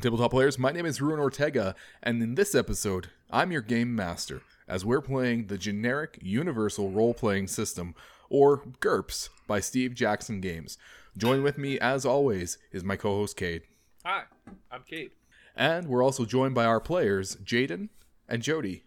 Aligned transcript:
Welcome, 0.00 0.12
Tabletop 0.12 0.30
Players. 0.30 0.58
My 0.58 0.72
name 0.72 0.86
is 0.86 1.02
Ruin 1.02 1.20
Ortega, 1.20 1.74
and 2.02 2.22
in 2.22 2.34
this 2.34 2.54
episode, 2.54 3.10
I'm 3.30 3.52
your 3.52 3.60
game 3.60 3.94
master 3.94 4.40
as 4.66 4.82
we're 4.82 5.02
playing 5.02 5.48
the 5.48 5.58
generic 5.58 6.18
Universal 6.22 6.88
Role 6.90 7.12
Playing 7.12 7.48
System, 7.48 7.94
or 8.30 8.62
GURPS, 8.80 9.28
by 9.46 9.60
Steve 9.60 9.94
Jackson 9.94 10.40
Games. 10.40 10.78
Join 11.18 11.42
with 11.42 11.58
me, 11.58 11.78
as 11.78 12.06
always, 12.06 12.56
is 12.72 12.82
my 12.82 12.96
co 12.96 13.10
host, 13.16 13.36
Cade. 13.36 13.64
Hi, 14.02 14.22
I'm 14.70 14.84
Cade. 14.84 15.10
And 15.54 15.86
we're 15.86 16.02
also 16.02 16.24
joined 16.24 16.54
by 16.54 16.64
our 16.64 16.80
players, 16.80 17.36
Jaden 17.36 17.90
and 18.26 18.40
Jody. 18.40 18.84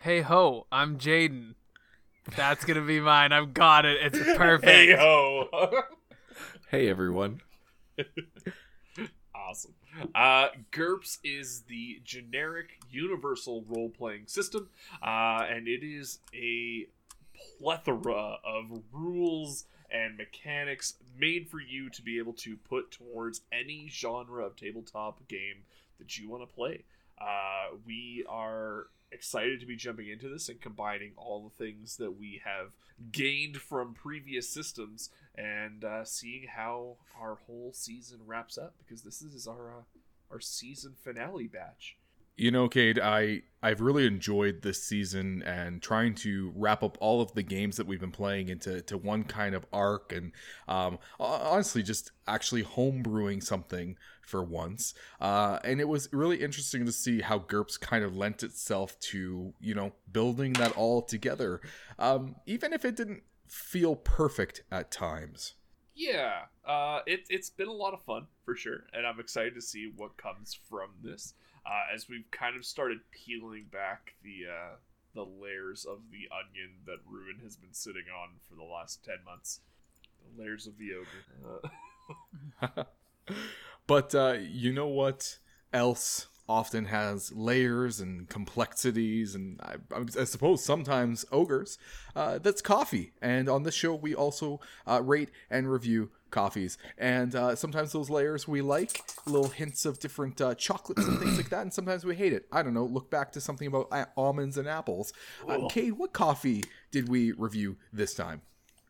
Hey 0.00 0.22
ho, 0.22 0.66
I'm 0.72 0.96
Jaden. 0.96 1.56
That's 2.34 2.64
gonna 2.64 2.80
be 2.80 3.00
mine. 3.00 3.32
I've 3.32 3.52
got 3.52 3.84
it. 3.84 3.98
It's 4.00 4.18
perfect. 4.38 4.64
Hey 4.64 4.96
ho! 4.96 5.48
Hey 6.70 6.88
everyone. 6.88 7.42
awesome. 9.34 9.74
Uh, 10.14 10.48
GURPS 10.70 11.18
is 11.22 11.62
the 11.62 12.00
generic 12.04 12.80
universal 12.90 13.64
role 13.68 13.90
playing 13.90 14.26
system, 14.26 14.68
uh, 15.02 15.46
and 15.48 15.68
it 15.68 15.84
is 15.84 16.18
a 16.34 16.86
plethora 17.58 18.38
of 18.44 18.82
rules 18.92 19.64
and 19.90 20.16
mechanics 20.16 20.94
made 21.18 21.48
for 21.48 21.60
you 21.60 21.90
to 21.90 22.02
be 22.02 22.18
able 22.18 22.32
to 22.32 22.56
put 22.56 22.90
towards 22.90 23.42
any 23.52 23.88
genre 23.90 24.46
of 24.46 24.56
tabletop 24.56 25.26
game 25.28 25.64
that 25.98 26.18
you 26.18 26.28
want 26.28 26.42
to 26.42 26.54
play. 26.54 26.84
Uh, 27.20 27.76
we 27.86 28.24
are 28.28 28.86
excited 29.12 29.60
to 29.60 29.66
be 29.66 29.76
jumping 29.76 30.08
into 30.08 30.28
this 30.28 30.48
and 30.48 30.60
combining 30.60 31.12
all 31.16 31.42
the 31.42 31.64
things 31.64 31.98
that 31.98 32.18
we 32.18 32.40
have 32.44 32.72
gained 33.12 33.58
from 33.58 33.92
previous 33.92 34.48
systems 34.48 35.10
and 35.36 35.84
uh, 35.84 36.04
seeing 36.04 36.46
how 36.54 36.96
our 37.20 37.38
whole 37.46 37.72
season 37.72 38.20
wraps 38.26 38.58
up 38.58 38.74
because 38.78 39.02
this 39.02 39.22
is 39.22 39.46
our 39.46 39.70
uh, 39.70 39.82
our 40.30 40.40
season 40.40 40.94
finale 41.02 41.46
batch. 41.46 41.96
You 42.36 42.50
know, 42.50 42.66
Cade, 42.66 42.98
I 42.98 43.42
I've 43.62 43.82
really 43.82 44.06
enjoyed 44.06 44.62
this 44.62 44.82
season 44.82 45.42
and 45.42 45.82
trying 45.82 46.14
to 46.16 46.52
wrap 46.56 46.82
up 46.82 46.96
all 47.00 47.20
of 47.20 47.34
the 47.34 47.42
games 47.42 47.76
that 47.76 47.86
we've 47.86 48.00
been 48.00 48.10
playing 48.10 48.48
into 48.48 48.80
to 48.82 48.96
one 48.96 49.24
kind 49.24 49.54
of 49.54 49.66
arc, 49.72 50.12
and 50.12 50.32
um, 50.66 50.98
honestly, 51.20 51.82
just 51.82 52.10
actually 52.26 52.64
homebrewing 52.64 53.42
something 53.42 53.96
for 54.22 54.42
once. 54.42 54.94
Uh, 55.20 55.58
and 55.62 55.78
it 55.80 55.88
was 55.88 56.08
really 56.10 56.42
interesting 56.42 56.86
to 56.86 56.92
see 56.92 57.20
how 57.20 57.38
GURPS 57.38 57.78
kind 57.78 58.02
of 58.02 58.16
lent 58.16 58.42
itself 58.42 58.98
to 59.00 59.52
you 59.60 59.74
know 59.74 59.92
building 60.10 60.54
that 60.54 60.72
all 60.72 61.02
together, 61.02 61.60
um, 61.98 62.36
even 62.46 62.72
if 62.72 62.86
it 62.86 62.96
didn't 62.96 63.22
feel 63.52 63.94
perfect 63.94 64.62
at 64.70 64.90
times. 64.90 65.54
Yeah, 65.94 66.44
uh, 66.66 67.00
it, 67.06 67.20
it's 67.28 67.50
been 67.50 67.68
a 67.68 67.72
lot 67.72 67.92
of 67.92 68.02
fun 68.02 68.26
for 68.44 68.56
sure, 68.56 68.84
and 68.94 69.06
I'm 69.06 69.20
excited 69.20 69.54
to 69.54 69.60
see 69.60 69.92
what 69.94 70.16
comes 70.16 70.58
from 70.68 70.88
this 71.02 71.34
uh, 71.66 71.94
as 71.94 72.08
we've 72.08 72.30
kind 72.30 72.56
of 72.56 72.64
started 72.64 73.00
peeling 73.10 73.66
back 73.70 74.14
the 74.22 74.46
uh, 74.50 74.76
the 75.14 75.24
layers 75.24 75.84
of 75.84 75.98
the 76.10 76.28
onion 76.34 76.70
that 76.86 76.96
Ruin 77.06 77.40
has 77.42 77.56
been 77.56 77.74
sitting 77.74 78.04
on 78.18 78.30
for 78.48 78.54
the 78.54 78.64
last 78.64 79.04
ten 79.04 79.18
months. 79.24 79.60
The 80.34 80.42
layers 80.42 80.66
of 80.66 80.74
the 80.78 80.92
ogre. 80.94 82.86
But 83.86 84.14
uh, 84.14 84.36
you 84.40 84.72
know 84.72 84.86
what 84.86 85.38
else 85.72 86.28
often 86.48 86.86
has 86.86 87.32
layers 87.32 88.00
and 88.00 88.28
complexities, 88.28 89.34
and 89.34 89.60
I, 89.60 89.76
I 90.18 90.24
suppose 90.24 90.64
sometimes 90.64 91.24
ogres. 91.32 91.78
Uh, 92.14 92.38
that's 92.38 92.60
coffee, 92.60 93.12
and 93.22 93.48
on 93.48 93.62
this 93.62 93.74
show 93.74 93.94
we 93.94 94.14
also 94.14 94.60
uh, 94.86 95.00
rate 95.02 95.30
and 95.50 95.70
review 95.70 96.10
coffees, 96.30 96.78
and 96.98 97.34
uh, 97.34 97.54
sometimes 97.54 97.92
those 97.92 98.10
layers 98.10 98.48
we 98.48 98.60
like 98.60 99.02
little 99.26 99.48
hints 99.48 99.84
of 99.84 99.98
different 99.98 100.40
uh, 100.40 100.54
chocolates 100.54 101.06
and 101.06 101.18
things 101.18 101.36
like 101.36 101.50
that, 101.50 101.62
and 101.62 101.72
sometimes 101.72 102.04
we 102.04 102.14
hate 102.14 102.32
it. 102.32 102.46
I 102.52 102.62
don't 102.62 102.74
know. 102.74 102.84
Look 102.84 103.10
back 103.10 103.32
to 103.32 103.40
something 103.40 103.66
about 103.66 103.88
uh, 103.92 104.06
almonds 104.16 104.58
and 104.58 104.68
apples. 104.68 105.12
Uh, 105.48 105.68
Cade, 105.68 105.94
what 105.94 106.12
coffee 106.12 106.64
did 106.90 107.08
we 107.08 107.32
review 107.32 107.76
this 107.92 108.14
time? 108.14 108.42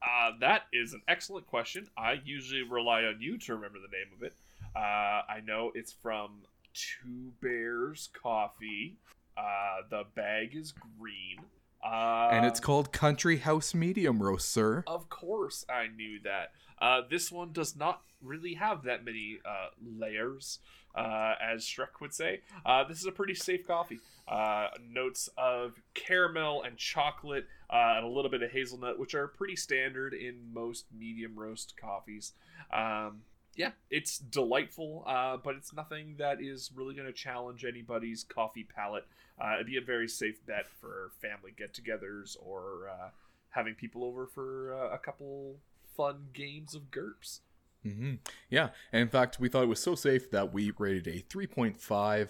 Uh, 0.02 0.32
that 0.40 0.62
is 0.72 0.94
an 0.94 1.02
excellent 1.06 1.46
question. 1.46 1.86
I 1.96 2.20
usually 2.24 2.62
rely 2.62 3.04
on 3.04 3.20
you 3.20 3.38
to 3.38 3.54
remember 3.54 3.78
the 3.78 3.96
name 3.96 4.08
of 4.16 4.22
it. 4.22 4.34
Uh, 4.74 5.22
I 5.28 5.40
know 5.44 5.70
it's 5.74 5.92
from 5.92 6.42
Two 6.74 7.32
Bears 7.40 8.08
Coffee. 8.12 8.98
Uh, 9.36 9.82
the 9.90 10.04
bag 10.14 10.54
is 10.54 10.72
green. 10.98 11.38
Uh, 11.84 12.28
and 12.30 12.46
it's 12.46 12.60
called 12.60 12.92
Country 12.92 13.38
House 13.38 13.74
Medium 13.74 14.22
Roast, 14.22 14.50
sir. 14.50 14.84
Of 14.86 15.08
course, 15.08 15.64
I 15.68 15.88
knew 15.88 16.20
that. 16.20 16.52
Uh, 16.80 17.02
this 17.08 17.32
one 17.32 17.52
does 17.52 17.76
not 17.76 18.02
really 18.20 18.54
have 18.54 18.84
that 18.84 19.04
many 19.04 19.38
uh, 19.44 19.68
layers, 19.98 20.58
uh, 20.94 21.34
as 21.42 21.64
Shrek 21.64 22.00
would 22.00 22.14
say. 22.14 22.40
Uh, 22.64 22.84
this 22.84 22.98
is 23.00 23.06
a 23.06 23.12
pretty 23.12 23.34
safe 23.34 23.66
coffee. 23.66 24.00
Uh, 24.28 24.68
notes 24.88 25.28
of 25.36 25.74
caramel 25.94 26.62
and 26.62 26.76
chocolate, 26.76 27.46
uh, 27.70 27.94
and 27.96 28.04
a 28.04 28.08
little 28.08 28.30
bit 28.30 28.42
of 28.42 28.50
hazelnut, 28.50 28.98
which 28.98 29.14
are 29.14 29.26
pretty 29.26 29.56
standard 29.56 30.14
in 30.14 30.36
most 30.52 30.86
medium 30.96 31.36
roast 31.36 31.74
coffees. 31.80 32.32
Um, 32.72 33.22
yeah, 33.54 33.72
it's 33.90 34.18
delightful, 34.18 35.04
uh, 35.06 35.36
but 35.36 35.54
it's 35.54 35.72
nothing 35.72 36.16
that 36.18 36.40
is 36.40 36.70
really 36.74 36.94
going 36.94 37.06
to 37.06 37.12
challenge 37.12 37.64
anybody's 37.64 38.24
coffee 38.24 38.64
palate. 38.64 39.06
Uh, 39.40 39.54
it'd 39.54 39.66
be 39.66 39.76
a 39.76 39.82
very 39.82 40.08
safe 40.08 40.44
bet 40.46 40.66
for 40.80 41.10
family 41.20 41.52
get-togethers 41.56 42.36
or 42.40 42.90
uh, 42.90 43.08
having 43.50 43.74
people 43.74 44.04
over 44.04 44.26
for 44.26 44.74
uh, 44.74 44.94
a 44.94 44.98
couple 44.98 45.56
fun 45.96 46.28
games 46.32 46.74
of 46.74 46.90
GURPS. 46.90 47.40
Mm-hmm. 47.86 48.14
Yeah, 48.48 48.70
and 48.92 49.02
in 49.02 49.08
fact, 49.08 49.40
we 49.40 49.48
thought 49.48 49.64
it 49.64 49.68
was 49.68 49.82
so 49.82 49.94
safe 49.94 50.30
that 50.30 50.52
we 50.52 50.72
rated 50.78 51.08
a 51.08 51.20
3.5 51.22 52.28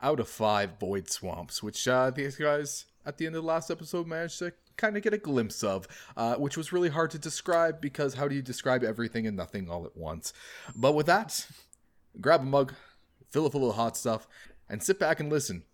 out 0.00 0.20
of 0.20 0.28
5 0.28 0.78
Void 0.78 1.10
Swamps, 1.10 1.62
which 1.62 1.86
uh, 1.86 2.10
these 2.10 2.36
guys 2.36 2.86
at 3.04 3.18
the 3.18 3.26
end 3.26 3.34
of 3.36 3.42
the 3.42 3.48
last 3.48 3.70
episode 3.70 4.06
managed 4.06 4.38
to 4.38 4.52
kind 4.76 4.96
of 4.96 5.02
get 5.02 5.14
a 5.14 5.18
glimpse 5.18 5.62
of, 5.62 5.86
uh, 6.16 6.34
which 6.36 6.56
was 6.56 6.72
really 6.72 6.88
hard 6.88 7.10
to 7.10 7.18
describe 7.18 7.80
because 7.80 8.14
how 8.14 8.28
do 8.28 8.34
you 8.34 8.42
describe 8.42 8.82
everything 8.82 9.26
and 9.26 9.36
nothing 9.36 9.68
all 9.68 9.84
at 9.84 9.96
once? 9.96 10.32
But 10.74 10.92
with 10.92 11.06
that, 11.06 11.46
grab 12.20 12.42
a 12.42 12.44
mug, 12.44 12.74
fill 13.30 13.46
it 13.46 13.52
full 13.52 13.68
of 13.68 13.76
hot 13.76 13.96
stuff, 13.96 14.26
and 14.68 14.82
sit 14.82 14.98
back 14.98 15.20
and 15.20 15.30
listen 15.30 15.64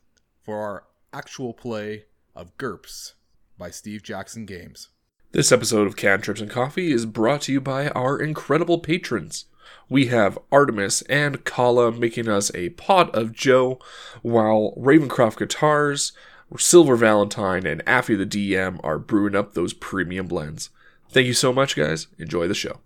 for 0.42 0.58
our 0.58 0.84
actual 1.12 1.52
play 1.52 2.04
of 2.34 2.56
GURPS 2.58 3.14
by 3.56 3.70
Steve 3.70 4.02
Jackson 4.02 4.46
Games. 4.46 4.88
This 5.32 5.52
episode 5.52 5.86
of 5.86 5.96
Cantrips 5.96 6.40
and 6.40 6.50
Coffee 6.50 6.92
is 6.92 7.04
brought 7.04 7.42
to 7.42 7.52
you 7.52 7.60
by 7.60 7.88
our 7.90 8.18
incredible 8.18 8.78
patrons. 8.78 9.44
We 9.90 10.06
have 10.06 10.38
Artemis 10.50 11.02
and 11.02 11.44
Kala 11.44 11.92
making 11.92 12.28
us 12.28 12.50
a 12.54 12.70
pot 12.70 13.14
of 13.14 13.32
Joe, 13.32 13.78
while 14.22 14.74
Ravencroft 14.78 15.38
Guitars, 15.38 16.12
Silver 16.56 16.96
Valentine, 16.96 17.66
and 17.66 17.82
Affy 17.86 18.14
the 18.14 18.24
DM 18.24 18.80
are 18.82 18.98
brewing 18.98 19.34
up 19.34 19.52
those 19.52 19.74
premium 19.74 20.26
blends. 20.26 20.70
Thank 21.10 21.26
you 21.26 21.34
so 21.34 21.52
much, 21.52 21.76
guys. 21.76 22.06
Enjoy 22.18 22.48
the 22.48 22.54
show. 22.54 22.80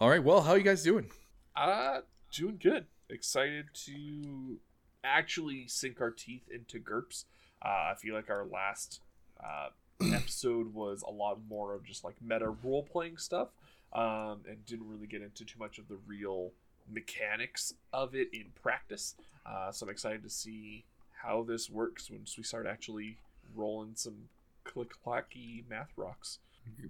All 0.00 0.08
right, 0.08 0.24
well, 0.24 0.40
how 0.40 0.52
are 0.52 0.58
you 0.58 0.64
guys 0.64 0.82
doing? 0.82 1.10
Uh, 1.54 2.00
doing 2.32 2.58
good. 2.62 2.86
Excited 3.10 3.66
to 3.86 4.58
actually 5.02 5.66
sink 5.66 6.00
our 6.00 6.10
teeth 6.10 6.48
into 6.52 6.78
GURPS. 6.78 7.24
Uh, 7.64 7.92
I 7.92 7.94
feel 7.98 8.14
like 8.14 8.30
our 8.30 8.46
last 8.46 9.00
uh, 9.42 9.68
episode 10.14 10.72
was 10.72 11.02
a 11.06 11.10
lot 11.10 11.38
more 11.48 11.74
of 11.74 11.84
just 11.84 12.04
like 12.04 12.14
meta 12.22 12.50
role 12.62 12.82
playing 12.82 13.16
stuff 13.16 13.48
um, 13.92 14.40
and 14.48 14.64
didn't 14.64 14.88
really 14.88 15.06
get 15.06 15.22
into 15.22 15.44
too 15.44 15.58
much 15.58 15.78
of 15.78 15.88
the 15.88 15.98
real 16.06 16.52
mechanics 16.92 17.74
of 17.92 18.14
it 18.14 18.28
in 18.32 18.46
practice. 18.62 19.16
Uh, 19.44 19.72
so 19.72 19.86
I'm 19.86 19.90
excited 19.90 20.22
to 20.22 20.30
see 20.30 20.84
how 21.22 21.42
this 21.42 21.68
works 21.68 22.10
once 22.10 22.36
we 22.36 22.44
start 22.44 22.66
actually 22.66 23.18
rolling 23.54 23.92
some 23.94 24.28
click 24.64 24.90
clacky 25.04 25.64
math 25.68 25.90
rocks. 25.96 26.38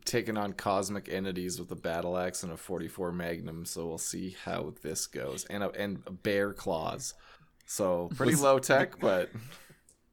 Taking 0.05 0.37
on 0.37 0.55
cosmic 0.55 1.09
entities 1.09 1.59
with 1.59 1.71
a 1.71 1.77
battle 1.77 2.17
axe 2.17 2.43
and 2.43 2.53
a 2.53 2.57
44 2.57 3.13
Magnum, 3.13 3.65
so 3.65 3.87
we'll 3.87 3.99
see 3.99 4.37
how 4.45 4.75
this 4.83 5.07
goes. 5.07 5.45
And 5.47 5.63
a, 5.63 5.71
and 5.71 6.23
bear 6.23 6.53
claws. 6.53 7.15
So 7.67 8.11
pretty 8.17 8.35
low 8.35 8.59
tech, 8.59 8.99
but 8.99 9.31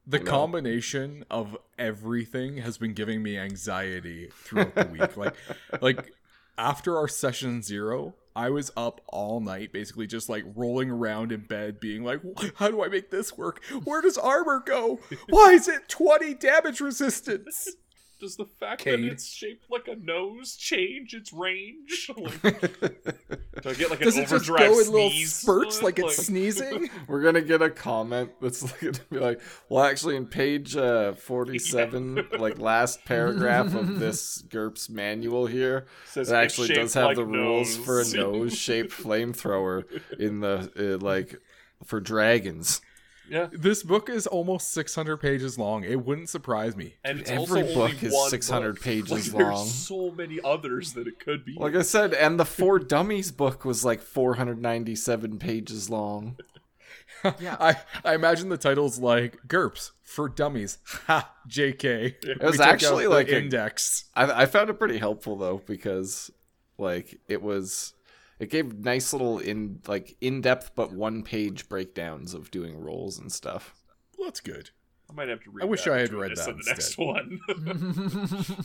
the 0.08 0.20
combination 0.20 1.24
of 1.30 1.56
everything 1.78 2.58
has 2.58 2.78
been 2.78 2.94
giving 2.94 3.22
me 3.22 3.36
anxiety 3.36 4.30
throughout 4.32 4.74
the 4.74 4.86
week. 4.86 5.16
like 5.16 5.34
like 5.82 6.12
after 6.56 6.96
our 6.96 7.08
session 7.08 7.62
0, 7.62 8.14
I 8.34 8.50
was 8.50 8.70
up 8.76 9.00
all 9.08 9.40
night 9.40 9.72
basically 9.72 10.06
just 10.06 10.28
like 10.28 10.44
rolling 10.54 10.90
around 10.90 11.30
in 11.30 11.40
bed 11.40 11.78
being 11.78 12.04
like 12.04 12.20
how 12.56 12.70
do 12.70 12.82
I 12.82 12.88
make 12.88 13.10
this 13.10 13.36
work? 13.36 13.62
Where 13.84 14.00
does 14.00 14.16
armor 14.16 14.62
go? 14.64 15.00
Why 15.28 15.50
is 15.52 15.68
it 15.68 15.88
20 15.88 16.34
damage 16.34 16.80
resistance? 16.80 17.68
Does 18.20 18.36
the 18.36 18.46
fact 18.46 18.82
Cade. 18.82 19.04
that 19.04 19.12
it's 19.12 19.28
shaped 19.28 19.66
like 19.70 19.86
a 19.86 19.94
nose 19.94 20.56
change 20.56 21.14
its 21.14 21.32
range? 21.32 22.10
Like... 22.18 22.42
Do 23.62 23.70
I 23.70 23.74
get 23.74 23.90
like 23.90 24.00
an 24.00 24.06
Does 24.06 24.16
it 24.16 24.28
just 24.28 24.32
overdrive 24.32 24.70
go 24.70 24.80
in 24.80 24.92
little 24.92 25.10
spurts 25.10 25.82
like 25.82 25.98
it's 25.98 26.16
sneezing? 26.26 26.90
We're 27.06 27.22
gonna 27.22 27.42
get 27.42 27.60
a 27.60 27.70
comment 27.70 28.30
that's 28.40 28.62
like, 28.62 28.80
gonna 28.80 28.98
be 29.10 29.18
like, 29.18 29.40
well, 29.68 29.84
actually, 29.84 30.16
in 30.16 30.26
page 30.26 30.76
uh, 30.76 31.14
forty-seven, 31.14 32.28
like 32.38 32.58
last 32.58 33.04
paragraph 33.04 33.74
of 33.74 33.98
this 33.98 34.42
GURPS 34.42 34.90
manual 34.90 35.46
here, 35.46 35.86
Says 36.06 36.30
it 36.30 36.34
actually 36.34 36.68
does 36.68 36.94
have 36.94 37.06
like 37.06 37.16
the 37.16 37.24
rules 37.24 37.76
for 37.76 38.00
a 38.00 38.04
nose. 38.04 38.14
nose-shaped 38.14 38.92
flamethrower 38.92 39.84
in 40.18 40.40
the 40.40 40.70
uh, 40.78 41.04
like 41.04 41.36
for 41.84 42.00
dragons. 42.00 42.80
Yeah, 43.30 43.48
This 43.52 43.82
book 43.82 44.08
is 44.08 44.26
almost 44.26 44.72
600 44.72 45.16
pages 45.18 45.58
long. 45.58 45.84
It 45.84 46.04
wouldn't 46.04 46.28
surprise 46.28 46.76
me. 46.76 46.94
and 47.04 47.20
it's 47.20 47.30
Every 47.30 47.62
also 47.62 47.74
book 47.74 47.90
only 48.02 48.06
is 48.08 48.30
600 48.30 48.74
book. 48.76 48.82
pages 48.84 49.32
like, 49.34 49.42
long. 49.44 49.54
There's 49.64 49.74
so 49.74 50.10
many 50.10 50.38
others 50.44 50.92
that 50.94 51.06
it 51.06 51.18
could 51.20 51.44
be. 51.44 51.54
Like 51.56 51.74
I 51.74 51.82
said, 51.82 52.14
and 52.14 52.38
the 52.40 52.44
For 52.44 52.78
Dummies 52.94 53.30
book 53.32 53.64
was 53.64 53.84
like 53.84 54.00
497 54.00 55.38
pages 55.38 55.90
long. 55.90 56.36
Yeah. 57.40 57.56
I, 57.58 57.76
I 58.04 58.14
imagine 58.14 58.48
the 58.48 58.56
title's 58.56 59.00
like 59.00 59.38
GURPS 59.48 59.90
for 60.04 60.28
Dummies. 60.28 60.78
Ha! 61.06 61.28
JK. 61.48 62.14
It 62.24 62.40
was 62.40 62.60
actually 62.60 63.08
like 63.08 63.28
a- 63.28 63.38
index. 63.38 64.04
I, 64.14 64.42
I 64.42 64.46
found 64.46 64.70
it 64.70 64.74
pretty 64.74 64.98
helpful 64.98 65.34
though 65.36 65.60
because 65.66 66.30
like 66.78 67.18
it 67.26 67.42
was 67.42 67.94
it 68.38 68.50
gave 68.50 68.78
nice 68.78 69.12
little 69.12 69.38
in 69.38 69.80
like 69.86 70.16
in-depth 70.20 70.72
but 70.74 70.92
one-page 70.92 71.68
breakdowns 71.68 72.34
of 72.34 72.50
doing 72.50 72.78
rolls 72.78 73.18
and 73.18 73.30
stuff. 73.32 73.74
Well, 74.16 74.28
that's 74.28 74.40
good. 74.40 74.70
I 75.10 75.14
might 75.14 75.28
have 75.28 75.42
to 75.44 75.50
read. 75.50 75.64
I 75.64 75.66
wish 75.66 75.84
that 75.84 75.94
I 75.94 76.00
had 76.00 76.12
read 76.12 76.36
that 76.36 76.48
and 76.48 76.58
the 76.58 76.64
next 76.66 76.98
one. 76.98 77.40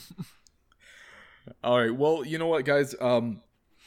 All 1.64 1.78
right. 1.78 1.94
Well, 1.94 2.24
you 2.24 2.38
know 2.38 2.46
what, 2.46 2.64
guys? 2.64 2.94
Um, 3.00 3.42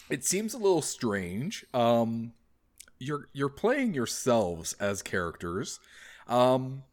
it 0.09 0.23
seems 0.23 0.53
a 0.53 0.57
little 0.57 0.81
strange. 0.81 1.65
Um, 1.73 2.33
you're 2.99 3.29
you're 3.33 3.49
playing 3.49 3.93
yourselves 3.93 4.73
as 4.79 5.01
characters, 5.03 5.79
um, 6.27 6.83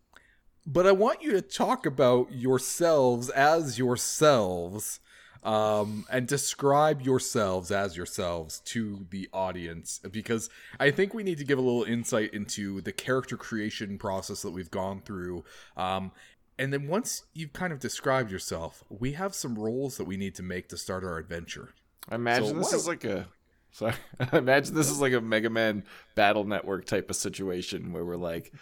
but 0.67 0.87
I 0.87 0.93
want 0.93 1.23
you 1.23 1.33
to 1.33 1.43
talk 1.43 1.87
about 1.87 2.33
yourselves 2.33 3.31
as 3.31 3.79
yourselves, 3.79 5.01
um, 5.45 6.07
and 6.11 6.27
describe 6.27 7.03
yourselves 7.03 7.71
as 7.71 7.97
yourselves 7.97 8.61
to 8.61 9.07
the 9.11 9.29
audience 9.33 10.01
because 10.11 10.49
I 10.81 10.91
think 10.91 11.13
we 11.13 11.23
need 11.23 11.39
to 11.39 11.45
give 11.45 11.59
a 11.59 11.63
little 11.63 11.85
insight 11.85 12.33
into 12.33 12.81
the 12.81 12.93
character 12.93 13.37
creation 13.37 13.99
process 13.99 14.43
that 14.43 14.51
we've 14.53 14.71
gone 14.71 15.03
through. 15.03 15.45
Um, 15.77 16.13
and 16.59 16.73
then 16.73 16.87
once 16.89 17.25
you've 17.35 17.53
kind 17.53 17.73
of 17.73 17.79
described 17.81 18.31
yourself, 18.31 18.85
we 18.89 19.13
have 19.13 19.35
some 19.35 19.59
rolls 19.59 19.97
that 19.99 20.05
we 20.05 20.17
need 20.17 20.35
to 20.37 20.43
make 20.43 20.69
to 20.69 20.77
start 20.77 21.05
our 21.05 21.19
adventure. 21.19 21.75
I 22.09 22.15
imagine 22.15 22.49
So 22.49 22.55
this 22.55 22.65
what- 22.67 22.75
is 22.75 22.89
like 22.89 23.05
a 23.05 23.27
sorry. 23.73 23.95
I 24.21 24.39
imagine 24.39 24.75
this 24.75 24.91
is 24.91 25.01
like 25.01 25.13
a 25.13 25.21
Mega 25.21 25.51
Man 25.51 25.85
Battle 26.15 26.45
Network 26.45 26.87
type 26.87 27.11
of 27.11 27.17
situation 27.17 27.93
where 27.93 28.05
we're 28.05 28.17
like 28.17 28.53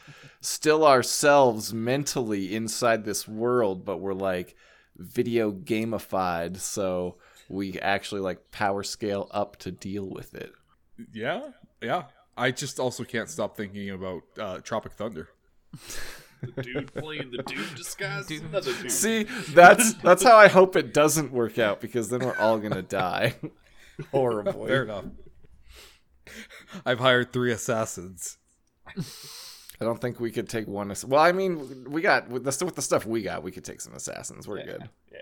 still 0.40 0.87
ourselves 0.87 1.73
mentally 1.75 2.55
inside 2.55 3.05
this 3.05 3.29
world, 3.29 3.84
but 3.84 3.99
we're 3.99 4.14
like 4.14 4.56
video 5.02 5.52
gamified, 5.52 6.58
so 6.58 7.16
we 7.49 7.78
actually 7.81 8.20
like 8.20 8.50
power 8.50 8.82
scale 8.82 9.28
up 9.31 9.56
to 9.58 9.70
deal 9.70 10.08
with 10.08 10.34
it. 10.34 10.52
Yeah, 11.12 11.50
yeah. 11.81 12.04
I 12.37 12.50
just 12.50 12.81
also 12.81 13.04
can't 13.04 13.28
stop 13.28 13.56
thinking 13.56 13.90
about 13.90 14.22
uh, 14.38 14.58
Tropic 14.60 14.93
Thunder. 14.93 15.28
the 16.43 16.62
dude 16.62 16.94
playing 16.94 17.31
the 17.31 17.43
dude 17.43 17.75
disguised 17.75 18.31
as 18.32 18.40
Dude. 18.40 18.49
another 18.49 18.72
dude. 18.75 18.90
See, 18.90 19.25
that's 19.50 19.94
that's 19.94 20.22
how 20.22 20.37
I 20.37 20.49
hope 20.49 20.76
it 20.76 20.94
doesn't 20.94 21.32
work 21.32 21.58
out 21.58 21.81
because 21.81 22.08
then 22.08 22.20
we're 22.20 22.37
all 22.37 22.58
gonna 22.58 22.82
die 22.82 23.34
horribly. 24.10 24.69
Fair 24.69 24.84
enough. 24.84 25.05
I've 26.87 26.98
hired 27.00 27.32
three 27.32 27.52
assassins. 27.52 28.38
I 29.82 29.84
don't 29.84 30.00
think 30.00 30.20
we 30.20 30.31
could 30.31 30.49
take 30.49 30.69
one. 30.69 30.90
Ass- 30.90 31.05
well, 31.05 31.20
I 31.20 31.32
mean, 31.32 31.90
we 31.90 32.00
got 32.00 32.29
with 32.29 32.44
the 32.44 32.64
with 32.64 32.76
the 32.76 32.82
stuff 32.82 33.05
we 33.05 33.23
got, 33.23 33.43
we 33.43 33.50
could 33.50 33.64
take 33.64 33.81
some 33.81 33.94
assassins. 33.94 34.46
We're 34.46 34.64
good. 34.64 34.88
Yeah. 35.11 35.19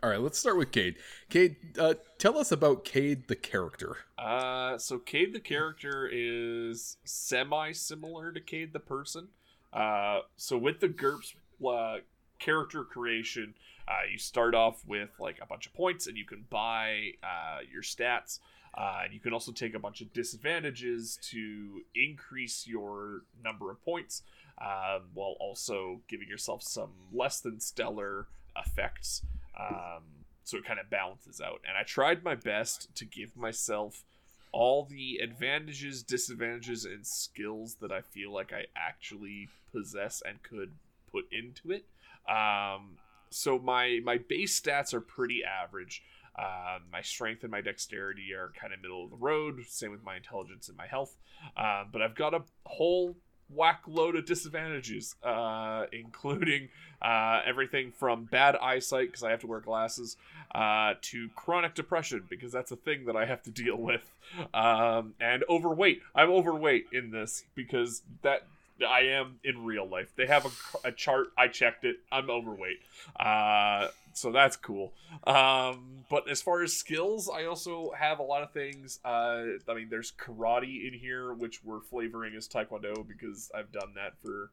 All 0.00 0.08
right, 0.08 0.20
let's 0.20 0.38
start 0.38 0.56
with 0.56 0.70
Cade. 0.70 0.94
Cade, 1.28 1.56
uh, 1.76 1.94
tell 2.18 2.38
us 2.38 2.52
about 2.52 2.84
Cade 2.84 3.26
the 3.26 3.34
character. 3.34 3.96
Uh, 4.16 4.78
so 4.78 4.96
Cade 4.98 5.34
the 5.34 5.40
character 5.40 6.08
is 6.10 6.98
semi 7.04 7.72
similar 7.72 8.30
to 8.30 8.40
Cade 8.40 8.72
the 8.72 8.78
person. 8.78 9.28
Uh, 9.72 10.20
so 10.36 10.56
with 10.56 10.78
the 10.78 10.88
GURPS 10.88 11.34
uh, 11.68 12.00
character 12.38 12.84
creation, 12.84 13.54
uh, 13.88 14.06
you 14.10 14.18
start 14.18 14.54
off 14.54 14.84
with 14.86 15.10
like 15.18 15.38
a 15.42 15.46
bunch 15.46 15.66
of 15.66 15.74
points, 15.74 16.06
and 16.06 16.16
you 16.16 16.24
can 16.24 16.44
buy 16.48 17.14
uh, 17.24 17.58
your 17.70 17.82
stats. 17.82 18.38
Uh, 18.78 19.00
and 19.04 19.12
you 19.12 19.18
can 19.18 19.32
also 19.32 19.50
take 19.50 19.74
a 19.74 19.78
bunch 19.78 20.00
of 20.00 20.12
disadvantages 20.12 21.18
to 21.20 21.80
increase 21.96 22.64
your 22.64 23.22
number 23.42 23.72
of 23.72 23.84
points, 23.84 24.22
um, 24.60 25.02
while 25.14 25.34
also 25.40 26.00
giving 26.08 26.28
yourself 26.28 26.62
some 26.62 26.90
less 27.12 27.40
than 27.40 27.58
stellar 27.58 28.26
effects. 28.56 29.22
Um, 29.58 30.04
so 30.44 30.58
it 30.58 30.64
kind 30.64 30.78
of 30.78 30.88
balances 30.88 31.40
out. 31.40 31.60
And 31.66 31.76
I 31.76 31.82
tried 31.82 32.22
my 32.22 32.36
best 32.36 32.94
to 32.94 33.04
give 33.04 33.36
myself 33.36 34.04
all 34.52 34.84
the 34.84 35.18
advantages, 35.22 36.02
disadvantages, 36.02 36.84
and 36.84 37.06
skills 37.06 37.76
that 37.80 37.92
I 37.92 38.00
feel 38.00 38.32
like 38.32 38.52
I 38.52 38.66
actually 38.76 39.48
possess 39.72 40.22
and 40.26 40.42
could 40.42 40.70
put 41.10 41.24
into 41.32 41.72
it. 41.72 41.84
Um, 42.30 42.96
so 43.30 43.58
my 43.58 44.00
my 44.04 44.18
base 44.18 44.58
stats 44.58 44.94
are 44.94 45.00
pretty 45.00 45.42
average. 45.44 46.02
Um, 46.38 46.82
my 46.92 47.02
strength 47.02 47.42
and 47.42 47.50
my 47.50 47.60
dexterity 47.60 48.32
are 48.32 48.52
kind 48.60 48.72
of 48.72 48.80
middle 48.80 49.04
of 49.04 49.10
the 49.10 49.16
road. 49.16 49.64
Same 49.68 49.90
with 49.90 50.04
my 50.04 50.16
intelligence 50.16 50.68
and 50.68 50.76
my 50.76 50.86
health. 50.86 51.16
Um, 51.56 51.88
but 51.92 52.02
I've 52.02 52.14
got 52.14 52.34
a 52.34 52.42
whole 52.64 53.16
whack 53.50 53.82
load 53.86 54.14
of 54.16 54.26
disadvantages, 54.26 55.16
uh, 55.22 55.86
including 55.92 56.68
uh, 57.00 57.40
everything 57.46 57.92
from 57.92 58.24
bad 58.24 58.56
eyesight 58.56 59.08
because 59.08 59.22
I 59.22 59.30
have 59.30 59.40
to 59.40 59.46
wear 59.46 59.60
glasses, 59.60 60.16
uh, 60.54 60.94
to 61.02 61.28
chronic 61.34 61.74
depression 61.74 62.24
because 62.28 62.52
that's 62.52 62.70
a 62.70 62.76
thing 62.76 63.06
that 63.06 63.16
I 63.16 63.24
have 63.24 63.42
to 63.44 63.50
deal 63.50 63.76
with, 63.76 64.08
um, 64.54 65.14
and 65.20 65.44
overweight. 65.48 66.02
I'm 66.14 66.30
overweight 66.30 66.86
in 66.92 67.10
this 67.10 67.44
because 67.54 68.02
that 68.22 68.46
I 68.86 69.00
am 69.00 69.40
in 69.44 69.64
real 69.64 69.88
life. 69.88 70.12
They 70.16 70.26
have 70.26 70.46
a, 70.46 70.88
a 70.88 70.92
chart. 70.92 71.28
I 71.36 71.48
checked 71.48 71.84
it. 71.84 71.96
I'm 72.12 72.30
overweight. 72.30 72.80
Uh, 73.18 73.88
so 74.12 74.32
that's 74.32 74.56
cool. 74.56 74.92
Um, 75.26 76.04
but 76.10 76.28
as 76.28 76.42
far 76.42 76.62
as 76.62 76.76
skills, 76.76 77.30
I 77.32 77.44
also 77.44 77.92
have 77.96 78.18
a 78.18 78.22
lot 78.22 78.42
of 78.42 78.52
things. 78.52 79.00
Uh, 79.04 79.44
I 79.68 79.74
mean, 79.74 79.88
there's 79.90 80.12
karate 80.12 80.88
in 80.88 80.98
here, 80.98 81.32
which 81.32 81.62
we're 81.64 81.80
flavoring 81.80 82.34
as 82.34 82.48
taekwondo 82.48 83.06
because 83.06 83.50
I've 83.54 83.72
done 83.72 83.94
that 83.94 84.14
for 84.22 84.50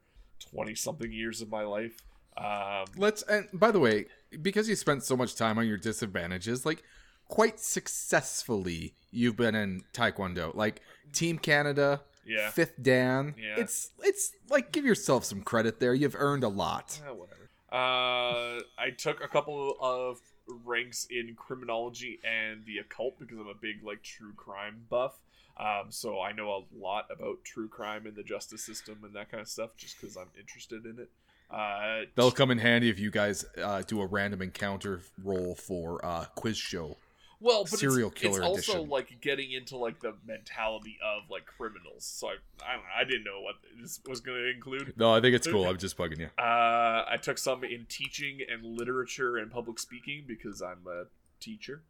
twenty 0.52 0.76
something 0.76 1.12
years 1.12 1.42
of 1.42 1.50
my 1.50 1.64
life. 1.64 1.98
Um, 2.38 2.86
Let's 2.98 3.22
and 3.24 3.48
by 3.54 3.72
the 3.72 3.80
way, 3.80 4.06
because 4.42 4.68
you 4.68 4.76
spent 4.76 5.04
so 5.04 5.16
much 5.16 5.36
time 5.36 5.58
on 5.58 5.68
your 5.68 5.78
disadvantages, 5.78 6.66
like 6.66 6.84
quite 7.28 7.60
successfully, 7.60 8.94
you've 9.12 9.38
been 9.38 9.56
in 9.56 9.84
Taekwondo, 9.94 10.54
like 10.54 10.82
Team 11.14 11.40
Canada, 11.40 12.02
yeah. 12.26 12.50
Fifth 12.50 12.82
Dan. 12.82 13.36
Yeah. 13.38 13.56
It's 13.58 13.92
it's 14.04 14.32
like 14.50 14.72
give 14.72 14.86
yourself 14.86 15.26
some 15.26 15.42
credit 15.42 15.80
there. 15.80 15.94
You've 15.94 16.16
earned 16.18 16.44
a 16.44 16.50
lot. 16.50 17.00
Eh, 17.06 17.12
whatever. 17.12 17.50
Uh, 17.72 18.62
I 18.78 18.92
took 18.98 19.24
a 19.24 19.28
couple 19.28 19.76
of 19.82 20.20
ranks 20.64 21.08
in 21.10 21.36
criminology 21.36 22.20
and 22.24 22.66
the 22.66 22.78
occult 22.78 23.20
because 23.20 23.38
I'm 23.38 23.48
a 23.48 23.56
big 23.60 23.84
like 23.84 24.04
true 24.04 24.34
crime 24.36 24.86
buff. 24.90 25.16
Um, 25.58 25.86
so 25.90 26.20
I 26.20 26.34
know 26.34 26.50
a 26.50 26.62
lot 26.78 27.06
about 27.10 27.44
true 27.44 27.70
crime 27.70 28.06
and 28.06 28.16
the 28.16 28.24
justice 28.24 28.66
system 28.66 29.00
and 29.04 29.14
that 29.16 29.32
kind 29.32 29.42
of 29.42 29.48
stuff 29.48 29.72
just 29.78 30.00
because 30.00 30.18
I'm 30.18 30.28
interested 30.38 30.86
in 30.86 31.00
it. 31.00 31.10
Uh, 31.50 32.06
They'll 32.16 32.32
come 32.32 32.52
in 32.52 32.58
handy 32.58 32.90
if 32.90 33.00
you 33.00 33.12
guys 33.12 33.46
uh, 33.62 33.82
do 33.84 34.02
a 34.02 34.06
random 34.06 34.42
encounter 34.42 35.02
roll 35.24 35.56
for 35.56 36.04
uh, 36.04 36.26
quiz 36.36 36.58
show. 36.58 36.98
Well, 37.46 37.64
but 37.64 37.80
serial 37.80 38.10
it's, 38.10 38.20
killer 38.20 38.40
it's 38.40 38.48
also 38.48 38.72
edition. 38.74 38.90
like 38.90 39.22
getting 39.22 39.52
into 39.52 39.78
like 39.78 40.00
the 40.00 40.16
mentality 40.26 40.98
of 41.06 41.30
like 41.30 41.46
criminals. 41.46 42.04
So 42.04 42.30
I, 42.30 42.32
I 42.68 42.74
don't 42.74 42.84
know. 42.84 42.90
I 42.98 43.04
didn't 43.04 43.24
know 43.24 43.42
what 43.42 43.56
this 43.80 44.02
was 44.08 44.20
going 44.20 44.38
to 44.40 44.50
include. 44.50 44.94
No, 44.98 45.14
I 45.14 45.22
think 45.22 45.36
it's 45.36 45.46
cool. 45.46 45.66
I'm 45.66 45.78
just 45.78 45.96
bugging 45.96 46.18
you. 46.20 46.30
Uh, 46.40 47.06
I 47.08 47.18
took 47.22 47.38
some 47.38 47.64
in 47.64 47.86
teaching 47.88 48.40
and 48.52 48.66
literature 48.66 49.38
and 49.38 49.52
public 49.52 49.78
speaking 49.78 50.24
because 50.28 50.64
I'm 50.64 50.88
a 50.88 51.04
teacher. 51.40 51.84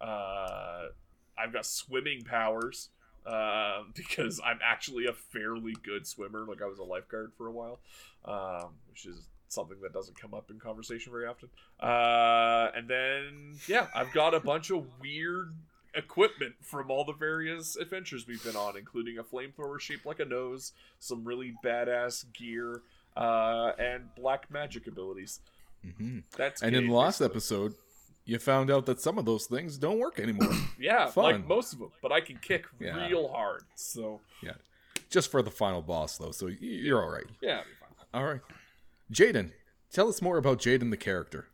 Uh, 0.00 0.86
I've 1.36 1.52
got 1.52 1.66
swimming 1.66 2.22
powers 2.22 2.88
uh, 3.26 3.82
because 3.94 4.40
I'm 4.42 4.60
actually 4.64 5.04
a 5.04 5.12
fairly 5.12 5.74
good 5.84 6.06
swimmer. 6.06 6.46
Like 6.48 6.62
I 6.62 6.66
was 6.66 6.78
a 6.78 6.84
lifeguard 6.84 7.32
for 7.36 7.46
a 7.46 7.52
while, 7.52 7.78
um, 8.24 8.70
which 8.88 9.04
is 9.04 9.28
something 9.54 9.78
that 9.82 9.92
doesn't 9.92 10.20
come 10.20 10.34
up 10.34 10.50
in 10.50 10.58
conversation 10.58 11.12
very 11.12 11.26
often. 11.26 11.48
Uh, 11.80 12.70
and 12.76 12.88
then 12.88 13.54
yeah, 13.68 13.86
I've 13.94 14.12
got 14.12 14.34
a 14.34 14.40
bunch 14.40 14.70
of 14.70 14.84
weird 15.00 15.54
equipment 15.94 16.54
from 16.60 16.90
all 16.90 17.04
the 17.04 17.12
various 17.12 17.76
adventures 17.76 18.26
we've 18.26 18.42
been 18.42 18.56
on, 18.56 18.76
including 18.76 19.18
a 19.18 19.22
flamethrower 19.22 19.78
shaped 19.80 20.04
like 20.06 20.18
a 20.20 20.24
nose, 20.24 20.72
some 20.98 21.24
really 21.24 21.54
badass 21.64 22.24
gear, 22.32 22.82
uh, 23.16 23.72
and 23.78 24.12
black 24.16 24.50
magic 24.50 24.86
abilities. 24.88 25.40
hmm 25.98 26.18
That's 26.36 26.62
And 26.62 26.74
in 26.74 26.88
the 26.88 26.92
last 26.94 27.20
basically. 27.20 27.36
episode, 27.36 27.74
you 28.24 28.38
found 28.38 28.70
out 28.70 28.86
that 28.86 29.00
some 29.00 29.18
of 29.18 29.24
those 29.26 29.46
things 29.46 29.76
don't 29.78 29.98
work 29.98 30.18
anymore. 30.18 30.50
Yeah, 30.80 31.06
Fun. 31.06 31.24
like 31.24 31.46
most 31.46 31.72
of 31.72 31.78
them, 31.78 31.90
but 32.02 32.10
I 32.10 32.20
can 32.20 32.38
kick 32.38 32.66
Yeah. 32.80 33.06
real 33.08 33.28
hard. 33.28 33.62
So 33.76 34.20
yeah, 34.42 34.54
just 35.10 35.30
for 35.30 35.42
the 35.42 35.50
final 35.50 35.82
boss 35.82 36.18
though, 36.18 36.32
so 36.32 36.48
you're 36.48 37.00
all 37.02 37.10
right. 37.10 37.26
yeah. 37.40 37.62
All 38.12 38.24
right, 38.24 38.40
Jaden, 39.12 39.52
tell 39.92 40.08
us 40.08 40.22
more 40.22 40.38
about 40.38 40.58
Jaden 40.58 40.90
the 40.90 40.96
character. 40.96 41.48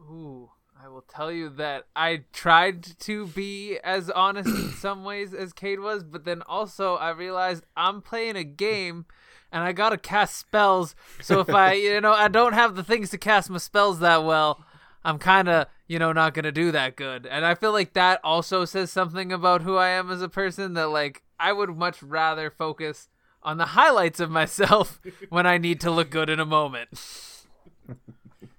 Ooh, 0.00 0.50
I 0.82 0.88
will 0.88 1.02
tell 1.02 1.32
you 1.32 1.48
that 1.50 1.86
I 1.96 2.24
tried 2.32 2.82
to 3.00 3.26
be 3.28 3.78
as 3.82 4.10
honest 4.10 4.48
in 4.48 4.70
some 4.78 5.04
ways 5.04 5.32
as 5.32 5.52
Cade 5.52 5.80
was, 5.80 6.04
but 6.04 6.24
then 6.24 6.42
also 6.42 6.96
I 6.96 7.10
realized 7.10 7.64
I'm 7.76 8.02
playing 8.02 8.36
a 8.36 8.44
game 8.44 9.06
and 9.50 9.62
I 9.62 9.72
gotta 9.72 9.96
cast 9.96 10.36
spells. 10.36 10.94
So 11.22 11.40
if 11.40 11.48
I, 11.48 11.72
you 11.74 12.00
know, 12.00 12.12
I 12.12 12.28
don't 12.28 12.52
have 12.52 12.74
the 12.74 12.84
things 12.84 13.10
to 13.10 13.18
cast 13.18 13.48
my 13.48 13.58
spells 13.58 14.00
that 14.00 14.24
well, 14.24 14.62
I'm 15.04 15.18
kind 15.18 15.48
of, 15.48 15.68
you 15.86 15.98
know, 15.98 16.12
not 16.12 16.34
gonna 16.34 16.52
do 16.52 16.72
that 16.72 16.96
good. 16.96 17.24
And 17.24 17.46
I 17.46 17.54
feel 17.54 17.72
like 17.72 17.92
that 17.92 18.20
also 18.24 18.64
says 18.64 18.90
something 18.90 19.32
about 19.32 19.62
who 19.62 19.76
I 19.76 19.88
am 19.88 20.10
as 20.10 20.22
a 20.22 20.28
person. 20.28 20.74
That 20.74 20.88
like 20.88 21.22
I 21.38 21.52
would 21.52 21.70
much 21.70 22.02
rather 22.02 22.50
focus 22.50 23.08
on 23.44 23.56
the 23.58 23.66
highlights 23.66 24.20
of 24.20 24.30
myself 24.30 25.00
when 25.28 25.46
I 25.46 25.58
need 25.58 25.80
to 25.82 25.90
look 25.90 26.10
good 26.10 26.30
in 26.30 26.40
a 26.40 26.46
moment. 26.46 26.88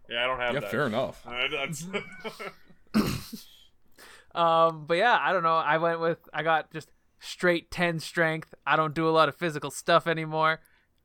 Yeah, 0.10 0.24
I 0.24 0.28
don't 0.28 0.40
have 0.40 0.54
Yeah, 0.54 0.60
that. 0.62 0.72
fair 0.72 0.86
enough. 0.88 1.26
Um, 4.34 4.86
but 4.86 4.96
yeah, 4.98 5.18
I 5.22 5.32
don't 5.32 5.44
know. 5.44 5.56
I 5.56 5.78
went 5.78 6.02
with 6.02 6.18
I 6.34 6.44
got 6.44 6.72
just 6.74 6.90
straight 7.20 7.72
ten 7.72 8.00
strength. 8.00 8.54
I 8.68 8.76
don't 8.76 8.94
do 8.94 9.08
a 9.08 9.12
lot 9.12 9.30
of 9.30 9.36
physical 9.36 9.72
stuff 9.72 10.08
anymore. 10.08 10.60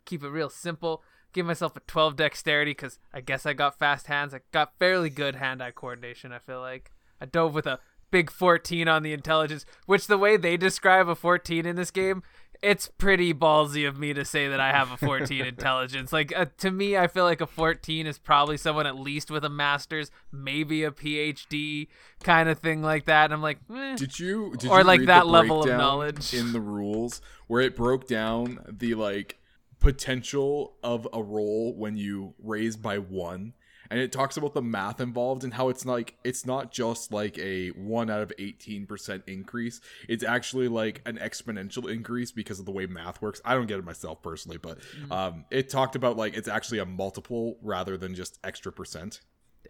Keep 0.05 0.25
it 0.25 0.29
real 0.31 0.51
simple. 0.51 1.05
Give 1.33 1.47
myself 1.47 1.77
a 1.77 1.81
twelve 1.81 2.17
dexterity 2.17 2.73
because 2.73 2.99
I 3.15 3.21
guess 3.21 3.47
I 3.47 3.53
got 3.53 3.79
fast 3.79 4.09
hands. 4.09 4.35
I 4.35 4.41
got 4.51 4.77
fairly 4.81 5.11
good 5.11 5.37
hand-eye 5.37 5.71
coordination. 5.71 6.33
I 6.33 6.41
feel 6.41 6.59
like 6.61 6.91
I 7.21 7.27
dove 7.27 7.55
with 7.55 7.69
a 7.69 7.79
big 8.11 8.33
fourteen 8.33 8.89
on 8.89 9.05
the 9.05 9.13
intelligence, 9.13 9.65
which 9.87 10.09
the 10.09 10.19
way 10.19 10.37
they 10.37 10.57
describe 10.57 11.09
a 11.09 11.15
fourteen 11.15 11.67
in 11.67 11.77
this 11.77 11.93
game. 11.93 12.25
It's 12.63 12.89
pretty 12.89 13.33
ballsy 13.33 13.89
of 13.89 13.99
me 13.99 14.13
to 14.13 14.25
say 14.25 14.49
that 14.49 14.61
I 14.61 14.71
have 14.73 14.93
a 14.93 14.97
14 14.99 15.45
intelligence. 15.47 16.13
Like 16.13 16.33
uh, 16.37 16.47
to 16.59 16.71
me, 16.71 16.97
I 16.97 17.07
feel 17.07 17.25
like 17.25 17.41
a 17.41 17.47
14 17.47 18.07
is 18.07 18.19
probably 18.19 18.57
someone 18.59 18.87
at 18.87 18.97
least 18.99 19.31
with 19.31 19.45
a 19.45 19.49
master's, 19.49 20.11
maybe 20.31 20.85
a 20.85 20.91
PhD, 20.91 21.89
kind 22.23 22.49
of 22.51 22.59
thing 22.59 22.83
like 22.83 23.07
that. 23.07 23.25
And 23.25 23.33
I'm 23.33 23.43
like, 23.43 23.59
eh. 23.75 23.97
Did 23.97 24.19
you 24.19 24.55
did 24.59 24.71
Or, 24.71 24.79
you 24.81 24.85
like, 24.85 25.07
that 25.07 25.27
level 25.27 25.63
of 25.63 25.69
knowledge? 25.71 26.35
in 26.35 26.53
the 26.53 26.61
rules 26.61 27.23
where 27.47 27.63
it 27.63 27.75
broke 27.77 28.07
down 28.07 28.59
the 28.69 28.95
like 28.95 29.39
potential 29.79 30.75
of 30.83 31.09
a 31.13 31.23
roll 31.23 31.75
when 31.75 31.97
you 31.97 32.35
raise 32.39 32.77
by 32.77 32.99
one 32.99 33.55
and 33.91 33.99
it 34.01 34.13
talks 34.13 34.37
about 34.37 34.55
the 34.55 34.63
math 34.63 35.01
involved 35.01 35.43
and 35.45 35.55
how 35.55 35.69
it's 35.69 35.85
like 35.85 36.17
it's 36.25 36.47
not 36.47 36.71
just 36.73 37.13
like 37.13 37.37
a 37.39 37.69
1 37.71 38.09
out 38.11 38.21
of 38.23 38.33
18% 38.39 39.23
increase 39.27 39.81
it's 40.09 40.23
actually 40.25 40.69
like 40.69 41.03
an 41.07 41.17
exponential 41.19 41.91
increase 41.91 42.31
because 42.33 42.59
of 42.61 42.67
the 42.67 42.73
way 42.73 42.87
math 42.87 43.21
works 43.21 43.41
i 43.45 43.55
don't 43.55 43.67
get 43.67 43.79
it 43.79 43.85
myself 43.85 44.23
personally 44.23 44.59
but 44.59 44.79
Mm-hmm. 44.81 45.13
um 45.13 45.45
it 45.51 45.69
talked 45.69 45.97
about 45.97 46.17
like 46.17 46.35
it's 46.37 46.49
actually 46.49 46.79
a 46.79 46.87
multiple 46.87 47.59
rather 47.63 47.97
than 47.97 48.15
just 48.15 48.39
extra 48.45 48.73
percent 48.73 49.21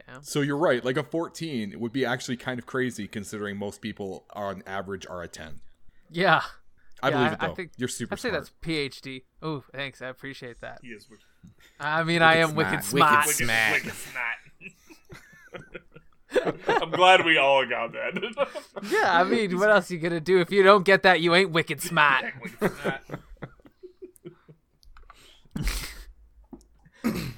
Damn. 0.06 0.22
so 0.22 0.40
you're 0.40 0.56
right. 0.56 0.84
Like 0.84 0.96
a 0.96 1.02
14 1.02 1.74
would 1.80 1.92
be 1.92 2.04
actually 2.06 2.36
kind 2.36 2.58
of 2.60 2.64
crazy 2.66 3.08
considering 3.08 3.56
most 3.56 3.80
people 3.82 4.24
on 4.32 4.62
average 4.66 5.04
are 5.06 5.20
a 5.22 5.28
10. 5.28 5.60
yeah. 6.10 6.42
I 7.02 7.08
Yeah, 7.08 7.16
believe 7.16 7.30
I- 7.30 7.32
it 7.34 7.38
I 7.42 7.46
though. 7.48 7.54
think- 7.54 7.72
you're 7.76 7.88
super 7.88 8.14
I'd 8.14 8.20
say 8.20 8.28
smart. 8.28 8.44
that's 8.44 8.52
PhD. 8.62 9.24
Oh, 9.42 9.64
thanks. 9.74 10.00
I 10.00 10.06
appreciate 10.06 10.60
that. 10.60 10.78
he 10.82 10.88
is 10.90 11.08
wicked, 11.10 11.24
I 11.78 12.02
mean, 12.04 12.22
I 12.22 12.36
am 12.36 12.54
wicked 12.54 12.84
smart. 12.84 13.26
Wicked 13.26 13.40
wicked, 13.40 13.44
Smack. 13.44 13.74
wicked 13.84 13.92
snot. 13.94 14.36
I'm 16.82 16.90
glad 16.90 17.24
we 17.24 17.38
all 17.38 17.66
got 17.66 17.92
that. 17.92 18.46
Yeah, 18.90 19.18
I 19.20 19.24
mean, 19.24 19.58
what 19.58 19.70
else 19.70 19.90
are 19.90 19.94
you 19.94 20.00
gonna 20.00 20.20
do 20.20 20.40
if 20.40 20.50
you 20.52 20.62
don't 20.62 20.84
get 20.84 21.02
that? 21.02 21.20
You 21.20 21.34
ain't 21.34 21.50
wicked 21.50 21.80
smart. 21.90 22.26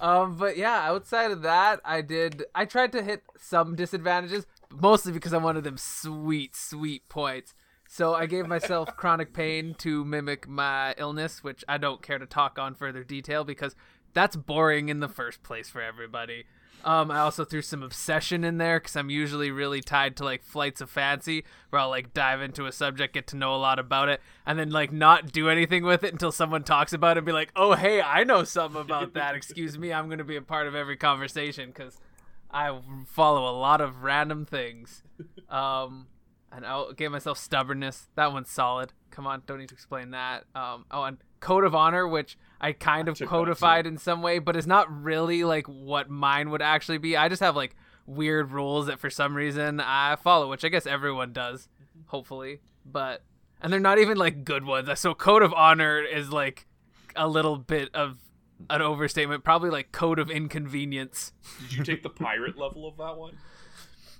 Um, 0.00 0.36
but 0.36 0.56
yeah, 0.56 0.80
outside 0.90 1.30
of 1.30 1.42
that, 1.42 1.80
I 1.84 2.00
did. 2.00 2.42
I 2.56 2.64
tried 2.64 2.90
to 2.92 3.02
hit 3.04 3.22
some 3.38 3.76
disadvantages, 3.76 4.44
mostly 4.72 5.12
because 5.12 5.32
I 5.32 5.38
wanted 5.38 5.62
them 5.62 5.76
sweet, 5.78 6.56
sweet 6.56 7.08
points. 7.08 7.54
So 7.92 8.14
I 8.14 8.24
gave 8.24 8.46
myself 8.46 8.96
chronic 8.96 9.34
pain 9.34 9.74
to 9.80 10.02
mimic 10.02 10.48
my 10.48 10.94
illness, 10.96 11.44
which 11.44 11.62
I 11.68 11.76
don't 11.76 12.00
care 12.00 12.18
to 12.18 12.24
talk 12.24 12.58
on 12.58 12.74
further 12.74 13.04
detail 13.04 13.44
because 13.44 13.76
that's 14.14 14.34
boring 14.34 14.88
in 14.88 15.00
the 15.00 15.10
first 15.10 15.42
place 15.42 15.68
for 15.68 15.82
everybody. 15.82 16.44
Um, 16.84 17.10
I 17.10 17.18
also 17.18 17.44
threw 17.44 17.60
some 17.60 17.82
obsession 17.82 18.44
in 18.44 18.56
there 18.56 18.80
because 18.80 18.96
I'm 18.96 19.10
usually 19.10 19.50
really 19.50 19.82
tied 19.82 20.16
to 20.16 20.24
like 20.24 20.42
flights 20.42 20.80
of 20.80 20.88
fancy, 20.88 21.44
where 21.68 21.80
I'll 21.82 21.90
like 21.90 22.14
dive 22.14 22.40
into 22.40 22.64
a 22.64 22.72
subject, 22.72 23.12
get 23.12 23.26
to 23.26 23.36
know 23.36 23.54
a 23.54 23.60
lot 23.60 23.78
about 23.78 24.08
it, 24.08 24.22
and 24.46 24.58
then 24.58 24.70
like 24.70 24.90
not 24.90 25.30
do 25.30 25.50
anything 25.50 25.84
with 25.84 26.02
it 26.02 26.12
until 26.12 26.32
someone 26.32 26.64
talks 26.64 26.94
about 26.94 27.18
it 27.18 27.20
and 27.20 27.26
be 27.26 27.32
like, 27.32 27.52
"Oh, 27.54 27.74
hey, 27.74 28.00
I 28.00 28.24
know 28.24 28.42
something 28.44 28.80
about 28.80 29.12
that. 29.12 29.34
Excuse 29.36 29.76
me, 29.76 29.92
I'm 29.92 30.08
gonna 30.08 30.24
be 30.24 30.36
a 30.36 30.40
part 30.40 30.66
of 30.66 30.74
every 30.74 30.96
conversation 30.96 31.68
because 31.68 32.00
I 32.50 32.80
follow 33.06 33.46
a 33.50 33.54
lot 33.54 33.82
of 33.82 34.02
random 34.02 34.46
things." 34.46 35.02
Um, 35.50 36.06
and 36.54 36.66
I 36.66 36.84
gave 36.96 37.10
myself 37.10 37.38
stubbornness. 37.38 38.08
That 38.14 38.32
one's 38.32 38.50
solid. 38.50 38.92
Come 39.10 39.26
on, 39.26 39.42
don't 39.46 39.58
need 39.58 39.68
to 39.70 39.74
explain 39.74 40.10
that. 40.10 40.44
Um, 40.54 40.84
oh, 40.90 41.04
and 41.04 41.18
code 41.40 41.64
of 41.64 41.74
honor, 41.74 42.06
which 42.06 42.36
I 42.60 42.72
kind 42.72 43.08
of 43.08 43.18
codified 43.18 43.86
in 43.86 43.98
some 43.98 44.22
way, 44.22 44.38
but 44.38 44.56
it's 44.56 44.66
not 44.66 44.86
really 45.02 45.44
like 45.44 45.66
what 45.66 46.08
mine 46.08 46.50
would 46.50 46.62
actually 46.62 46.98
be. 46.98 47.16
I 47.16 47.28
just 47.28 47.40
have 47.40 47.56
like 47.56 47.74
weird 48.06 48.52
rules 48.52 48.86
that 48.86 48.98
for 48.98 49.10
some 49.10 49.34
reason 49.34 49.80
I 49.80 50.16
follow, 50.16 50.48
which 50.48 50.64
I 50.64 50.68
guess 50.68 50.86
everyone 50.86 51.32
does, 51.32 51.68
hopefully. 52.06 52.60
But 52.84 53.22
and 53.60 53.72
they're 53.72 53.80
not 53.80 53.98
even 53.98 54.16
like 54.16 54.44
good 54.44 54.64
ones. 54.64 54.88
So 54.98 55.14
code 55.14 55.42
of 55.42 55.52
honor 55.54 56.02
is 56.02 56.30
like 56.30 56.66
a 57.16 57.28
little 57.28 57.56
bit 57.56 57.94
of 57.94 58.18
an 58.70 58.82
overstatement, 58.82 59.44
probably 59.44 59.70
like 59.70 59.92
code 59.92 60.18
of 60.18 60.30
inconvenience. 60.30 61.32
Did 61.60 61.72
you 61.72 61.84
take 61.84 62.02
the 62.02 62.10
pirate 62.10 62.56
level 62.58 62.86
of 62.86 62.96
that 62.98 63.16
one? 63.16 63.36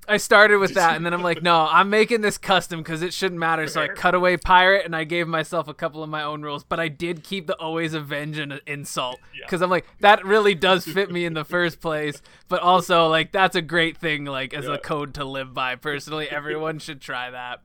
I 0.08 0.16
started 0.16 0.56
with 0.58 0.74
that, 0.74 0.96
and 0.96 1.06
then 1.06 1.14
I'm 1.14 1.22
like, 1.22 1.42
no, 1.42 1.66
I'm 1.70 1.88
making 1.88 2.22
this 2.22 2.36
custom 2.36 2.80
because 2.80 3.02
it 3.02 3.14
shouldn't 3.14 3.38
matter. 3.38 3.66
So 3.68 3.80
I 3.82 3.88
cut 3.88 4.14
away 4.14 4.36
pirate, 4.36 4.84
and 4.84 4.96
I 4.96 5.04
gave 5.04 5.28
myself 5.28 5.68
a 5.68 5.74
couple 5.74 6.02
of 6.02 6.10
my 6.10 6.22
own 6.24 6.42
rules, 6.42 6.64
but 6.64 6.80
I 6.80 6.88
did 6.88 7.22
keep 7.22 7.46
the 7.46 7.54
always 7.56 7.94
avenge 7.94 8.36
and 8.38 8.60
insult 8.66 9.20
Yeah. 9.32 9.44
because 9.46 9.62
I'm 9.62 9.70
like, 9.70 9.86
that 10.00 10.24
really 10.24 10.54
does 10.56 10.84
fit 10.84 11.10
me 11.12 11.24
in 11.24 11.34
the 11.34 11.44
first 11.44 11.80
place. 11.80 12.20
But 12.48 12.60
also, 12.62 13.06
like, 13.08 13.30
that's 13.30 13.54
a 13.54 13.62
great 13.62 13.96
thing, 13.96 14.24
like 14.24 14.52
as 14.52 14.64
Yeah. 14.66 14.74
a 14.74 14.78
code 14.78 15.14
to 15.14 15.24
live 15.24 15.54
by. 15.54 15.76
Personally, 15.76 16.28
everyone 16.28 16.80
should 16.80 17.00
try 17.00 17.30
that. 17.30 17.60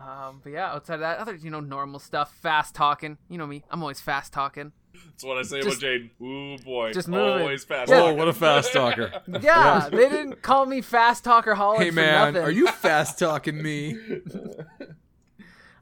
Um, 0.00 0.40
but 0.42 0.50
yeah, 0.52 0.72
outside 0.72 0.94
of 0.94 1.00
that, 1.00 1.18
other 1.18 1.34
you 1.36 1.50
know 1.50 1.60
normal 1.60 2.00
stuff, 2.00 2.34
fast 2.34 2.74
talking. 2.74 3.16
You 3.28 3.38
know 3.38 3.46
me, 3.46 3.62
I'm 3.70 3.80
always 3.80 4.00
fast 4.00 4.32
talking. 4.32 4.72
That's 4.94 5.24
what 5.24 5.38
I 5.38 5.42
say 5.42 5.62
Just- 5.62 5.82
about 5.82 5.90
Jaden. 5.90 6.10
Ooh 6.22 6.58
boy, 6.64 6.92
just 6.92 7.08
moving. 7.08 7.42
always 7.42 7.64
fast. 7.64 7.90
Yeah. 7.90 8.02
Oh, 8.02 8.14
what 8.14 8.28
a 8.28 8.32
fast 8.32 8.72
talker. 8.72 9.12
Yeah, 9.40 9.88
they 9.90 10.08
didn't 10.08 10.42
call 10.42 10.66
me 10.66 10.80
fast 10.80 11.24
talker 11.24 11.54
Holland 11.54 11.82
hey 11.82 11.90
for 11.90 11.96
man, 11.96 12.34
nothing. 12.34 12.42
are 12.48 12.50
you 12.50 12.68
fast 12.68 13.18
talking 13.18 13.60
me? 13.62 13.96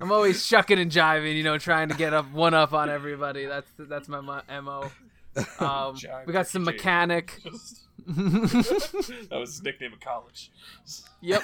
I'm 0.00 0.11
always 0.11 0.45
shucking 0.45 0.78
and 0.78 0.90
jiving, 0.90 1.37
you 1.37 1.45
know, 1.45 1.59
trying 1.59 1.88
to 1.88 1.95
get 1.95 2.12
up 2.12 2.31
one 2.33 2.54
up 2.54 2.73
on 2.73 2.90
everybody. 2.90 3.47
That's 3.47 3.71
that's 3.78 4.09
my 4.09 4.21
mo. 4.21 4.40
mo. 4.62 4.90
Um, 5.61 5.97
we 6.26 6.33
got 6.35 6.47
some 6.47 6.62
Jade. 6.66 6.75
mechanic. 6.75 7.40
that 8.07 9.28
was 9.31 9.50
his 9.54 9.62
nickname 9.62 9.95
in 9.95 9.99
college. 9.99 10.50
Yep. 11.23 11.42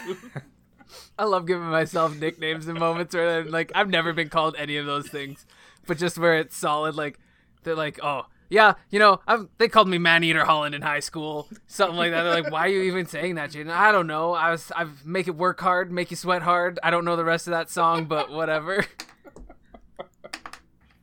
I 1.19 1.25
love 1.25 1.47
giving 1.47 1.69
myself 1.69 2.15
nicknames 2.19 2.69
in 2.69 2.79
moments 2.79 3.15
where 3.15 3.41
I'm 3.41 3.49
like 3.51 3.73
I've 3.75 3.89
never 3.89 4.13
been 4.13 4.29
called 4.29 4.57
any 4.59 4.77
of 4.77 4.85
those 4.85 5.09
things, 5.09 5.47
but 5.87 5.97
just 5.97 6.19
where 6.19 6.37
it's 6.39 6.55
solid. 6.57 6.97
Like 6.97 7.19
they're 7.63 7.75
like, 7.75 7.99
oh 8.03 8.27
yeah, 8.51 8.75
you 8.91 8.99
know, 8.99 9.21
I've, 9.27 9.49
they 9.59 9.69
called 9.69 9.89
me 9.89 9.99
Man 9.99 10.25
Eater 10.25 10.45
Holland 10.45 10.75
in 10.75 10.83
high 10.83 11.01
school, 11.01 11.49
something 11.67 11.99
like 11.99 12.13
that. 12.13 12.23
They're 12.23 12.43
like, 12.43 12.53
why 12.53 12.61
are 12.61 12.69
you 12.69 12.83
even 12.83 13.07
saying 13.07 13.35
that, 13.35 13.51
Jaden? 13.51 13.71
I 13.71 13.93
don't 13.93 14.07
know. 14.07 14.33
I 14.33 14.51
was 14.51 14.73
I 14.75 14.87
make 15.05 15.29
it 15.29 15.37
work 15.37 15.61
hard, 15.61 15.93
make 15.93 16.11
you 16.11 16.17
sweat 16.17 16.43
hard. 16.43 16.79
I 16.83 16.91
don't 16.91 17.05
know 17.05 17.17
the 17.17 17.25
rest 17.25 17.47
of 17.47 17.53
that 17.53 17.71
song, 17.71 18.07
but 18.07 18.31
whatever. 18.31 18.87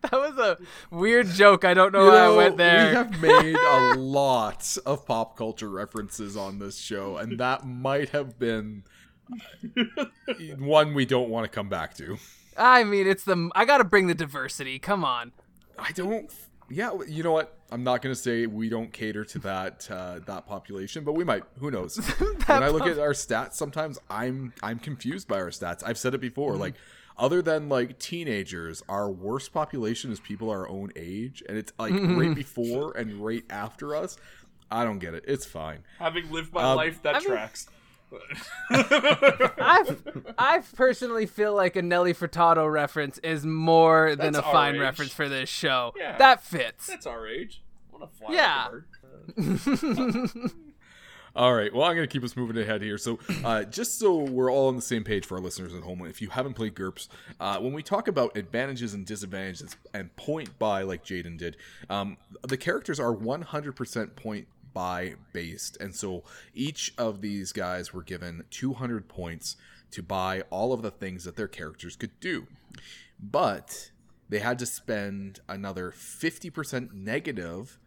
that 0.01 0.11
was 0.11 0.37
a 0.37 0.57
weird 0.89 1.27
joke. 1.27 1.65
I 1.65 1.73
don't 1.73 1.91
know 1.91 2.05
You 2.05 2.09
why 2.09 2.15
know, 2.15 2.33
I 2.33 2.37
went 2.37 2.57
there. 2.57 2.89
We 2.89 2.95
have 2.95 3.21
made 3.21 3.55
a 3.55 3.95
lot 3.95 4.77
of 4.85 5.05
pop 5.05 5.37
culture 5.37 5.69
references 5.69 6.35
on 6.35 6.59
this 6.59 6.77
show, 6.77 7.17
and 7.17 7.39
that 7.39 7.65
might 7.65 8.09
have 8.09 8.39
been 8.39 8.83
one 10.57 10.93
we 10.93 11.05
don't 11.05 11.29
want 11.29 11.45
to 11.45 11.49
come 11.49 11.69
back 11.69 11.95
to. 11.95 12.17
I 12.57 12.83
mean, 12.83 13.07
it's 13.07 13.23
the 13.23 13.49
I 13.55 13.65
got 13.65 13.79
to 13.79 13.83
bring 13.83 14.07
the 14.07 14.15
diversity. 14.15 14.79
Come 14.79 15.03
on. 15.03 15.31
I 15.79 15.91
don't. 15.91 16.31
Yeah, 16.69 16.91
you 17.07 17.21
know 17.21 17.31
what? 17.31 17.57
I'm 17.71 17.83
not 17.83 18.01
gonna 18.01 18.15
say 18.15 18.47
we 18.47 18.69
don't 18.69 18.91
cater 18.91 19.23
to 19.25 19.39
that 19.39 19.87
uh, 19.91 20.19
that 20.25 20.47
population, 20.47 21.03
but 21.03 21.13
we 21.13 21.23
might. 21.23 21.43
Who 21.59 21.69
knows? 21.71 21.97
when 22.47 22.63
I 22.63 22.69
look 22.69 22.87
at 22.87 22.97
our 22.99 23.13
stats, 23.13 23.53
sometimes 23.53 23.99
I'm 24.09 24.53
I'm 24.63 24.79
confused 24.79 25.27
by 25.27 25.37
our 25.39 25.49
stats. 25.49 25.83
I've 25.85 25.97
said 25.97 26.13
it 26.15 26.21
before. 26.21 26.53
Mm-hmm. 26.53 26.61
Like, 26.61 26.75
other 27.17 27.41
than 27.43 27.69
like 27.69 27.99
teenagers, 27.99 28.81
our 28.89 29.09
worst 29.11 29.53
population 29.53 30.11
is 30.11 30.19
people 30.19 30.49
our 30.49 30.67
own 30.67 30.91
age, 30.95 31.43
and 31.47 31.57
it's 31.57 31.71
like 31.77 31.93
Mm-hmm. 31.93 32.19
right 32.19 32.35
before 32.35 32.97
and 32.97 33.23
right 33.23 33.43
after 33.49 33.95
us. 33.95 34.17
I 34.71 34.83
don't 34.83 34.97
get 34.97 35.13
it. 35.13 35.23
It's 35.27 35.45
fine. 35.45 35.83
Having 35.99 36.31
lived 36.31 36.51
my 36.51 36.63
Um, 36.63 36.77
life, 36.77 37.03
that 37.03 37.15
I 37.17 37.19
mean- 37.19 37.27
tracks. 37.27 37.67
I 38.69 39.95
I 40.37 40.61
personally 40.75 41.25
feel 41.25 41.53
like 41.53 41.75
a 41.75 41.81
Nelly 41.81 42.13
Furtado 42.13 42.71
reference 42.71 43.17
is 43.19 43.45
more 43.45 44.15
than 44.15 44.33
That's 44.33 44.45
a 44.45 44.51
fine 44.51 44.75
age. 44.75 44.81
reference 44.81 45.11
for 45.13 45.27
this 45.29 45.49
show. 45.49 45.93
Yeah. 45.97 46.17
That 46.17 46.43
fits. 46.43 46.87
That's 46.87 47.05
our 47.05 47.27
age. 47.27 47.61
I 47.93 47.97
want 47.97 48.11
to 48.11 48.17
fly 48.19 48.33
Yeah. 48.33 48.69
with 48.69 48.83
the 49.35 50.41
bird. 50.41 50.51
All 51.35 51.53
right. 51.53 51.73
Well, 51.73 51.83
I'm 51.83 51.97
going 51.97 52.07
to 52.07 52.11
keep 52.11 52.23
us 52.23 52.37
moving 52.37 52.57
ahead 52.57 52.81
here. 52.81 52.97
So, 52.97 53.19
uh, 53.43 53.65
just 53.65 53.99
so 53.99 54.15
we're 54.19 54.49
all 54.49 54.69
on 54.69 54.77
the 54.77 54.81
same 54.81 55.03
page 55.03 55.25
for 55.25 55.35
our 55.35 55.41
listeners 55.41 55.73
at 55.73 55.83
home, 55.83 56.01
if 56.05 56.21
you 56.21 56.29
haven't 56.29 56.53
played 56.53 56.75
GURPS, 56.75 57.09
uh, 57.41 57.59
when 57.59 57.73
we 57.73 57.83
talk 57.83 58.07
about 58.07 58.37
advantages 58.37 58.93
and 58.93 59.05
disadvantages 59.05 59.75
and 59.93 60.15
point 60.15 60.57
buy, 60.59 60.83
like 60.83 61.03
Jaden 61.03 61.37
did, 61.37 61.57
um, 61.89 62.15
the 62.47 62.55
characters 62.55 63.01
are 63.01 63.13
100% 63.13 64.15
point 64.15 64.47
buy 64.75 65.15
based. 65.33 65.77
And 65.79 65.95
so 65.95 66.23
each 66.53 66.93
of 66.99 67.21
these 67.21 67.51
guys 67.51 67.93
were 67.93 68.03
given 68.03 68.43
200 68.51 69.07
points 69.07 69.55
to 69.91 70.03
buy 70.03 70.41
all 70.51 70.73
of 70.73 70.83
the 70.83 70.91
things 70.91 71.23
that 71.23 71.37
their 71.37 71.47
characters 71.47 71.95
could 71.95 72.19
do. 72.19 72.45
But 73.19 73.91
they 74.29 74.39
had 74.39 74.59
to 74.59 74.65
spend 74.65 75.39
another 75.47 75.91
50% 75.91 76.93
negative 76.93 77.79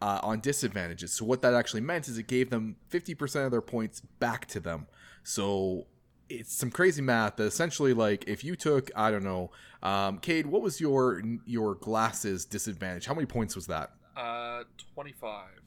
uh, 0.00 0.20
on 0.22 0.40
disadvantages. 0.40 1.12
So 1.12 1.24
what 1.24 1.42
that 1.42 1.52
actually 1.52 1.80
meant 1.80 2.08
is 2.08 2.16
it 2.16 2.28
gave 2.28 2.50
them 2.50 2.76
50% 2.90 3.44
of 3.44 3.50
their 3.50 3.60
points 3.60 4.00
back 4.00 4.46
to 4.48 4.60
them. 4.60 4.86
So 5.24 5.86
it's 6.28 6.54
some 6.54 6.70
crazy 6.70 7.02
math 7.02 7.36
that 7.36 7.44
essentially 7.44 7.92
like 7.92 8.24
if 8.26 8.44
you 8.44 8.54
took 8.56 8.90
I 8.94 9.10
don't 9.10 9.24
know, 9.24 9.50
um, 9.82 10.18
Cade, 10.18 10.46
what 10.46 10.62
was 10.62 10.80
your 10.80 11.20
your 11.44 11.74
glasses 11.74 12.44
disadvantage? 12.44 13.06
How 13.06 13.14
many 13.14 13.26
points 13.26 13.56
was 13.56 13.66
that? 13.66 13.90
Uh, 14.16 14.62
25 14.94 15.46
back. 15.46 15.63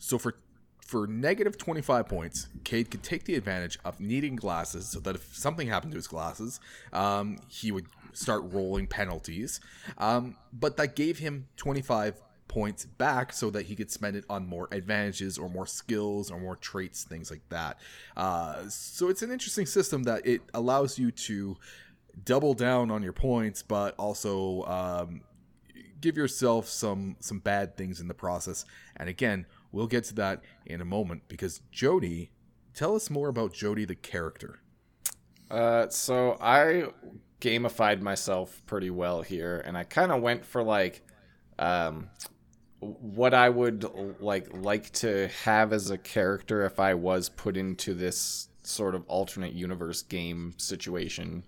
So 0.00 0.18
for 0.18 0.34
for 0.84 1.06
negative 1.06 1.56
25 1.56 2.08
points, 2.08 2.48
Cade 2.64 2.90
could 2.90 3.04
take 3.04 3.22
the 3.22 3.36
advantage 3.36 3.78
of 3.84 4.00
needing 4.00 4.34
glasses 4.34 4.88
so 4.88 4.98
that 5.00 5.14
if 5.14 5.36
something 5.36 5.68
happened 5.68 5.92
to 5.92 5.96
his 5.96 6.08
glasses, 6.08 6.58
um, 6.92 7.38
he 7.46 7.70
would 7.70 7.86
start 8.12 8.42
rolling 8.46 8.88
penalties. 8.88 9.60
Um, 9.98 10.36
but 10.52 10.76
that 10.78 10.96
gave 10.96 11.20
him 11.20 11.46
25 11.58 12.20
points 12.48 12.84
back 12.84 13.32
so 13.32 13.50
that 13.50 13.66
he 13.66 13.76
could 13.76 13.92
spend 13.92 14.16
it 14.16 14.24
on 14.28 14.48
more 14.48 14.66
advantages 14.72 15.38
or 15.38 15.48
more 15.48 15.66
skills 15.66 16.28
or 16.28 16.40
more 16.40 16.56
traits, 16.56 17.04
things 17.04 17.30
like 17.30 17.48
that. 17.50 17.78
Uh, 18.16 18.68
so 18.68 19.08
it's 19.08 19.22
an 19.22 19.30
interesting 19.30 19.66
system 19.66 20.02
that 20.02 20.26
it 20.26 20.40
allows 20.54 20.98
you 20.98 21.12
to 21.12 21.56
double 22.24 22.54
down 22.54 22.90
on 22.90 23.04
your 23.04 23.12
points, 23.12 23.62
but 23.62 23.94
also 23.96 24.64
um, 24.64 25.20
give 26.00 26.16
yourself 26.16 26.66
some 26.66 27.16
some 27.20 27.38
bad 27.38 27.76
things 27.76 28.00
in 28.00 28.08
the 28.08 28.14
process. 28.14 28.64
And 28.96 29.08
again, 29.08 29.46
we'll 29.72 29.86
get 29.86 30.04
to 30.04 30.14
that 30.14 30.42
in 30.66 30.80
a 30.80 30.84
moment 30.84 31.22
because 31.28 31.60
Jody, 31.70 32.30
tell 32.74 32.94
us 32.94 33.10
more 33.10 33.28
about 33.28 33.52
Jody 33.52 33.84
the 33.84 33.94
character. 33.94 34.60
Uh, 35.50 35.88
so 35.88 36.36
I 36.40 36.84
gamified 37.40 38.00
myself 38.00 38.62
pretty 38.66 38.90
well 38.90 39.22
here, 39.22 39.62
and 39.64 39.76
I 39.76 39.84
kind 39.84 40.12
of 40.12 40.22
went 40.22 40.44
for 40.44 40.62
like, 40.62 41.02
um, 41.58 42.10
what 42.80 43.34
I 43.34 43.48
would 43.48 43.84
like 44.20 44.48
like 44.54 44.90
to 44.92 45.28
have 45.44 45.72
as 45.72 45.90
a 45.90 45.98
character 45.98 46.64
if 46.64 46.80
I 46.80 46.94
was 46.94 47.28
put 47.28 47.56
into 47.56 47.92
this 47.92 48.48
sort 48.62 48.94
of 48.94 49.04
alternate 49.06 49.52
universe 49.52 50.02
game 50.02 50.54
situation 50.56 51.44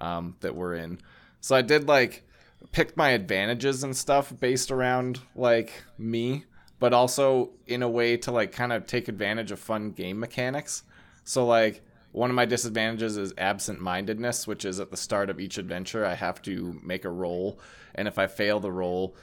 um, 0.00 0.36
that 0.40 0.54
we're 0.54 0.74
in. 0.74 1.00
So 1.40 1.56
I 1.56 1.62
did 1.62 1.88
like 1.88 2.24
pick 2.72 2.96
my 2.96 3.10
advantages 3.10 3.82
and 3.82 3.96
stuff 3.96 4.32
based 4.38 4.70
around 4.70 5.20
like 5.34 5.72
me, 5.98 6.44
but 6.80 6.92
also 6.92 7.50
in 7.68 7.82
a 7.84 7.88
way 7.88 8.16
to 8.16 8.32
like 8.32 8.50
kind 8.50 8.72
of 8.72 8.86
take 8.86 9.06
advantage 9.06 9.52
of 9.52 9.60
fun 9.60 9.92
game 9.92 10.18
mechanics. 10.18 10.82
So 11.22 11.46
like 11.46 11.82
one 12.10 12.30
of 12.30 12.34
my 12.34 12.46
disadvantages 12.46 13.16
is 13.16 13.32
absent-mindedness, 13.38 14.48
which 14.48 14.64
is 14.64 14.80
at 14.80 14.90
the 14.90 14.96
start 14.96 15.30
of 15.30 15.38
each 15.38 15.58
adventure 15.58 16.04
I 16.04 16.14
have 16.14 16.42
to 16.42 16.80
make 16.82 17.04
a 17.04 17.10
roll, 17.10 17.60
and 17.94 18.08
if 18.08 18.18
I 18.18 18.26
fail 18.26 18.58
the 18.58 18.72
roll, 18.72 19.14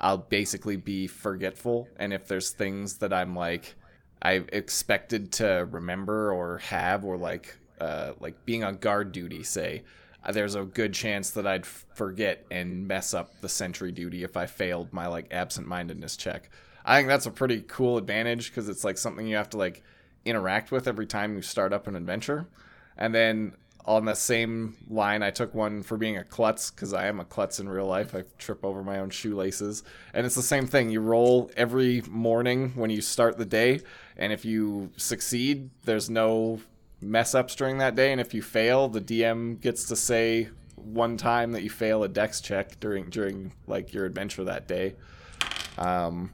I'll 0.00 0.18
basically 0.18 0.76
be 0.76 1.08
forgetful. 1.08 1.88
And 1.98 2.12
if 2.12 2.28
there's 2.28 2.50
things 2.50 2.98
that 2.98 3.12
I'm 3.12 3.34
like 3.34 3.74
I 4.22 4.44
expected 4.52 5.32
to 5.32 5.68
remember 5.70 6.32
or 6.32 6.58
have, 6.58 7.04
or 7.04 7.16
like 7.16 7.56
uh, 7.80 8.12
like 8.20 8.44
being 8.44 8.64
on 8.64 8.76
guard 8.76 9.12
duty, 9.12 9.42
say, 9.42 9.82
uh, 10.24 10.32
there's 10.32 10.54
a 10.54 10.64
good 10.64 10.94
chance 10.94 11.30
that 11.30 11.46
I'd 11.46 11.66
forget 11.66 12.46
and 12.50 12.88
mess 12.88 13.12
up 13.14 13.40
the 13.40 13.48
sentry 13.48 13.92
duty 13.92 14.24
if 14.24 14.36
I 14.36 14.46
failed 14.46 14.92
my 14.92 15.06
like 15.06 15.26
absent-mindedness 15.30 16.16
check. 16.16 16.50
I 16.86 16.96
think 16.96 17.08
that's 17.08 17.26
a 17.26 17.32
pretty 17.32 17.62
cool 17.66 17.98
advantage 17.98 18.48
because 18.48 18.68
it's 18.68 18.84
like 18.84 18.96
something 18.96 19.26
you 19.26 19.36
have 19.36 19.50
to 19.50 19.56
like 19.56 19.82
interact 20.24 20.70
with 20.70 20.86
every 20.86 21.06
time 21.06 21.34
you 21.34 21.42
start 21.42 21.72
up 21.72 21.88
an 21.88 21.96
adventure. 21.96 22.46
And 22.96 23.12
then 23.12 23.54
on 23.84 24.04
the 24.04 24.14
same 24.14 24.76
line, 24.88 25.22
I 25.22 25.30
took 25.30 25.52
one 25.52 25.82
for 25.82 25.96
being 25.96 26.16
a 26.16 26.24
klutz 26.24 26.70
because 26.70 26.94
I 26.94 27.06
am 27.06 27.18
a 27.18 27.24
klutz 27.24 27.58
in 27.58 27.68
real 27.68 27.86
life. 27.86 28.14
I 28.14 28.22
trip 28.38 28.64
over 28.64 28.84
my 28.84 29.00
own 29.00 29.10
shoelaces. 29.10 29.82
And 30.14 30.24
it's 30.24 30.36
the 30.36 30.42
same 30.42 30.68
thing. 30.68 30.90
You 30.90 31.00
roll 31.00 31.50
every 31.56 32.02
morning 32.08 32.72
when 32.76 32.90
you 32.90 33.00
start 33.00 33.36
the 33.36 33.44
day. 33.44 33.80
And 34.16 34.32
if 34.32 34.44
you 34.44 34.90
succeed, 34.96 35.70
there's 35.84 36.08
no 36.08 36.60
mess 37.00 37.34
ups 37.34 37.56
during 37.56 37.78
that 37.78 37.96
day. 37.96 38.12
And 38.12 38.20
if 38.20 38.32
you 38.32 38.42
fail, 38.42 38.88
the 38.88 39.00
DM 39.00 39.60
gets 39.60 39.86
to 39.86 39.96
say 39.96 40.50
one 40.76 41.16
time 41.16 41.50
that 41.52 41.62
you 41.62 41.70
fail 41.70 42.04
a 42.04 42.08
dex 42.08 42.40
check 42.40 42.78
during 42.78 43.10
during 43.10 43.52
like 43.66 43.92
your 43.92 44.04
adventure 44.04 44.44
that 44.44 44.68
day. 44.68 44.94
Um, 45.78 46.32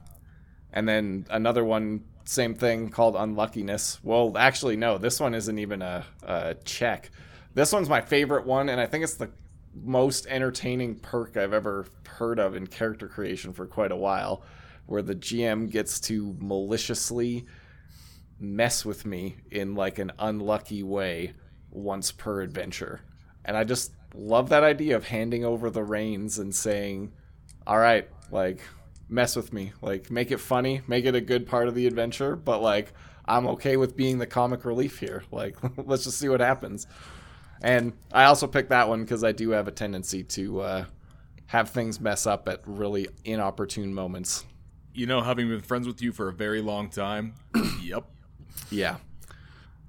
and 0.73 0.87
then 0.87 1.25
another 1.29 1.63
one, 1.63 2.03
same 2.25 2.55
thing 2.55 2.89
called 2.89 3.15
unluckiness. 3.15 3.99
Well, 4.03 4.37
actually, 4.37 4.75
no, 4.75 4.97
this 4.97 5.19
one 5.19 5.33
isn't 5.33 5.59
even 5.59 5.81
a, 5.81 6.05
a 6.23 6.55
check. 6.65 7.11
This 7.53 7.71
one's 7.71 7.89
my 7.89 8.01
favorite 8.01 8.45
one, 8.45 8.69
and 8.69 8.81
I 8.81 8.87
think 8.87 9.03
it's 9.03 9.15
the 9.15 9.29
most 9.75 10.25
entertaining 10.27 10.95
perk 10.95 11.37
I've 11.37 11.53
ever 11.53 11.85
heard 12.07 12.39
of 12.39 12.55
in 12.55 12.67
character 12.67 13.07
creation 13.07 13.53
for 13.53 13.65
quite 13.65 13.91
a 13.91 13.95
while, 13.95 14.43
where 14.85 15.01
the 15.01 15.15
GM 15.15 15.69
gets 15.69 15.99
to 16.01 16.35
maliciously 16.39 17.45
mess 18.39 18.83
with 18.83 19.05
me 19.05 19.37
in 19.51 19.75
like 19.75 19.99
an 19.99 20.11
unlucky 20.19 20.83
way 20.83 21.33
once 21.69 22.11
per 22.11 22.41
adventure. 22.41 23.01
And 23.45 23.55
I 23.55 23.63
just 23.63 23.93
love 24.13 24.49
that 24.49 24.63
idea 24.63 24.95
of 24.95 25.07
handing 25.07 25.45
over 25.45 25.69
the 25.69 25.83
reins 25.83 26.39
and 26.39 26.53
saying, 26.53 27.13
all 27.65 27.77
right, 27.77 28.07
like, 28.31 28.61
mess 29.13 29.35
with 29.35 29.53
me. 29.53 29.73
Like, 29.81 30.11
make 30.11 30.31
it 30.31 30.39
funny, 30.39 30.81
make 30.87 31.05
it 31.05 31.15
a 31.15 31.21
good 31.21 31.45
part 31.47 31.67
of 31.67 31.75
the 31.75 31.87
adventure, 31.87 32.35
but 32.35 32.61
like, 32.61 32.93
I'm 33.25 33.47
okay 33.47 33.77
with 33.77 33.95
being 33.95 34.17
the 34.17 34.27
comic 34.27 34.65
relief 34.65 34.99
here. 34.99 35.23
Like, 35.31 35.55
let's 35.77 36.03
just 36.03 36.17
see 36.17 36.29
what 36.29 36.41
happens. 36.41 36.87
And 37.61 37.93
I 38.11 38.25
also 38.25 38.47
picked 38.47 38.69
that 38.69 38.89
one 38.89 39.01
because 39.01 39.23
I 39.23 39.31
do 39.31 39.51
have 39.51 39.67
a 39.67 39.71
tendency 39.71 40.23
to 40.23 40.61
uh, 40.61 40.85
have 41.45 41.69
things 41.69 42.01
mess 42.01 42.27
up 42.27 42.49
at 42.49 42.61
really 42.65 43.07
inopportune 43.23 43.93
moments. 43.93 44.43
You 44.93 45.05
know, 45.05 45.21
having 45.21 45.47
been 45.47 45.61
friends 45.61 45.87
with 45.87 46.01
you 46.01 46.11
for 46.11 46.27
a 46.27 46.33
very 46.33 46.61
long 46.61 46.89
time, 46.89 47.35
yep. 47.81 48.05
Yeah. 48.69 48.97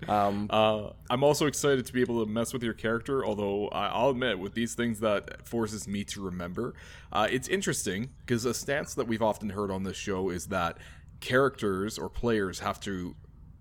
Um, 0.08 0.48
Uh, 0.50 0.90
I'm 1.10 1.22
also 1.22 1.46
excited 1.46 1.86
to 1.86 1.92
be 1.92 2.00
able 2.00 2.24
to 2.24 2.30
mess 2.30 2.52
with 2.52 2.62
your 2.62 2.74
character, 2.74 3.24
although 3.24 3.68
I'll 3.68 4.10
admit, 4.10 4.38
with 4.38 4.54
these 4.54 4.74
things 4.74 5.00
that 5.00 5.46
forces 5.46 5.88
me 5.88 6.04
to 6.04 6.22
remember, 6.22 6.74
uh, 7.12 7.28
it's 7.30 7.48
interesting 7.48 8.10
because 8.20 8.44
a 8.44 8.54
stance 8.54 8.94
that 8.94 9.06
we've 9.06 9.22
often 9.22 9.50
heard 9.50 9.70
on 9.70 9.82
this 9.82 9.96
show 9.96 10.30
is 10.30 10.46
that 10.46 10.78
characters 11.20 11.98
or 11.98 12.08
players 12.08 12.60
have 12.60 12.80
to 12.80 13.14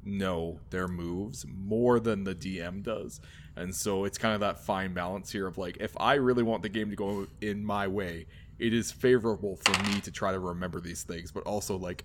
know 0.04 0.60
their 0.70 0.88
moves 0.88 1.46
more 1.48 2.00
than 2.00 2.24
the 2.24 2.36
DM 2.36 2.84
does. 2.84 3.22
And 3.56 3.74
so 3.74 4.04
it's 4.04 4.18
kind 4.18 4.34
of 4.34 4.42
that 4.42 4.60
fine 4.60 4.94
balance 4.94 5.32
here 5.32 5.48
of 5.48 5.58
like, 5.58 5.78
if 5.80 5.96
I 6.00 6.16
really 6.16 6.44
want 6.44 6.64
the 6.64 6.70
game 6.70 6.90
to 6.90 6.96
go 6.96 7.28
in 7.42 7.64
my 7.64 7.88
way, 7.88 8.26
it 8.60 8.74
is 8.74 8.92
favorable 8.92 9.56
for 9.58 9.84
me 9.84 10.02
to 10.02 10.12
try 10.12 10.32
to 10.32 10.40
remember 10.40 10.82
these 10.82 11.04
things, 11.04 11.32
but 11.32 11.44
also 11.44 11.78
like, 11.78 12.04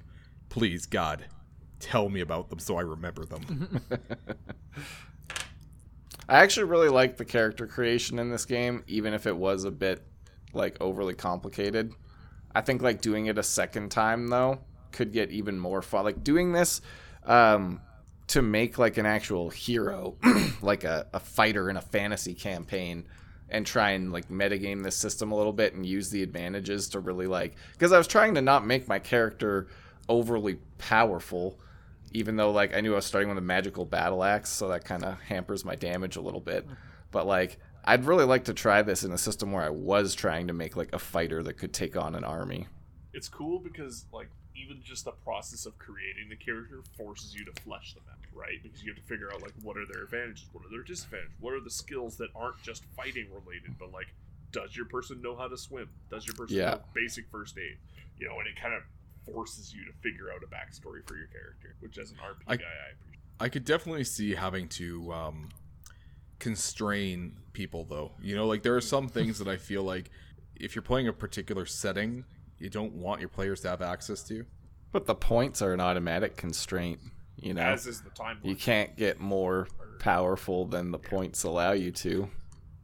please, 0.48 0.86
God, 0.86 1.26
tell 1.80 2.08
me 2.08 2.20
about 2.20 2.50
them 2.50 2.58
so 2.58 2.76
I 2.76 2.82
remember 2.82 3.24
them. 3.24 3.80
I 6.28 6.38
actually 6.40 6.64
really 6.64 6.88
like 6.90 7.16
the 7.16 7.24
character 7.24 7.66
creation 7.66 8.18
in 8.18 8.30
this 8.30 8.44
game, 8.44 8.84
even 8.86 9.14
if 9.14 9.26
it 9.26 9.36
was 9.36 9.64
a 9.64 9.70
bit 9.70 10.02
like 10.52 10.76
overly 10.80 11.14
complicated. 11.14 11.92
I 12.54 12.60
think 12.60 12.82
like 12.82 13.00
doing 13.00 13.26
it 13.26 13.38
a 13.38 13.42
second 13.42 13.90
time 13.90 14.28
though 14.28 14.60
could 14.92 15.12
get 15.12 15.30
even 15.30 15.58
more 15.58 15.82
fun. 15.82 16.04
Like 16.04 16.22
doing 16.22 16.52
this 16.52 16.80
um, 17.24 17.80
to 18.28 18.42
make 18.42 18.78
like 18.78 18.98
an 18.98 19.06
actual 19.06 19.50
hero, 19.50 20.16
like 20.62 20.84
a, 20.84 21.06
a 21.12 21.20
fighter 21.20 21.70
in 21.70 21.76
a 21.76 21.80
fantasy 21.80 22.34
campaign, 22.34 23.06
and 23.48 23.64
try 23.66 23.90
and 23.90 24.12
like 24.12 24.28
metagame 24.28 24.82
this 24.82 24.96
system 24.96 25.32
a 25.32 25.36
little 25.36 25.52
bit 25.52 25.74
and 25.74 25.86
use 25.86 26.10
the 26.10 26.22
advantages 26.22 26.88
to 26.90 27.00
really 27.00 27.26
like 27.26 27.54
because 27.72 27.92
I 27.92 27.98
was 27.98 28.06
trying 28.06 28.34
to 28.34 28.42
not 28.42 28.66
make 28.66 28.88
my 28.88 28.98
character 28.98 29.68
overly 30.08 30.58
powerful 30.76 31.58
even 32.12 32.36
though 32.36 32.50
like 32.50 32.74
I 32.74 32.80
knew 32.80 32.92
I 32.92 32.96
was 32.96 33.06
starting 33.06 33.28
with 33.28 33.38
a 33.38 33.42
magical 33.42 33.84
battle 33.84 34.22
axe, 34.24 34.50
so 34.50 34.68
that 34.68 34.84
kind 34.84 35.04
of 35.04 35.20
hampers 35.20 35.64
my 35.64 35.74
damage 35.74 36.16
a 36.16 36.20
little 36.20 36.40
bit. 36.40 36.64
Mm-hmm. 36.64 36.74
But 37.10 37.26
like 37.26 37.58
I'd 37.84 38.04
really 38.04 38.24
like 38.24 38.44
to 38.44 38.54
try 38.54 38.82
this 38.82 39.04
in 39.04 39.12
a 39.12 39.18
system 39.18 39.52
where 39.52 39.62
I 39.62 39.70
was 39.70 40.14
trying 40.14 40.48
to 40.48 40.52
make 40.52 40.76
like 40.76 40.92
a 40.92 40.98
fighter 40.98 41.42
that 41.42 41.54
could 41.54 41.72
take 41.72 41.96
on 41.96 42.14
an 42.14 42.24
army. 42.24 42.66
It's 43.14 43.28
cool 43.28 43.58
because 43.58 44.04
like 44.12 44.28
even 44.54 44.82
just 44.82 45.04
the 45.04 45.12
process 45.12 45.66
of 45.66 45.78
creating 45.78 46.28
the 46.28 46.36
character 46.36 46.82
forces 46.96 47.34
you 47.34 47.44
to 47.44 47.52
flesh 47.62 47.94
them 47.94 48.02
out, 48.10 48.18
right? 48.34 48.62
Because 48.62 48.82
you 48.82 48.92
have 48.92 49.00
to 49.02 49.08
figure 49.08 49.32
out 49.32 49.40
like 49.40 49.52
what 49.62 49.76
are 49.76 49.86
their 49.90 50.04
advantages, 50.04 50.46
what 50.52 50.64
are 50.64 50.70
their 50.70 50.82
disadvantages, 50.82 51.32
what 51.40 51.54
are 51.54 51.60
the 51.60 51.70
skills 51.70 52.16
that 52.16 52.28
aren't 52.34 52.60
just 52.62 52.84
fighting 52.96 53.26
related, 53.32 53.78
but 53.78 53.92
like 53.92 54.08
does 54.50 54.74
your 54.74 54.86
person 54.86 55.20
know 55.20 55.36
how 55.36 55.46
to 55.46 55.56
swim? 55.58 55.88
Does 56.10 56.26
your 56.26 56.34
person 56.34 56.56
Yeah. 56.56 56.70
know 56.70 56.80
basic 56.94 57.26
first 57.30 57.56
aid? 57.58 57.76
You 58.18 58.28
know, 58.28 58.38
and 58.38 58.48
it 58.48 58.60
kind 58.60 58.74
of 58.74 58.82
forces 59.32 59.72
you 59.74 59.84
to 59.84 59.92
figure 60.02 60.26
out 60.34 60.42
a 60.42 60.46
backstory 60.46 61.06
for 61.06 61.16
your 61.16 61.26
character, 61.28 61.74
which 61.80 61.98
as 61.98 62.10
an 62.10 62.16
RP 62.18 62.42
I- 62.46 62.56
guy, 62.56 62.64
I 62.64 62.92
appreciate. 62.92 63.14
I 63.40 63.48
could 63.48 63.64
definitely 63.64 64.04
see 64.04 64.34
having 64.34 64.68
to 64.70 65.12
um, 65.12 65.48
constrain 66.38 67.36
people, 67.52 67.84
though. 67.84 68.12
You 68.20 68.36
know, 68.36 68.46
like 68.46 68.62
there 68.62 68.76
are 68.76 68.80
some 68.80 69.08
things 69.08 69.38
that 69.38 69.48
I 69.48 69.56
feel 69.56 69.82
like 69.82 70.10
if 70.56 70.74
you're 70.74 70.82
playing 70.82 71.08
a 71.08 71.12
particular 71.12 71.66
setting, 71.66 72.24
you 72.58 72.68
don't 72.68 72.94
want 72.94 73.20
your 73.20 73.28
players 73.28 73.60
to 73.60 73.68
have 73.68 73.82
access 73.82 74.22
to. 74.24 74.44
But 74.90 75.06
the 75.06 75.14
points 75.14 75.62
are 75.62 75.72
an 75.72 75.80
automatic 75.80 76.36
constraint. 76.36 76.98
You 77.40 77.54
know, 77.54 77.62
As 77.62 77.86
is 77.86 78.00
the 78.00 78.10
time. 78.10 78.38
you 78.42 78.56
can't 78.56 78.96
get 78.96 79.20
more 79.20 79.68
powerful 80.00 80.64
than 80.64 80.90
the 80.90 80.98
points 80.98 81.44
allow 81.44 81.72
you 81.72 81.92
to. 81.92 82.28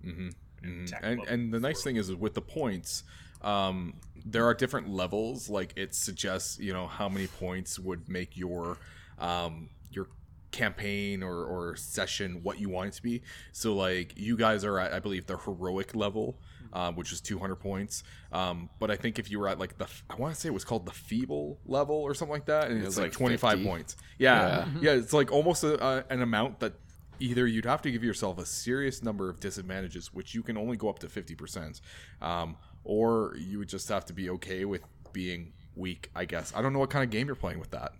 Mm-hmm. 0.05 0.85
Tech 0.87 1.01
And 1.03 1.21
and 1.27 1.53
the 1.53 1.59
nice 1.61 1.83
thing 1.83 1.97
is 1.97 2.15
with 2.15 2.35
the 2.35 2.41
points, 2.41 3.03
um, 3.43 3.95
there 4.25 4.47
are 4.47 4.55
different 4.55 4.89
levels. 4.89 5.49
Like 5.51 5.73
it 5.77 5.95
suggests, 5.95 6.59
you 6.59 6.73
know, 6.73 6.87
how 6.87 7.09
many 7.09 7.27
points 7.27 7.79
would 7.79 8.09
make 8.09 8.37
your 8.37 8.79
um, 9.19 9.69
your 9.91 10.09
campaign 10.51 11.23
or, 11.23 11.45
or 11.45 11.77
session 11.77 12.41
what 12.43 12.59
you 12.61 12.69
want 12.69 12.89
it 12.89 12.95
to 12.95 13.03
be. 13.03 13.23
So 13.53 13.75
like 13.75 14.15
you 14.17 14.37
guys 14.37 14.65
are 14.65 14.79
at, 14.79 14.93
I 14.93 15.01
believe, 15.01 15.27
the 15.27 15.37
heroic 15.37 15.95
level, 15.95 16.39
um, 16.73 16.95
which 16.97 17.13
is 17.13 17.21
200 17.21 17.57
points. 17.57 18.03
Um, 18.33 18.71
but 18.79 18.91
I 18.91 18.97
think 18.97 19.19
if 19.19 19.31
you 19.31 19.39
were 19.41 19.49
at 19.49 19.59
like 19.59 19.79
the, 19.79 19.87
I 20.09 20.15
want 20.15 20.35
to 20.35 20.41
say 20.41 20.49
it 20.49 20.53
was 20.55 20.65
called 20.65 20.87
the 20.87 20.93
feeble 20.93 21.59
level 21.67 21.97
or 21.97 22.15
something 22.15 22.33
like 22.33 22.47
that, 22.47 22.69
and 22.71 22.75
It 22.79 22.87
it's 22.87 22.87
was 22.87 22.99
like, 22.99 23.07
like 23.11 23.19
25 23.19 23.51
50. 23.53 23.65
points. 23.67 23.97
Yeah, 24.19 24.41
Yeah. 24.41 24.67
yeah, 24.81 24.91
it's 24.93 25.13
like 25.13 25.31
almost 25.33 25.65
a, 25.65 25.85
a, 25.85 26.05
an 26.11 26.23
amount 26.23 26.61
that 26.61 26.75
either 27.21 27.47
you'd 27.47 27.65
have 27.65 27.83
to 27.83 27.91
give 27.91 28.03
yourself 28.03 28.39
a 28.39 28.47
serious 28.47 29.03
number 29.03 29.29
of 29.31 29.39
disadvantages, 29.41 30.13
which 30.13 30.35
you 30.35 30.43
can 30.43 30.57
only 30.57 30.77
go 30.77 30.89
up 30.89 30.99
to 31.01 31.07
50%, 31.07 31.81
um, 32.21 32.57
or 32.85 33.35
you 33.39 33.59
would 33.59 33.69
just 33.69 33.89
have 33.89 34.05
to 34.07 34.13
be 34.13 34.31
okay 34.31 34.65
with 34.65 34.83
being 35.13 35.53
weak, 35.77 36.11
I 36.15 36.25
guess. 36.25 36.53
I 36.55 36.63
don't 36.63 36.73
know 36.73 36.79
what 36.79 36.91
kind 36.91 37.05
of 37.05 37.11
game 37.11 37.27
you're 37.27 37.37
playing 37.37 37.59
with 37.59 37.71
that. 37.71 37.93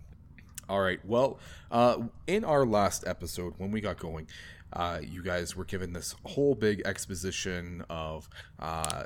All 0.69 0.81
right. 0.81 1.01
Well, 1.05 1.39
uh, 1.71 1.99
in 2.27 2.45
our 2.45 2.65
last 2.65 3.07
episode, 3.07 3.55
when 3.59 3.71
we 3.71 3.81
got 3.81 3.99
going, 3.99 4.29
uh, 4.73 5.01
you 5.03 5.23
guys 5.23 5.55
were 5.55 5.65
given 5.65 5.93
this 5.93 6.15
whole 6.25 6.55
big 6.55 6.83
exposition 6.85 7.85
of 7.91 8.29
uh, 8.59 9.05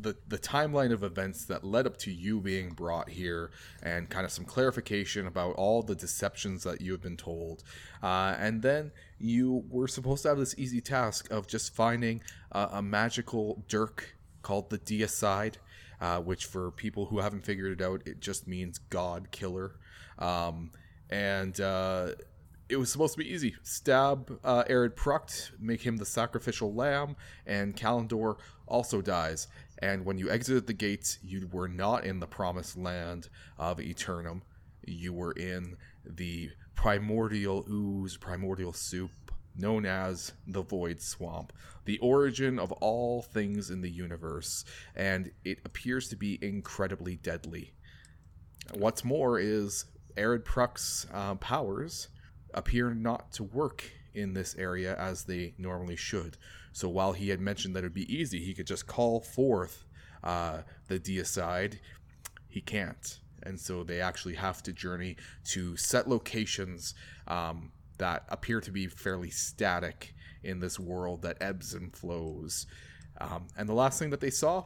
the 0.00 0.16
the 0.26 0.38
timeline 0.38 0.92
of 0.92 1.04
events 1.04 1.44
that 1.44 1.62
led 1.62 1.86
up 1.86 1.96
to 1.98 2.10
you 2.10 2.40
being 2.40 2.70
brought 2.70 3.10
here, 3.10 3.50
and 3.82 4.08
kind 4.08 4.24
of 4.24 4.32
some 4.32 4.44
clarification 4.44 5.26
about 5.26 5.54
all 5.56 5.82
the 5.82 5.94
deceptions 5.94 6.64
that 6.64 6.80
you 6.80 6.92
have 6.92 7.02
been 7.02 7.16
told. 7.16 7.62
Uh, 8.02 8.34
and 8.38 8.62
then 8.62 8.90
you 9.18 9.64
were 9.68 9.86
supposed 9.86 10.22
to 10.22 10.28
have 10.28 10.38
this 10.38 10.54
easy 10.58 10.80
task 10.80 11.30
of 11.30 11.46
just 11.46 11.74
finding 11.74 12.22
a 12.50 12.82
magical 12.82 13.62
dirk 13.68 14.16
called 14.44 14.70
the 14.70 14.78
Deicide, 14.78 15.56
uh, 16.00 16.20
which 16.20 16.44
for 16.46 16.70
people 16.70 17.06
who 17.06 17.18
haven't 17.18 17.44
figured 17.44 17.80
it 17.80 17.84
out, 17.84 18.02
it 18.06 18.20
just 18.20 18.46
means 18.46 18.78
God 18.78 19.32
Killer. 19.32 19.72
Um, 20.20 20.70
and 21.10 21.60
uh, 21.60 22.12
it 22.68 22.76
was 22.76 22.90
supposed 22.92 23.14
to 23.14 23.18
be 23.18 23.32
easy. 23.32 23.56
Stab 23.62 24.38
uh, 24.44 24.64
Arid 24.68 24.94
Pruct, 24.94 25.52
make 25.58 25.82
him 25.82 25.96
the 25.96 26.06
sacrificial 26.06 26.72
lamb, 26.72 27.16
and 27.46 27.76
Kalendor 27.76 28.36
also 28.66 29.00
dies. 29.00 29.48
And 29.78 30.04
when 30.04 30.18
you 30.18 30.30
exited 30.30 30.66
the 30.66 30.72
gates, 30.72 31.18
you 31.22 31.48
were 31.52 31.68
not 31.68 32.04
in 32.04 32.20
the 32.20 32.26
promised 32.26 32.76
land 32.76 33.28
of 33.58 33.80
Eternum. 33.80 34.42
You 34.86 35.12
were 35.12 35.32
in 35.32 35.76
the 36.04 36.50
primordial 36.74 37.66
ooze, 37.68 38.16
primordial 38.16 38.72
soup, 38.72 39.23
known 39.56 39.86
as 39.86 40.32
the 40.46 40.62
Void 40.62 41.00
Swamp, 41.00 41.52
the 41.84 41.98
origin 41.98 42.58
of 42.58 42.72
all 42.72 43.22
things 43.22 43.70
in 43.70 43.80
the 43.80 43.90
universe, 43.90 44.64
and 44.96 45.30
it 45.44 45.58
appears 45.64 46.08
to 46.08 46.16
be 46.16 46.38
incredibly 46.42 47.16
deadly. 47.16 47.72
What's 48.72 49.04
more 49.04 49.38
is 49.38 49.84
Arid 50.16 50.44
Pruck's 50.44 51.06
uh, 51.12 51.34
powers 51.36 52.08
appear 52.52 52.94
not 52.94 53.32
to 53.32 53.42
work 53.42 53.90
in 54.14 54.32
this 54.32 54.54
area 54.56 54.96
as 54.96 55.24
they 55.24 55.54
normally 55.58 55.96
should. 55.96 56.36
So 56.72 56.88
while 56.88 57.12
he 57.12 57.28
had 57.28 57.40
mentioned 57.40 57.74
that 57.74 57.80
it 57.80 57.86
would 57.86 57.94
be 57.94 58.14
easy, 58.14 58.44
he 58.44 58.54
could 58.54 58.66
just 58.66 58.86
call 58.86 59.20
forth 59.20 59.84
uh, 60.22 60.62
the 60.88 60.98
deicide, 60.98 61.78
he 62.48 62.60
can't. 62.60 63.20
And 63.42 63.60
so 63.60 63.84
they 63.84 64.00
actually 64.00 64.34
have 64.36 64.62
to 64.62 64.72
journey 64.72 65.16
to 65.46 65.76
set 65.76 66.08
locations 66.08 66.94
um, 67.28 67.72
that 67.98 68.24
appear 68.28 68.60
to 68.60 68.70
be 68.70 68.86
fairly 68.86 69.30
static 69.30 70.14
in 70.42 70.60
this 70.60 70.78
world 70.78 71.22
that 71.22 71.36
ebbs 71.40 71.74
and 71.74 71.94
flows. 71.94 72.66
Um, 73.20 73.46
and 73.56 73.68
the 73.68 73.74
last 73.74 73.98
thing 73.98 74.10
that 74.10 74.20
they 74.20 74.30
saw 74.30 74.64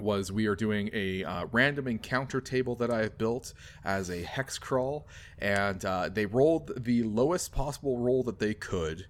was 0.00 0.32
we 0.32 0.46
are 0.46 0.56
doing 0.56 0.90
a 0.92 1.24
uh, 1.24 1.46
random 1.52 1.86
encounter 1.86 2.40
table 2.40 2.74
that 2.76 2.90
I 2.90 3.02
have 3.02 3.16
built 3.16 3.54
as 3.84 4.10
a 4.10 4.22
hex 4.22 4.58
crawl, 4.58 5.06
and 5.38 5.84
uh, 5.84 6.08
they 6.08 6.26
rolled 6.26 6.72
the 6.84 7.04
lowest 7.04 7.52
possible 7.52 7.98
roll 7.98 8.22
that 8.24 8.38
they 8.38 8.54
could, 8.54 9.06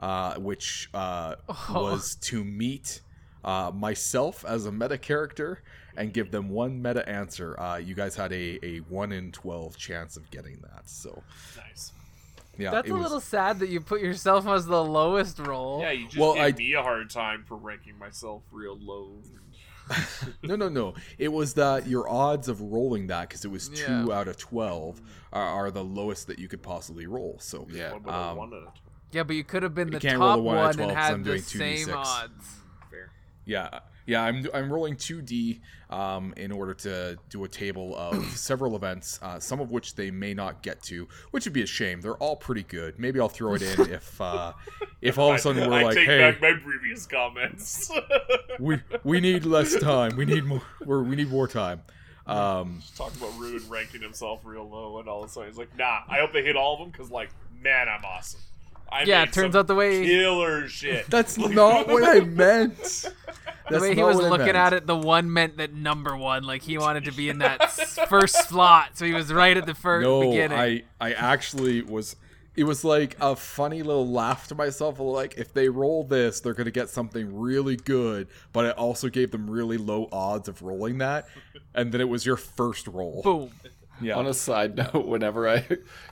uh, 0.00 0.34
which 0.34 0.90
uh, 0.92 1.36
was 1.70 2.16
to 2.16 2.44
meet 2.44 3.00
uh, 3.42 3.70
myself 3.74 4.44
as 4.46 4.66
a 4.66 4.72
meta 4.72 4.98
character 4.98 5.62
and 5.96 6.12
give 6.12 6.30
them 6.30 6.50
one 6.50 6.82
meta 6.82 7.08
answer. 7.08 7.58
Uh, 7.58 7.76
you 7.76 7.94
guys 7.94 8.14
had 8.14 8.32
a, 8.32 8.64
a 8.64 8.78
one 8.80 9.12
in 9.12 9.32
twelve 9.32 9.76
chance 9.78 10.16
of 10.16 10.30
getting 10.30 10.58
that, 10.60 10.88
so 10.88 11.22
Nice. 11.56 11.92
Yeah, 12.58 12.70
That's 12.70 12.90
a 12.90 12.92
was- 12.92 13.02
little 13.02 13.20
sad 13.20 13.60
that 13.60 13.68
you 13.68 13.80
put 13.80 14.00
yourself 14.02 14.46
as 14.46 14.66
the 14.66 14.82
lowest 14.84 15.38
roll. 15.38 15.80
Yeah, 15.80 15.92
you 15.92 16.04
just 16.06 16.18
Well, 16.18 16.34
gave 16.34 16.54
I- 16.54 16.58
me 16.58 16.72
a 16.74 16.82
hard 16.82 17.08
time 17.10 17.44
for 17.46 17.56
ranking 17.56 17.98
myself 17.98 18.42
real 18.52 18.76
low. 18.78 19.22
no, 20.42 20.54
no, 20.56 20.68
no. 20.68 20.94
It 21.16 21.28
was 21.32 21.54
that 21.54 21.86
your 21.86 22.08
odds 22.10 22.48
of 22.48 22.60
rolling 22.60 23.06
that 23.06 23.28
because 23.28 23.44
it 23.44 23.50
was 23.50 23.68
two 23.70 24.12
out 24.12 24.28
of 24.28 24.36
twelve 24.36 25.00
are, 25.32 25.42
are 25.42 25.70
the 25.70 25.82
lowest 25.82 26.26
that 26.26 26.38
you 26.38 26.46
could 26.48 26.62
possibly 26.62 27.06
roll. 27.06 27.38
So 27.40 27.66
Yeah. 27.70 27.94
What 27.94 28.06
Um, 28.12 28.36
one 28.36 28.52
at 28.52 28.60
a 28.60 28.64
time? 28.66 28.72
Yeah, 29.12 29.22
but 29.22 29.36
you 29.36 29.44
could 29.44 29.62
have 29.62 29.74
been 29.74 29.88
the 29.90 29.98
top 30.00 30.18
one 30.18 30.28
out 30.28 30.38
of 30.38 30.44
one 30.44 30.74
12 30.74 30.78
and 30.80 30.90
'cause 30.90 31.04
had 31.06 31.14
I'm 31.14 31.22
the 31.22 31.30
doing 31.30 31.42
same 31.42 31.86
2d6. 31.88 31.94
odds. 31.96 32.56
Fair. 32.90 33.10
Yeah, 33.46 33.78
yeah, 34.08 34.22
I'm 34.22 34.46
I'm 34.54 34.72
rolling 34.72 34.96
two 34.96 35.20
D 35.20 35.60
um, 35.90 36.32
in 36.38 36.50
order 36.50 36.72
to 36.72 37.18
do 37.28 37.44
a 37.44 37.48
table 37.48 37.94
of 37.94 38.24
several 38.34 38.74
events, 38.74 39.20
uh, 39.20 39.38
some 39.38 39.60
of 39.60 39.70
which 39.70 39.96
they 39.96 40.10
may 40.10 40.32
not 40.32 40.62
get 40.62 40.82
to, 40.84 41.06
which 41.30 41.44
would 41.44 41.52
be 41.52 41.60
a 41.60 41.66
shame. 41.66 42.00
They're 42.00 42.16
all 42.16 42.34
pretty 42.34 42.62
good. 42.62 42.98
Maybe 42.98 43.20
I'll 43.20 43.28
throw 43.28 43.52
it 43.52 43.60
in 43.60 43.80
if 43.92 44.18
uh, 44.18 44.54
if 45.02 45.18
all 45.18 45.28
of 45.28 45.36
a 45.36 45.38
sudden 45.38 45.68
we're 45.68 45.76
I 45.76 45.82
like, 45.82 45.94
take 45.94 46.06
hey, 46.06 46.18
back 46.18 46.40
my 46.40 46.54
previous 46.54 47.04
comments. 47.04 47.92
we 48.58 48.80
we 49.04 49.20
need 49.20 49.44
less 49.44 49.78
time. 49.78 50.16
We 50.16 50.24
need 50.24 50.46
more. 50.46 50.62
We're, 50.82 51.02
we 51.02 51.14
need 51.14 51.28
more 51.28 51.46
time. 51.46 51.82
Um, 52.26 52.82
Talking 52.96 53.18
about 53.18 53.38
Ruin 53.38 53.62
ranking 53.68 54.00
himself 54.00 54.40
real 54.42 54.66
low, 54.66 55.00
and 55.00 55.08
all 55.08 55.22
of 55.22 55.28
a 55.28 55.32
sudden 55.32 55.50
he's 55.50 55.58
like, 55.58 55.76
"Nah, 55.76 56.00
I 56.08 56.18
hope 56.20 56.32
they 56.32 56.42
hit 56.42 56.56
all 56.56 56.72
of 56.72 56.80
them 56.80 56.88
because, 56.88 57.10
like, 57.10 57.28
man, 57.60 57.90
I'm 57.90 58.04
awesome." 58.06 58.40
I 58.90 59.02
Yeah, 59.04 59.20
made 59.20 59.28
it 59.28 59.32
turns 59.32 59.52
some 59.52 59.60
out 59.60 59.66
the 59.66 59.74
way 59.74 60.04
killer 60.04 60.68
shit. 60.68 61.06
that's 61.10 61.36
not 61.38 61.88
what 61.88 62.04
I 62.04 62.20
meant. 62.20 62.76
the 63.70 63.80
way 63.80 63.94
he 63.94 64.02
was 64.02 64.16
looking 64.16 64.46
meant. 64.46 64.56
at 64.56 64.72
it, 64.72 64.86
the 64.86 64.96
one 64.96 65.32
meant 65.32 65.58
that 65.58 65.72
number 65.72 66.16
one, 66.16 66.44
like 66.44 66.62
he 66.62 66.78
wanted 66.78 67.04
to 67.04 67.12
be 67.12 67.28
in 67.28 67.38
that 67.38 67.70
first 68.08 68.48
slot, 68.48 68.96
so 68.96 69.04
he 69.04 69.12
was 69.12 69.32
right 69.32 69.56
at 69.56 69.66
the 69.66 69.74
first 69.74 70.04
no, 70.04 70.20
beginning. 70.20 70.58
I 70.58 70.84
I 71.00 71.12
actually 71.12 71.82
was. 71.82 72.16
It 72.56 72.64
was 72.64 72.82
like 72.82 73.16
a 73.20 73.36
funny 73.36 73.84
little 73.84 74.08
laugh 74.08 74.48
to 74.48 74.54
myself. 74.56 74.98
Like 74.98 75.34
if 75.38 75.54
they 75.54 75.68
roll 75.68 76.02
this, 76.02 76.40
they're 76.40 76.54
gonna 76.54 76.72
get 76.72 76.88
something 76.88 77.38
really 77.38 77.76
good. 77.76 78.26
But 78.52 78.64
it 78.64 78.76
also 78.76 79.08
gave 79.08 79.30
them 79.30 79.48
really 79.48 79.76
low 79.76 80.08
odds 80.10 80.48
of 80.48 80.62
rolling 80.62 80.98
that, 80.98 81.28
and 81.72 81.92
then 81.92 82.00
it 82.00 82.08
was 82.08 82.26
your 82.26 82.36
first 82.36 82.88
roll. 82.88 83.22
Boom. 83.22 83.50
Yeah. 84.00 84.16
On 84.16 84.26
a 84.26 84.34
side 84.34 84.76
note, 84.94 85.06
whenever 85.06 85.48
I 85.48 85.66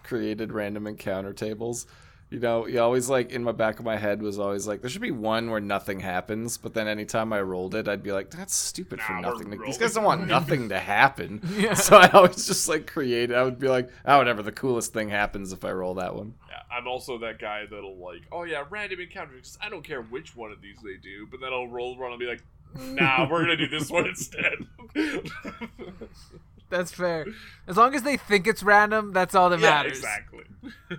created 0.05 0.53
random 0.53 0.87
encounter 0.87 1.33
tables, 1.33 1.87
you 2.29 2.41
know, 2.41 2.67
you 2.67 2.81
always 2.81 3.09
like 3.09 3.31
in 3.31 3.45
my 3.45 3.53
back 3.53 3.79
of 3.79 3.85
my 3.85 3.97
head 3.97 4.21
was 4.21 4.39
always 4.39 4.67
like, 4.67 4.81
there 4.81 4.91
should 4.91 5.03
be 5.03 5.13
one 5.13 5.49
where 5.51 5.61
nothing 5.61 6.01
happens. 6.01 6.59
But 6.59 6.75
then 6.75 6.89
anytime 6.89 7.33
I 7.33 7.41
rolled 7.41 7.75
it, 7.77 7.87
I'd 7.87 8.03
be 8.03 8.11
like, 8.11 8.31
that's 8.31 8.55
stupid 8.55 9.01
for 9.01 9.13
Nah, 9.13 9.21
we're 9.21 9.33
nothing. 9.35 9.51
Like, 9.51 9.67
these 9.67 9.79
guys 9.79 9.95
don't 9.95 10.05
want 10.05 10.27
nothing 10.27 10.69
to 10.71 10.79
happen. 10.79 11.41
So 11.77 11.97
I 11.97 12.09
always 12.11 12.47
just 12.47 12.69
like 12.69 12.87
create. 12.87 13.33
I 13.33 13.43
would 13.43 13.59
be 13.59 13.69
like, 13.69 13.91
oh, 14.05 14.19
whatever. 14.19 14.43
The 14.43 14.53
coolest 14.53 14.93
thing 14.93 15.09
happens 15.09 15.53
if 15.53 15.65
I 15.65 15.71
roll 15.73 15.95
that 15.95 16.15
one. 16.15 16.35
Yeah, 16.49 16.61
I'm 16.71 16.87
also 16.89 17.19
that 17.19 17.39
guy 17.39 17.65
that'll 17.67 17.97
like, 17.97 18.23
oh 18.33 18.45
yeah, 18.45 18.65
random 18.71 19.01
encounters. 19.01 19.57
I 19.61 19.69
don't 19.69 19.83
care 19.83 20.03
which 20.03 20.35
one 20.35 20.51
of 20.53 20.61
these 20.61 20.79
they 20.83 20.97
do, 20.97 21.27
but 21.31 21.41
then 21.41 21.53
I'll 21.53 21.69
roll 21.69 21.97
one 21.97 22.11
and 22.11 22.19
be 22.21 22.27
like, 22.27 22.43
nah, 22.75 23.29
we're 23.29 23.43
gonna 23.43 23.57
do 23.57 23.69
this 23.69 23.91
one 23.91 24.07
instead. 24.07 24.55
That's 26.71 26.93
fair. 26.93 27.27
As 27.67 27.77
long 27.77 27.95
as 27.95 28.03
they 28.03 28.17
think 28.17 28.47
it's 28.47 28.63
random, 28.63 29.13
that's 29.13 29.35
all 29.37 29.51
that 29.51 29.61
yeah, 29.61 29.71
matters. 29.71 29.99
exactly. 29.99 30.45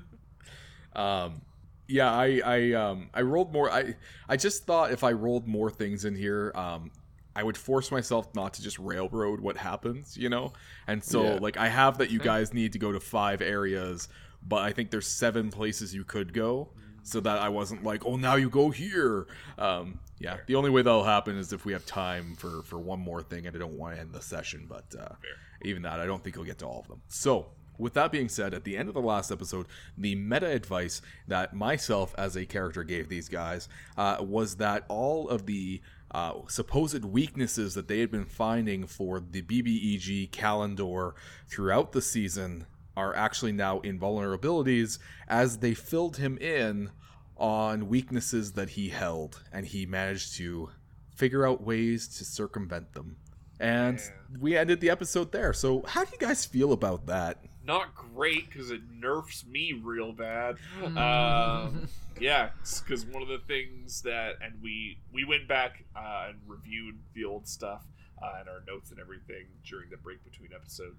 Um, 0.98 1.44
yeah, 1.88 2.12
I 2.14 2.42
I 2.46 2.74
um 2.74 3.10
I 3.14 3.22
rolled 3.22 3.54
more. 3.54 3.72
I 3.72 3.96
I 4.28 4.38
just 4.38 4.66
thought 4.66 4.92
if 4.92 5.04
I 5.04 5.14
rolled 5.14 5.48
more 5.48 5.72
things 5.72 6.06
in 6.06 6.16
here, 6.16 6.52
um, 6.56 6.92
I 7.36 7.44
would 7.44 7.58
force 7.58 7.92
myself 7.92 8.34
not 8.36 8.56
to 8.56 8.64
just 8.64 8.80
railroad 8.80 9.40
what 9.42 9.58
happens, 9.58 10.18
you 10.18 10.30
know? 10.30 10.54
And 10.88 11.04
so 11.04 11.36
Yeah. 11.36 11.38
like 11.38 11.58
I 11.58 11.70
have 11.70 12.00
that 12.00 12.10
you 12.12 12.20
guys 12.20 12.54
need 12.54 12.74
to 12.74 12.80
go 12.80 12.92
to 12.92 13.00
five 13.00 13.42
areas, 13.42 14.10
but 14.44 14.64
I 14.64 14.72
think 14.74 14.92
there's 14.92 15.08
seven 15.08 15.52
places 15.52 15.94
you 15.96 16.04
could 16.06 16.34
go. 16.34 16.74
So 17.04 17.22
that 17.22 17.40
I 17.40 17.48
wasn't 17.50 17.84
like, 17.84 18.06
oh, 18.06 18.18
now 18.18 18.36
you 18.36 18.50
go 18.50 18.70
here. 18.70 19.28
Um, 19.58 20.02
yeah, 20.20 20.40
the 20.46 20.56
only 20.56 20.70
way 20.70 20.82
that'll 20.82 21.06
happen 21.06 21.38
is 21.38 21.54
if 21.54 21.64
we 21.66 21.72
have 21.74 21.86
time 21.86 22.36
for 22.36 22.64
for 22.64 22.80
one 22.80 23.00
more 23.00 23.24
thing, 23.24 23.46
and 23.48 23.56
I 23.56 23.60
don't 23.60 23.78
want 23.78 23.96
to 23.96 24.02
end 24.02 24.14
the 24.14 24.22
session. 24.22 24.66
But 24.68 24.94
uh, 25.00 25.16
even 25.62 25.84
that, 25.84 26.00
I 26.02 26.06
don't 26.06 26.24
think 26.24 26.36
you'll 26.36 26.46
get 26.46 26.60
to 26.60 26.66
all 26.68 26.82
of 26.82 26.88
them. 26.90 27.02
So, 27.08 27.54
with 27.78 27.94
that 27.94 28.12
being 28.12 28.30
said, 28.30 28.54
at 28.54 28.64
the 28.64 28.78
end 28.78 28.88
of 28.90 28.96
the 28.96 29.02
last 29.02 29.32
episode, 29.32 29.68
the 29.98 30.16
meta 30.16 30.48
advice 30.48 31.02
that 31.28 31.54
myself 31.56 32.14
as 32.18 32.36
a 32.36 32.46
character 32.46 32.84
gave 32.84 33.10
these 33.10 33.30
guys 33.30 33.70
uh, 33.98 34.18
was 34.20 34.56
that 34.56 34.86
all 34.88 35.30
of 35.30 35.46
the 35.46 35.82
uh, 36.12 36.34
supposed 36.48 37.04
weaknesses 37.04 37.74
that 37.76 37.88
they 37.88 38.00
had 38.00 38.12
been 38.12 38.26
finding 38.26 38.88
for 38.88 39.20
the 39.20 39.42
BBEG 39.42 40.32
Calendor 40.32 41.16
throughout 41.48 41.92
the 41.92 42.02
season 42.02 42.66
are 42.96 43.16
actually 43.16 43.52
now 43.52 43.80
invulnerabilities 43.82 44.98
as 45.28 45.60
they 45.60 45.74
filled 45.74 46.18
him 46.18 46.38
in 46.40 46.90
on 47.38 47.88
weaknesses 47.88 48.54
that 48.54 48.70
he 48.72 48.90
held, 48.90 49.44
and 49.52 49.68
he 49.68 49.86
managed 49.86 50.36
to 50.36 50.70
figure 51.14 51.46
out 51.46 51.62
ways 51.62 52.08
to 52.08 52.26
circumvent 52.26 52.94
them. 52.94 53.18
And 53.60 54.00
we 54.40 54.56
ended 54.56 54.82
the 54.82 54.90
episode 54.90 55.32
there. 55.32 55.54
So, 55.54 55.84
how 55.88 56.04
do 56.04 56.12
you 56.12 56.18
guys 56.20 56.46
feel 56.46 56.74
about 56.74 57.08
that? 57.08 57.44
Not 57.68 57.94
great 57.96 58.50
because 58.50 58.72
it 58.72 58.82
nerfs 58.90 59.46
me 59.46 59.74
real 59.74 60.14
bad. 60.14 60.56
Um, 60.82 61.90
yeah, 62.20 62.52
because 62.82 63.06
one 63.06 63.22
of 63.22 63.28
the 63.28 63.42
things 63.46 64.02
that, 64.04 64.36
and 64.42 64.54
we 64.64 65.00
we 65.12 65.26
went 65.26 65.50
back 65.50 65.84
uh, 65.94 66.28
and 66.30 66.38
reviewed 66.48 66.98
the 67.14 67.26
old 67.26 67.46
stuff 67.46 67.84
uh, 68.22 68.40
and 68.40 68.50
our 68.50 68.64
notes 68.68 68.92
and 68.92 69.00
everything 69.00 69.46
during 69.66 69.90
the 69.90 69.98
break 69.98 70.24
between 70.24 70.50
episodes. 70.54 70.96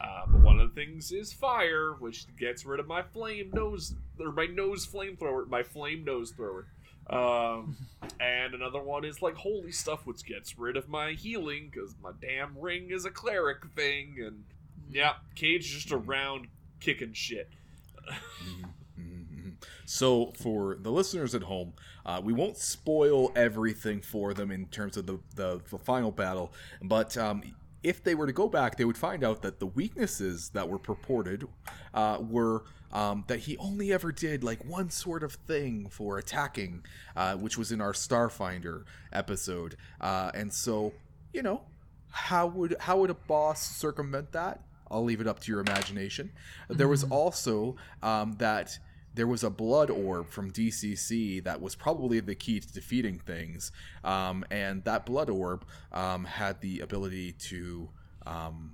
Uh, 0.00 0.22
but 0.26 0.40
one 0.42 0.60
of 0.60 0.74
the 0.74 0.74
things 0.74 1.10
is 1.10 1.32
fire, 1.32 1.94
which 1.98 2.26
gets 2.36 2.64
rid 2.64 2.80
of 2.80 2.86
my 2.86 3.02
flame 3.02 3.50
nose 3.52 3.94
or 4.18 4.32
my 4.32 4.46
nose 4.46 4.86
flamethrower, 4.86 5.48
my 5.48 5.62
flame 5.62 6.04
nose 6.04 6.32
thrower. 6.32 6.66
Um, 7.08 7.76
and 8.20 8.54
another 8.54 8.80
one 8.80 9.04
is 9.04 9.22
like 9.22 9.34
holy 9.36 9.72
stuff, 9.72 10.06
which 10.06 10.24
gets 10.24 10.58
rid 10.58 10.76
of 10.76 10.88
my 10.88 11.12
healing 11.12 11.70
because 11.72 11.94
my 12.02 12.12
damn 12.20 12.56
ring 12.58 12.90
is 12.90 13.04
a 13.04 13.10
cleric 13.10 13.66
thing. 13.74 14.16
And 14.24 14.44
yeah, 14.90 15.14
Cade 15.34 15.62
just 15.62 15.92
around 15.92 16.48
kicking 16.80 17.12
shit. 17.12 17.48
Mhm. 18.98 19.54
So, 19.84 20.32
for 20.36 20.76
the 20.80 20.90
listeners 20.90 21.34
at 21.34 21.42
home, 21.42 21.72
uh, 22.06 22.20
we 22.22 22.32
won't 22.32 22.56
spoil 22.56 23.32
everything 23.34 24.00
for 24.00 24.32
them 24.34 24.50
in 24.50 24.66
terms 24.66 24.96
of 24.96 25.06
the, 25.06 25.18
the, 25.34 25.60
the 25.68 25.78
final 25.78 26.12
battle, 26.12 26.52
but 26.80 27.16
um, 27.16 27.42
if 27.82 28.02
they 28.04 28.14
were 28.14 28.26
to 28.26 28.32
go 28.32 28.48
back, 28.48 28.76
they 28.76 28.84
would 28.84 28.96
find 28.96 29.24
out 29.24 29.42
that 29.42 29.58
the 29.58 29.66
weaknesses 29.66 30.50
that 30.50 30.68
were 30.68 30.78
purported 30.78 31.46
uh, 31.94 32.18
were 32.20 32.64
um, 32.92 33.24
that 33.28 33.40
he 33.40 33.56
only 33.58 33.92
ever 33.92 34.12
did 34.12 34.44
like 34.44 34.64
one 34.64 34.90
sort 34.90 35.22
of 35.22 35.32
thing 35.32 35.88
for 35.90 36.18
attacking, 36.18 36.84
uh, 37.16 37.36
which 37.36 37.56
was 37.56 37.72
in 37.72 37.80
our 37.80 37.92
Starfinder 37.92 38.84
episode. 39.12 39.76
Uh, 40.00 40.30
and 40.34 40.52
so, 40.52 40.92
you 41.32 41.42
know, 41.42 41.62
how 42.10 42.46
would 42.46 42.76
how 42.80 42.98
would 42.98 43.10
a 43.10 43.14
boss 43.14 43.62
circumvent 43.76 44.32
that? 44.32 44.60
I'll 44.90 45.04
leave 45.04 45.20
it 45.20 45.26
up 45.26 45.40
to 45.40 45.52
your 45.52 45.60
imagination. 45.60 46.32
There 46.68 46.88
was 46.88 47.04
also 47.04 47.76
um, 48.02 48.32
that 48.38 48.78
there 49.14 49.26
was 49.26 49.42
a 49.44 49.50
blood 49.50 49.90
orb 49.90 50.28
from 50.28 50.50
DCC 50.52 51.42
that 51.44 51.60
was 51.60 51.74
probably 51.74 52.20
the 52.20 52.34
key 52.34 52.60
to 52.60 52.72
defeating 52.72 53.18
things, 53.18 53.72
um, 54.04 54.44
and 54.50 54.84
that 54.84 55.04
blood 55.06 55.28
orb 55.30 55.64
um, 55.92 56.24
had 56.24 56.60
the 56.60 56.80
ability 56.80 57.32
to 57.32 57.88
um, 58.26 58.72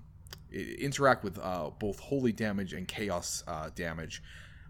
interact 0.52 1.24
with 1.24 1.38
uh, 1.38 1.70
both 1.78 1.98
holy 2.00 2.32
damage 2.32 2.72
and 2.72 2.86
chaos 2.88 3.42
uh, 3.46 3.70
damage. 3.74 4.22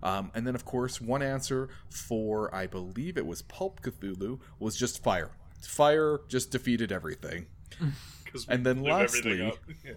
Um, 0.03 0.31
and 0.35 0.47
then, 0.47 0.55
of 0.55 0.65
course, 0.65 1.01
one 1.01 1.23
answer 1.23 1.69
for 1.91 2.55
I 2.55 2.67
believe 2.67 3.17
it 3.17 3.27
was 3.27 3.43
Pulp 3.43 3.81
Cthulhu 3.83 4.39
was 4.59 4.77
just 4.77 5.03
fire. 5.03 5.31
Fire 5.63 6.21
just 6.29 6.51
defeated 6.51 6.93
everything. 6.93 7.47
And 8.49 8.65
then 8.67 8.83
lastly- 8.83 9.21
Yeah. 9.85 9.93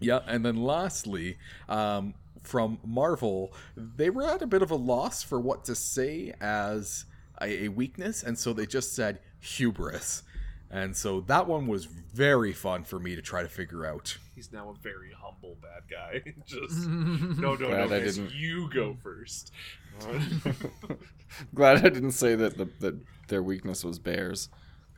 Yeah, 0.00 0.20
and 0.26 0.44
then 0.44 0.56
lastly, 0.62 1.38
um, 1.68 2.14
from 2.42 2.78
Marvel, 2.84 3.52
they 3.76 4.10
were 4.10 4.22
at 4.24 4.42
a 4.42 4.46
bit 4.46 4.62
of 4.62 4.70
a 4.70 4.76
loss 4.76 5.22
for 5.22 5.40
what 5.40 5.64
to 5.66 5.74
say 5.74 6.32
as 6.40 7.04
a, 7.40 7.64
a 7.64 7.68
weakness, 7.68 8.22
and 8.22 8.38
so 8.38 8.52
they 8.52 8.66
just 8.66 8.94
said 8.94 9.18
hubris. 9.40 10.22
And 10.70 10.94
so 10.94 11.20
that 11.22 11.46
one 11.46 11.66
was 11.66 11.86
very 11.86 12.52
fun 12.52 12.84
for 12.84 12.98
me 12.98 13.16
to 13.16 13.22
try 13.22 13.42
to 13.42 13.48
figure 13.48 13.86
out. 13.86 14.18
He's 14.34 14.52
now 14.52 14.68
a 14.68 14.74
very 14.82 15.10
humble 15.18 15.56
bad 15.62 15.82
guy. 15.90 16.34
Just 16.46 16.86
no, 16.86 17.54
no, 17.54 17.56
Glad 17.56 17.88
no. 17.90 17.96
I 17.96 18.00
didn't- 18.00 18.32
You 18.34 18.68
go 18.70 18.94
first. 19.02 19.50
Glad 21.54 21.78
I 21.84 21.88
didn't 21.88 22.12
say 22.12 22.34
that 22.34 22.56
the, 22.56 22.68
that 22.80 22.96
their 23.28 23.42
weakness 23.42 23.84
was 23.84 23.98
bears, 23.98 24.48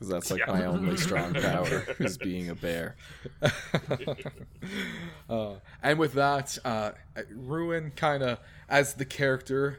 because 0.01 0.09
that's 0.11 0.31
like 0.31 0.41
Yeah. 0.41 0.53
my 0.55 0.65
only 0.65 0.97
strong 0.97 1.35
power 1.49 1.85
is 1.99 2.17
being 2.17 2.49
a 2.49 2.55
bear. 2.55 2.97
uh, 5.29 5.55
and 5.83 5.99
with 5.99 6.15
that, 6.15 6.57
uh, 6.65 6.93
Ruin 7.35 7.93
kind 7.95 8.23
of, 8.23 8.39
as 8.69 8.95
the 8.95 9.05
character, 9.05 9.79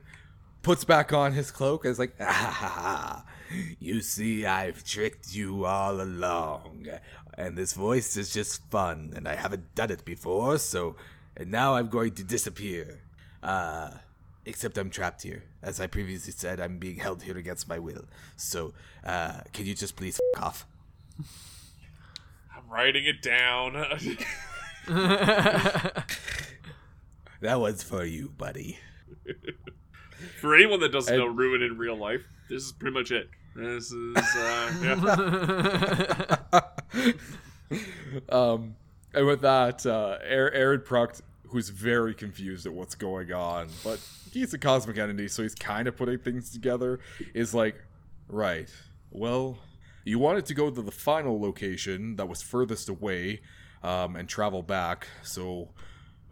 puts 0.62 0.84
back 0.84 1.12
on 1.12 1.34
his 1.34 1.50
cloak 1.50 1.86
and 1.86 1.92
is 1.92 1.98
like, 1.98 2.14
ah, 2.20 3.26
you 3.80 4.02
see, 4.02 4.46
I've 4.46 4.84
tricked 4.84 5.34
you 5.34 5.66
all 5.66 6.00
along. 6.00 6.88
And 7.36 7.58
this 7.58 7.74
voice 7.74 8.16
is 8.16 8.32
just 8.32 8.70
fun, 8.70 9.14
and 9.16 9.28
I 9.28 9.34
haven't 9.36 9.74
done 9.74 9.90
it 9.90 10.06
before, 10.06 10.60
so. 10.60 10.96
And 11.36 11.50
now 11.50 11.74
I'm 11.76 11.88
going 11.88 12.14
to 12.16 12.24
disappear. 12.24 13.02
Uh, 13.42 13.92
except 14.46 14.78
I'm 14.78 14.90
trapped 14.90 15.24
here. 15.24 15.44
As 15.62 15.80
I 15.80 15.88
previously 15.88 16.34
said, 16.34 16.60
I'm 16.60 16.78
being 16.78 16.98
held 16.98 17.24
here 17.24 17.38
against 17.38 17.68
my 17.70 17.80
will. 17.80 18.06
So, 18.38 18.74
uh, 19.04 19.42
can 19.54 19.66
you 19.66 19.74
just 19.76 19.96
please 19.96 20.20
f 20.36 20.42
off? 20.44 20.66
I'm 22.56 22.70
writing 22.70 23.06
it 23.06 23.22
down. 23.22 23.76
That 27.42 27.60
one's 27.60 27.82
for 27.82 28.06
you, 28.06 28.30
buddy. 28.38 28.78
For 30.40 30.56
anyone 30.56 30.80
that 30.82 30.92
doesn't 30.92 31.12
And- 31.12 31.24
know 31.24 31.28
Ruin 31.28 31.64
in 31.64 31.78
real 31.80 31.96
life, 31.98 32.22
this 32.50 32.62
is 32.64 32.72
pretty 32.72 32.94
much 32.94 33.10
it. 33.12 33.28
This 33.56 33.92
is 33.92 34.16
uh, 34.18 34.72
yeah. 37.72 37.80
um, 38.30 38.76
and 39.14 39.26
with 39.26 39.42
that, 39.42 39.84
uh, 39.86 40.20
Aaron 40.24 40.54
Aaron 40.54 40.80
Prucht, 40.82 41.22
who's 41.52 41.70
very 41.70 42.14
confused 42.14 42.66
at 42.66 42.74
what's 42.74 42.96
going 42.96 43.32
on, 43.32 43.68
but 43.84 44.00
he's 44.32 44.54
a 44.54 44.58
cosmic 44.58 44.98
entity, 44.98 45.28
so 45.28 45.44
he's 45.44 45.56
kind 45.56 45.88
of 45.88 45.96
putting 45.98 46.18
things 46.18 46.50
together, 46.50 47.00
is 47.34 47.54
like, 47.54 47.76
right, 48.30 48.70
well, 49.12 49.58
you 50.06 50.18
wanted 50.18 50.46
to 50.46 50.54
go 50.54 50.70
to 50.70 50.82
the 50.82 50.92
final 50.92 51.40
location 51.40 52.16
that 52.16 52.28
was 52.28 52.42
furthest 52.42 52.90
away 52.90 53.42
um, 53.84 54.16
and 54.16 54.30
travel 54.30 54.64
back, 54.64 55.08
so 55.24 55.70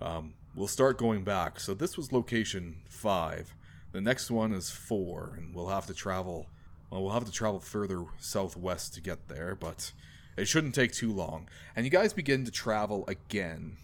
um, 0.01 0.33
we'll 0.55 0.67
start 0.67 0.97
going 0.97 1.23
back. 1.23 1.59
So 1.59 1.73
this 1.73 1.97
was 1.97 2.11
location 2.11 2.77
five. 2.87 3.53
The 3.91 4.01
next 4.01 4.31
one 4.31 4.53
is 4.53 4.69
four, 4.69 5.33
and 5.37 5.53
we'll 5.53 5.67
have 5.67 5.85
to 5.87 5.93
travel. 5.93 6.47
Well, 6.89 7.03
we'll 7.03 7.13
have 7.13 7.25
to 7.25 7.31
travel 7.31 7.59
further 7.59 8.05
southwest 8.19 8.93
to 8.95 9.01
get 9.01 9.27
there, 9.27 9.55
but 9.55 9.91
it 10.37 10.47
shouldn't 10.47 10.75
take 10.75 10.93
too 10.93 11.11
long. 11.11 11.49
And 11.75 11.85
you 11.85 11.91
guys 11.91 12.13
begin 12.13 12.45
to 12.45 12.51
travel 12.51 13.03
again. 13.07 13.77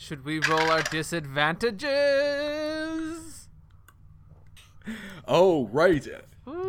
Should 0.00 0.24
we 0.24 0.38
roll 0.38 0.70
our 0.70 0.82
disadvantages? 0.82 3.48
Oh, 5.26 5.66
right. 5.72 6.06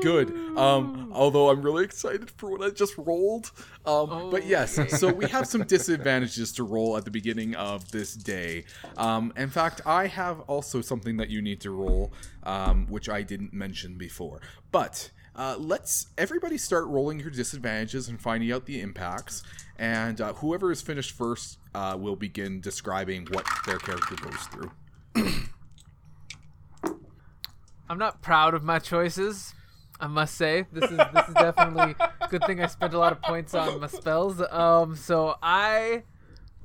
Good. 0.01 0.31
Um, 0.57 1.11
although 1.13 1.51
I'm 1.51 1.61
really 1.61 1.85
excited 1.85 2.31
for 2.31 2.49
what 2.49 2.63
I 2.63 2.71
just 2.71 2.97
rolled. 2.97 3.51
Um, 3.85 4.31
but 4.31 4.47
yes, 4.47 4.79
so 4.99 5.13
we 5.13 5.29
have 5.29 5.45
some 5.45 5.63
disadvantages 5.63 6.51
to 6.53 6.63
roll 6.63 6.97
at 6.97 7.05
the 7.05 7.11
beginning 7.11 7.53
of 7.53 7.91
this 7.91 8.15
day. 8.15 8.65
Um, 8.97 9.31
in 9.37 9.51
fact, 9.51 9.81
I 9.85 10.07
have 10.07 10.39
also 10.41 10.81
something 10.81 11.17
that 11.17 11.29
you 11.29 11.43
need 11.43 11.61
to 11.61 11.69
roll, 11.69 12.11
um, 12.43 12.87
which 12.87 13.09
I 13.09 13.21
didn't 13.21 13.53
mention 13.53 13.95
before. 13.95 14.41
But 14.71 15.11
uh, 15.39 15.55
let's 15.57 16.07
everybody 16.17 16.57
start 16.57 16.85
rolling 16.87 17.17
your 17.17 17.29
disadvantages 17.29 18.09
and 18.09 18.19
finding 18.19 18.51
out 18.51 18.65
the 18.65 18.81
impacts. 18.81 19.41
And 19.77 20.19
uh, 20.19 20.33
whoever 20.33 20.69
is 20.69 20.81
finished 20.81 21.15
first 21.15 21.57
uh, 21.73 21.95
will 21.97 22.17
begin 22.17 22.59
describing 22.59 23.25
what 23.31 23.47
their 23.65 23.77
character 23.77 24.15
goes 24.15 24.41
through. 24.51 24.71
I'm 27.89 27.97
not 27.97 28.21
proud 28.21 28.53
of 28.53 28.65
my 28.65 28.79
choices. 28.79 29.55
I 30.01 30.07
must 30.07 30.35
say 30.35 30.65
this 30.73 30.91
is 30.91 30.97
this 30.97 31.27
is 31.29 31.33
definitely 31.33 31.95
a 32.21 32.27
good 32.27 32.43
thing 32.45 32.61
I 32.61 32.67
spent 32.67 32.93
a 32.93 32.99
lot 32.99 33.13
of 33.13 33.21
points 33.21 33.55
on 33.55 33.79
my 33.79 33.87
spells. 33.87 34.41
Um, 34.51 34.97
so 34.97 35.37
I 35.41 36.03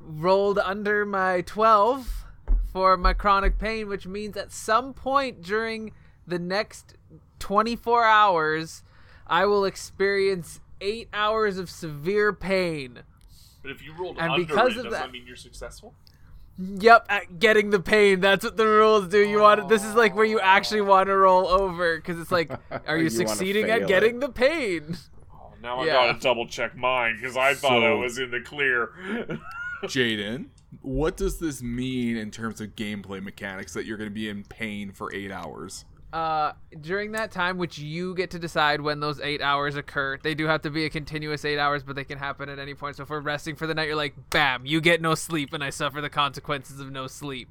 rolled 0.01 0.59
under 0.59 1.07
my 1.07 1.43
12 1.43 2.27
for 2.73 2.97
my 2.97 3.13
chronic 3.13 3.57
pain, 3.57 3.89
which 3.89 4.09
means 4.09 4.37
at 4.37 4.51
some 4.51 4.93
point 4.95 5.43
during 5.43 5.93
the 6.27 6.39
next 6.41 6.95
24 7.45 8.05
hours, 8.05 8.83
I 9.27 9.45
will 9.45 9.67
experience 9.67 10.61
eight 10.81 11.09
hours 11.13 11.59
of 11.59 11.69
severe 11.69 12.33
pain. 12.33 13.01
But 13.61 13.71
if 13.71 13.83
you 13.85 13.93
rolled 13.95 14.17
And 14.19 14.33
under 14.33 14.47
because 14.47 14.73
it, 14.73 14.79
of 14.79 14.85
does 14.85 14.93
that- 14.95 15.01
that 15.03 15.13
mean 15.13 15.27
you're 15.27 15.37
successful? 15.37 15.95
Yep, 16.57 17.07
at 17.11 17.39
getting 17.41 17.69
the 17.69 17.81
pain. 17.81 18.21
That's 18.21 18.45
what 18.45 18.57
the 18.57 18.67
rules 18.67 19.09
do. 19.09 19.19
You 19.19 19.41
want 19.41 19.69
this 19.69 19.85
is 19.85 19.95
like 19.95 20.15
where 20.15 20.25
you 20.25 20.41
actually 20.41 20.81
oh. 20.81 20.85
want 20.85 21.09
to 21.09 21.17
roll 21.17 21.47
over 21.49 21.97
because 21.97 22.19
it's 22.19 22.33
like, 22.33 22.51
are 22.87 22.97
you, 22.97 23.05
You 23.05 23.11
succeeding 23.11 23.67
fail 23.67 23.75
at 23.75 23.83
it. 23.83 23.89
getting 23.89 24.21
the 24.21 24.31
pain? 24.31 24.97
Oh, 25.31 25.53
now 25.61 25.81
I 25.81 25.87
Yeah. 25.87 25.93
gotta 25.93 26.21
double 26.21 26.47
check 26.47 26.75
mine 26.77 27.19
because 27.21 27.37
I 27.37 27.53
thought 27.53 27.83
I 27.83 27.93
was 27.93 28.17
in 28.19 28.31
the 28.31 28.41
clear. 28.41 28.93
Jaden, 29.85 30.47
what 30.81 31.19
does 31.19 31.39
this 31.41 31.61
mean 31.61 32.17
in 32.17 32.31
terms 32.31 32.61
of 32.63 32.75
gameplay 32.75 33.23
mechanics 33.23 33.75
that 33.75 33.85
you're 33.85 33.99
going 33.99 34.09
to 34.09 34.15
be 34.15 34.29
in 34.31 34.45
pain 34.45 34.93
for 34.93 35.13
eight 35.13 35.31
hours? 35.31 35.85
Uh, 36.15 36.53
during 36.81 37.11
that 37.11 37.33
time, 37.33 37.59
which 37.59 37.77
you 37.77 38.15
get 38.15 38.31
to 38.31 38.39
decide 38.39 38.81
when 38.81 39.01
those 39.01 39.19
eight 39.19 39.43
hours 39.43 39.75
occur, 39.75 40.17
they 40.23 40.33
do 40.33 40.47
have 40.47 40.63
to 40.63 40.71
be 40.71 40.85
a 40.85 40.89
continuous 40.89 41.45
eight 41.45 41.59
hours, 41.59 41.83
but 41.83 41.97
they 41.97 42.05
can 42.05 42.19
happen 42.19 42.49
at 42.49 42.61
any 42.61 42.73
point. 42.73 42.95
So 42.95 43.03
if 43.03 43.11
we're 43.11 43.19
resting 43.19 43.57
for 43.57 43.67
the 43.67 43.75
night, 43.75 43.89
you're 43.89 43.97
like, 43.97 44.15
bam, 44.31 44.65
you 44.65 44.81
get 44.81 45.03
no 45.03 45.17
sleep, 45.17 45.53
and 45.53 45.65
I 45.65 45.71
suffer 45.71 46.01
the 46.01 46.09
consequences 46.09 46.79
of 46.79 46.93
no 46.93 47.09
sleep, 47.09 47.49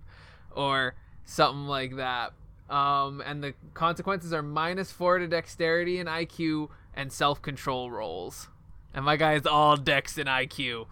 or 0.49 0.95
something 1.25 1.65
like 1.65 1.97
that. 1.97 2.31
Um, 2.69 3.21
and 3.25 3.43
the 3.43 3.53
consequences 3.73 4.31
are 4.31 4.41
minus 4.41 4.93
four 4.93 5.19
to 5.19 5.27
dexterity 5.27 5.99
and 5.99 6.07
IQ 6.07 6.69
and 6.93 7.11
self 7.11 7.41
control 7.41 7.91
rolls. 7.91 8.47
And 8.93 9.03
my 9.03 9.17
guy 9.17 9.33
is 9.33 9.45
all 9.45 9.75
dex 9.75 10.17
and 10.17 10.29
IQ. 10.29 10.85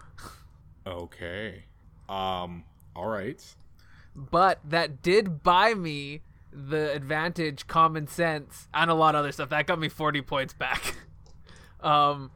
Okay. 0.85 1.63
Um, 2.09 2.65
all 2.97 3.07
right. 3.07 3.41
but 4.13 4.59
that 4.67 5.01
did 5.01 5.41
buy 5.41 5.73
me 5.73 6.19
the 6.51 6.91
advantage 6.93 7.67
common 7.67 8.07
sense 8.07 8.67
and 8.73 8.89
a 8.89 8.93
lot 8.93 9.15
of 9.15 9.19
other 9.19 9.31
stuff. 9.31 9.49
That 9.49 9.67
got 9.67 9.79
me 9.79 9.89
40 9.89 10.21
points 10.21 10.53
back. 10.53 10.95
Um 11.81 12.29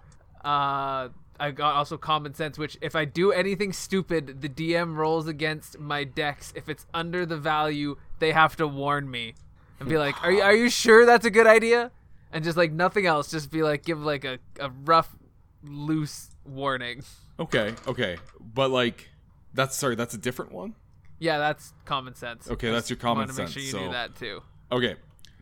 uh 0.43 1.09
i 1.39 1.51
got 1.51 1.75
also 1.75 1.97
common 1.97 2.33
sense 2.33 2.57
which 2.57 2.79
if 2.81 2.95
i 2.95 3.05
do 3.05 3.31
anything 3.31 3.71
stupid 3.71 4.41
the 4.41 4.49
dm 4.49 4.95
rolls 4.95 5.27
against 5.27 5.77
my 5.77 6.03
dex 6.03 6.51
if 6.55 6.67
it's 6.67 6.87
under 6.95 7.27
the 7.27 7.37
value 7.37 7.95
they 8.17 8.31
have 8.31 8.55
to 8.55 8.67
warn 8.67 9.09
me 9.11 9.35
and 9.79 9.87
be 9.87 9.99
like 9.99 10.19
are 10.23 10.31
you 10.31 10.41
are 10.41 10.55
you 10.55 10.69
sure 10.69 11.05
that's 11.05 11.25
a 11.25 11.29
good 11.29 11.47
idea? 11.47 11.91
And 12.31 12.43
just 12.43 12.57
like 12.57 12.71
nothing 12.71 13.05
else. 13.05 13.31
Just 13.31 13.51
be 13.51 13.63
like 13.63 13.85
give 13.85 14.01
like 14.01 14.25
a, 14.25 14.39
a 14.59 14.69
rough 14.69 15.15
loose 15.63 16.31
warning. 16.43 17.03
Okay, 17.39 17.73
okay. 17.87 18.17
But, 18.39 18.71
like, 18.71 19.09
that's, 19.53 19.75
sorry, 19.75 19.95
that's 19.95 20.13
a 20.13 20.17
different 20.17 20.51
one? 20.51 20.75
Yeah 21.19 21.37
that's 21.37 21.73
common 21.85 22.15
sense 22.15 22.49
Okay, 22.49 22.71
that's 22.71 22.89
your 22.89 22.97
common 22.97 23.27
to 23.27 23.33
make 23.33 23.47
sure 23.47 23.61
sense, 23.61 23.65
you 23.65 23.71
so- 23.71 23.79
knew 23.85 23.91
that 23.91 24.15
too 24.15 24.41
Okay, 24.71 24.95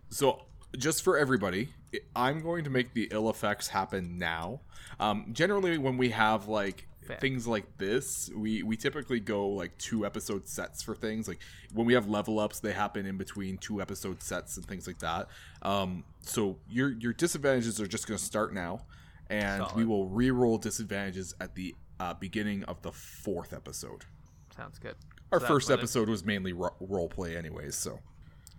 so 0.09 0.43
just 0.77 1.03
for 1.03 1.17
everybody, 1.17 1.69
I'm 2.15 2.41
going 2.41 2.63
to 2.65 2.69
make 2.69 2.93
the 2.93 3.07
ill 3.11 3.29
effects 3.29 3.67
happen 3.69 4.17
now. 4.17 4.61
Um, 4.99 5.27
generally, 5.31 5.77
when 5.77 5.97
we 5.97 6.09
have 6.09 6.47
like 6.47 6.87
Fair. 7.07 7.17
things 7.17 7.47
like 7.47 7.77
this, 7.77 8.29
we 8.35 8.63
we 8.63 8.75
typically 8.75 9.19
go 9.19 9.47
like 9.49 9.77
two 9.77 10.05
episode 10.05 10.47
sets 10.47 10.81
for 10.83 10.95
things. 10.95 11.27
Like 11.27 11.39
when 11.73 11.85
we 11.85 11.93
have 11.93 12.07
level 12.09 12.39
ups, 12.39 12.59
they 12.59 12.73
happen 12.73 13.05
in 13.05 13.17
between 13.17 13.57
two 13.57 13.81
episode 13.81 14.21
sets 14.21 14.57
and 14.57 14.65
things 14.65 14.87
like 14.87 14.99
that. 14.99 15.27
Um, 15.61 16.03
so 16.21 16.57
your 16.67 16.91
your 16.99 17.13
disadvantages 17.13 17.79
are 17.79 17.87
just 17.87 18.07
going 18.07 18.17
to 18.17 18.23
start 18.23 18.53
now, 18.53 18.85
and 19.29 19.63
we 19.75 19.85
will 19.85 20.07
re-roll 20.09 20.57
disadvantages 20.57 21.33
at 21.39 21.55
the 21.55 21.75
uh, 21.99 22.13
beginning 22.13 22.63
of 22.65 22.81
the 22.81 22.91
fourth 22.91 23.53
episode. 23.53 24.03
sounds 24.55 24.79
good 24.79 24.95
Our 25.33 25.39
So 25.39 25.47
first 25.47 25.67
that's 25.67 25.77
what 25.77 25.79
it- 25.79 25.81
episode 25.81 26.09
was 26.09 26.23
mainly 26.23 26.53
ro- 26.53 26.75
role 26.79 27.09
play, 27.09 27.35
anyways. 27.35 27.75
So, 27.75 27.99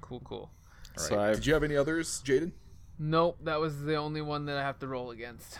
Cool, 0.01 0.21
cool. 0.25 0.51
all 0.99 1.05
So. 1.05 1.19
I've- 1.21 1.37
Did 1.37 1.47
you 1.47 1.55
have 1.55 1.63
any 1.63 1.77
others, 1.77 2.21
Jaden? 2.25 2.51
Nope, 2.99 3.39
that 3.45 3.61
was 3.61 3.83
the 3.83 3.95
only 3.95 4.21
one 4.21 4.47
that 4.47 4.57
I 4.59 4.63
have 4.63 4.79
to 4.81 4.89
roll 4.89 5.13
against. 5.13 5.59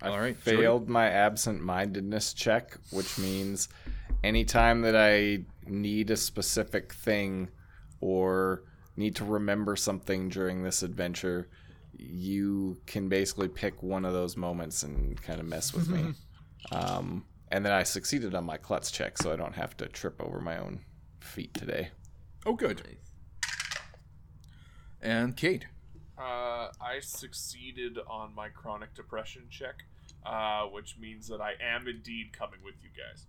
I 0.00 0.08
All 0.08 0.18
right, 0.20 0.40
Jody? 0.44 0.56
failed 0.58 0.88
my 0.88 1.06
absent-mindedness 1.08 2.34
check, 2.34 2.76
which 2.90 3.18
means 3.18 3.68
anytime 4.22 4.82
that 4.82 4.94
I 4.96 5.44
need 5.66 6.10
a 6.10 6.16
specific 6.16 6.92
thing 6.92 7.48
or 8.00 8.62
need 8.96 9.16
to 9.16 9.24
remember 9.24 9.74
something 9.76 10.28
during 10.28 10.62
this 10.62 10.82
adventure, 10.84 11.48
you 11.96 12.80
can 12.86 13.08
basically 13.08 13.48
pick 13.48 13.82
one 13.82 14.04
of 14.04 14.12
those 14.12 14.36
moments 14.36 14.82
and 14.84 15.20
kind 15.22 15.40
of 15.40 15.46
mess 15.46 15.74
with 15.74 15.88
me. 15.88 16.14
Um, 16.70 17.24
and 17.52 17.66
then 17.66 17.72
I 17.72 17.82
succeeded 17.82 18.34
on 18.34 18.44
my 18.44 18.56
klutz 18.56 18.90
check, 18.90 19.18
so 19.18 19.30
I 19.30 19.36
don't 19.36 19.54
have 19.54 19.76
to 19.76 19.86
trip 19.86 20.20
over 20.22 20.40
my 20.40 20.56
own 20.56 20.80
feet 21.20 21.52
today. 21.52 21.90
Oh, 22.46 22.54
good. 22.54 22.82
And 25.02 25.36
Cade. 25.36 25.66
Uh, 26.18 26.68
I 26.80 27.00
succeeded 27.00 27.98
on 28.08 28.34
my 28.34 28.48
chronic 28.48 28.94
depression 28.94 29.42
check, 29.50 29.84
uh, 30.24 30.62
which 30.62 30.96
means 30.98 31.28
that 31.28 31.42
I 31.42 31.52
am 31.62 31.86
indeed 31.86 32.32
coming 32.32 32.60
with 32.64 32.76
you 32.82 32.88
guys. 32.96 33.26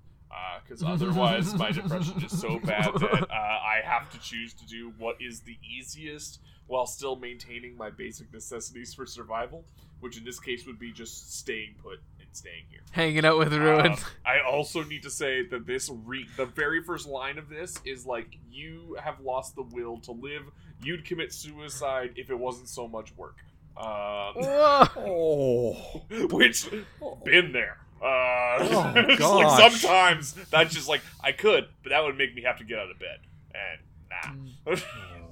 Because 0.63 0.81
otherwise, 0.87 1.53
my 1.55 1.71
depression 1.71 2.23
is 2.23 2.39
so 2.39 2.59
bad 2.59 2.93
that 2.93 3.27
uh, 3.29 3.33
I 3.33 3.81
have 3.83 4.09
to 4.11 4.19
choose 4.19 4.53
to 4.53 4.65
do 4.65 4.93
what 4.97 5.17
is 5.19 5.41
the 5.41 5.57
easiest 5.61 6.39
while 6.67 6.85
still 6.85 7.17
maintaining 7.17 7.75
my 7.75 7.89
basic 7.89 8.31
necessities 8.31 8.93
for 8.93 9.05
survival, 9.05 9.65
which 9.99 10.17
in 10.17 10.23
this 10.23 10.39
case 10.39 10.65
would 10.65 10.79
be 10.79 10.93
just 10.93 11.37
staying 11.37 11.75
put 11.83 11.99
and 11.99 12.12
staying 12.35 12.65
here. 12.69 12.79
Hanging 12.91 13.25
out 13.25 13.37
with 13.37 13.53
Ruin. 13.53 13.93
Um, 13.93 13.97
I 14.25 14.39
also 14.41 14.83
need 14.83 15.03
to 15.03 15.09
say 15.09 15.45
that 15.47 15.65
this 15.65 15.89
re- 16.05 16.27
the 16.37 16.45
very 16.45 16.83
first 16.83 17.07
line 17.07 17.37
of 17.37 17.49
this 17.49 17.79
is 17.85 18.05
like 18.05 18.37
you 18.51 18.97
have 19.03 19.19
lost 19.19 19.55
the 19.55 19.63
will 19.63 19.97
to 20.01 20.11
live. 20.11 20.43
You'd 20.83 21.05
commit 21.05 21.33
suicide 21.33 22.13
if 22.15 22.29
it 22.29 22.37
wasn't 22.37 22.69
so 22.69 22.87
much 22.87 23.15
work. 23.15 23.37
Um, 23.77 24.33
Oh. 24.97 26.03
which 26.31 26.69
been 27.25 27.51
there. 27.51 27.77
Uh, 28.01 28.57
Oh, 28.59 28.93
it's 28.95 29.19
like 29.21 29.71
sometimes 29.71 30.33
that's 30.51 30.73
just 30.73 30.87
like 30.89 31.01
I 31.23 31.31
could, 31.31 31.65
but 31.81 31.89
that 31.89 32.03
would 32.03 32.17
make 32.17 32.35
me 32.35 32.43
have 32.43 32.57
to 32.59 32.63
get 32.63 32.77
out 32.77 32.91
of 32.91 32.99
bed, 32.99 33.19
and 33.55 34.75
nah. 34.75 34.75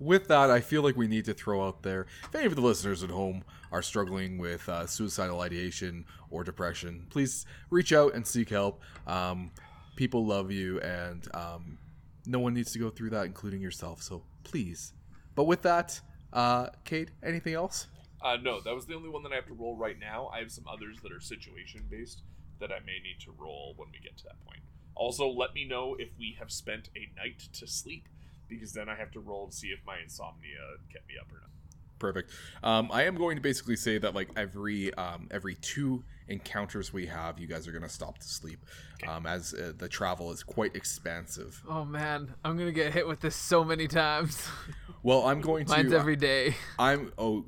With 0.00 0.28
that, 0.28 0.50
I 0.50 0.60
feel 0.60 0.82
like 0.82 0.96
we 0.96 1.08
need 1.08 1.24
to 1.24 1.34
throw 1.34 1.66
out 1.66 1.82
there 1.82 2.06
if 2.24 2.34
any 2.34 2.46
of 2.46 2.54
the 2.54 2.60
listeners 2.60 3.02
at 3.02 3.10
home 3.10 3.42
are 3.72 3.82
struggling 3.82 4.38
with 4.38 4.68
uh, 4.68 4.86
suicidal 4.86 5.40
ideation 5.40 6.04
or 6.30 6.44
depression, 6.44 7.06
please 7.10 7.46
reach 7.70 7.92
out 7.92 8.14
and 8.14 8.26
seek 8.26 8.50
help. 8.50 8.82
Um, 9.06 9.50
people 9.96 10.24
love 10.24 10.52
you, 10.52 10.80
and 10.80 11.26
um, 11.34 11.78
no 12.26 12.38
one 12.38 12.54
needs 12.54 12.72
to 12.72 12.78
go 12.78 12.90
through 12.90 13.10
that, 13.10 13.26
including 13.26 13.60
yourself. 13.60 14.02
So 14.02 14.22
please. 14.44 14.92
But 15.34 15.44
with 15.44 15.62
that, 15.62 16.00
uh, 16.32 16.68
Cade, 16.84 17.10
anything 17.22 17.54
else? 17.54 17.88
Uh, 18.22 18.36
no, 18.42 18.60
that 18.60 18.74
was 18.74 18.86
the 18.86 18.94
only 18.94 19.08
one 19.08 19.22
that 19.22 19.32
I 19.32 19.36
have 19.36 19.46
to 19.46 19.54
roll 19.54 19.76
right 19.76 19.98
now. 19.98 20.28
I 20.32 20.40
have 20.40 20.50
some 20.50 20.64
others 20.68 20.98
that 21.02 21.12
are 21.12 21.20
situation 21.20 21.84
based 21.90 22.22
that 22.60 22.72
I 22.72 22.80
may 22.80 22.98
need 23.02 23.20
to 23.24 23.32
roll 23.38 23.74
when 23.76 23.88
we 23.92 23.98
get 24.00 24.16
to 24.18 24.24
that 24.24 24.44
point. 24.44 24.60
Also, 24.94 25.28
let 25.28 25.54
me 25.54 25.64
know 25.64 25.94
if 25.98 26.08
we 26.18 26.36
have 26.40 26.50
spent 26.50 26.90
a 26.96 27.08
night 27.16 27.38
to 27.52 27.66
sleep, 27.66 28.08
because 28.48 28.72
then 28.72 28.88
I 28.88 28.94
have 28.94 29.10
to 29.12 29.20
roll 29.20 29.48
to 29.48 29.52
see 29.52 29.68
if 29.68 29.80
my 29.86 29.98
insomnia 30.02 30.76
kept 30.92 31.08
me 31.08 31.14
up 31.20 31.30
or 31.30 31.40
not. 31.40 31.50
Perfect. 31.98 32.30
Um, 32.62 32.90
I 32.92 33.04
am 33.04 33.16
going 33.16 33.36
to 33.36 33.42
basically 33.42 33.76
say 33.76 33.98
that 33.98 34.14
like 34.14 34.28
every 34.36 34.94
um, 34.94 35.28
every 35.30 35.56
two 35.56 36.04
encounters 36.28 36.92
we 36.92 37.06
have, 37.06 37.38
you 37.38 37.46
guys 37.46 37.66
are 37.66 37.72
going 37.72 37.82
to 37.82 37.88
stop 37.88 38.18
to 38.18 38.28
sleep, 38.28 38.64
um, 39.06 39.26
as 39.26 39.52
uh, 39.54 39.72
the 39.76 39.88
travel 39.88 40.30
is 40.30 40.42
quite 40.42 40.76
expansive. 40.76 41.60
Oh 41.68 41.84
man, 41.84 42.34
I'm 42.44 42.56
gonna 42.56 42.72
get 42.72 42.92
hit 42.92 43.06
with 43.08 43.20
this 43.20 43.34
so 43.34 43.64
many 43.64 43.88
times. 43.88 44.46
Well, 45.02 45.26
I'm 45.26 45.40
going 45.40 45.64
to. 45.66 45.72
Mine's 45.72 45.92
every 45.92 46.16
day. 46.16 46.56
I'm 46.78 47.12
oh. 47.18 47.44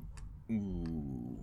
Ooh. 0.49 1.37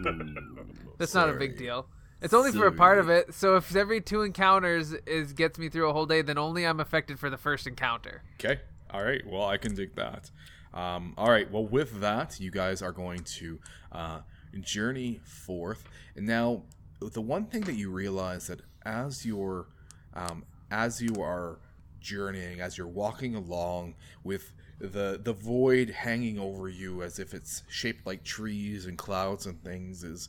That's 0.98 1.14
not 1.14 1.30
a 1.30 1.34
big 1.34 1.56
deal. 1.56 1.86
It's 2.20 2.34
only 2.34 2.50
for 2.50 2.66
a 2.66 2.72
part 2.72 2.98
of 2.98 3.08
it. 3.08 3.32
So 3.32 3.56
if 3.56 3.74
every 3.76 4.00
two 4.00 4.22
encounters 4.22 4.92
is 5.06 5.32
gets 5.32 5.58
me 5.58 5.68
through 5.68 5.88
a 5.88 5.92
whole 5.92 6.06
day, 6.06 6.22
then 6.22 6.38
only 6.38 6.64
I'm 6.64 6.80
affected 6.80 7.18
for 7.18 7.30
the 7.30 7.36
first 7.36 7.66
encounter. 7.66 8.22
Okay. 8.34 8.60
All 8.90 9.02
right. 9.02 9.22
Well, 9.26 9.44
I 9.44 9.56
can 9.56 9.74
dig 9.74 9.94
that. 9.96 10.30
Um, 10.72 11.14
all 11.16 11.30
right. 11.30 11.50
Well, 11.50 11.66
with 11.66 12.00
that, 12.00 12.40
you 12.40 12.50
guys 12.50 12.82
are 12.82 12.92
going 12.92 13.24
to 13.24 13.58
uh, 13.92 14.20
journey 14.60 15.20
forth. 15.24 15.84
And 16.16 16.26
now, 16.26 16.62
the 17.00 17.20
one 17.20 17.46
thing 17.46 17.62
that 17.62 17.74
you 17.74 17.90
realize 17.90 18.48
that 18.48 18.60
as 18.84 19.24
you're 19.24 19.66
um, 20.14 20.44
as 20.70 21.00
you 21.00 21.22
are 21.22 21.58
journeying, 22.00 22.60
as 22.60 22.76
you're 22.76 22.86
walking 22.86 23.34
along 23.34 23.94
with 24.24 24.52
the 24.80 25.20
the 25.22 25.32
void 25.32 25.90
hanging 25.90 26.38
over 26.38 26.68
you 26.68 27.02
as 27.02 27.18
if 27.18 27.34
it's 27.34 27.62
shaped 27.68 28.06
like 28.06 28.24
trees 28.24 28.86
and 28.86 28.96
clouds 28.98 29.46
and 29.46 29.62
things, 29.62 30.04
is 30.04 30.28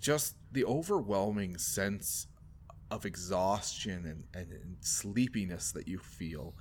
just 0.00 0.36
the 0.52 0.64
overwhelming 0.64 1.56
sense 1.56 2.26
of 2.90 3.06
exhaustion 3.06 4.04
and, 4.04 4.24
and, 4.34 4.52
and 4.52 4.76
sleepiness 4.80 5.72
that 5.72 5.88
you 5.88 5.98
feel. 5.98 6.54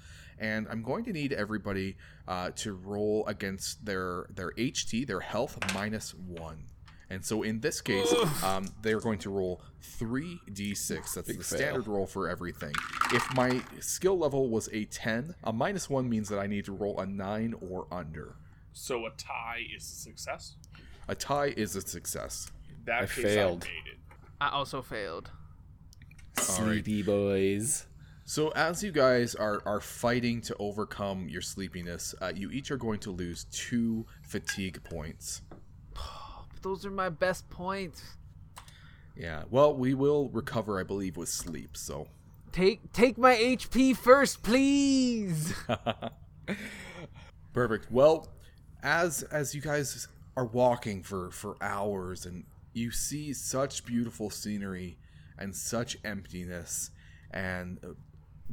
And 0.43 0.67
I'm 0.69 0.83
going 0.83 1.05
to 1.05 1.13
need 1.13 1.31
everybody 1.31 1.95
uh, 2.27 2.51
to 2.57 2.73
roll 2.73 3.25
against 3.27 3.85
their 3.85 4.25
their 4.35 4.51
HT, 4.51 5.07
their 5.07 5.21
health 5.21 5.57
minus 5.73 6.13
one. 6.13 6.65
And 7.09 7.23
so 7.23 7.43
in 7.43 7.59
this 7.61 7.79
case, 7.79 8.11
um, 8.43 8.67
they're 8.81 8.99
going 8.99 9.19
to 9.19 9.29
roll 9.29 9.61
three 9.81 10.39
d6. 10.49 11.13
That's 11.13 11.27
Big 11.27 11.37
the 11.37 11.43
fail. 11.43 11.57
standard 11.59 11.87
roll 11.87 12.05
for 12.05 12.27
everything. 12.27 12.73
If 13.11 13.23
my 13.35 13.61
skill 13.79 14.17
level 14.17 14.49
was 14.49 14.67
a 14.73 14.85
10, 14.85 15.35
a 15.43 15.53
minus 15.53 15.89
one 15.89 16.09
means 16.09 16.27
that 16.29 16.39
I 16.39 16.47
need 16.47 16.65
to 16.65 16.71
roll 16.73 16.99
a 16.99 17.05
nine 17.05 17.53
or 17.69 17.87
under. 17.91 18.35
So 18.73 19.05
a 19.05 19.11
tie 19.11 19.63
is 19.75 19.83
a 19.83 19.95
success. 19.95 20.55
A 21.07 21.15
tie 21.15 21.53
is 21.55 21.75
a 21.75 21.81
success. 21.81 22.51
that 22.85 23.03
I 23.03 23.05
case, 23.05 23.23
failed. 23.23 23.63
I 23.63 23.67
made 23.67 23.93
it. 23.93 23.99
I 24.41 24.49
also 24.49 24.81
failed. 24.81 25.29
All 26.37 26.43
right. 26.43 26.83
Sleepy 26.83 27.03
boys. 27.03 27.85
So 28.25 28.49
as 28.49 28.83
you 28.83 28.91
guys 28.91 29.35
are 29.35 29.61
are 29.65 29.81
fighting 29.81 30.41
to 30.41 30.55
overcome 30.57 31.27
your 31.27 31.41
sleepiness, 31.41 32.15
uh, 32.21 32.31
you 32.33 32.51
each 32.51 32.71
are 32.71 32.77
going 32.77 32.99
to 32.99 33.11
lose 33.11 33.45
two 33.51 34.05
fatigue 34.21 34.81
points. 34.83 35.41
Those 36.61 36.85
are 36.85 36.91
my 36.91 37.09
best 37.09 37.49
points. 37.49 38.01
Yeah. 39.15 39.43
Well, 39.49 39.75
we 39.75 39.93
will 39.93 40.29
recover, 40.29 40.79
I 40.79 40.83
believe, 40.83 41.17
with 41.17 41.29
sleep. 41.29 41.75
So. 41.75 42.07
Take 42.53 42.93
take 42.93 43.17
my 43.17 43.35
HP 43.35 43.97
first, 43.97 44.41
please. 44.43 45.53
Perfect. 47.53 47.91
Well, 47.91 48.27
as 48.81 49.23
as 49.23 49.53
you 49.53 49.61
guys 49.61 50.07
are 50.37 50.45
walking 50.45 51.03
for 51.03 51.29
for 51.31 51.57
hours 51.61 52.25
and 52.25 52.45
you 52.73 52.91
see 52.91 53.33
such 53.33 53.85
beautiful 53.85 54.29
scenery 54.29 54.97
and 55.37 55.55
such 55.55 55.97
emptiness 56.03 56.91
and 57.31 57.79
uh, 57.83 57.89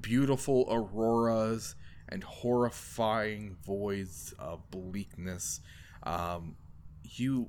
beautiful 0.01 0.67
auroras 0.71 1.75
and 2.09 2.25
horrifying 2.25 3.57
voids 3.65 4.35
of 4.39 4.71
bleakness, 4.71 5.61
um, 6.03 6.57
you 7.05 7.49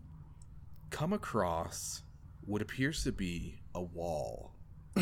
come 0.89 1.13
across 1.13 2.03
what 2.45 2.61
appears 2.61 3.03
to 3.03 3.11
be 3.11 3.61
a 3.73 3.81
wall. 3.81 4.53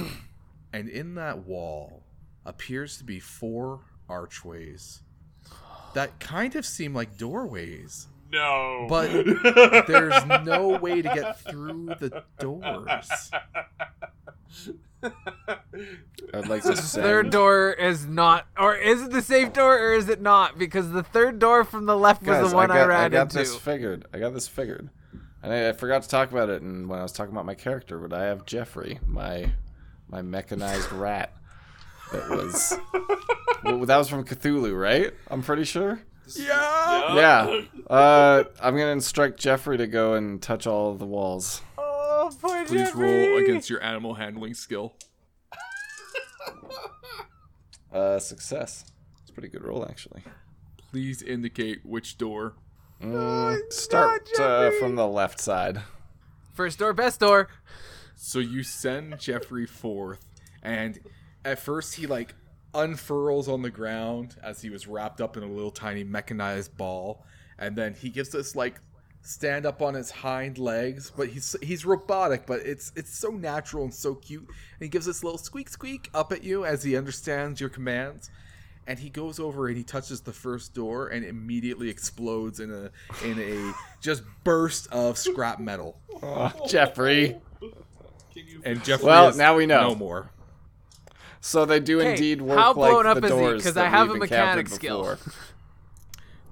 and 0.73 0.89
in 0.89 1.15
that 1.15 1.45
wall 1.45 2.03
appears 2.45 2.97
to 2.97 3.03
be 3.03 3.19
four 3.19 3.81
archways 4.07 5.01
that 5.93 6.19
kind 6.19 6.55
of 6.55 6.65
seem 6.65 6.93
like 6.93 7.17
doorways, 7.17 8.07
No, 8.31 8.85
but 8.89 9.09
there's 9.87 10.25
no 10.43 10.77
way 10.77 11.01
to 11.01 11.09
get 11.09 11.39
through 11.41 11.95
the 11.99 12.23
doors. 12.39 13.31
I'd 16.33 16.47
like 16.47 16.61
to 16.63 16.69
The 16.69 16.75
send. 16.77 17.03
third 17.05 17.29
door 17.31 17.71
is 17.71 18.05
not, 18.05 18.45
or 18.57 18.75
is 18.75 19.01
it 19.03 19.11
the 19.11 19.21
safe 19.21 19.53
door, 19.53 19.77
or 19.77 19.93
is 19.93 20.09
it 20.09 20.21
not? 20.21 20.57
Because 20.57 20.91
the 20.91 21.03
third 21.03 21.39
door 21.39 21.63
from 21.63 21.85
the 21.85 21.97
left 21.97 22.23
was 22.23 22.49
the 22.49 22.55
one 22.55 22.69
I, 22.71 22.75
got, 22.79 22.87
ran 22.89 22.99
I 23.05 23.09
got 23.09 23.21
into. 23.23 23.37
this 23.37 23.55
figured. 23.55 24.05
I 24.13 24.19
got 24.19 24.33
this 24.33 24.47
figured. 24.47 24.89
And 25.41 25.53
I, 25.53 25.69
I 25.69 25.71
forgot 25.73 26.03
to 26.03 26.09
talk 26.09 26.31
about 26.31 26.49
it 26.49 26.61
and 26.61 26.89
when 26.89 26.99
I 26.99 27.03
was 27.03 27.11
talking 27.13 27.31
about 27.33 27.45
my 27.45 27.55
character, 27.55 27.97
but 27.99 28.11
I 28.17 28.25
have 28.25 28.45
Jeffrey, 28.45 28.99
my 29.07 29.51
my 30.09 30.21
mechanized 30.21 30.91
rat. 30.93 31.33
That 32.11 32.29
was 32.29 32.77
well, 33.63 33.85
that 33.85 33.97
was 33.97 34.09
from 34.09 34.23
Cthulhu, 34.25 34.77
right? 34.79 35.13
I'm 35.29 35.41
pretty 35.43 35.63
sure. 35.63 36.01
Yeah. 36.35 37.15
Yeah. 37.15 37.61
Uh, 37.89 38.43
I'm 38.61 38.75
gonna 38.75 38.91
instruct 38.91 39.39
Jeffrey 39.39 39.77
to 39.77 39.87
go 39.87 40.13
and 40.15 40.41
touch 40.41 40.67
all 40.67 40.91
of 40.91 40.99
the 40.99 41.05
walls. 41.05 41.61
oh, 41.77 42.31
poor 42.41 42.65
Please 42.65 42.81
Jeffrey. 42.89 43.29
roll 43.29 43.37
against 43.37 43.69
your 43.69 43.81
animal 43.81 44.15
handling 44.15 44.53
skill. 44.53 44.93
Uh, 47.91 48.19
success. 48.19 48.85
It's 49.19 49.31
a 49.31 49.33
pretty 49.33 49.47
good 49.47 49.63
roll 49.63 49.83
actually. 49.83 50.21
Please 50.91 51.23
indicate 51.23 51.83
which 51.83 52.19
door. 52.19 52.53
Mm, 53.01 53.73
start 53.73 54.29
uh, 54.39 54.69
from 54.79 54.95
the 54.95 55.07
left 55.07 55.39
side. 55.39 55.81
First 56.53 56.77
door, 56.77 56.93
best 56.93 57.19
door. 57.19 57.47
So 58.15 58.39
you 58.39 58.61
send 58.61 59.17
Jeffrey 59.19 59.65
forth, 59.65 60.23
and 60.61 60.99
at 61.43 61.57
first 61.57 61.95
he 61.95 62.05
like 62.05 62.35
unfurls 62.73 63.47
on 63.47 63.61
the 63.61 63.71
ground 63.71 64.35
as 64.43 64.61
he 64.61 64.69
was 64.69 64.85
wrapped 64.85 65.19
up 65.21 65.35
in 65.37 65.43
a 65.43 65.47
little 65.47 65.71
tiny 65.71 66.03
mechanized 66.03 66.77
ball, 66.77 67.25
and 67.57 67.75
then 67.75 67.95
he 67.95 68.09
gives 68.09 68.29
this 68.29 68.55
like 68.55 68.81
stand 69.29 69.65
up 69.65 69.81
on 69.81 69.93
his 69.93 70.09
hind 70.09 70.57
legs, 70.57 71.11
but 71.15 71.27
he's 71.29 71.55
he's 71.61 71.85
robotic, 71.85 72.45
but 72.45 72.61
it's 72.61 72.91
it's 72.95 73.15
so 73.17 73.29
natural 73.29 73.83
and 73.83 73.93
so 73.93 74.15
cute. 74.15 74.47
And 74.47 74.81
he 74.81 74.87
gives 74.89 75.05
this 75.05 75.23
little 75.23 75.37
squeak 75.37 75.69
squeak 75.69 76.09
up 76.13 76.31
at 76.31 76.43
you 76.43 76.65
as 76.65 76.83
he 76.83 76.97
understands 76.97 77.59
your 77.61 77.69
commands. 77.69 78.29
And 78.87 78.97
he 78.97 79.09
goes 79.11 79.39
over 79.39 79.67
and 79.67 79.77
he 79.77 79.83
touches 79.83 80.21
the 80.21 80.33
first 80.33 80.73
door 80.73 81.09
and 81.09 81.23
immediately 81.23 81.89
explodes 81.89 82.59
in 82.59 82.71
a 82.71 82.89
in 83.23 83.37
a 83.39 83.73
just 84.01 84.23
burst 84.43 84.87
of 84.91 85.17
scrap 85.17 85.59
metal. 85.59 85.99
Oh, 86.23 86.51
Jeffrey. 86.67 87.37
Can 88.33 88.47
you 88.47 88.61
And 88.65 88.83
Jeffrey 88.83 89.05
Well, 89.05 89.35
now 89.35 89.55
we 89.55 89.65
know. 89.67 89.89
no 89.89 89.95
more. 89.95 90.31
So 91.41 91.65
they 91.65 91.79
do 91.79 91.99
Okay, 91.99 92.11
indeed 92.11 92.41
work 92.41 92.57
how 92.57 92.73
like 92.73 92.91
blown 92.91 93.03
the 93.03 93.09
up 93.11 93.17
is 93.17 93.23
he? 93.23 93.29
doors 93.29 93.63
'Cause 93.63 93.73
that 93.75 93.85
I 93.85 93.89
have 93.89 94.09
a 94.09 94.15
mechanic 94.15 94.67
skill. 94.69 95.17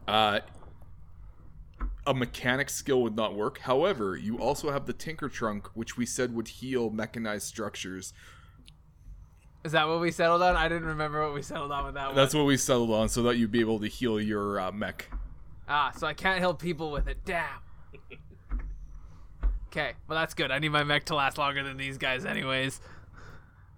Uh, 0.08 0.40
a 2.08 2.14
mechanic 2.14 2.70
skill 2.70 3.04
would 3.04 3.16
not 3.16 3.36
work. 3.36 3.60
However, 3.60 4.16
you 4.16 4.40
also 4.40 4.72
have 4.72 4.86
the 4.86 4.94
Tinker 4.94 5.28
Trunk, 5.28 5.68
which 5.76 5.98
we 5.98 6.06
said 6.06 6.34
would 6.34 6.48
heal 6.48 6.90
mechanized 6.90 7.46
structures. 7.46 8.14
Is 9.66 9.74
that 9.74 9.88
what 9.88 10.00
we 10.00 10.12
settled 10.12 10.42
on? 10.42 10.56
I 10.56 10.70
didn't 10.70 10.88
remember 10.88 11.22
what 11.22 11.34
we 11.34 11.42
settled 11.42 11.72
on 11.72 11.86
with 11.86 11.96
that 11.96 12.08
one. 12.08 12.16
That's 12.16 12.34
what 12.34 12.46
we 12.46 12.56
settled 12.56 12.92
on, 12.92 13.10
so 13.10 13.24
that 13.24 13.36
you'd 13.36 13.52
be 13.52 13.60
able 13.60 13.80
to 13.80 13.88
heal 13.88 14.22
your 14.22 14.60
uh, 14.60 14.72
mech. 14.72 15.12
Ah, 15.68 15.92
so 15.96 16.08
I 16.08 16.14
can't 16.14 16.40
help 16.40 16.62
people 16.62 16.92
with 16.92 17.08
it. 17.08 17.18
Damn. 17.26 17.46
Okay, 19.70 19.92
well 20.08 20.18
that's 20.18 20.34
good. 20.34 20.50
I 20.50 20.60
need 20.60 20.70
my 20.70 20.86
mech 20.86 21.04
to 21.08 21.16
last 21.16 21.38
longer 21.38 21.62
than 21.62 21.76
these 21.76 21.98
guys, 21.98 22.26
anyways. 22.26 22.80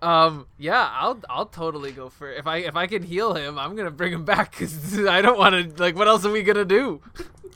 Um, 0.04 0.46
yeah, 0.58 0.88
I'll 0.94 1.20
I'll 1.28 1.48
totally 1.48 1.92
go 1.92 2.10
for 2.10 2.32
if 2.32 2.48
I 2.48 2.58
if 2.58 2.76
I 2.76 2.86
can 2.86 3.02
heal 3.04 3.34
him, 3.34 3.58
I'm 3.58 3.76
gonna 3.76 3.92
bring 3.92 4.14
him 4.14 4.24
back 4.24 4.52
because 4.52 5.00
I 5.08 5.22
don't 5.22 5.38
want 5.38 5.76
to 5.76 5.84
like. 5.84 5.96
What 5.96 6.08
else 6.08 6.24
are 6.26 6.32
we 6.32 6.44
gonna 6.44 6.64
do? 6.64 7.02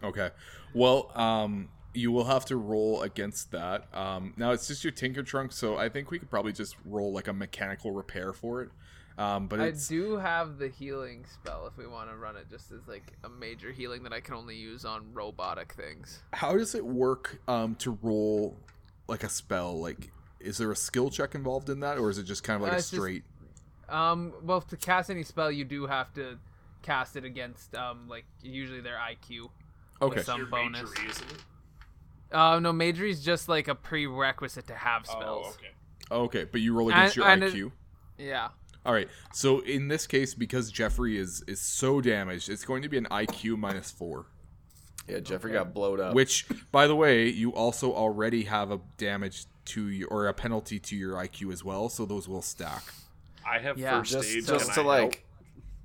Okay. 0.03 0.31
Well, 0.73 1.11
um, 1.15 1.69
you 1.93 2.11
will 2.11 2.25
have 2.25 2.45
to 2.45 2.57
roll 2.57 3.01
against 3.03 3.51
that. 3.51 3.87
Um, 3.93 4.33
now 4.37 4.51
it's 4.51 4.67
just 4.67 4.83
your 4.83 4.91
Tinker 4.91 5.23
Trunk, 5.23 5.51
so 5.51 5.77
I 5.77 5.89
think 5.89 6.09
we 6.11 6.19
could 6.19 6.29
probably 6.29 6.53
just 6.53 6.75
roll 6.85 7.11
like 7.13 7.27
a 7.27 7.33
mechanical 7.33 7.91
repair 7.91 8.33
for 8.33 8.61
it. 8.63 8.69
Um, 9.15 9.47
but 9.47 9.59
I 9.61 9.65
it's 9.67 9.87
do 9.87 10.17
have 10.17 10.57
the 10.57 10.69
healing 10.69 11.25
spell 11.31 11.67
if 11.67 11.77
we 11.77 11.85
want 11.85 12.09
to 12.09 12.15
run 12.15 12.35
it 12.35 12.49
just 12.49 12.71
as 12.71 12.87
like 12.87 13.13
a 13.23 13.29
major 13.29 13.71
healing 13.71 14.01
that 14.03 14.13
I 14.13 14.19
can 14.21 14.33
only 14.33 14.55
use 14.55 14.85
on 14.85 15.13
robotic 15.13 15.73
things. 15.73 16.23
how 16.33 16.57
does 16.57 16.73
it 16.73 16.83
work 16.83 17.39
um, 17.47 17.75
to 17.75 17.91
roll 18.01 18.57
like 19.07 19.23
a 19.23 19.29
spell? 19.29 19.79
Like, 19.79 20.09
is 20.39 20.57
there 20.57 20.71
a 20.71 20.75
skill 20.75 21.11
check 21.11 21.35
involved 21.35 21.69
in 21.69 21.79
that, 21.81 21.99
or 21.99 22.09
is 22.09 22.17
it 22.17 22.23
just 22.23 22.43
kind 22.43 22.55
of 22.55 22.63
like 22.63 22.71
Uh, 22.71 22.75
a 22.75 22.77
it's 22.79 22.89
just- 22.89 22.99
straight? 23.01 23.23
Um, 23.87 24.33
well, 24.41 24.61
to 24.61 24.77
cast 24.77 25.11
any 25.11 25.21
spell, 25.21 25.51
you 25.51 25.65
do 25.65 25.85
have 25.85 26.11
to 26.15 26.39
cast 26.81 27.15
it 27.15 27.23
against 27.23 27.75
um 27.75 28.07
like 28.09 28.25
usually 28.41 28.81
their 28.81 28.97
IQ. 28.97 29.49
Okay. 30.03 30.15
with 30.17 30.25
some 30.25 30.39
your 30.39 30.47
bonus. 30.47 30.89
Magery, 30.91 31.09
isn't 31.09 31.31
it? 31.31 32.35
Uh, 32.35 32.59
no, 32.59 32.73
Magery's 32.73 33.23
just 33.23 33.47
like 33.47 33.67
a 33.67 33.75
prerequisite 33.75 34.67
to 34.67 34.75
have 34.75 35.05
spells. 35.05 35.45
Oh, 35.47 35.49
okay. 35.51 35.69
Okay, 36.11 36.43
but 36.51 36.61
you 36.61 36.73
roll 36.73 36.89
against 36.89 37.15
And- 37.17 37.23
your 37.23 37.27
and 37.31 37.43
it- 37.43 37.53
IQ. 37.53 37.71
Yeah. 38.17 38.49
All 38.85 38.93
right. 38.93 39.07
So 39.33 39.59
in 39.61 39.87
this 39.87 40.05
case, 40.07 40.33
because 40.33 40.71
Jeffrey 40.71 41.17
is 41.17 41.43
is 41.47 41.61
so 41.61 42.01
damaged, 42.01 42.49
it's 42.49 42.65
going 42.65 42.81
to 42.83 42.89
be 42.89 42.97
an 42.97 43.05
IQ 43.09 43.57
minus 43.57 43.91
four. 43.91 44.25
Yeah, 45.07 45.19
Jeffrey 45.19 45.51
got 45.51 45.73
blowed 45.73 45.99
up. 45.99 46.13
Which, 46.13 46.45
by 46.71 46.87
the 46.87 46.95
way, 46.95 47.27
you 47.29 47.51
also 47.53 47.93
already 47.93 48.43
have 48.43 48.71
a 48.71 48.79
damage 48.97 49.45
to 49.65 49.87
your 49.87 50.07
or 50.09 50.27
a 50.27 50.33
penalty 50.33 50.79
to 50.79 50.95
your 50.95 51.15
IQ 51.15 51.51
as 51.53 51.63
well. 51.63 51.87
So 51.89 52.05
those 52.05 52.27
will 52.27 52.41
stack. 52.41 52.83
I 53.45 53.59
have 53.59 53.77
Yeah. 53.77 53.99
first 53.99 54.11
just 54.11 54.29
aid. 54.29 54.45
just 54.45 54.65
Can 54.73 54.75
to 54.75 54.81
I 54.89 55.01
like 55.01 55.25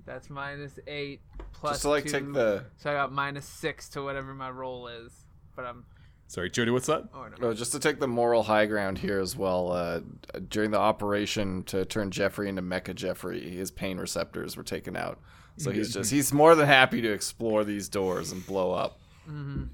That's 0.05 0.31
minus 0.31 0.79
eight 0.87 1.21
plus 1.61 1.75
just 1.75 1.83
to 1.83 1.89
like 1.89 2.05
two. 2.05 2.11
take 2.11 2.33
the 2.33 2.65
So 2.79 2.91
I 2.91 2.95
got 2.95 3.13
minus 3.13 3.45
six 3.47 3.89
to 3.91 4.03
whatever 4.03 4.35
my 4.35 4.51
roll 4.51 4.89
is. 4.89 5.13
But 5.57 5.65
I'm. 5.65 5.85
Sorry, 6.27 6.51
Jody. 6.51 6.71
What's 6.71 6.87
that? 6.87 7.05
Oh 7.15 7.27
no. 7.29 7.49
no, 7.49 7.55
just 7.55 7.73
to 7.73 7.79
take 7.79 8.01
the 8.01 8.09
moral 8.09 8.43
high 8.43 8.67
ground 8.67 8.99
here 8.99 9.19
as 9.19 9.35
well. 9.35 9.73
Uh, 9.73 10.01
during 10.49 10.71
the 10.71 10.79
operation 10.79 11.63
to 11.65 11.85
turn 11.85 12.11
Jeffrey 12.11 12.49
into 12.49 12.63
Mecha 12.63 12.95
Jeffrey, 12.95 13.51
his 13.51 13.71
pain 13.71 13.99
receptors 13.99 14.57
were 14.57 14.63
taken 14.63 14.97
out. 14.97 15.19
So 15.57 15.71
he's 15.73 15.93
just 15.93 16.11
he's 16.11 16.33
more 16.33 16.55
than 16.55 16.67
happy 16.67 17.01
to 17.01 17.11
explore 17.11 17.65
these 17.65 17.89
doors 17.89 18.31
and 18.31 18.47
blow 18.47 18.73
up. 18.73 18.99
Mm-hmm. 19.29 19.65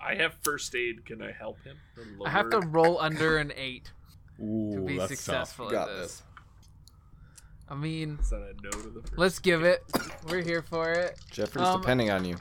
I 0.00 0.14
have 0.16 0.34
first 0.42 0.74
aid. 0.74 1.06
Can 1.06 1.22
I 1.22 1.32
help 1.32 1.62
him? 1.62 1.76
I 2.24 2.30
have 2.30 2.50
to 2.50 2.60
roll 2.60 3.00
under 3.00 3.38
an 3.38 3.52
eight 3.56 3.90
Ooh, 4.40 4.72
to 4.74 4.80
be 4.82 4.98
successful 5.06 5.70
Got 5.70 5.88
at 5.88 5.96
this. 5.96 6.02
this. 6.02 6.22
I 7.68 7.74
mean, 7.74 8.18
Is 8.20 8.30
that 8.30 8.36
a 8.40 8.54
no 8.62 8.70
to 8.70 8.90
the 8.90 9.00
first? 9.02 9.18
let's 9.18 9.38
give 9.40 9.64
it. 9.64 9.82
We're 10.28 10.42
here 10.42 10.62
for 10.62 10.92
it. 10.92 11.18
Jeffrey's 11.30 11.66
Um, 11.66 11.80
depending 11.80 12.10
on 12.10 12.24
you. 12.24 12.36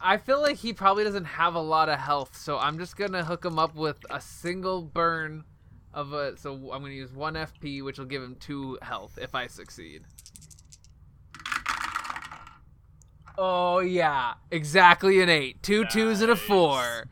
I 0.00 0.16
feel 0.18 0.40
like 0.42 0.56
he 0.56 0.72
probably 0.72 1.04
doesn't 1.04 1.24
have 1.24 1.54
a 1.54 1.60
lot 1.60 1.88
of 1.88 1.98
health, 1.98 2.36
so 2.36 2.58
I'm 2.58 2.78
just 2.78 2.96
gonna 2.96 3.24
hook 3.24 3.44
him 3.44 3.58
up 3.58 3.74
with 3.74 3.98
a 4.10 4.20
single 4.20 4.82
burn 4.82 5.44
of 5.94 6.12
a. 6.12 6.36
So 6.36 6.52
I'm 6.72 6.82
gonna 6.82 6.90
use 6.94 7.12
one 7.12 7.34
FP, 7.36 7.80
which 7.82 7.98
will 7.98 8.06
give 8.06 8.22
him 8.22 8.36
two 8.40 8.76
health 8.82 9.18
if 9.20 9.34
I 9.34 9.46
succeed. 9.46 10.02
Oh 13.36 13.80
yeah, 13.80 14.34
exactly 14.50 15.20
an 15.20 15.28
eight. 15.28 15.62
Two 15.62 15.84
twos 15.86 16.20
and 16.20 16.30
a 16.30 16.36
four. 16.36 17.06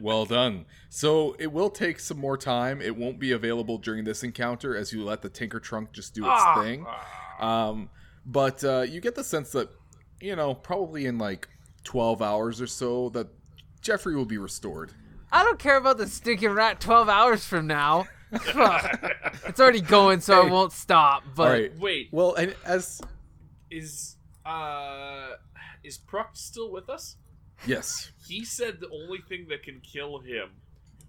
Well 0.00 0.24
done. 0.26 0.66
So 0.88 1.34
it 1.38 1.52
will 1.52 1.70
take 1.70 1.98
some 2.00 2.18
more 2.18 2.36
time. 2.36 2.80
It 2.80 2.96
won't 2.96 3.18
be 3.18 3.32
available 3.32 3.78
during 3.78 4.04
this 4.04 4.22
encounter 4.22 4.76
as 4.76 4.92
you 4.92 5.04
let 5.04 5.22
the 5.22 5.28
Tinker 5.28 5.60
Trunk 5.60 5.92
just 5.92 6.14
do 6.14 6.22
its 6.22 6.30
Ah. 6.42 6.62
thing. 6.62 6.86
Um, 7.40 7.90
but 8.26 8.62
uh, 8.64 8.82
you 8.82 9.00
get 9.00 9.14
the 9.14 9.24
sense 9.24 9.50
that, 9.52 9.68
you 10.20 10.36
know, 10.36 10.54
probably 10.54 11.06
in 11.06 11.18
like 11.18 11.48
12 11.84 12.22
hours 12.22 12.60
or 12.60 12.66
so, 12.66 13.08
that 13.10 13.28
Jeffrey 13.80 14.14
will 14.16 14.24
be 14.24 14.38
restored. 14.38 14.92
I 15.32 15.42
don't 15.42 15.58
care 15.58 15.76
about 15.76 15.98
the 15.98 16.06
stinking 16.06 16.50
rat 16.50 16.80
12 16.80 17.08
hours 17.08 17.44
from 17.44 17.66
now. 17.66 18.06
it's 18.32 19.60
already 19.60 19.80
going, 19.80 20.20
so 20.20 20.42
I 20.46 20.50
won't 20.50 20.72
stop. 20.72 21.22
But 21.36 21.42
All 21.42 21.52
right. 21.52 21.78
Wait, 21.78 22.08
Well, 22.12 22.34
and 22.34 22.54
as 22.64 23.00
is 23.70 24.16
uh 24.46 25.30
is 25.82 25.98
Pruck 25.98 26.30
still 26.36 26.70
with 26.72 26.88
us? 26.88 27.16
Yes, 27.66 28.10
He 28.26 28.44
said 28.44 28.80
the 28.80 28.88
only 28.90 29.18
thing 29.28 29.46
that 29.48 29.62
can 29.62 29.80
kill 29.80 30.18
him 30.20 30.50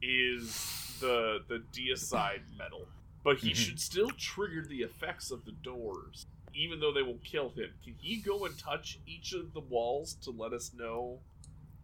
is 0.01 0.97
the 0.99 1.39
the 1.47 1.63
deicide 1.73 2.41
metal, 2.57 2.87
but 3.23 3.37
he 3.39 3.51
Mhm. 3.51 3.55
should 3.55 3.79
still 3.79 4.11
trigger 4.11 4.63
the 4.67 4.81
effects 4.81 5.31
of 5.31 5.45
the 5.45 5.51
doors, 5.51 6.25
even 6.53 6.79
though 6.79 6.91
they 6.93 7.01
will 7.01 7.19
kill 7.23 7.49
him. 7.49 7.73
Can 7.83 7.95
he 7.95 8.17
go 8.21 8.45
and 8.45 8.57
touch 8.57 8.99
each 9.05 9.33
of 9.33 9.53
the 9.53 9.59
walls 9.61 10.13
to 10.23 10.31
let 10.31 10.53
us 10.53 10.73
know 10.73 11.21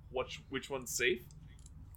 which 0.10 0.42
which 0.50 0.70
one's 0.70 0.96
safe? 0.96 1.24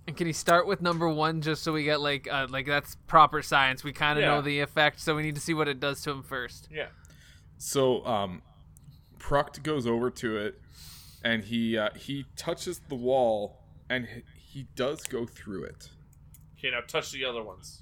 And 0.07 0.17
can 0.17 0.27
he 0.27 0.33
start 0.35 0.67
with 0.67 0.83
number 0.83 1.09
one 1.09 1.41
just 1.41 1.63
so 1.63 1.73
we 1.73 1.83
get 1.85 2.01
like 2.01 2.27
uh, 2.31 2.47
like 2.51 2.67
that's 2.67 2.97
proper 3.07 3.43
science? 3.43 3.83
We 3.83 3.93
kind 3.93 4.19
of 4.19 4.23
Yeah. 4.23 4.29
know 4.37 4.43
the 4.43 4.61
effect, 4.61 5.01
so 5.01 5.17
we 5.17 5.23
need 5.23 5.35
to 5.35 5.41
see 5.41 5.55
what 5.55 5.67
it 5.69 5.81
does 5.81 6.03
to 6.03 6.11
him 6.11 6.23
first. 6.23 6.69
Yeah. 6.71 6.89
So 7.59 8.05
um 8.07 8.43
Pruct 9.19 9.63
goes 9.63 9.87
over 9.87 10.11
to 10.11 10.37
it 10.37 10.61
and 11.25 11.43
he 11.45 11.77
uh, 11.77 11.89
he 11.97 12.27
touches 12.37 12.81
the 12.89 12.95
wall 12.95 13.59
and 13.91 14.07
he, 14.07 14.23
he 14.61 14.67
does 14.77 15.03
go 15.05 15.27
through 15.27 15.65
it. 15.65 15.89
Okay, 16.59 16.71
now 16.71 16.81
touch 16.87 17.11
the 17.11 17.25
other 17.25 17.43
ones. 17.43 17.81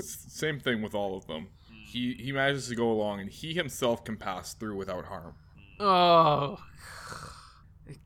Same 0.00 0.58
thing 0.60 0.80
with 0.80 0.94
all 0.94 1.16
of 1.16 1.26
them. 1.26 1.48
He 1.86 2.14
he 2.14 2.32
manages 2.32 2.68
to 2.68 2.74
go 2.76 2.90
along 2.90 3.20
and 3.20 3.28
he 3.30 3.52
himself 3.52 4.04
can 4.04 4.16
pass 4.16 4.54
through 4.54 4.76
without 4.76 5.06
harm. 5.06 5.34
Oh, 5.80 6.58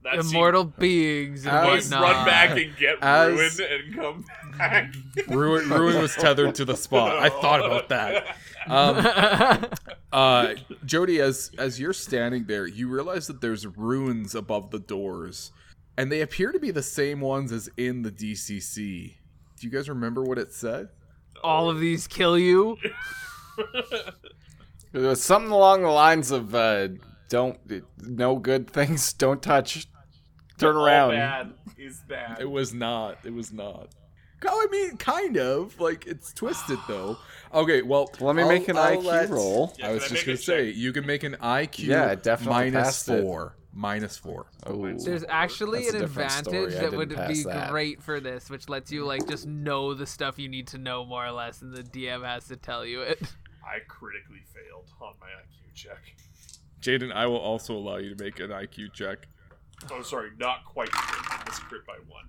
That 0.02 0.22
seemed- 0.22 0.30
immortal 0.34 0.64
beings 0.64 1.44
and 1.44 1.54
As- 1.56 1.90
whatnot. 1.90 2.02
run 2.02 2.24
back 2.24 2.50
and 2.56 2.76
get 2.76 2.96
As- 3.02 3.32
ruined 3.58 3.60
and 3.60 3.94
come 3.94 4.24
back. 4.56 4.94
Ruin, 5.28 5.68
Ruin 5.68 6.00
was 6.00 6.14
tethered 6.14 6.54
to 6.56 6.64
the 6.64 6.76
spot. 6.76 7.18
I 7.18 7.28
thought 7.28 7.64
about 7.64 7.88
that. 7.90 8.36
Um, 8.66 9.66
uh, 10.14 10.54
Jody, 10.84 11.20
as 11.20 11.50
as 11.58 11.80
you're 11.80 11.92
standing 11.92 12.44
there, 12.44 12.66
you 12.66 12.88
realize 12.88 13.26
that 13.26 13.40
there's 13.40 13.66
runes 13.66 14.34
above 14.34 14.70
the 14.70 14.78
doors, 14.78 15.50
and 15.96 16.10
they 16.10 16.20
appear 16.20 16.52
to 16.52 16.58
be 16.60 16.70
the 16.70 16.82
same 16.82 17.20
ones 17.20 17.50
as 17.50 17.68
in 17.76 18.02
the 18.02 18.12
DCC. 18.12 19.14
Do 19.60 19.66
you 19.66 19.70
guys 19.70 19.88
remember 19.88 20.22
what 20.22 20.38
it 20.38 20.52
said? 20.52 20.88
All 21.42 21.68
of 21.68 21.80
these 21.80 22.06
kill 22.06 22.38
you. 22.38 22.78
It 24.92 24.98
was 25.00 25.20
something 25.20 25.50
along 25.50 25.82
the 25.82 25.88
lines 25.88 26.30
of 26.30 26.54
uh, 26.54 26.88
"Don't 27.28 27.58
no 28.00 28.36
good 28.36 28.70
things, 28.70 29.12
don't 29.12 29.42
touch, 29.42 29.88
turn 30.56 30.76
All 30.76 30.86
around." 30.86 31.10
bad 31.10 31.52
is 31.76 32.00
bad. 32.08 32.40
It 32.40 32.48
was 32.48 32.72
not. 32.72 33.18
It 33.24 33.34
was 33.34 33.52
not. 33.52 33.88
Oh, 34.46 34.66
I 34.68 34.70
mean, 34.70 34.96
kind 34.96 35.36
of. 35.36 35.78
Like 35.80 36.06
it's 36.06 36.32
twisted 36.32 36.78
though. 36.88 37.16
Okay, 37.54 37.82
well, 37.82 38.10
Let 38.18 38.34
me 38.34 38.42
I'll- 38.42 38.48
make 38.48 38.66
an 38.68 38.76
I'll 38.76 38.96
IQ 39.00 39.04
let- 39.04 39.30
roll. 39.30 39.72
Yeah, 39.78 39.90
I 39.90 39.92
was 39.92 40.02
I 40.06 40.08
just 40.08 40.26
gonna 40.26 40.36
say 40.36 40.70
check? 40.72 40.76
you 40.76 40.92
can 40.92 41.06
make 41.06 41.22
an 41.22 41.36
IQ. 41.40 41.84
Yeah, 41.86 42.16
definitely 42.16 42.72
minus 42.72 42.82
passed 42.84 43.08
it. 43.10 43.22
four. 43.22 43.54
Minus 43.72 44.16
four. 44.16 44.46
Oh, 44.66 44.92
There's 44.98 45.24
actually 45.28 45.82
That's 45.84 45.94
an 45.94 46.02
advantage 46.02 46.72
that 46.74 46.92
would 46.92 47.10
be 47.10 47.44
that. 47.44 47.70
great 47.70 48.02
for 48.02 48.18
this, 48.18 48.50
which 48.50 48.68
lets 48.68 48.90
you 48.90 49.04
like 49.04 49.28
just 49.28 49.46
know 49.46 49.94
the 49.94 50.04
stuff 50.04 50.36
you 50.36 50.48
need 50.48 50.66
to 50.68 50.78
know 50.78 51.04
more 51.04 51.24
or 51.24 51.30
less, 51.30 51.62
and 51.62 51.72
the 51.72 51.84
DM 51.84 52.24
has 52.24 52.48
to 52.48 52.56
tell 52.56 52.84
you 52.84 53.02
it. 53.02 53.20
I 53.64 53.78
critically 53.86 54.42
failed 54.52 54.90
on 55.00 55.14
my 55.20 55.28
IQ 55.28 55.74
check. 55.76 56.02
Jaden, 56.80 57.12
I 57.12 57.26
will 57.26 57.38
also 57.38 57.74
allow 57.76 57.98
you 57.98 58.16
to 58.16 58.24
make 58.24 58.40
an 58.40 58.50
IQ 58.50 58.92
check. 58.94 59.18
Oh, 59.92 60.02
sorry, 60.02 60.30
not 60.40 60.64
quite 60.64 60.90
crit. 60.90 61.32
I 61.40 61.44
missed 61.46 61.62
crit 61.62 61.86
by 61.86 61.98
one. 62.08 62.24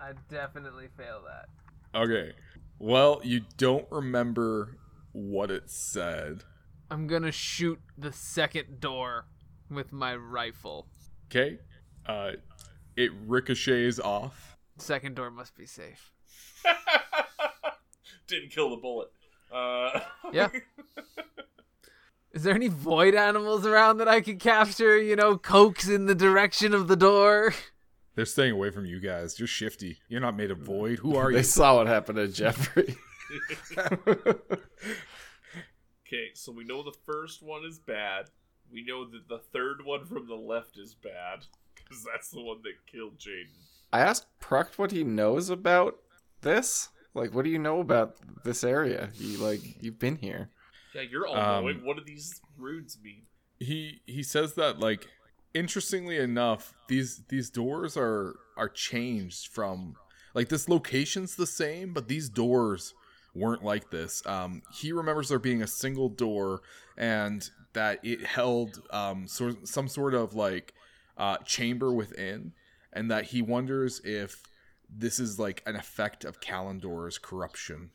I 0.00 0.12
definitely 0.28 0.88
fail 0.96 1.22
that. 1.26 1.98
Okay. 1.98 2.32
Well, 2.78 3.20
you 3.24 3.42
don't 3.56 3.86
remember 3.90 4.76
what 5.12 5.50
it 5.50 5.70
said. 5.70 6.44
I'm 6.90 7.06
gonna 7.06 7.32
shoot 7.32 7.80
the 7.96 8.12
second 8.12 8.80
door 8.80 9.26
with 9.70 9.92
my 9.92 10.14
rifle. 10.14 10.86
Okay. 11.30 11.58
Uh, 12.04 12.32
it 12.96 13.10
ricochets 13.26 13.98
off. 13.98 14.56
Second 14.78 15.16
door 15.16 15.30
must 15.30 15.56
be 15.56 15.66
safe. 15.66 16.12
Didn't 18.26 18.50
kill 18.50 18.70
the 18.70 18.76
bullet. 18.76 19.08
Uh, 19.52 20.00
Yeah. 20.32 20.48
Is 22.32 22.42
there 22.42 22.54
any 22.54 22.68
void 22.68 23.14
animals 23.14 23.64
around 23.64 23.96
that 23.98 24.08
I 24.08 24.20
could 24.20 24.38
capture? 24.40 24.98
You 25.00 25.16
know, 25.16 25.38
coax 25.38 25.88
in 25.88 26.04
the 26.04 26.14
direction 26.14 26.74
of 26.74 26.86
the 26.88 26.96
door. 26.96 27.54
They're 28.16 28.24
staying 28.24 28.52
away 28.52 28.70
from 28.70 28.86
you 28.86 28.98
guys. 28.98 29.38
You're 29.38 29.46
shifty. 29.46 29.98
You're 30.08 30.20
not 30.22 30.36
made 30.36 30.50
of 30.50 30.58
void. 30.58 30.98
Who 30.98 31.16
are 31.16 31.26
they 31.26 31.30
you? 31.32 31.36
They 31.36 31.42
saw 31.44 31.76
what 31.76 31.86
happened 31.86 32.16
to 32.16 32.26
Jeffrey. 32.28 32.96
okay, 36.06 36.30
so 36.34 36.52
we 36.52 36.64
know 36.64 36.82
the 36.82 36.96
first 37.04 37.42
one 37.42 37.64
is 37.64 37.78
bad. 37.78 38.30
We 38.72 38.84
know 38.84 39.04
that 39.08 39.28
the 39.28 39.38
third 39.52 39.84
one 39.84 40.04
from 40.06 40.26
the 40.26 40.34
left 40.34 40.78
is 40.78 40.94
bad 40.94 41.44
because 41.74 42.04
that's 42.04 42.30
the 42.30 42.40
one 42.42 42.58
that 42.62 42.90
killed 42.90 43.18
Jaden. 43.18 43.46
I 43.92 44.00
asked 44.00 44.26
Pruct 44.40 44.78
what 44.78 44.90
he 44.90 45.04
knows 45.04 45.50
about 45.50 45.96
this. 46.40 46.88
Like, 47.14 47.32
what 47.34 47.44
do 47.44 47.50
you 47.50 47.58
know 47.58 47.80
about 47.80 48.16
this 48.44 48.64
area? 48.64 49.10
You 49.14 49.38
like, 49.38 49.60
you've 49.82 49.98
been 49.98 50.16
here. 50.16 50.50
Yeah, 50.94 51.02
you're 51.02 51.26
all 51.26 51.36
Um, 51.36 51.64
knowing. 51.64 51.84
What 51.84 51.96
do 51.96 52.02
these 52.04 52.40
runes 52.58 52.98
mean? 53.02 53.22
he 53.58 54.02
he 54.04 54.22
says 54.22 54.52
that 54.52 54.78
like 54.80 55.08
interestingly 55.60 56.18
enough 56.18 56.74
these 56.88 57.22
these 57.28 57.48
doors 57.50 57.96
are 57.96 58.36
are 58.56 58.68
changed 58.68 59.48
from 59.48 59.94
like 60.34 60.48
this 60.48 60.68
location's 60.68 61.34
the 61.36 61.46
same 61.46 61.92
but 61.92 62.08
these 62.08 62.28
doors 62.28 62.94
weren't 63.34 63.64
like 63.64 63.90
this. 63.90 64.22
Um 64.26 64.62
he 64.80 64.92
remembers 64.92 65.28
there 65.28 65.38
being 65.38 65.62
a 65.62 65.66
single 65.66 66.08
door 66.08 66.62
and 66.96 67.48
that 67.74 67.98
it 68.02 68.20
held 68.24 68.80
um 68.90 69.26
sort 69.26 69.66
some 69.68 69.88
sort 69.88 70.14
of 70.14 70.34
like 70.34 70.72
uh 71.18 71.36
chamber 71.38 71.92
within 71.92 72.52
and 72.92 73.10
that 73.10 73.24
he 73.26 73.42
wonders 73.42 74.00
if 74.04 74.42
this 74.88 75.18
is 75.18 75.38
like 75.38 75.62
an 75.66 75.76
effect 75.76 76.24
of 76.24 76.40
Kalendor's 76.40 77.18
corruption. 77.18 77.90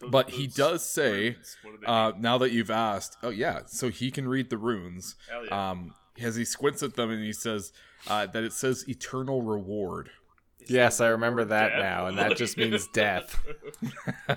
Those- 0.00 0.10
but 0.10 0.30
he 0.30 0.46
does 0.46 0.82
say 0.84 1.30
runes, 1.30 1.56
what 1.62 1.72
do 1.72 1.78
they 1.80 1.86
uh 1.86 2.12
now 2.18 2.36
that 2.38 2.52
you've 2.52 2.70
asked 2.70 3.16
oh 3.22 3.30
yeah 3.30 3.60
so 3.66 3.88
he 3.90 4.10
can 4.10 4.26
read 4.28 4.48
the 4.50 4.58
runes. 4.58 5.14
Yeah. 5.48 5.70
um 5.70 5.94
as 6.20 6.36
he 6.36 6.44
squints 6.44 6.82
at 6.82 6.94
them 6.94 7.10
and 7.10 7.22
he 7.24 7.32
says 7.32 7.72
uh, 8.08 8.26
that 8.26 8.44
it 8.44 8.52
says 8.52 8.88
eternal 8.88 9.42
reward 9.42 10.10
Is 10.60 10.70
Yes, 10.70 11.00
I 11.00 11.08
remember 11.08 11.44
that 11.44 11.68
death? 11.70 11.78
now, 11.82 12.06
and 12.06 12.18
that 12.18 12.36
just 12.36 12.56
means 12.56 12.86
death. 12.92 13.40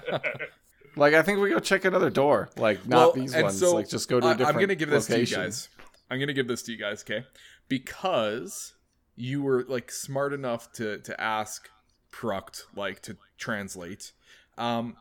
Like, 0.96 1.14
I 1.14 1.22
think 1.22 1.40
we 1.40 1.52
go 1.52 1.60
check 1.60 1.86
another 1.86 2.10
door. 2.10 2.50
Like, 2.58 2.86
not 2.88 2.98
Well, 2.98 3.12
these 3.14 3.36
ones. 3.36 3.58
so 3.60 3.76
like, 3.76 3.88
just 3.88 4.10
go 4.10 4.20
to 4.20 4.26
a 4.26 4.30
I- 4.32 4.34
different. 4.34 4.56
i'm 4.58 4.62
gonna 4.62 4.76
give 4.76 4.90
this 4.90 5.10
location. 5.10 5.36
to 5.38 5.42
you 5.42 5.46
guys 5.48 5.70
i'm 6.10 6.20
gonna 6.20 6.34
give 6.34 6.48
this 6.48 6.64
to 6.64 6.72
you 6.72 6.78
guys 6.78 7.04
okay 7.04 7.26
because 7.68 8.74
you 9.16 9.42
were 9.44 9.64
like 9.70 9.92
smart 9.92 10.34
enough 10.34 10.72
to 10.74 10.98
to 11.00 11.20
ask 11.22 11.70
Pruct 12.12 12.66
like 12.76 13.02
to 13.04 13.16
translate 13.38 14.12
um 14.58 14.96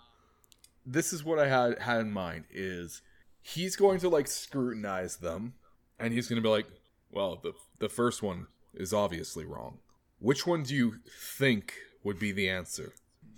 this 0.84 1.12
is 1.12 1.24
what 1.24 1.38
i 1.38 1.48
had 1.48 1.78
had 1.80 2.00
in 2.02 2.12
mind 2.12 2.44
is 2.50 3.00
he's 3.40 3.74
going 3.74 3.98
to 4.00 4.08
like 4.10 4.26
scrutinize 4.28 5.16
them 5.16 5.54
and 5.98 6.12
he's 6.12 6.28
going 6.28 6.40
to 6.40 6.42
be 6.42 6.48
like 6.48 6.66
well 7.10 7.38
the 7.42 7.52
the 7.78 7.88
first 7.88 8.22
one 8.22 8.46
is 8.74 8.92
obviously 8.92 9.44
wrong 9.44 9.78
which 10.18 10.46
one 10.46 10.62
do 10.62 10.74
you 10.74 10.94
think 11.18 11.74
would 12.02 12.18
be 12.18 12.32
the 12.32 12.48
answer 12.48 12.92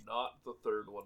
Not 0.05 0.35
the 0.45 0.53
third 0.63 0.89
one, 0.89 1.05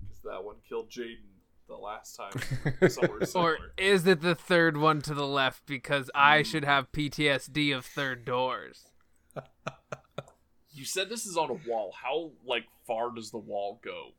because 0.00 0.22
that 0.24 0.44
one 0.44 0.56
killed 0.68 0.90
Jaden 0.90 1.32
the 1.68 1.76
last 1.76 2.16
time. 2.16 2.88
Somewhere 2.88 3.20
Or 3.34 3.58
is 3.78 4.06
it 4.06 4.20
the 4.20 4.34
third 4.34 4.76
one 4.76 5.00
to 5.02 5.14
the 5.14 5.26
left 5.26 5.66
because 5.66 6.10
I 6.14 6.38
hmm. 6.38 6.44
should 6.44 6.64
have 6.64 6.92
PTSD 6.92 7.76
of 7.76 7.84
third 7.84 8.24
doors? 8.24 8.86
You 10.74 10.84
said 10.84 11.08
this 11.08 11.26
is 11.26 11.36
on 11.36 11.50
a 11.50 11.68
wall. 11.68 11.92
How 12.02 12.30
like 12.46 12.64
far 12.86 13.14
does 13.14 13.30
the 13.30 13.38
wall 13.38 13.80
go? 13.84 14.12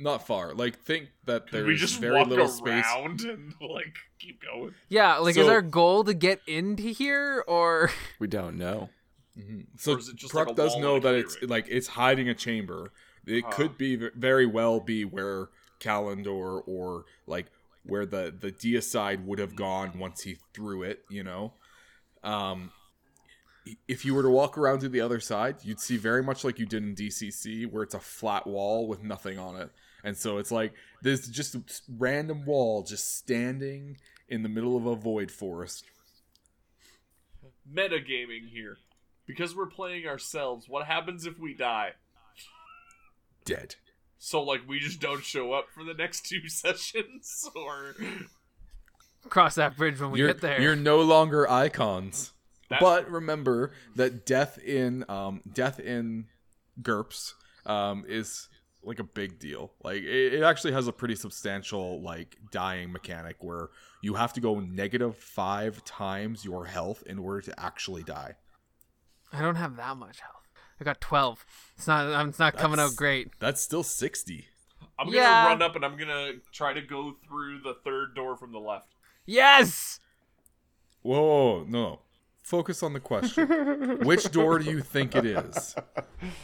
Not 0.00 0.26
far 0.26 0.54
like 0.54 0.78
think 0.78 1.08
that 1.24 1.44
Could 1.46 1.52
there's 1.52 1.66
we 1.66 1.76
just 1.76 2.00
very 2.00 2.16
walk 2.16 2.28
little 2.28 2.48
space 2.48 2.84
around 2.86 3.20
and 3.22 3.52
like 3.60 3.96
keep 4.18 4.42
going? 4.42 4.74
Yeah, 4.88 5.16
like 5.16 5.36
is 5.36 5.48
our 5.48 5.62
goal 5.62 6.04
to 6.04 6.14
get 6.14 6.40
into 6.46 6.84
here 6.84 7.44
or 7.48 7.90
We 8.18 8.26
don't 8.28 8.56
know. 8.56 8.90
Mhm. 9.38 9.66
So 9.76 9.92
Or 9.94 9.98
just 9.98 10.34
like 10.34 10.46
Pruck 10.48 10.56
does 10.56 10.76
know 10.76 10.98
that 11.00 11.14
it's 11.14 11.34
clearing? 11.36 11.50
like 11.50 11.66
it's 11.68 11.88
hiding 11.88 12.28
a 12.28 12.34
chamber. 12.34 12.92
It 13.26 13.44
Huh. 13.44 13.50
could 13.52 13.78
be 13.78 13.96
very 13.96 14.46
well 14.46 14.80
be 14.80 15.04
where 15.04 15.48
Kalendor 15.80 16.62
or 16.66 17.04
like 17.26 17.46
where 17.84 18.06
the 18.06 18.34
the 18.36 18.50
deicide 18.52 19.24
would 19.24 19.38
have 19.38 19.54
gone 19.56 19.98
once 19.98 20.22
he 20.22 20.38
threw 20.54 20.82
it. 20.82 21.04
You 21.08 21.24
know, 21.24 21.54
um, 22.24 22.72
if 23.86 24.04
you 24.04 24.14
were 24.14 24.22
to 24.22 24.30
walk 24.30 24.56
around 24.56 24.80
to 24.80 24.88
the 24.88 25.00
other 25.00 25.20
side, 25.20 25.56
you'd 25.62 25.80
see 25.80 25.96
very 25.96 26.22
much 26.22 26.42
like 26.44 26.58
you 26.58 26.66
did 26.66 26.82
in 26.82 26.94
DCC, 26.94 27.66
where 27.66 27.82
it's 27.82 27.94
a 27.94 28.00
flat 28.00 28.46
wall 28.46 28.88
with 28.88 29.02
nothing 29.02 29.38
on 29.38 29.56
it, 29.60 29.70
and 30.04 30.16
so 30.16 30.38
it's 30.38 30.50
like 30.50 30.72
there's 31.02 31.28
just 31.28 31.54
a 31.54 31.62
s- 31.68 31.82
random 31.98 32.44
wall 32.46 32.82
just 32.82 33.16
standing 33.16 33.96
in 34.28 34.42
the 34.42 34.48
middle 34.48 34.76
of 34.76 34.86
a 34.86 34.94
void 34.94 35.30
forest. 35.30 35.84
Metagaming 37.72 38.48
here. 38.50 38.78
Because 39.26 39.54
we're 39.54 39.66
playing 39.66 40.06
ourselves, 40.06 40.68
what 40.68 40.86
happens 40.86 41.26
if 41.26 41.38
we 41.38 41.54
die? 41.54 41.92
dead. 43.44 43.76
So 44.18 44.42
like 44.42 44.60
we 44.68 44.78
just 44.78 45.00
don't 45.00 45.24
show 45.24 45.52
up 45.54 45.68
for 45.72 45.82
the 45.84 45.94
next 45.94 46.26
two 46.26 46.48
sessions, 46.48 47.48
or 47.56 47.94
Cross 49.30 49.54
that 49.54 49.76
bridge 49.76 49.98
when 50.00 50.10
we 50.10 50.18
you're, 50.18 50.28
get 50.28 50.40
there. 50.42 50.60
you're 50.60 50.76
no 50.76 51.00
longer 51.00 51.48
icons. 51.50 52.32
That- 52.68 52.80
but 52.80 53.10
remember 53.10 53.72
that 53.96 54.26
death 54.26 54.58
in 54.58 55.04
um 55.08 55.40
death 55.50 55.80
in 55.80 56.26
GURPS 56.82 57.32
um 57.64 58.04
is 58.06 58.48
like 58.82 58.98
a 58.98 59.04
big 59.04 59.38
deal. 59.38 59.72
Like 59.82 60.02
it, 60.02 60.34
it 60.34 60.42
actually 60.42 60.72
has 60.72 60.86
a 60.88 60.92
pretty 60.92 61.14
substantial 61.14 62.00
like 62.02 62.36
dying 62.50 62.92
mechanic 62.92 63.36
where 63.40 63.68
you 64.02 64.14
have 64.14 64.32
to 64.34 64.40
go 64.40 64.60
negative 64.60 65.16
five 65.16 65.84
times 65.84 66.44
your 66.44 66.64
health 66.66 67.02
in 67.06 67.18
order 67.18 67.40
to 67.42 67.60
actually 67.60 68.02
die. 68.02 68.34
I 69.32 69.40
don't 69.42 69.56
have 69.56 69.76
that 69.76 69.96
much 69.96 70.20
health. 70.20 70.34
I 70.80 70.84
got 70.84 71.00
12. 71.00 71.44
It's 71.76 71.86
not. 71.86 72.28
It's 72.28 72.38
not 72.38 72.56
coming 72.56 72.78
out 72.78 72.94
great. 72.96 73.30
That's 73.40 73.60
still 73.60 73.82
sixty. 73.82 74.46
I'm 74.98 75.06
gonna 75.06 75.16
Yeah. 75.18 75.46
run 75.46 75.60
up 75.62 75.74
and 75.76 75.84
I'm 75.84 75.96
gonna 75.96 76.34
try 76.52 76.72
to 76.72 76.80
go 76.80 77.16
through 77.26 77.60
the 77.62 77.74
third 77.84 78.14
door 78.14 78.36
from 78.36 78.52
the 78.52 78.58
left. 78.60 78.94
Yes. 79.26 80.00
Whoa, 81.02 81.20
whoa, 81.20 81.58
whoa, 81.60 81.64
no. 81.68 82.00
Focus 82.48 82.82
on 82.82 82.94
the 82.94 83.00
question. 83.00 83.98
Which 84.04 84.30
door 84.32 84.58
do 84.58 84.70
you 84.70 84.80
think 84.80 85.14
it 85.14 85.26
is? 85.26 85.74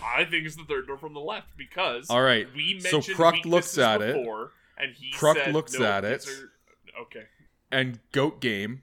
I 0.04 0.24
think 0.26 0.44
it's 0.44 0.54
the 0.56 0.64
third 0.68 0.86
door 0.86 0.98
from 0.98 1.14
the 1.14 1.20
left 1.20 1.48
because 1.56 2.10
All 2.10 2.20
right, 2.20 2.46
we 2.54 2.78
so 2.80 2.96
mentioned 2.98 3.16
Kruk 3.16 3.32
weaknesses 3.32 3.50
looks 3.52 3.78
at 3.78 4.02
it. 4.02 4.14
before, 4.14 4.50
and 4.76 4.92
he 4.94 5.12
Kruk 5.14 5.36
said, 5.36 5.54
looks 5.54 5.78
"No, 5.78 5.86
at 5.86 6.04
it. 6.04 6.26
are-" 6.28 7.02
Okay, 7.04 7.24
And 7.72 8.00
Goat 8.12 8.42
Game, 8.42 8.82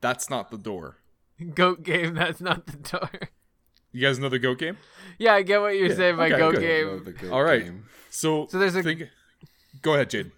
that's 0.00 0.30
not 0.30 0.52
the 0.52 0.58
door. 0.58 0.98
Goat 1.54 1.82
game. 1.82 2.14
That's 2.14 2.40
not 2.40 2.66
the 2.66 2.76
door. 2.76 3.10
You 3.92 4.02
guys 4.06 4.20
know 4.20 4.28
the 4.28 4.38
Goat 4.38 4.58
Game? 4.58 4.76
Yeah, 5.18 5.34
I 5.34 5.42
get 5.42 5.60
what 5.60 5.74
you're 5.76 5.88
Yeah, 5.88 5.94
saying 5.96 6.16
by 6.18 6.28
okay, 6.28 6.38
goat 6.38 6.54
good. 6.54 6.60
game. 6.60 7.14
Goat 7.20 7.32
All 7.32 7.42
right. 7.42 7.64
game. 7.64 7.86
So, 8.10 8.46
So 8.46 8.58
there's 8.60 8.76
a- 8.76 8.82
think, 8.84 9.08
Go 9.82 9.94
ahead, 9.94 10.10
Jade. 10.10 10.30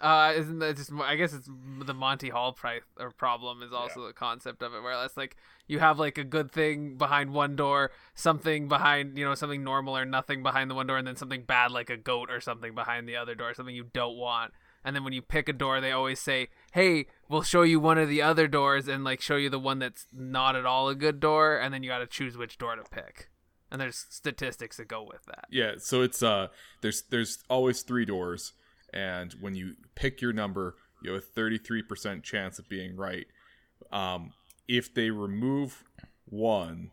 Uh, 0.00 0.32
isn't 0.34 0.60
that 0.60 0.76
just? 0.76 0.90
I 0.92 1.16
guess 1.16 1.34
it's 1.34 1.48
the 1.84 1.92
Monty 1.92 2.30
Hall 2.30 2.52
price 2.52 2.82
or 2.98 3.10
problem 3.10 3.62
is 3.62 3.72
also 3.72 4.06
the 4.06 4.14
concept 4.14 4.62
of 4.62 4.72
it, 4.72 4.82
where 4.82 5.04
it's 5.04 5.16
like 5.16 5.36
you 5.66 5.78
have 5.78 5.98
like 5.98 6.16
a 6.16 6.24
good 6.24 6.50
thing 6.50 6.96
behind 6.96 7.34
one 7.34 7.54
door, 7.54 7.90
something 8.14 8.66
behind 8.66 9.18
you 9.18 9.24
know 9.26 9.34
something 9.34 9.62
normal 9.62 9.96
or 9.96 10.06
nothing 10.06 10.42
behind 10.42 10.70
the 10.70 10.74
one 10.74 10.86
door, 10.86 10.96
and 10.96 11.06
then 11.06 11.16
something 11.16 11.42
bad 11.42 11.70
like 11.70 11.90
a 11.90 11.98
goat 11.98 12.30
or 12.30 12.40
something 12.40 12.74
behind 12.74 13.06
the 13.06 13.16
other 13.16 13.34
door, 13.34 13.52
something 13.52 13.74
you 13.74 13.88
don't 13.92 14.16
want. 14.16 14.52
And 14.82 14.96
then 14.96 15.04
when 15.04 15.12
you 15.12 15.20
pick 15.20 15.50
a 15.50 15.52
door, 15.52 15.82
they 15.82 15.92
always 15.92 16.18
say, 16.18 16.48
"Hey, 16.72 17.06
we'll 17.28 17.42
show 17.42 17.60
you 17.60 17.78
one 17.78 17.98
of 17.98 18.08
the 18.08 18.22
other 18.22 18.48
doors 18.48 18.88
and 18.88 19.04
like 19.04 19.20
show 19.20 19.36
you 19.36 19.50
the 19.50 19.58
one 19.58 19.80
that's 19.80 20.06
not 20.12 20.56
at 20.56 20.64
all 20.64 20.88
a 20.88 20.94
good 20.94 21.20
door, 21.20 21.58
and 21.58 21.74
then 21.74 21.82
you 21.82 21.90
got 21.90 21.98
to 21.98 22.06
choose 22.06 22.38
which 22.38 22.56
door 22.56 22.74
to 22.76 22.84
pick." 22.84 23.28
And 23.70 23.78
there's 23.78 24.06
statistics 24.08 24.78
that 24.78 24.88
go 24.88 25.02
with 25.02 25.26
that. 25.26 25.44
Yeah, 25.50 25.74
so 25.76 26.00
it's 26.00 26.22
uh 26.22 26.48
there's 26.80 27.02
there's 27.02 27.44
always 27.50 27.82
three 27.82 28.06
doors 28.06 28.54
and 28.92 29.32
when 29.40 29.54
you 29.54 29.74
pick 29.94 30.20
your 30.20 30.32
number, 30.32 30.76
you 31.02 31.12
have 31.12 31.22
a 31.22 31.40
33% 31.40 32.22
chance 32.22 32.58
of 32.58 32.68
being 32.68 32.96
right. 32.96 33.26
Um 33.92 34.32
if 34.68 34.94
they 34.94 35.10
remove 35.10 35.84
one, 36.26 36.90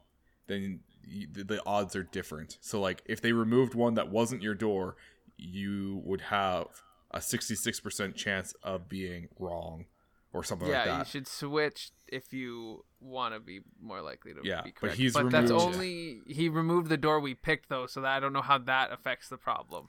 then 0.47 0.79
y 1.07 1.25
the, 1.31 1.43
the 1.43 1.61
odds 1.65 1.95
are 1.95 2.03
different. 2.03 2.57
So 2.61 2.79
like 2.81 3.01
if 3.05 3.21
they 3.21 3.31
removed 3.33 3.75
one 3.75 3.93
that 3.95 4.09
wasn't 4.09 4.41
your 4.41 4.55
door, 4.55 4.95
you 5.37 6.01
would 6.03 6.21
have 6.21 6.67
a 7.11 7.19
66% 7.19 8.15
chance 8.15 8.53
of 8.63 8.89
being 8.89 9.29
wrong 9.39 9.85
or 10.33 10.43
something 10.43 10.67
yeah, 10.67 10.75
like 10.75 10.85
that. 10.85 10.91
Yeah, 10.91 10.99
you 10.99 11.05
should 11.05 11.27
switch 11.27 11.91
if 12.07 12.33
you 12.33 12.83
want 12.99 13.33
to 13.33 13.39
be 13.39 13.61
more 13.81 14.01
likely 14.01 14.33
to 14.33 14.41
Yeah, 14.43 14.61
be 14.63 14.73
but 14.81 14.95
he's 14.95 15.13
but 15.13 15.29
that's 15.29 15.51
removed- 15.51 15.75
only 15.75 16.21
he 16.27 16.49
removed 16.49 16.89
the 16.89 16.97
door 16.97 17.19
we 17.19 17.33
picked 17.33 17.69
though, 17.69 17.85
so 17.87 18.01
that 18.01 18.09
I 18.09 18.19
don't 18.19 18.33
know 18.33 18.41
how 18.41 18.57
that 18.57 18.91
affects 18.91 19.29
the 19.29 19.37
problem. 19.37 19.85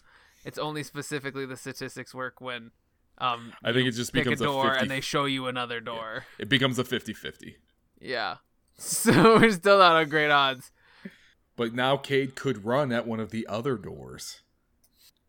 It's 0.48 0.58
only 0.58 0.82
specifically 0.82 1.44
the 1.46 1.56
statistics 1.56 2.14
work 2.14 2.40
when 2.40 2.70
um 3.18 3.52
I 3.62 3.72
think 3.72 3.86
it 3.88 3.92
just 3.92 4.12
pick 4.12 4.22
a 4.26 4.30
becomes 4.30 4.40
a 4.40 4.44
door 4.44 4.64
50 4.70 4.80
and 4.82 4.90
they 4.90 5.00
show 5.02 5.26
you 5.26 5.46
another 5.46 5.78
door. 5.80 6.24
It 6.38 6.48
becomes 6.48 6.78
a 6.78 6.84
50-50. 6.84 7.54
Yeah. 8.00 8.36
So 8.80 9.40
we're 9.40 9.50
still 9.50 9.78
not 9.78 9.96
on 9.96 10.08
great 10.08 10.30
odds, 10.30 10.70
But 11.56 11.74
now 11.74 11.96
Cade 11.96 12.36
could 12.36 12.64
run 12.64 12.92
at 12.92 13.08
one 13.08 13.18
of 13.18 13.30
the 13.32 13.44
other 13.48 13.76
doors. 13.76 14.42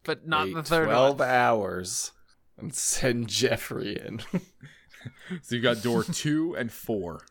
but 0.04 0.28
not 0.28 0.46
Wait 0.46 0.54
the 0.54 0.64
third 0.64 0.86
Twelve 0.86 1.18
one. 1.20 1.28
hours 1.30 2.12
and 2.60 2.74
send 2.74 3.28
Jeffrey 3.28 3.98
in. 4.00 4.22
So 5.42 5.56
you 5.56 5.62
got 5.62 5.82
door 5.82 6.04
2 6.26 6.56
and 6.58 6.72
4. 6.72 7.22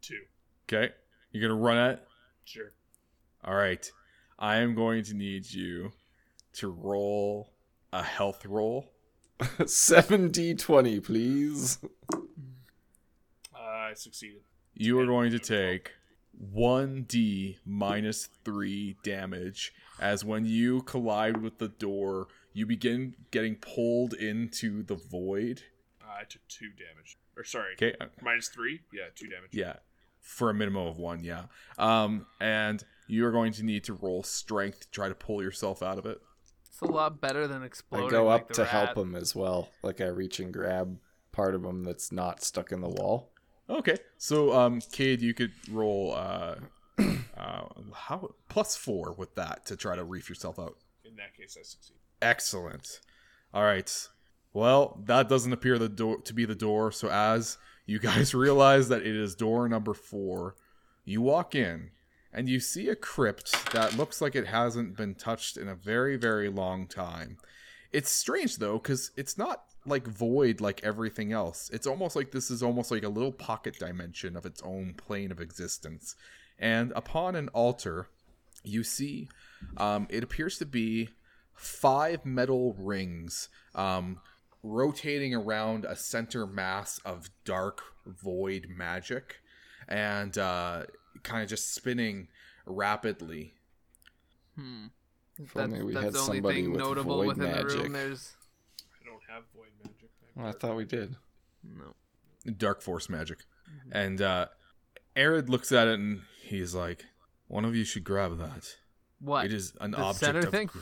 two, 0.00 0.20
Okay? 0.68 0.92
You're 1.32 1.48
going 1.48 1.58
to 1.58 1.64
run 1.64 1.90
it? 1.90 2.06
sure. 2.44 2.72
All 3.44 3.54
right. 3.54 3.84
I 4.38 4.56
am 4.58 4.74
going 4.74 5.02
to 5.04 5.14
need 5.14 5.50
you 5.52 5.90
to 6.56 6.68
roll 6.68 7.52
a 7.92 8.02
health 8.02 8.44
roll. 8.46 8.92
Seven 9.66 10.30
D 10.30 10.54
twenty, 10.54 11.00
please. 11.00 11.78
Uh, 12.12 13.58
I 13.58 13.92
succeeded. 13.94 14.40
You 14.74 14.98
are 15.00 15.06
going 15.06 15.30
to 15.30 15.38
take 15.38 15.92
1d 16.54 17.56
minus 17.64 18.28
3 18.44 18.96
damage 19.02 19.72
as 19.98 20.22
when 20.24 20.44
you 20.44 20.82
collide 20.82 21.38
with 21.38 21.56
the 21.58 21.68
door, 21.68 22.28
you 22.52 22.66
begin 22.66 23.14
getting 23.30 23.56
pulled 23.56 24.12
into 24.12 24.82
the 24.82 24.94
void. 24.96 25.62
Uh, 26.02 26.12
I 26.20 26.24
took 26.24 26.46
two 26.48 26.68
damage. 26.70 27.16
Or 27.36 27.44
sorry, 27.44 27.72
Okay? 27.74 27.94
uh, 28.00 28.06
minus 28.22 28.48
three. 28.48 28.80
Yeah, 28.92 29.04
two 29.14 29.28
damage. 29.28 29.50
Yeah. 29.52 29.76
For 30.20 30.50
a 30.50 30.54
minimum 30.54 30.86
of 30.88 30.98
1, 30.98 31.22
yeah. 31.24 31.44
Um 31.78 32.26
and 32.40 32.84
you 33.08 33.24
are 33.24 33.30
going 33.30 33.52
to 33.52 33.62
need 33.62 33.84
to 33.84 33.94
roll 33.94 34.22
strength 34.22 34.80
to 34.80 34.90
try 34.90 35.08
to 35.08 35.14
pull 35.14 35.42
yourself 35.42 35.82
out 35.82 35.96
of 35.98 36.04
it. 36.06 36.20
It's 36.76 36.82
a 36.82 36.92
lot 36.92 37.22
better 37.22 37.48
than 37.48 37.62
exploding. 37.62 38.08
I 38.08 38.10
go 38.10 38.28
up 38.28 38.48
the 38.48 38.54
to 38.54 38.62
rat. 38.62 38.70
help 38.70 38.98
him 38.98 39.16
as 39.16 39.34
well. 39.34 39.70
Like 39.82 40.02
I 40.02 40.08
reach 40.08 40.40
and 40.40 40.52
grab 40.52 40.98
part 41.32 41.54
of 41.54 41.64
him 41.64 41.84
that's 41.84 42.12
not 42.12 42.42
stuck 42.42 42.70
in 42.70 42.82
the 42.82 42.88
wall. 42.90 43.30
Okay, 43.70 43.96
so 44.18 44.52
um, 44.52 44.82
Cade, 44.92 45.22
you 45.22 45.32
could 45.32 45.52
roll 45.70 46.12
uh, 46.14 46.56
uh, 46.98 47.62
how 47.94 48.34
plus 48.50 48.76
four 48.76 49.14
with 49.16 49.34
that 49.36 49.64
to 49.66 49.76
try 49.76 49.96
to 49.96 50.04
reef 50.04 50.28
yourself 50.28 50.58
out. 50.58 50.76
In 51.02 51.16
that 51.16 51.34
case, 51.34 51.56
I 51.58 51.62
succeed. 51.62 51.96
Excellent. 52.20 53.00
All 53.54 53.64
right. 53.64 54.08
Well, 54.52 55.00
that 55.06 55.30
doesn't 55.30 55.54
appear 55.54 55.78
the 55.78 55.88
door 55.88 56.20
to 56.20 56.34
be 56.34 56.44
the 56.44 56.54
door. 56.54 56.92
So 56.92 57.08
as 57.08 57.56
you 57.86 57.98
guys 57.98 58.34
realize 58.34 58.88
that 58.88 59.00
it 59.00 59.16
is 59.16 59.34
door 59.34 59.66
number 59.66 59.94
four, 59.94 60.56
you 61.06 61.22
walk 61.22 61.54
in 61.54 61.92
and 62.36 62.50
you 62.50 62.60
see 62.60 62.90
a 62.90 62.94
crypt 62.94 63.72
that 63.72 63.96
looks 63.96 64.20
like 64.20 64.36
it 64.36 64.46
hasn't 64.46 64.94
been 64.94 65.14
touched 65.14 65.56
in 65.56 65.68
a 65.68 65.74
very, 65.74 66.16
very 66.16 66.50
long 66.50 66.86
time. 66.86 67.38
It's 67.92 68.10
strange 68.10 68.58
though, 68.58 68.78
because 68.78 69.10
it's 69.16 69.38
not 69.38 69.64
like 69.86 70.06
void 70.06 70.60
like 70.60 70.84
everything 70.84 71.32
else. 71.32 71.70
It's 71.72 71.86
almost 71.86 72.14
like 72.14 72.32
this 72.32 72.50
is 72.50 72.62
almost 72.62 72.90
like 72.90 73.04
a 73.04 73.08
little 73.08 73.32
pocket 73.32 73.78
dimension 73.78 74.36
of 74.36 74.44
its 74.44 74.60
own 74.62 74.92
plane 74.98 75.32
of 75.32 75.40
existence. 75.40 76.14
And 76.58 76.92
upon 76.94 77.36
an 77.36 77.48
altar, 77.48 78.08
you 78.62 78.84
see 78.84 79.30
um, 79.78 80.06
it 80.10 80.22
appears 80.22 80.58
to 80.58 80.66
be 80.66 81.08
five 81.54 82.26
metal 82.26 82.76
rings 82.78 83.48
um, 83.74 84.20
rotating 84.62 85.34
around 85.34 85.86
a 85.86 85.96
center 85.96 86.46
mass 86.46 87.00
of 87.02 87.30
dark 87.46 87.80
void 88.04 88.66
magic 88.68 89.36
and 89.88 90.36
uh, 90.36 90.82
kind 91.26 91.42
of 91.42 91.48
just 91.48 91.74
spinning 91.74 92.28
rapidly. 92.64 93.54
Hmm. 94.58 94.86
If 95.38 95.52
That's, 95.52 95.70
only 95.72 95.82
we 95.84 95.92
that's 95.92 96.04
had 96.06 96.12
the 96.14 96.18
only 96.20 96.36
somebody 96.38 96.62
thing 96.62 96.70
with 96.72 96.80
notable 96.80 97.16
void 97.16 97.26
within 97.36 97.42
the 97.50 97.56
magic. 97.62 97.82
room. 97.82 97.92
There's 97.92 98.32
I 99.02 99.04
don't 99.04 99.20
have 99.28 99.42
void 99.54 99.66
magic. 99.82 100.08
I 100.36 100.40
Well, 100.40 100.48
I 100.48 100.52
thought 100.52 100.76
we 100.76 100.84
did. 100.84 101.16
no. 101.62 101.94
dark 102.56 102.80
force 102.80 103.08
magic. 103.10 103.38
And 103.92 104.22
uh 104.22 104.46
Arid 105.14 105.48
looks 105.50 105.72
at 105.72 105.88
it 105.88 105.98
and 105.98 106.22
he's 106.42 106.74
like, 106.74 107.04
"One 107.48 107.64
of 107.64 107.74
you 107.76 107.84
should 107.84 108.04
grab 108.04 108.38
that. 108.38 108.76
What? 109.20 109.46
It 109.46 109.52
is 109.52 109.74
an 109.80 109.90
The 109.92 109.98
object 109.98 110.18
center 110.24 110.38
of 110.40 110.50
thing? 110.50 110.66
gr- 110.68 110.78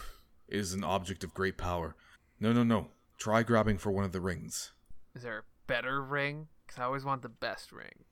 it 0.48 0.58
is 0.58 0.72
an 0.72 0.84
object 0.84 1.24
of 1.24 1.34
great 1.34 1.56
power. 1.58 1.96
No, 2.40 2.52
no, 2.52 2.62
no. 2.64 2.88
Try 3.18 3.42
grabbing 3.44 3.78
for 3.78 3.90
one 3.90 4.04
of 4.04 4.12
the 4.12 4.20
rings. 4.20 4.72
Is 5.14 5.22
there 5.22 5.38
a 5.38 5.42
better 5.66 6.02
ring? 6.02 6.48
Because 6.66 6.80
I 6.80 6.84
always 6.84 7.04
want 7.04 7.22
the 7.22 7.28
best 7.28 7.70
ring. 7.72 8.04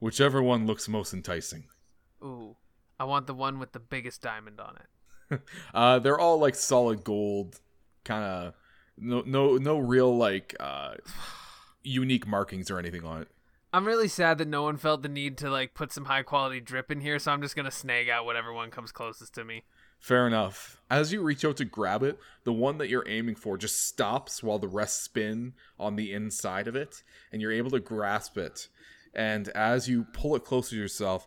Whichever 0.00 0.42
one 0.42 0.66
looks 0.66 0.88
most 0.88 1.12
enticing. 1.12 1.64
Ooh, 2.22 2.56
I 2.98 3.04
want 3.04 3.26
the 3.26 3.34
one 3.34 3.58
with 3.58 3.72
the 3.72 3.80
biggest 3.80 4.22
diamond 4.22 4.60
on 4.60 4.76
it. 4.76 4.86
Uh 5.72 5.98
they're 5.98 6.18
all 6.18 6.38
like 6.38 6.54
solid 6.54 7.02
gold 7.02 7.58
kind 8.04 8.22
of 8.22 8.54
no 8.98 9.22
no 9.26 9.56
no 9.56 9.78
real 9.78 10.14
like 10.14 10.54
uh 10.60 10.94
unique 11.82 12.26
markings 12.26 12.70
or 12.70 12.78
anything 12.78 13.04
on 13.04 13.22
it. 13.22 13.28
I'm 13.72 13.86
really 13.86 14.06
sad 14.06 14.38
that 14.38 14.46
no 14.46 14.62
one 14.62 14.76
felt 14.76 15.02
the 15.02 15.08
need 15.08 15.36
to 15.38 15.50
like 15.50 15.74
put 15.74 15.92
some 15.92 16.04
high 16.04 16.22
quality 16.22 16.60
drip 16.60 16.92
in 16.92 17.00
here, 17.00 17.18
so 17.18 17.32
I'm 17.32 17.42
just 17.42 17.56
gonna 17.56 17.70
snag 17.72 18.08
out 18.08 18.24
whatever 18.24 18.52
one 18.52 18.70
comes 18.70 18.92
closest 18.92 19.34
to 19.34 19.44
me. 19.44 19.64
Fair 19.98 20.26
enough. 20.26 20.80
As 20.90 21.12
you 21.12 21.22
reach 21.22 21.44
out 21.44 21.56
to 21.56 21.64
grab 21.64 22.02
it, 22.02 22.18
the 22.44 22.52
one 22.52 22.78
that 22.78 22.88
you're 22.88 23.08
aiming 23.08 23.34
for 23.36 23.56
just 23.56 23.86
stops 23.88 24.42
while 24.42 24.58
the 24.58 24.68
rest 24.68 25.02
spin 25.02 25.54
on 25.78 25.96
the 25.96 26.12
inside 26.12 26.68
of 26.68 26.76
it, 26.76 27.02
and 27.32 27.40
you're 27.40 27.50
able 27.50 27.70
to 27.70 27.80
grasp 27.80 28.36
it. 28.36 28.68
And 29.14 29.48
as 29.50 29.88
you 29.88 30.04
pull 30.12 30.34
it 30.36 30.44
closer 30.44 30.70
to 30.70 30.76
yourself, 30.76 31.26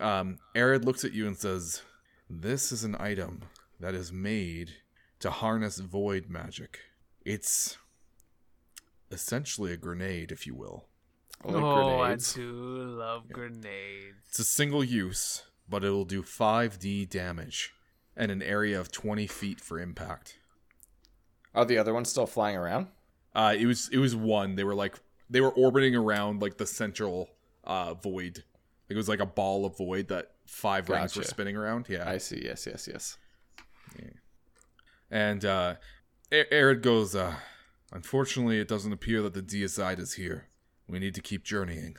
um, 0.00 0.38
Arid 0.54 0.84
looks 0.84 1.04
at 1.04 1.12
you 1.12 1.26
and 1.26 1.36
says, 1.36 1.82
This 2.28 2.72
is 2.72 2.84
an 2.84 2.96
item 2.98 3.42
that 3.80 3.94
is 3.94 4.12
made 4.12 4.72
to 5.20 5.30
harness 5.30 5.78
void 5.78 6.28
magic. 6.28 6.80
It's 7.24 7.76
essentially 9.10 9.72
a 9.72 9.76
grenade, 9.76 10.32
if 10.32 10.46
you 10.46 10.54
will. 10.54 10.86
I 11.44 11.52
like 11.52 11.62
oh, 11.62 11.98
grenades. 11.98 12.34
I 12.34 12.40
do 12.40 12.52
love 12.52 13.30
grenades. 13.30 14.16
It's 14.28 14.38
a 14.38 14.44
single 14.44 14.82
use, 14.82 15.42
but 15.68 15.84
it 15.84 15.90
will 15.90 16.04
do 16.04 16.22
5d 16.22 17.08
damage 17.10 17.74
and 18.16 18.30
an 18.30 18.42
area 18.42 18.80
of 18.80 18.90
20 18.90 19.26
feet 19.26 19.60
for 19.60 19.78
impact. 19.78 20.38
Are 21.54 21.64
the 21.64 21.78
other 21.78 21.92
ones 21.92 22.08
still 22.08 22.26
flying 22.26 22.56
around? 22.56 22.88
Uh, 23.34 23.54
it 23.58 23.66
was 23.66 23.90
it 23.92 23.98
was 23.98 24.16
one. 24.16 24.56
They 24.56 24.64
were 24.64 24.74
like 24.74 24.98
they 25.30 25.40
were 25.40 25.52
orbiting 25.52 25.94
around 25.94 26.42
like 26.42 26.56
the 26.56 26.66
central 26.66 27.28
uh, 27.64 27.94
void. 27.94 28.44
It 28.88 28.96
was 28.96 29.08
like 29.08 29.20
a 29.20 29.26
ball 29.26 29.64
of 29.64 29.76
void 29.76 30.08
that 30.08 30.32
five 30.46 30.88
rings 30.88 31.16
were 31.16 31.24
spinning 31.24 31.56
around. 31.56 31.86
Yeah, 31.88 32.08
I 32.08 32.18
see. 32.18 32.42
Yes, 32.44 32.66
yes, 32.66 32.88
yes. 32.90 33.18
and 35.10 35.44
uh, 35.44 35.74
Arid 36.30 36.82
goes. 36.82 37.14
Uh, 37.16 37.34
Unfortunately, 37.92 38.58
it 38.58 38.68
doesn't 38.68 38.92
appear 38.92 39.22
that 39.22 39.34
the 39.34 39.42
deicide 39.42 39.98
is 39.98 40.14
here. 40.14 40.48
We 40.88 40.98
need 40.98 41.14
to 41.14 41.20
keep 41.20 41.44
journeying. 41.44 41.96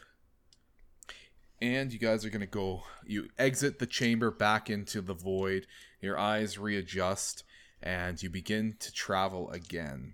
And 1.61 1.91
you 1.91 1.99
guys 1.99 2.25
are 2.25 2.29
gonna 2.29 2.45
go. 2.45 2.83
You 3.05 3.29
exit 3.37 3.79
the 3.79 3.87
chamber 3.87 4.29
back 4.29 4.69
into 4.69 5.01
the 5.01 5.13
void. 5.13 5.65
Your 6.01 6.17
eyes 6.19 6.59
readjust, 6.59 7.43
and 7.81 8.21
you 8.21 8.29
begin 8.29 8.75
to 8.79 8.91
travel 8.91 9.49
again. 9.49 10.13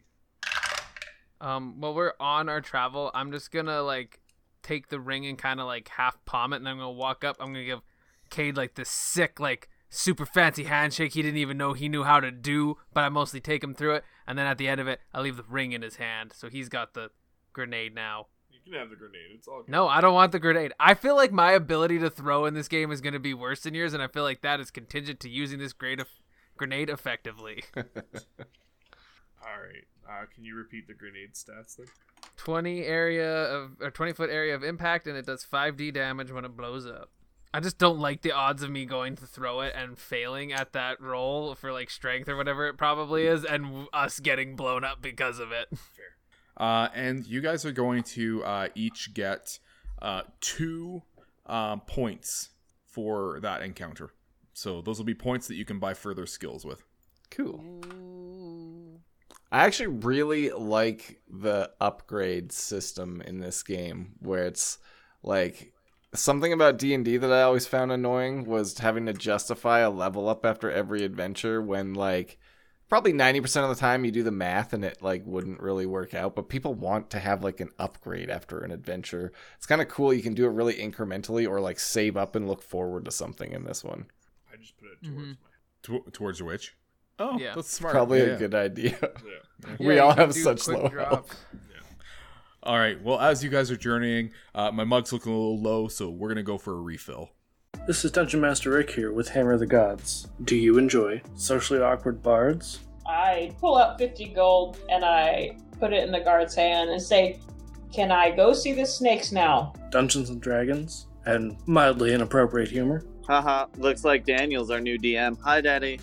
Um, 1.43 1.81
while 1.81 1.93
we're 1.93 2.13
on 2.21 2.47
our 2.47 2.61
travel, 2.61 3.11
I'm 3.13 3.33
just 3.33 3.51
gonna 3.51 3.81
like 3.81 4.21
take 4.61 4.87
the 4.87 4.99
ring 4.99 5.25
and 5.25 5.37
kind 5.37 5.59
of 5.59 5.65
like 5.65 5.89
half 5.89 6.23
palm 6.23 6.53
it, 6.53 6.57
and 6.57 6.69
I'm 6.69 6.77
gonna 6.77 6.89
walk 6.89 7.25
up. 7.25 7.35
I'm 7.39 7.47
gonna 7.47 7.65
give 7.65 7.81
Cade 8.29 8.55
like 8.55 8.75
this 8.75 8.89
sick, 8.89 9.41
like 9.41 9.69
super 9.89 10.25
fancy 10.25 10.63
handshake 10.63 11.13
he 11.13 11.21
didn't 11.21 11.37
even 11.37 11.57
know 11.57 11.73
he 11.73 11.89
knew 11.89 12.03
how 12.03 12.21
to 12.21 12.31
do, 12.31 12.77
but 12.93 13.03
I 13.03 13.09
mostly 13.09 13.41
take 13.41 13.61
him 13.61 13.75
through 13.75 13.95
it. 13.95 14.05
And 14.25 14.39
then 14.39 14.45
at 14.45 14.57
the 14.57 14.69
end 14.69 14.79
of 14.79 14.87
it, 14.87 15.01
I 15.13 15.19
leave 15.19 15.35
the 15.35 15.43
ring 15.43 15.73
in 15.73 15.81
his 15.81 15.97
hand, 15.97 16.31
so 16.33 16.49
he's 16.49 16.69
got 16.69 16.93
the 16.93 17.09
grenade 17.51 17.93
now. 17.93 18.27
You 18.49 18.59
can 18.63 18.79
have 18.79 18.89
the 18.89 18.95
grenade. 18.95 19.31
It's 19.35 19.47
all 19.47 19.63
good. 19.63 19.69
No, 19.69 19.89
I 19.89 19.99
don't 19.99 20.13
want 20.13 20.31
the 20.31 20.39
grenade. 20.39 20.71
I 20.79 20.93
feel 20.93 21.17
like 21.17 21.33
my 21.33 21.51
ability 21.51 21.99
to 21.99 22.09
throw 22.09 22.45
in 22.45 22.53
this 22.53 22.69
game 22.69 22.89
is 22.89 23.01
gonna 23.01 23.19
be 23.19 23.33
worse 23.33 23.59
than 23.59 23.73
yours, 23.73 23.93
and 23.93 24.01
I 24.01 24.07
feel 24.07 24.23
like 24.23 24.43
that 24.43 24.61
is 24.61 24.71
contingent 24.71 25.19
to 25.19 25.29
using 25.29 25.59
this 25.59 25.73
great 25.73 25.99
grenade 26.55 26.89
effectively. 26.89 27.65
All 27.75 27.83
right. 29.61 29.83
Uh, 30.07 30.25
can 30.33 30.43
you 30.43 30.55
repeat 30.55 30.87
the 30.87 30.93
grenade 30.93 31.33
stats 31.33 31.77
then? 31.77 31.87
20 32.37 32.83
area 32.83 33.45
of 33.45 33.71
or 33.81 33.91
20 33.91 34.13
foot 34.13 34.29
area 34.29 34.55
of 34.55 34.63
impact 34.63 35.07
and 35.07 35.17
it 35.17 35.25
does 35.25 35.45
5d 35.45 35.93
damage 35.93 36.31
when 36.31 36.45
it 36.45 36.55
blows 36.55 36.85
up 36.85 37.09
i 37.53 37.59
just 37.59 37.77
don't 37.77 37.99
like 37.99 38.21
the 38.21 38.31
odds 38.31 38.63
of 38.63 38.71
me 38.71 38.85
going 38.85 39.15
to 39.15 39.27
throw 39.27 39.59
it 39.59 39.73
and 39.75 39.97
failing 39.97 40.53
at 40.53 40.71
that 40.71 40.99
roll 41.01 41.53
for 41.53 41.73
like 41.73 41.89
strength 41.89 42.29
or 42.29 42.37
whatever 42.37 42.67
it 42.67 42.77
probably 42.77 43.25
is 43.27 43.43
and 43.43 43.87
us 43.91 44.19
getting 44.21 44.55
blown 44.55 44.85
up 44.85 45.01
because 45.01 45.37
of 45.37 45.51
it 45.51 45.67
Uh, 46.57 46.87
and 46.93 47.25
you 47.25 47.41
guys 47.41 47.65
are 47.65 47.71
going 47.71 48.03
to 48.03 48.43
uh, 48.43 48.67
each 48.75 49.13
get 49.13 49.59
uh, 50.01 50.21
two 50.39 51.01
um, 51.45 51.81
points 51.81 52.49
for 52.85 53.39
that 53.41 53.61
encounter. 53.61 54.11
So 54.53 54.81
those 54.81 54.97
will 54.97 55.05
be 55.05 55.15
points 55.15 55.47
that 55.47 55.55
you 55.55 55.65
can 55.65 55.79
buy 55.79 55.93
further 55.95 56.25
skills 56.25 56.63
with. 56.63 56.83
Cool. 57.31 57.63
I 59.53 59.65
actually 59.65 59.87
really 59.87 60.49
like 60.49 61.21
the 61.29 61.69
upgrade 61.79 62.51
system 62.51 63.21
in 63.21 63.39
this 63.39 63.61
game 63.61 64.13
where 64.17 64.47
it's 64.47 64.79
like 65.21 65.73
something 66.15 66.51
about 66.51 66.79
D&D 66.79 67.17
that 67.17 67.31
I 67.31 67.43
always 67.43 67.67
found 67.67 67.91
annoying 67.91 68.45
was 68.45 68.79
having 68.79 69.05
to 69.05 69.13
justify 69.13 69.79
a 69.79 69.91
level 69.91 70.27
up 70.27 70.43
after 70.43 70.71
every 70.71 71.03
adventure 71.03 71.61
when 71.61 71.93
like 71.93 72.39
probably 72.89 73.13
90% 73.13 73.61
of 73.61 73.69
the 73.69 73.79
time 73.79 74.03
you 74.03 74.09
do 74.09 74.23
the 74.23 74.31
math 74.31 74.73
and 74.73 74.83
it 74.83 75.03
like 75.03 75.21
wouldn't 75.23 75.61
really 75.61 75.85
work 75.85 76.15
out 76.15 76.35
but 76.35 76.49
people 76.49 76.73
want 76.73 77.11
to 77.11 77.19
have 77.19 77.43
like 77.43 77.59
an 77.59 77.69
upgrade 77.77 78.31
after 78.31 78.61
an 78.61 78.71
adventure. 78.71 79.31
It's 79.57 79.67
kind 79.67 79.83
of 79.83 79.87
cool 79.87 80.11
you 80.11 80.23
can 80.23 80.33
do 80.33 80.45
it 80.47 80.53
really 80.53 80.73
incrementally 80.73 81.47
or 81.47 81.61
like 81.61 81.79
save 81.79 82.17
up 82.17 82.35
and 82.35 82.47
look 82.47 82.63
forward 82.63 83.05
to 83.05 83.11
something 83.11 83.51
in 83.51 83.65
this 83.65 83.83
one. 83.83 84.07
I 84.51 84.57
just 84.57 84.75
put 84.77 84.87
it 84.87 85.05
towards 85.05 85.27
mm-hmm. 85.27 86.09
Tw- 86.09 86.11
towards 86.11 86.41
which? 86.41 86.73
Oh, 87.23 87.37
Yeah. 87.39 87.53
that's 87.55 87.69
smart. 87.69 87.93
Probably 87.93 88.19
Yeah, 88.19 88.25
a 88.25 88.37
good 88.37 88.53
idea. 88.55 88.97
Yeah. 89.01 89.75
we 89.79 89.95
Yeah, 89.95 90.01
all 90.01 90.13
have 90.15 90.33
such 90.33 90.67
low 90.67 90.87
drops. 90.89 91.09
health. 91.09 91.45
All 92.63 92.77
right. 92.77 93.01
Well, 93.01 93.19
as 93.19 93.43
you 93.43 93.49
guys 93.49 93.69
are 93.71 93.75
journeying, 93.77 94.31
uh, 94.55 94.71
my 94.71 94.83
mug's 94.83 95.11
looking 95.11 95.31
a 95.33 95.35
little 95.35 95.61
low, 95.61 95.87
so 95.87 96.09
we're 96.09 96.29
gonna 96.29 96.43
go 96.43 96.57
for 96.57 96.73
a 96.73 96.81
refill. 96.81 97.29
This 97.87 98.05
is 98.05 98.11
Dungeon 98.11 98.39
Master 98.39 98.69
Rick 98.69 98.91
here 98.91 99.11
with 99.11 99.27
Hammer 99.29 99.53
of 99.53 99.59
the 99.59 99.65
Gods. 99.67 100.27
Do 100.43 100.55
you 100.55 100.77
enjoy 100.77 101.21
socially 101.35 101.81
awkward 101.81 102.21
bards? 102.23 102.79
I 103.05 103.53
pull 103.59 103.77
out 103.77 103.97
50 103.97 104.27
gold 104.29 104.79
and 104.89 105.03
I 105.03 105.57
put 105.79 105.91
it 105.91 106.03
in 106.05 106.11
the 106.11 106.21
guard's 106.21 106.55
hand 106.55 106.89
and 106.89 107.01
say, 107.01 107.39
Can 107.93 108.11
I 108.11 108.31
go 108.31 108.53
see 108.53 108.71
the 108.73 108.85
snakes 108.85 109.31
now? 109.33 109.73
Dungeons 109.91 110.29
and 110.29 110.39
Dragons? 110.41 111.07
And 111.25 111.57
mildly 111.67 112.13
inappropriate 112.13 112.69
humor? 112.69 113.03
Haha, 113.27 113.65
looks 113.77 114.03
like 114.05 114.25
Daniel's 114.25 114.69
our 114.71 114.79
new 114.81 114.97
DM. 114.97 115.37
Hi, 115.41 115.59
Daddy. 115.61 115.99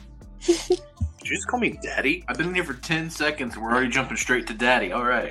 Did 1.21 1.29
you 1.31 1.37
just 1.37 1.49
call 1.49 1.61
me 1.61 1.79
daddy? 1.83 2.25
I've 2.29 2.39
been 2.39 2.49
in 2.49 2.55
here 2.55 2.65
for 2.65 2.75
10 2.75 3.11
seconds 3.11 3.55
and 3.55 3.63
we're 3.63 3.71
already 3.73 3.91
jumping 3.91 4.17
straight 4.17 4.47
to 4.47 4.55
daddy. 4.55 4.93
Alright. 4.93 5.31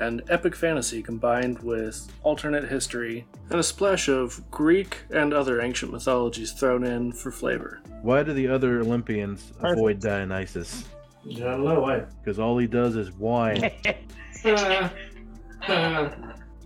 And 0.00 0.22
epic 0.28 0.54
fantasy 0.56 1.02
combined 1.02 1.58
with 1.60 2.08
alternate 2.22 2.68
history 2.68 3.26
and 3.50 3.58
a 3.58 3.62
splash 3.62 4.08
of 4.08 4.48
Greek 4.50 4.98
and 5.10 5.32
other 5.34 5.60
ancient 5.60 5.92
mythologies 5.92 6.52
thrown 6.52 6.84
in 6.84 7.12
for 7.12 7.30
flavor. 7.32 7.80
Why 8.02 8.22
do 8.22 8.32
the 8.32 8.48
other 8.48 8.80
Olympians 8.80 9.52
avoid 9.60 10.00
Dionysus? 10.00 10.84
I 11.28 11.38
don't 11.40 11.64
know 11.64 11.80
why. 11.80 12.04
Because 12.22 12.38
all 12.38 12.56
he 12.58 12.66
does 12.66 12.96
is 12.96 13.12
whine. 13.12 13.64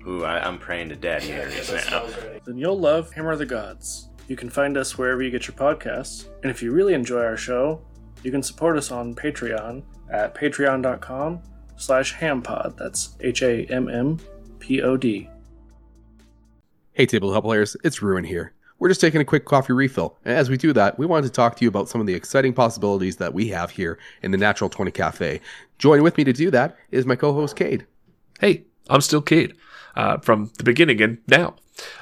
Ooh, 0.06 0.24
I, 0.24 0.46
I'm 0.46 0.58
praying 0.58 0.88
to 0.90 0.96
daddy 0.96 1.32
Ares 1.32 1.72
now. 1.90 2.06
then 2.44 2.56
you'll 2.56 2.78
love 2.78 3.12
Hammer 3.12 3.32
of 3.32 3.38
the 3.38 3.46
Gods. 3.46 4.10
You 4.26 4.36
can 4.36 4.50
find 4.50 4.76
us 4.76 4.98
wherever 4.98 5.22
you 5.22 5.30
get 5.30 5.46
your 5.48 5.56
podcasts. 5.56 6.28
And 6.42 6.50
if 6.50 6.62
you 6.62 6.72
really 6.72 6.94
enjoy 6.94 7.22
our 7.24 7.36
show, 7.36 7.80
you 8.22 8.30
can 8.30 8.42
support 8.42 8.76
us 8.76 8.90
on 8.90 9.14
Patreon 9.14 9.82
at 10.10 10.34
patreon.com 10.34 11.40
slash 11.76 12.14
hammpod. 12.14 12.76
That's 12.76 13.16
H-A-M-M-P-O-D. 13.20 14.20
Hey, 16.92 17.06
table 17.06 17.28
Tabletop 17.28 17.44
players, 17.44 17.76
it's 17.84 18.02
Ruin 18.02 18.24
here. 18.24 18.52
We're 18.80 18.88
just 18.88 19.00
taking 19.00 19.20
a 19.20 19.24
quick 19.24 19.44
coffee 19.44 19.72
refill. 19.72 20.16
And 20.24 20.36
as 20.36 20.50
we 20.50 20.56
do 20.56 20.72
that, 20.72 20.98
we 20.98 21.06
wanted 21.06 21.26
to 21.26 21.32
talk 21.32 21.56
to 21.56 21.64
you 21.64 21.68
about 21.68 21.88
some 21.88 22.00
of 22.00 22.06
the 22.06 22.14
exciting 22.14 22.52
possibilities 22.52 23.16
that 23.16 23.34
we 23.34 23.48
have 23.48 23.70
here 23.70 23.98
in 24.22 24.30
the 24.30 24.38
Natural 24.38 24.70
20 24.70 24.90
Cafe. 24.92 25.40
Joining 25.78 26.02
with 26.02 26.16
me 26.16 26.24
to 26.24 26.32
do 26.32 26.50
that 26.50 26.76
is 26.90 27.06
my 27.06 27.16
co 27.16 27.32
host, 27.32 27.56
Cade. 27.56 27.86
Hey, 28.40 28.64
I'm 28.88 29.00
still 29.00 29.22
Cade 29.22 29.54
uh, 29.96 30.18
from 30.18 30.50
the 30.58 30.64
beginning 30.64 31.00
and 31.02 31.18
now. 31.26 31.56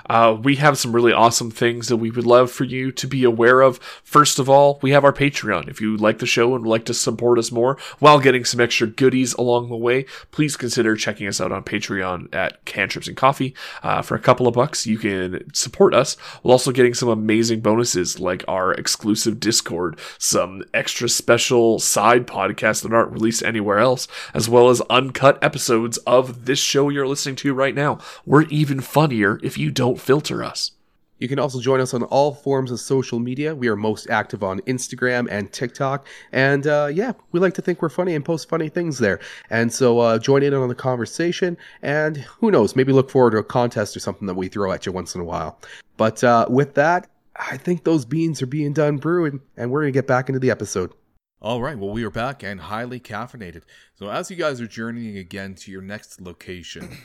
Uh, 0.08 0.36
we 0.42 0.56
have 0.56 0.78
some 0.78 0.94
really 0.94 1.12
awesome 1.12 1.50
things 1.50 1.88
that 1.88 1.96
we 1.96 2.10
would 2.10 2.26
love 2.26 2.50
for 2.50 2.64
you 2.64 2.92
to 2.92 3.06
be 3.06 3.24
aware 3.24 3.60
of. 3.60 3.78
First 4.02 4.38
of 4.38 4.48
all, 4.48 4.78
we 4.82 4.90
have 4.92 5.04
our 5.04 5.12
Patreon. 5.12 5.68
If 5.68 5.80
you 5.80 5.96
like 5.96 6.18
the 6.18 6.26
show 6.26 6.54
and 6.54 6.64
would 6.64 6.70
like 6.70 6.84
to 6.86 6.94
support 6.94 7.38
us 7.38 7.52
more 7.52 7.76
while 7.98 8.20
getting 8.20 8.44
some 8.44 8.60
extra 8.60 8.86
goodies 8.86 9.34
along 9.34 9.68
the 9.68 9.76
way, 9.76 10.04
please 10.30 10.56
consider 10.56 10.96
checking 10.96 11.26
us 11.26 11.40
out 11.40 11.52
on 11.52 11.64
Patreon 11.64 12.34
at 12.34 12.64
Cantrips 12.64 13.08
and 13.08 13.16
Coffee. 13.16 13.54
Uh, 13.82 14.02
for 14.02 14.14
a 14.14 14.20
couple 14.20 14.46
of 14.46 14.54
bucks, 14.54 14.86
you 14.86 14.98
can 14.98 15.52
support 15.52 15.94
us 15.94 16.14
while 16.42 16.52
also 16.52 16.72
getting 16.72 16.94
some 16.94 17.08
amazing 17.08 17.60
bonuses 17.60 18.20
like 18.20 18.44
our 18.48 18.72
exclusive 18.72 19.40
Discord, 19.40 19.98
some 20.18 20.62
extra 20.72 21.08
special 21.08 21.78
side 21.78 22.26
podcasts 22.26 22.82
that 22.82 22.92
aren't 22.92 23.12
released 23.12 23.42
anywhere 23.42 23.78
else, 23.78 24.08
as 24.34 24.48
well 24.48 24.68
as 24.68 24.80
uncut 24.82 25.42
episodes 25.42 25.98
of 25.98 26.44
this 26.46 26.58
show 26.58 26.88
you're 26.88 27.06
listening 27.06 27.36
to 27.36 27.54
right 27.54 27.74
now. 27.74 27.98
We're 28.24 28.42
even 28.42 28.80
funnier 28.80 29.40
if 29.42 29.58
you 29.58 29.70
don't 29.70 29.95
filter 30.00 30.44
us. 30.44 30.72
You 31.18 31.28
can 31.28 31.38
also 31.38 31.60
join 31.60 31.80
us 31.80 31.94
on 31.94 32.02
all 32.04 32.34
forms 32.34 32.70
of 32.70 32.78
social 32.78 33.18
media. 33.18 33.54
We 33.54 33.68
are 33.68 33.76
most 33.76 34.10
active 34.10 34.42
on 34.42 34.60
Instagram 34.60 35.26
and 35.30 35.50
TikTok. 35.50 36.06
And 36.30 36.66
uh, 36.66 36.90
yeah, 36.92 37.12
we 37.32 37.40
like 37.40 37.54
to 37.54 37.62
think 37.62 37.80
we're 37.80 37.88
funny 37.88 38.14
and 38.14 38.24
post 38.24 38.48
funny 38.48 38.68
things 38.68 38.98
there. 38.98 39.20
And 39.48 39.72
so 39.72 39.98
uh, 40.00 40.18
join 40.18 40.42
in 40.42 40.52
on 40.52 40.68
the 40.68 40.74
conversation. 40.74 41.56
And 41.80 42.18
who 42.18 42.50
knows, 42.50 42.76
maybe 42.76 42.92
look 42.92 43.10
forward 43.10 43.30
to 43.30 43.38
a 43.38 43.44
contest 43.44 43.96
or 43.96 44.00
something 44.00 44.26
that 44.26 44.34
we 44.34 44.48
throw 44.48 44.72
at 44.72 44.84
you 44.84 44.92
once 44.92 45.14
in 45.14 45.22
a 45.22 45.24
while. 45.24 45.58
But 45.96 46.22
uh, 46.22 46.46
with 46.50 46.74
that, 46.74 47.08
I 47.34 47.56
think 47.56 47.84
those 47.84 48.04
beans 48.04 48.42
are 48.42 48.46
being 48.46 48.72
done 48.72 48.96
brewing, 48.96 49.40
and 49.56 49.70
we're 49.70 49.82
going 49.82 49.92
to 49.92 49.96
get 49.96 50.06
back 50.06 50.28
into 50.28 50.38
the 50.38 50.50
episode. 50.50 50.92
All 51.40 51.60
right, 51.62 51.78
well, 51.78 51.90
we 51.90 52.02
are 52.04 52.10
back 52.10 52.42
and 52.42 52.60
highly 52.60 52.98
caffeinated. 52.98 53.62
So, 53.94 54.08
as 54.08 54.30
you 54.30 54.36
guys 54.36 54.58
are 54.60 54.66
journeying 54.66 55.18
again 55.18 55.54
to 55.56 55.70
your 55.70 55.82
next 55.82 56.18
location, 56.18 56.96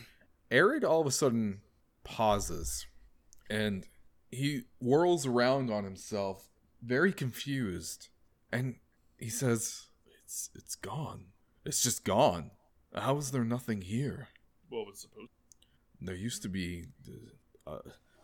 Arid 0.49 0.85
all 0.85 1.01
of 1.01 1.07
a 1.07 1.11
sudden 1.11 1.59
pauses 2.03 2.85
and 3.49 3.85
he 4.31 4.63
whirls 4.79 5.25
around 5.25 5.69
on 5.69 5.83
himself, 5.83 6.49
very 6.81 7.11
confused, 7.11 8.07
and 8.51 8.75
he 9.17 9.29
says, 9.29 9.87
"It's 10.23 10.49
it's 10.55 10.75
gone. 10.75 11.25
It's 11.65 11.83
just 11.83 12.03
gone. 12.05 12.51
How 12.95 13.17
is 13.17 13.31
there 13.31 13.43
nothing 13.43 13.81
here? 13.81 14.29
What 14.69 14.87
was 14.87 14.99
supposed? 15.01 15.29
There 15.99 16.15
used 16.15 16.41
to 16.43 16.49
be 16.49 16.85
uh, 17.67 17.71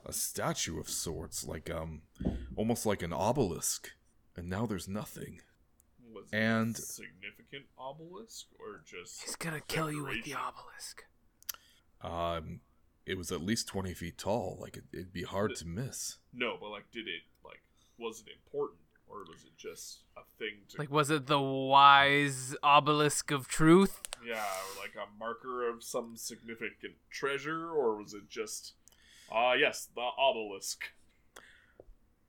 a, 0.05 0.09
a 0.09 0.13
statue 0.13 0.80
of 0.80 0.89
sorts, 0.89 1.43
like 1.45 1.69
um, 1.69 2.01
almost 2.55 2.86
like 2.86 3.03
an 3.03 3.11
obelisk, 3.13 3.91
and 4.36 4.49
now 4.49 4.65
there's 4.65 4.88
nothing." 4.88 5.41
Was 6.13 6.30
And- 6.32 6.75
a 6.75 6.82
significant 6.82 7.65
obelisk 7.78 8.47
or 8.59 8.82
just 8.86 9.23
He's 9.23 9.36
gonna 9.36 9.61
kill 9.61 9.91
you 9.91 10.05
with 10.05 10.23
the 10.23 10.34
obelisk. 10.36 11.03
Um, 12.01 12.61
it 13.08 13.18
was 13.18 13.32
at 13.32 13.41
least 13.41 13.68
twenty 13.68 13.93
feet 13.93 14.18
tall. 14.18 14.58
Like 14.60 14.78
it, 14.78 14.84
it'd 14.93 15.14
be 15.14 15.24
hard 15.24 15.55
to 15.55 15.66
miss. 15.66 16.18
No, 16.34 16.58
but 16.60 16.70
like, 16.70 16.91
did 16.91 17.08
it 17.08 17.24
like 17.43 17.62
was 17.97 18.22
it 18.26 18.32
important 18.32 18.82
or 19.08 19.20
was 19.20 19.43
it 19.45 19.58
just 19.58 19.99
a 20.18 20.22
thing 20.38 20.58
to 20.70 20.78
Like, 20.80 20.91
was 20.91 21.10
it 21.10 21.28
the 21.28 21.39
wise 21.39 22.55
obelisk 22.62 23.32
of 23.32 23.47
truth? 23.47 24.01
yeah, 24.26 24.36
or 24.43 24.82
like 24.82 24.95
a 24.95 25.08
marker 25.18 25.68
of 25.70 25.84
some 25.84 26.18
significant 26.18 26.95
treasure, 27.10 27.70
or 27.72 27.95
was 27.97 28.14
it 28.14 28.30
just 28.30 28.74
ah 29.32 29.53
yes, 29.53 29.88
the 29.95 30.01
obelisk? 30.18 30.84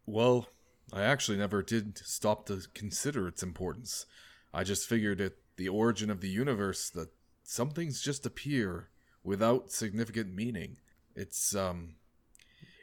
Well, 0.07 0.49
I 0.93 1.03
actually 1.03 1.37
never 1.39 1.63
did 1.63 1.99
stop 1.99 2.47
to 2.47 2.63
consider 2.75 3.29
its 3.29 3.43
importance. 3.43 4.07
I 4.55 4.65
just 4.65 4.89
figured 4.89 5.21
at 5.21 5.35
the 5.57 5.69
origin 5.69 6.09
of 6.09 6.21
the 6.21 6.31
universe 6.31 6.89
that 6.91 7.11
some 7.43 7.71
things 7.71 8.01
just 8.01 8.25
appear 8.25 8.89
without 9.25 9.71
significant 9.71 10.35
meaning. 10.35 10.77
It's 11.15 11.55
um 11.55 11.97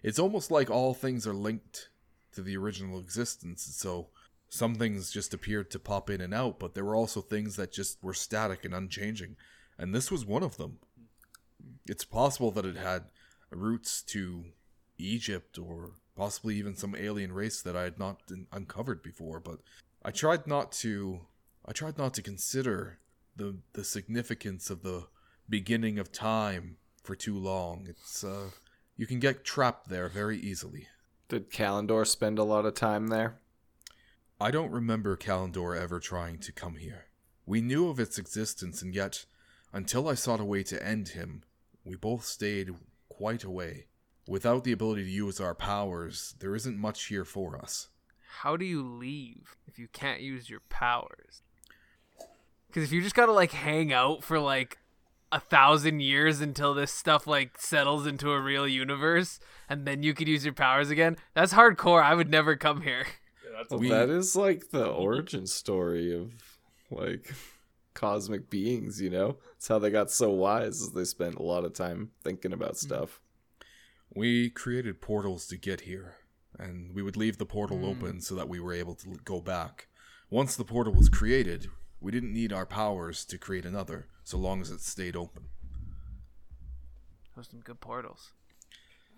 it's 0.03 0.19
almost 0.19 0.51
like 0.51 0.69
all 0.69 0.93
things 0.93 1.25
are 1.25 1.33
linked 1.33 1.89
to 2.33 2.41
the 2.41 2.57
original 2.57 2.99
existence, 2.99 3.63
so 3.63 4.09
some 4.49 4.75
things 4.75 5.11
just 5.11 5.33
appeared 5.33 5.71
to 5.71 5.79
pop 5.79 6.09
in 6.09 6.21
and 6.21 6.33
out, 6.33 6.59
but 6.59 6.75
there 6.75 6.85
were 6.85 6.95
also 6.95 7.21
things 7.21 7.55
that 7.55 7.71
just 7.71 8.01
were 8.03 8.13
static 8.13 8.63
and 8.63 8.73
unchanging, 8.73 9.35
and 9.77 9.93
this 9.93 10.11
was 10.11 10.25
one 10.25 10.43
of 10.43 10.57
them. 10.57 10.79
It's 11.87 12.05
possible 12.05 12.51
that 12.51 12.65
it 12.65 12.77
had 12.77 13.05
roots 13.49 14.01
to 14.03 14.45
Egypt 14.97 15.57
or 15.57 15.91
possibly 16.15 16.55
even 16.55 16.75
some 16.75 16.95
alien 16.95 17.33
race 17.33 17.61
that 17.61 17.75
I 17.75 17.83
had 17.83 17.99
not 17.99 18.21
uncovered 18.51 19.01
before, 19.01 19.39
but 19.39 19.59
I 20.03 20.11
tried 20.11 20.47
not 20.47 20.71
to 20.73 21.21
I 21.65 21.71
tried 21.71 21.97
not 21.97 22.13
to 22.15 22.21
consider 22.21 22.99
the 23.35 23.57
the 23.73 23.83
significance 23.83 24.69
of 24.69 24.83
the 24.83 25.07
beginning 25.49 25.99
of 25.99 26.11
time 26.11 26.77
for 27.03 27.15
too 27.15 27.37
long. 27.37 27.85
It's 27.89 28.23
uh 28.23 28.49
you 28.97 29.05
can 29.05 29.19
get 29.19 29.43
trapped 29.43 29.89
there 29.89 30.07
very 30.07 30.37
easily. 30.37 30.87
Did 31.27 31.51
Kalendor 31.51 32.05
spend 32.05 32.39
a 32.39 32.43
lot 32.43 32.65
of 32.65 32.75
time 32.75 33.07
there? 33.07 33.39
I 34.39 34.51
don't 34.51 34.71
remember 34.71 35.17
Kalendor 35.17 35.79
ever 35.79 35.99
trying 35.99 36.39
to 36.39 36.51
come 36.51 36.75
here. 36.75 37.05
We 37.45 37.61
knew 37.61 37.89
of 37.89 37.99
its 37.99 38.17
existence, 38.17 38.81
and 38.81 38.93
yet, 38.93 39.25
until 39.71 40.07
I 40.07 40.15
sought 40.15 40.39
a 40.39 40.45
way 40.45 40.63
to 40.63 40.85
end 40.85 41.09
him, 41.09 41.43
we 41.83 41.95
both 41.95 42.25
stayed 42.25 42.71
quite 43.09 43.43
away. 43.43 43.87
Without 44.27 44.63
the 44.63 44.71
ability 44.71 45.03
to 45.03 45.09
use 45.09 45.39
our 45.39 45.55
powers, 45.55 46.35
there 46.39 46.55
isn't 46.55 46.77
much 46.77 47.05
here 47.05 47.25
for 47.25 47.57
us. 47.57 47.89
How 48.39 48.57
do 48.57 48.65
you 48.65 48.83
leave 48.83 49.55
if 49.67 49.79
you 49.79 49.87
can't 49.87 50.21
use 50.21 50.49
your 50.49 50.61
powers? 50.69 51.43
Because 52.67 52.83
if 52.83 52.91
you 52.91 53.01
just 53.01 53.15
gotta 53.15 53.31
like 53.31 53.51
hang 53.51 53.93
out 53.93 54.23
for 54.23 54.39
like 54.39 54.79
a 55.35 55.39
thousand 55.39 55.99
years 55.99 56.39
until 56.39 56.73
this 56.73 56.93
stuff 56.93 57.27
like 57.27 57.59
settles 57.59 58.07
into 58.07 58.31
a 58.31 58.39
real 58.39 58.65
universe, 58.65 59.37
and 59.67 59.85
then 59.85 60.01
you 60.01 60.13
could 60.13 60.29
use 60.29 60.45
your 60.45 60.53
powers 60.53 60.89
again, 60.89 61.17
that's 61.33 61.53
hardcore. 61.53 62.01
I 62.01 62.15
would 62.15 62.29
never 62.29 62.55
come 62.55 62.81
here. 62.83 63.05
Yeah, 63.43 63.57
that's 63.57 63.69
Well, 63.69 63.81
We- 63.81 63.89
that 63.89 64.09
is 64.09 64.37
like 64.37 64.69
the 64.69 64.87
origin 64.87 65.45
story 65.45 66.15
of 66.15 66.31
like 66.89 67.33
cosmic 67.93 68.49
beings, 68.49 69.01
you 69.01 69.09
know? 69.09 69.37
It's 69.57 69.67
how 69.67 69.77
they 69.77 69.89
got 69.91 70.09
so 70.09 70.29
wise 70.31 70.79
is 70.79 70.93
they 70.93 71.03
spent 71.03 71.35
a 71.35 71.43
lot 71.43 71.65
of 71.65 71.73
time 71.73 72.11
thinking 72.23 72.53
about 72.53 72.75
mm. 72.75 72.77
stuff. 72.77 73.19
We 74.15 74.49
created 74.49 75.01
portals 75.01 75.47
to 75.47 75.57
get 75.57 75.81
here, 75.81 76.15
and 76.57 76.95
we 76.95 77.01
would 77.01 77.17
leave 77.17 77.39
the 77.39 77.45
portal 77.45 77.79
mm. 77.79 77.89
open 77.89 78.21
so 78.21 78.35
that 78.35 78.47
we 78.47 78.61
were 78.61 78.73
able 78.73 78.95
to 78.95 79.17
go 79.25 79.41
back. 79.41 79.89
Once 80.29 80.55
the 80.55 80.63
portal 80.63 80.93
was 80.93 81.09
created, 81.09 81.67
we 81.99 82.13
didn't 82.13 82.33
need 82.33 82.53
our 82.53 82.65
powers 82.65 83.25
to 83.25 83.37
create 83.37 83.65
another, 83.65 84.07
so 84.25 84.37
long 84.37 84.59
as 84.61 84.71
it 84.71 84.81
stayed 84.81 85.15
open. 85.15 85.43
Those 87.35 87.45
are 87.47 87.49
some 87.51 87.59
good 87.61 87.79
portals. 87.79 88.31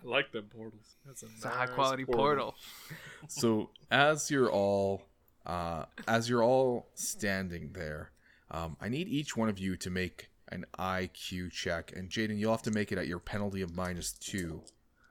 I 0.03 0.07
like 0.07 0.31
them 0.31 0.45
portals. 0.55 0.95
That's 1.05 1.23
a, 1.23 1.25
It's 1.35 1.45
a 1.45 1.49
high 1.49 1.65
quality 1.65 2.05
portal. 2.05 2.53
so 3.27 3.71
as 3.89 4.29
you're 4.29 4.51
all 4.51 5.01
uh, 5.45 5.85
as 6.07 6.29
you're 6.29 6.43
all 6.43 6.87
standing 6.93 7.71
there 7.73 8.11
um, 8.51 8.75
i 8.81 8.89
need 8.89 9.07
each 9.07 9.35
one 9.37 9.47
of 9.49 9.57
you 9.57 9.77
to 9.77 9.89
make 9.89 10.29
an 10.49 10.65
iq 10.77 11.51
check 11.51 11.93
and 11.95 12.09
jaden 12.09 12.37
you'll 12.37 12.51
have 12.51 12.61
to 12.61 12.71
make 12.71 12.91
it 12.91 12.97
at 12.97 13.07
your 13.07 13.19
penalty 13.19 13.61
of 13.61 13.73
minus 13.75 14.11
two 14.11 14.61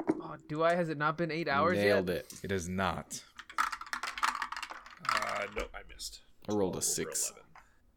Oh, 0.09 0.36
do 0.49 0.62
I? 0.62 0.74
Has 0.74 0.88
it 0.88 0.99
not 0.99 1.16
been 1.18 1.30
eight 1.32 1.49
hours 1.49 1.78
Nailed 1.78 2.09
yet? 2.09 2.16
it. 2.18 2.34
it 2.44 2.53
is 2.53 2.68
not 2.68 3.22
Uh, 5.09 5.47
no, 5.57 5.62
I 5.74 5.80
missed. 5.92 6.20
I 6.49 6.53
rolled 6.53 6.74
a 6.74 6.78
Over 6.78 6.84
six. 6.84 7.32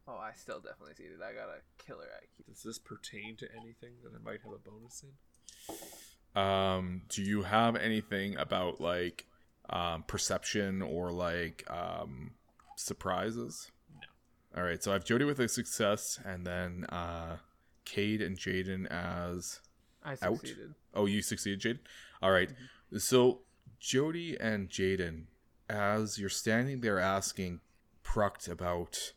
Oh, 0.08 0.18
I 0.18 0.32
still 0.36 0.60
definitely 0.60 0.96
see 0.96 1.04
it. 1.04 1.20
I 1.22 1.34
got 1.34 1.50
a 1.50 1.60
killer 1.90 2.06
IQ. 2.06 2.48
Does 2.48 2.64
this 2.64 2.80
pertain 2.80 3.36
to 3.38 3.48
anything 3.52 3.94
that 4.04 4.12
I 4.14 4.24
might 4.24 4.42
have 4.44 4.54
a 4.54 4.70
bonus 4.70 5.04
in? 5.04 6.42
um, 6.42 7.02
do 7.10 7.22
you 7.22 7.44
have 7.44 7.76
anything 7.76 8.38
about 8.38 8.80
like 8.80 9.26
um, 9.70 10.04
perception 10.08 10.82
or 10.82 11.12
like 11.12 11.66
um, 11.70 12.32
surprises 12.76 13.72
no 13.94 14.62
all 14.62 14.66
right 14.68 14.82
so 14.82 14.92
i 14.92 14.94
have 14.94 15.04
jody 15.04 15.26
with 15.26 15.40
a 15.40 15.50
success 15.50 16.18
and 16.24 16.48
then 16.48 16.86
uh 16.86 17.36
cade 17.84 18.22
and 18.22 18.38
jaden 18.38 18.88
as 18.90 19.60
I 20.04 20.14
out. 20.22 20.38
succeeded. 20.38 20.74
Oh, 20.94 21.06
you 21.06 21.22
succeeded, 21.22 21.62
Jaden. 21.62 21.80
All 22.22 22.32
right. 22.32 22.50
So 22.98 23.42
Jody 23.80 24.38
and 24.40 24.70
Jaden, 24.70 25.26
as 25.70 26.18
you're 26.18 26.30
standing 26.30 26.82
there 26.82 27.00
asking 27.00 27.62
Pruct 28.04 28.48
about 28.48 29.14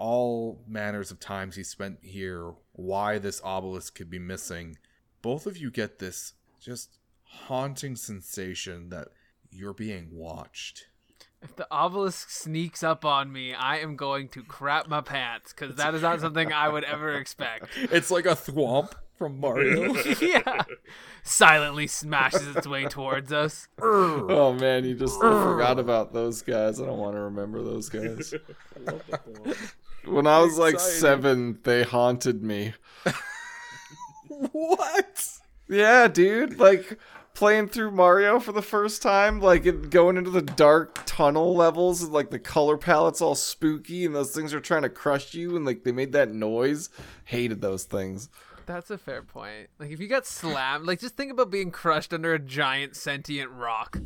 all 0.00 0.62
manners 0.66 1.10
of 1.10 1.20
times 1.20 1.56
he 1.56 1.62
spent 1.62 1.98
here, 2.00 2.54
why 2.72 3.18
this 3.18 3.38
obelisk 3.44 3.94
could 3.94 4.08
be 4.08 4.18
missing, 4.18 4.78
both 5.20 5.44
of 5.44 5.58
you 5.58 5.70
get 5.70 5.98
this 5.98 6.32
just 6.58 6.98
haunting 7.22 7.94
sensation 7.94 8.88
that 8.88 9.08
you're 9.50 9.74
being 9.74 10.08
watched. 10.10 10.86
If 11.42 11.54
the 11.54 11.66
obelisk 11.70 12.30
sneaks 12.30 12.82
up 12.82 13.04
on 13.04 13.30
me, 13.30 13.52
I 13.52 13.78
am 13.78 13.94
going 13.94 14.28
to 14.28 14.42
crap 14.42 14.88
my 14.88 15.02
pants 15.02 15.52
because 15.52 15.76
that 15.76 15.94
is 15.94 16.00
not 16.00 16.20
something 16.22 16.50
I 16.50 16.70
would 16.70 16.84
ever 16.84 17.12
expect. 17.12 17.66
It's 17.76 18.10
like 18.10 18.24
a 18.24 18.30
thwomp 18.30 18.92
from 19.18 19.38
Mario. 19.38 19.94
yeah. 20.22 20.62
Silently 21.22 21.86
smashes 21.86 22.56
its 22.56 22.66
way 22.66 22.86
towards 22.86 23.34
us. 23.34 23.68
Oh 23.82 24.54
man, 24.54 24.86
you 24.86 24.94
just 24.94 25.20
forgot 25.20 25.78
about 25.78 26.14
those 26.14 26.40
guys. 26.40 26.80
I 26.80 26.86
don't 26.86 26.98
want 26.98 27.16
to 27.16 27.20
remember 27.20 27.62
those 27.62 27.90
guys. 27.90 28.32
When 30.10 30.26
I 30.26 30.40
was 30.40 30.58
like 30.58 30.74
Exciting. 30.74 30.98
seven, 31.00 31.58
they 31.62 31.82
haunted 31.82 32.42
me. 32.42 32.74
what? 34.28 35.28
Yeah, 35.68 36.08
dude. 36.08 36.58
Like 36.58 36.98
playing 37.34 37.68
through 37.68 37.92
Mario 37.92 38.40
for 38.40 38.52
the 38.52 38.62
first 38.62 39.02
time, 39.02 39.40
like 39.40 39.66
it, 39.66 39.90
going 39.90 40.16
into 40.16 40.30
the 40.30 40.42
dark 40.42 40.98
tunnel 41.06 41.54
levels, 41.54 42.02
and 42.02 42.12
like 42.12 42.30
the 42.30 42.38
color 42.38 42.76
palette's 42.76 43.20
all 43.20 43.34
spooky, 43.34 44.04
and 44.04 44.14
those 44.14 44.32
things 44.34 44.52
are 44.52 44.60
trying 44.60 44.82
to 44.82 44.88
crush 44.88 45.34
you, 45.34 45.56
and 45.56 45.64
like 45.64 45.84
they 45.84 45.92
made 45.92 46.12
that 46.12 46.32
noise. 46.32 46.90
Hated 47.24 47.60
those 47.60 47.84
things. 47.84 48.28
That's 48.66 48.90
a 48.90 48.98
fair 48.98 49.22
point. 49.22 49.68
Like 49.78 49.90
if 49.90 50.00
you 50.00 50.06
got 50.08 50.26
slammed, 50.26 50.86
like 50.86 51.00
just 51.00 51.16
think 51.16 51.32
about 51.32 51.50
being 51.50 51.70
crushed 51.70 52.12
under 52.12 52.34
a 52.34 52.38
giant 52.38 52.94
sentient 52.96 53.50
rock. 53.50 53.98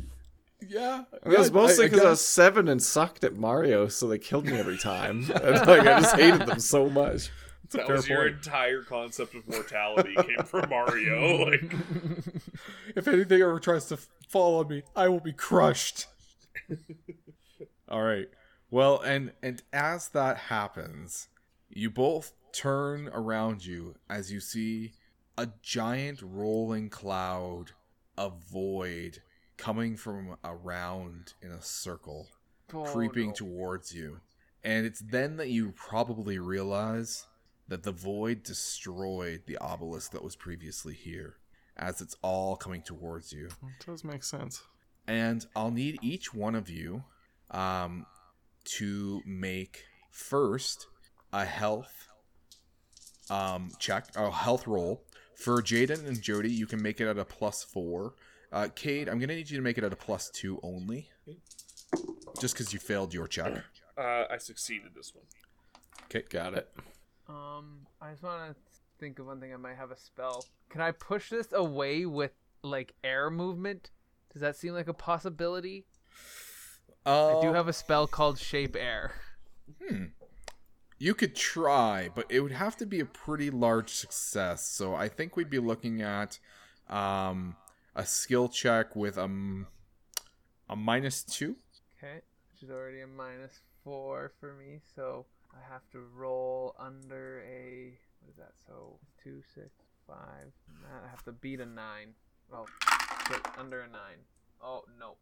Yeah. 0.67 1.03
It 1.13 1.27
was 1.37 1.47
Yeah, 1.49 1.53
mostly 1.53 1.83
I- 1.83 1.87
I 1.87 1.89
because 1.89 2.05
I, 2.05 2.09
was 2.09 2.25
seven 2.25 2.67
and 2.67 2.81
sucked 2.81 3.23
at 3.23 3.35
Mario, 3.35 3.87
so 3.87 4.07
they 4.07 4.17
killed 4.19 4.45
me 4.45 4.57
every 4.57 4.77
time. 4.77 5.29
and, 5.35 5.55
like 5.67 5.81
I 5.81 5.99
just 6.01 6.15
hated 6.15 6.47
them 6.47 6.59
so 6.59 6.89
much. 6.89 7.29
That 7.71 7.87
fair 7.87 7.95
was 7.95 8.07
your 8.07 8.23
point. 8.23 8.35
entire 8.45 8.83
concept 8.83 9.33
of 9.35 9.47
mortality 9.47 10.15
came 10.15 10.45
from 10.45 10.69
Mario. 10.69 11.45
Like, 11.49 11.73
if 12.95 13.07
anything 13.07 13.41
ever 13.41 13.59
tries 13.59 13.85
to 13.87 13.97
fall 14.29 14.59
on 14.59 14.67
me, 14.69 14.83
I 14.95 15.09
will 15.09 15.19
be 15.19 15.33
crushed. 15.33 16.05
All 17.89 18.03
right. 18.03 18.27
Well, 18.71 18.99
and 19.01 19.31
and 19.43 19.61
as 19.73 20.09
that 20.09 20.37
happens, 20.37 21.27
you 21.69 21.89
both 21.89 22.33
turn 22.51 23.09
around 23.13 23.65
you 23.65 23.95
as 24.09 24.31
you 24.31 24.39
see 24.39 24.93
a 25.37 25.49
giant 25.61 26.21
rolling 26.21 26.89
cloud 26.89 27.71
of 28.17 28.41
void 28.43 29.21
coming 29.57 29.95
from 29.97 30.35
around 30.43 31.33
in 31.41 31.51
a 31.51 31.61
circle, 31.61 32.27
Oh, 32.73 32.83
creeping 32.83 33.27
no. 33.29 33.33
towards 33.33 33.93
you. 33.93 34.19
And 34.63 34.85
it's 34.85 34.99
then 34.99 35.37
that 35.37 35.49
you 35.49 35.71
probably 35.75 36.39
realize 36.39 37.25
that 37.67 37.83
the 37.83 37.91
void 37.91 38.43
destroyed 38.43 39.43
the 39.45 39.57
obelisk 39.59 40.11
that 40.11 40.23
was 40.23 40.35
previously 40.35 40.93
here 40.93 41.35
as 41.77 42.01
it's 42.01 42.15
all 42.21 42.55
coming 42.55 42.81
towards 42.81 43.31
you. 43.31 43.47
It 43.47 43.85
does 43.85 44.03
make 44.03 44.23
sense. 44.23 44.63
And 45.07 45.45
I'll 45.55 45.71
need 45.71 45.99
each 46.01 46.33
one 46.33 46.55
of 46.55 46.69
you 46.69 47.03
um, 47.51 48.05
to 48.77 49.21
make 49.25 49.83
first 50.11 50.87
a 51.31 51.45
health 51.45 52.07
um, 53.29 53.71
check, 53.79 54.07
a 54.15 54.31
health 54.31 54.67
roll. 54.67 55.03
For 55.35 55.61
Jaden 55.61 56.07
and 56.07 56.21
Jody, 56.21 56.49
you 56.49 56.65
can 56.65 56.81
make 56.81 57.01
it 57.01 57.07
at 57.07 57.17
a 57.17 57.25
plus 57.25 57.63
four. 57.63 58.13
Uh, 58.51 58.67
Cade, 58.75 59.09
I'm 59.09 59.17
going 59.17 59.29
to 59.29 59.35
need 59.35 59.49
you 59.49 59.57
to 59.57 59.63
make 59.63 59.77
it 59.77 59.83
at 59.83 59.93
a 59.93 59.97
plus 59.97 60.29
two 60.29 60.59
only. 60.63 61.09
Just 62.39 62.53
because 62.53 62.73
you 62.73 62.79
failed 62.79 63.13
your 63.13 63.27
check. 63.27 63.63
Uh, 63.97 64.25
I 64.29 64.37
succeeded 64.37 64.91
this 64.95 65.13
one. 65.15 65.25
Okay, 66.05 66.23
got 66.29 66.53
it. 66.53 66.69
Um, 67.27 67.87
I 68.01 68.11
just 68.11 68.23
want 68.23 68.51
to 68.51 68.55
think 68.99 69.19
of 69.19 69.27
one 69.27 69.39
thing. 69.39 69.53
I 69.53 69.57
might 69.57 69.77
have 69.77 69.91
a 69.91 69.97
spell. 69.97 70.45
Can 70.69 70.81
I 70.81 70.91
push 70.91 71.29
this 71.29 71.53
away 71.53 72.05
with 72.05 72.31
like 72.61 72.93
air 73.03 73.29
movement? 73.29 73.91
Does 74.33 74.41
that 74.41 74.57
seem 74.57 74.73
like 74.73 74.87
a 74.87 74.93
possibility? 74.93 75.85
Uh, 77.05 77.37
I 77.37 77.41
do 77.41 77.53
have 77.53 77.67
a 77.67 77.73
spell 77.73 78.07
called 78.07 78.37
Shape 78.37 78.75
Air. 78.75 79.13
Hmm. 79.81 80.05
You 80.97 81.13
could 81.13 81.35
try, 81.35 82.09
but 82.13 82.25
it 82.29 82.39
would 82.41 82.51
have 82.51 82.75
to 82.77 82.85
be 82.85 82.99
a 82.99 83.05
pretty 83.05 83.49
large 83.49 83.89
success. 83.89 84.65
So 84.67 84.95
I 84.95 85.07
think 85.07 85.35
we'd 85.35 85.49
be 85.49 85.59
looking 85.59 86.01
at 86.01 86.39
um, 86.89 87.55
a 87.95 88.05
skill 88.05 88.49
check 88.49 88.95
with 88.95 89.17
um, 89.17 89.67
a 90.69 90.75
minus 90.75 91.23
two. 91.23 91.55
Okay, 91.97 92.21
which 92.51 92.63
is 92.63 92.69
already 92.69 93.01
a 93.01 93.07
minus 93.07 93.61
four 93.83 94.33
for 94.39 94.53
me. 94.53 94.79
So 94.95 95.25
I 95.53 95.71
have 95.71 95.89
to 95.91 96.01
roll 96.15 96.75
under 96.77 97.41
a 97.41 97.97
what 98.21 98.31
is 98.31 98.37
that? 98.37 98.53
So 98.67 98.99
two, 99.23 99.41
six, 99.53 99.69
five. 100.07 100.51
I 100.85 101.09
have 101.09 101.23
to 101.23 101.31
beat 101.31 101.59
a 101.59 101.65
nine. 101.65 102.13
Oh, 102.53 102.65
under 103.57 103.81
a 103.81 103.87
nine. 103.87 104.19
Oh 104.61 104.83
no. 104.99 105.15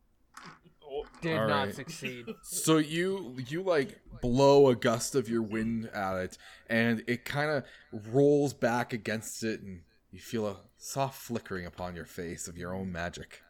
Did 1.22 1.38
All 1.38 1.48
not 1.48 1.74
succeed. 1.74 2.26
So 2.44 2.78
you 2.78 3.38
you 3.48 3.62
like 3.62 4.00
blow 4.22 4.70
a 4.70 4.76
gust 4.76 5.16
of 5.16 5.30
your 5.30 5.42
wind 5.42 5.90
at 5.94 6.16
it, 6.18 6.38
and 6.70 7.04
it 7.08 7.24
kind 7.26 7.50
of 7.52 7.64
rolls 8.12 8.54
back 8.54 8.94
against 8.94 9.44
it, 9.44 9.62
and 9.62 9.82
you 10.14 10.20
feel 10.20 10.46
a 10.46 10.58
soft 10.78 11.20
flickering 11.20 11.66
upon 11.66 11.96
your 11.96 12.06
face 12.06 12.48
of 12.48 12.56
your 12.56 12.74
own 12.74 12.92
magic. 12.92 13.42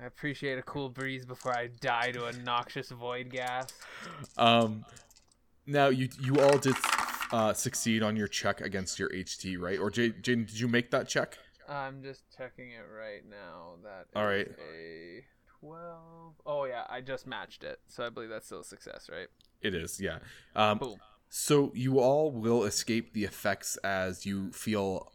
I 0.00 0.04
appreciate 0.04 0.58
a 0.58 0.62
cool 0.62 0.90
breeze 0.90 1.24
before 1.24 1.56
I 1.56 1.68
die 1.80 2.12
to 2.12 2.26
a 2.26 2.32
noxious 2.32 2.90
void 2.90 3.30
gas. 3.30 3.72
Um, 4.36 4.84
now 5.66 5.88
you 5.88 6.10
you 6.20 6.38
all 6.40 6.58
did 6.58 6.76
uh, 7.32 7.54
succeed 7.54 8.02
on 8.02 8.16
your 8.16 8.28
check 8.28 8.60
against 8.60 8.98
your 8.98 9.08
HT, 9.08 9.58
right? 9.58 9.78
Or 9.78 9.90
J- 9.90 10.10
Jaden, 10.10 10.46
did 10.46 10.60
you 10.60 10.68
make 10.68 10.90
that 10.90 11.08
check? 11.08 11.38
I'm 11.66 12.02
just 12.02 12.22
checking 12.36 12.70
it 12.72 12.84
right 12.94 13.22
now. 13.28 13.76
That 13.82 14.06
All 14.14 14.28
is 14.28 14.48
right. 14.48 14.56
a 14.58 15.24
twelve. 15.60 16.34
Oh 16.44 16.64
yeah, 16.66 16.84
I 16.90 17.00
just 17.00 17.26
matched 17.26 17.64
it, 17.64 17.80
so 17.88 18.04
I 18.04 18.10
believe 18.10 18.28
that's 18.28 18.46
still 18.46 18.60
a 18.60 18.64
success, 18.64 19.08
right? 19.10 19.28
It 19.62 19.74
is, 19.74 19.98
yeah. 20.00 20.18
Um, 20.54 20.78
Boom. 20.78 20.96
So 21.30 21.72
you 21.74 22.00
all 22.00 22.30
will 22.30 22.64
escape 22.64 23.14
the 23.14 23.24
effects 23.24 23.76
as 23.78 24.26
you 24.26 24.52
feel 24.52 25.10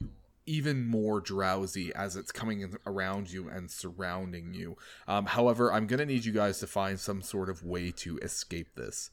even 0.47 0.87
more 0.87 1.21
drowsy 1.21 1.93
as 1.93 2.15
it's 2.15 2.31
coming 2.31 2.61
in 2.61 2.77
around 2.85 3.31
you 3.31 3.47
and 3.47 3.69
surrounding 3.69 4.53
you. 4.53 4.77
Um, 5.07 5.27
however, 5.27 5.71
I'm 5.71 5.85
gonna 5.85 6.05
need 6.05 6.25
you 6.25 6.31
guys 6.31 6.59
to 6.59 6.67
find 6.67 6.99
some 6.99 7.21
sort 7.21 7.49
of 7.49 7.63
way 7.63 7.91
to 7.97 8.17
escape 8.19 8.69
this. 8.75 9.11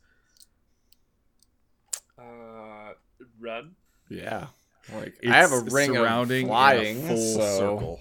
Uh, 2.19 2.93
run. 3.41 3.75
Yeah. 4.09 4.47
Like 4.95 5.17
It's 5.21 5.33
I 5.33 5.37
have 5.39 5.53
a 5.53 5.61
ring 5.61 5.95
surrounding 5.95 6.51
of 6.51 6.51
in 6.51 6.51
a 6.51 6.53
flying, 6.53 7.07
full 7.09 7.17
so 7.17 7.59
circle. 7.59 8.01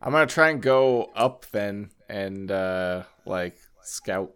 I'm 0.00 0.12
gonna 0.12 0.26
try 0.26 0.50
and 0.50 0.62
go 0.62 1.10
up 1.16 1.46
then 1.50 1.90
and 2.08 2.50
uh 2.50 3.04
like 3.24 3.56
scout, 3.82 4.32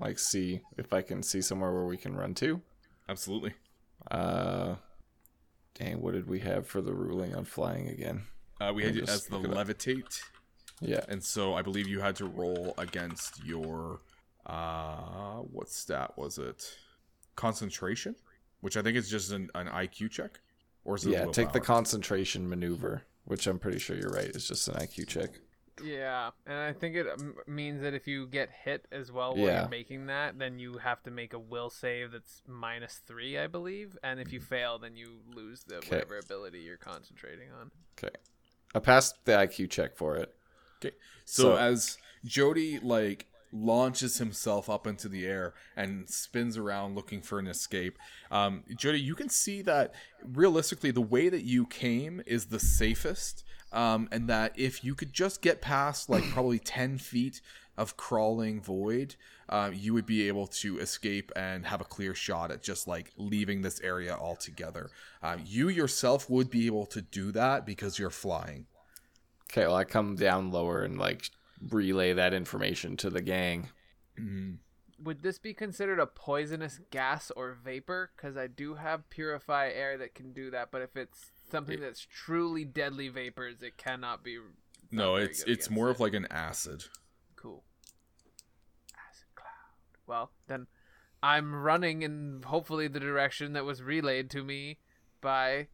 like 0.00 0.18
see 0.18 0.60
if 0.78 0.92
I 0.92 1.02
can 1.02 1.22
see 1.22 1.42
somewhere 1.42 1.72
where 1.72 1.84
we 1.84 1.96
can 1.96 2.14
run 2.14 2.34
to. 2.34 2.60
Absolutely. 3.08 3.54
Uh, 4.10 4.76
dang, 5.82 6.00
what 6.00 6.14
did 6.14 6.28
we 6.28 6.40
have 6.40 6.66
for 6.66 6.80
the 6.80 6.92
ruling 6.92 7.34
on 7.34 7.44
flying 7.44 7.88
again? 7.88 8.22
Uh, 8.60 8.72
we 8.74 8.84
Let 8.84 8.94
had 8.94 9.02
it 9.04 9.08
as 9.08 9.26
the 9.26 9.40
it 9.40 9.50
levitate. 9.50 10.20
Yeah. 10.80 11.04
And 11.08 11.22
so 11.22 11.54
I 11.54 11.62
believe 11.62 11.88
you 11.88 12.00
had 12.00 12.16
to 12.16 12.26
roll 12.26 12.74
against 12.78 13.44
your 13.44 14.00
uh 14.46 15.38
what 15.52 15.68
stat 15.68 16.12
was 16.16 16.38
it? 16.38 16.76
Concentration? 17.36 18.16
Which 18.60 18.76
I 18.76 18.82
think 18.82 18.96
is 18.96 19.08
just 19.08 19.32
an, 19.32 19.50
an 19.54 19.68
IQ 19.68 20.10
check? 20.10 20.40
Or 20.84 20.96
is 20.96 21.06
it 21.06 21.12
Yeah, 21.12 21.26
take 21.26 21.52
the 21.52 21.60
concentration 21.60 22.48
maneuver, 22.48 23.02
which 23.24 23.46
I'm 23.46 23.58
pretty 23.58 23.78
sure 23.78 23.96
you're 23.96 24.10
right. 24.10 24.26
It's 24.26 24.48
just 24.48 24.66
an 24.68 24.74
IQ 24.74 25.06
check. 25.06 25.30
Yeah, 25.82 26.30
and 26.46 26.56
I 26.56 26.72
think 26.72 26.96
it 26.96 27.06
um, 27.08 27.34
means 27.46 27.82
that 27.82 27.94
if 27.94 28.06
you 28.06 28.26
get 28.26 28.50
hit 28.64 28.86
as 28.92 29.10
well 29.10 29.34
while 29.34 29.46
Yeah. 29.46 29.60
you're 29.62 29.68
making 29.68 30.06
that, 30.06 30.38
then 30.38 30.58
you 30.58 30.78
have 30.78 31.02
to 31.04 31.10
make 31.10 31.32
a 31.32 31.38
will 31.38 31.70
save 31.70 32.12
that's 32.12 32.42
minus 32.46 33.00
three, 33.06 33.38
I 33.38 33.46
believe. 33.46 33.96
And 34.02 34.20
if 34.20 34.32
you 34.32 34.40
fail, 34.40 34.78
then 34.78 34.96
you 34.96 35.20
lose 35.34 35.64
the 35.64 35.80
'Kay. 35.80 35.96
whatever 35.96 36.18
ability 36.18 36.60
you're 36.60 36.76
concentrating 36.76 37.50
on. 37.52 37.70
Okay. 37.98 38.14
I 38.74 38.78
passed 38.78 39.24
the 39.24 39.32
IQ 39.32 39.68
check 39.70 39.96
for 39.96 40.16
it. 40.16 40.34
Okay. 40.84 40.96
So, 41.24 41.42
So- 41.42 41.56
as 41.56 41.98
Jody 42.24 42.78
like 42.78 43.26
launches 43.54 44.16
himself 44.16 44.70
up 44.70 44.86
into 44.86 45.08
the 45.10 45.26
air 45.26 45.52
and 45.76 46.08
spins 46.08 46.56
around 46.56 46.94
looking 46.94 47.20
for 47.20 47.38
an 47.38 47.46
escape, 47.46 47.98
um, 48.30 48.64
Jody, 48.76 48.98
you 49.00 49.14
can 49.14 49.28
see 49.28 49.60
that 49.62 49.94
realistically 50.24 50.90
the 50.90 51.02
way 51.02 51.28
that 51.28 51.42
you 51.42 51.66
came 51.66 52.22
is 52.26 52.46
the 52.46 52.58
safest, 52.58 53.44
um, 53.72 54.08
and 54.12 54.28
that 54.28 54.52
if 54.56 54.84
you 54.84 54.94
could 54.94 55.12
just 55.12 55.42
get 55.42 55.60
past 55.60 56.08
like 56.08 56.24
probably 56.30 56.58
ten 56.58 56.98
feet 56.98 57.40
of 57.76 57.96
crawling 57.96 58.60
void, 58.60 59.16
uh, 59.48 59.70
you 59.72 59.94
would 59.94 60.06
be 60.06 60.28
able 60.28 60.46
to 60.46 60.78
escape 60.78 61.32
and 61.34 61.66
have 61.66 61.80
a 61.80 61.84
clear 61.84 62.14
shot 62.14 62.50
at 62.50 62.62
just 62.62 62.86
like 62.86 63.12
leaving 63.16 63.62
this 63.62 63.80
area 63.80 64.14
altogether. 64.14 64.90
Um, 65.22 65.42
you 65.44 65.68
yourself 65.68 66.28
would 66.28 66.50
be 66.50 66.66
able 66.66 66.86
to 66.86 67.00
do 67.00 67.32
that 67.32 67.64
because 67.64 67.98
you're 67.98 68.10
flying. 68.10 68.66
Okay, 69.50 69.66
well 69.66 69.76
I 69.76 69.84
come 69.84 70.16
down 70.16 70.50
lower 70.50 70.82
and 70.82 70.98
like 70.98 71.30
relay 71.70 72.12
that 72.12 72.34
information 72.34 72.96
to 72.98 73.10
the 73.10 73.22
gang. 73.22 73.68
Would 75.02 75.22
this 75.22 75.38
be 75.38 75.52
considered 75.52 75.98
a 75.98 76.06
poisonous 76.06 76.80
gas 76.90 77.32
or 77.34 77.58
vapor? 77.64 78.12
Because 78.16 78.36
I 78.36 78.46
do 78.46 78.74
have 78.74 79.10
purify 79.10 79.68
air 79.68 79.98
that 79.98 80.14
can 80.14 80.32
do 80.32 80.50
that, 80.50 80.70
but 80.70 80.82
if 80.82 80.96
it's 80.96 81.32
something 81.52 81.80
that's 81.80 82.04
truly 82.10 82.64
deadly 82.64 83.08
vapors, 83.08 83.62
it 83.62 83.76
cannot 83.76 84.24
be. 84.24 84.38
No, 84.90 85.14
it's 85.14 85.44
it's 85.44 85.70
more 85.70 85.88
it. 85.88 85.92
of 85.92 86.00
like 86.00 86.14
an 86.14 86.26
acid. 86.30 86.84
Cool. 87.36 87.62
Acid 88.94 89.26
cloud. 89.36 89.46
Well, 90.06 90.32
then 90.48 90.66
I'm 91.22 91.54
running 91.54 92.02
in 92.02 92.42
hopefully 92.44 92.88
the 92.88 92.98
direction 92.98 93.52
that 93.52 93.64
was 93.64 93.80
relayed 93.80 94.30
to 94.30 94.42
me 94.42 94.78
by 95.20 95.68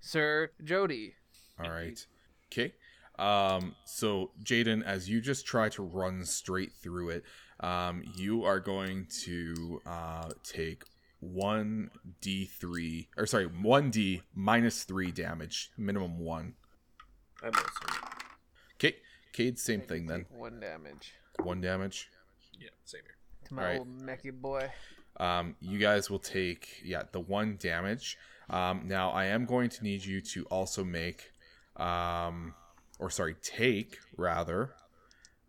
Sir 0.00 0.50
Jody. 0.62 1.14
All 1.62 1.70
right. 1.70 2.04
Okay. 2.50 2.72
Um, 3.18 3.76
so 3.84 4.30
Jaden, 4.42 4.82
as 4.82 5.08
you 5.08 5.20
just 5.20 5.46
try 5.46 5.68
to 5.70 5.82
run 5.82 6.24
straight 6.24 6.72
through 6.72 7.10
it, 7.10 7.24
um, 7.60 8.02
you 8.16 8.44
are 8.44 8.58
going 8.58 9.06
to 9.24 9.80
uh, 9.86 10.30
take 10.42 10.84
one 11.32 11.90
d 12.20 12.44
three, 12.44 13.08
or 13.16 13.26
sorry, 13.26 13.46
one 13.46 13.90
d 13.90 14.22
minus 14.34 14.84
three 14.84 15.10
damage, 15.10 15.70
minimum 15.76 16.18
one. 16.18 16.54
I'm 17.42 17.52
also. 17.54 18.04
Okay, 18.76 18.96
Cade, 19.32 19.58
same 19.58 19.80
thing 19.80 20.06
then. 20.06 20.26
One 20.30 20.60
damage 20.60 21.12
One 21.42 21.60
damage. 21.60 22.08
Yeah, 22.60 22.68
same 22.84 23.02
here. 23.04 23.16
to 23.48 23.54
my 23.54 23.62
All 23.62 23.68
right. 23.68 23.78
old 23.78 24.00
mechy 24.02 24.30
boy. 24.32 24.70
Um, 25.18 25.56
you 25.60 25.78
guys 25.78 26.10
will 26.10 26.18
take 26.18 26.80
yeah 26.84 27.02
the 27.12 27.20
one 27.20 27.56
damage. 27.60 28.18
Um, 28.50 28.82
now 28.86 29.10
I 29.10 29.26
am 29.26 29.46
going 29.46 29.70
to 29.70 29.82
need 29.82 30.04
you 30.04 30.20
to 30.20 30.44
also 30.46 30.84
make, 30.84 31.30
um, 31.76 32.54
or 32.98 33.08
sorry, 33.08 33.36
take 33.42 33.98
rather, 34.18 34.74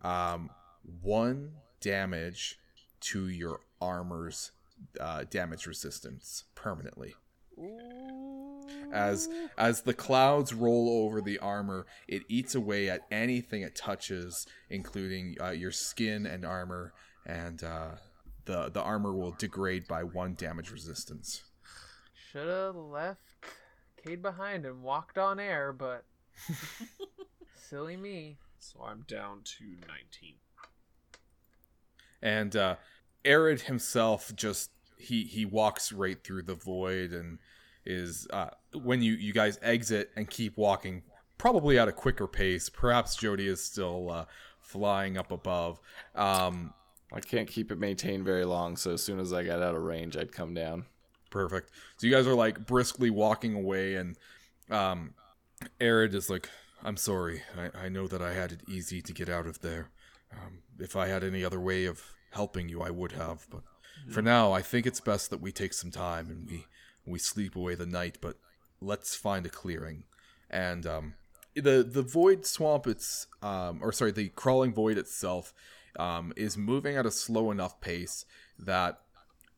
um, 0.02 0.48
one 1.02 1.52
damage 1.80 2.58
to 3.00 3.28
your 3.28 3.60
armor's 3.80 4.52
uh, 5.00 5.24
damage 5.30 5.66
resistance 5.66 6.44
permanently. 6.54 7.14
As 8.92 9.28
as 9.56 9.82
the 9.82 9.94
clouds 9.94 10.52
roll 10.52 11.04
over 11.04 11.20
the 11.20 11.38
armor, 11.38 11.86
it 12.06 12.22
eats 12.28 12.54
away 12.54 12.88
at 12.90 13.02
anything 13.10 13.62
it 13.62 13.74
touches, 13.74 14.46
including 14.70 15.36
uh, 15.40 15.50
your 15.50 15.72
skin 15.72 16.26
and 16.26 16.44
armor, 16.44 16.92
and 17.24 17.62
uh, 17.64 17.92
the 18.44 18.70
the 18.70 18.82
armor 18.82 19.12
will 19.12 19.32
degrade 19.32 19.86
by 19.88 20.02
one 20.02 20.34
damage 20.34 20.70
resistance. 20.70 21.44
Should 22.30 22.48
have 22.48 22.76
left 22.76 23.20
Cade 24.04 24.22
behind 24.22 24.64
and 24.66 24.82
walked 24.82 25.18
on 25.18 25.40
air, 25.40 25.72
but 25.72 26.04
silly 27.68 27.96
me. 27.96 28.36
So 28.58 28.80
I'm 28.84 29.04
down 29.08 29.40
to 29.44 29.64
19. 29.64 30.34
And 32.22 32.56
uh, 32.56 32.76
Arid 33.26 33.62
himself 33.62 34.34
just 34.34 34.70
he 34.96 35.24
he 35.24 35.44
walks 35.44 35.92
right 35.92 36.22
through 36.22 36.42
the 36.42 36.54
void 36.54 37.12
and 37.12 37.38
is 37.84 38.26
uh, 38.32 38.50
when 38.72 39.02
you 39.02 39.12
you 39.14 39.32
guys 39.32 39.58
exit 39.62 40.10
and 40.16 40.28
keep 40.28 40.56
walking, 40.56 41.02
probably 41.38 41.78
at 41.78 41.88
a 41.88 41.92
quicker 41.92 42.26
pace. 42.26 42.68
Perhaps 42.68 43.16
Jody 43.16 43.46
is 43.46 43.62
still 43.62 44.10
uh, 44.10 44.24
flying 44.60 45.16
up 45.16 45.30
above. 45.30 45.80
Um, 46.14 46.72
I 47.12 47.20
can't 47.20 47.48
keep 47.48 47.70
it 47.70 47.78
maintained 47.78 48.24
very 48.24 48.44
long, 48.44 48.76
so 48.76 48.92
as 48.92 49.02
soon 49.02 49.20
as 49.20 49.32
I 49.32 49.44
got 49.44 49.62
out 49.62 49.74
of 49.74 49.82
range, 49.82 50.16
I'd 50.16 50.32
come 50.32 50.54
down. 50.54 50.86
Perfect. 51.30 51.70
So 51.96 52.06
you 52.06 52.12
guys 52.12 52.26
are 52.26 52.34
like 52.34 52.66
briskly 52.66 53.10
walking 53.10 53.54
away, 53.54 53.94
and 53.94 54.16
um, 54.70 55.14
Arid 55.80 56.14
is 56.14 56.28
like, 56.28 56.48
"I'm 56.82 56.96
sorry. 56.96 57.42
I, 57.56 57.86
I 57.86 57.88
know 57.88 58.06
that 58.08 58.22
I 58.22 58.32
had 58.32 58.52
it 58.52 58.62
easy 58.68 59.00
to 59.02 59.12
get 59.12 59.28
out 59.28 59.46
of 59.46 59.60
there. 59.60 59.90
Um, 60.32 60.58
if 60.80 60.96
I 60.96 61.06
had 61.06 61.22
any 61.22 61.44
other 61.44 61.60
way 61.60 61.84
of 61.84 62.15
helping 62.30 62.68
you, 62.68 62.82
I 62.82 62.90
would 62.90 63.12
have. 63.12 63.46
But 63.50 63.62
for 64.10 64.22
now, 64.22 64.52
I 64.52 64.62
think 64.62 64.86
it's 64.86 65.00
best 65.00 65.30
that 65.30 65.40
we 65.40 65.52
take 65.52 65.72
some 65.72 65.90
time 65.90 66.30
and 66.30 66.48
we 66.48 66.66
we 67.06 67.18
sleep 67.18 67.56
away 67.56 67.74
the 67.74 67.86
night. 67.86 68.18
But 68.20 68.36
let's 68.80 69.14
find 69.14 69.46
a 69.46 69.50
clearing. 69.50 70.04
And 70.50 70.86
um, 70.86 71.14
the 71.54 71.82
the 71.82 72.02
void 72.02 72.46
swamp, 72.46 72.86
it's 72.86 73.26
um, 73.42 73.80
or 73.82 73.92
sorry, 73.92 74.12
the 74.12 74.28
crawling 74.28 74.72
void 74.72 74.98
itself, 74.98 75.54
um, 75.98 76.32
is 76.36 76.56
moving 76.56 76.96
at 76.96 77.06
a 77.06 77.10
slow 77.10 77.50
enough 77.50 77.80
pace 77.80 78.24
that 78.58 79.00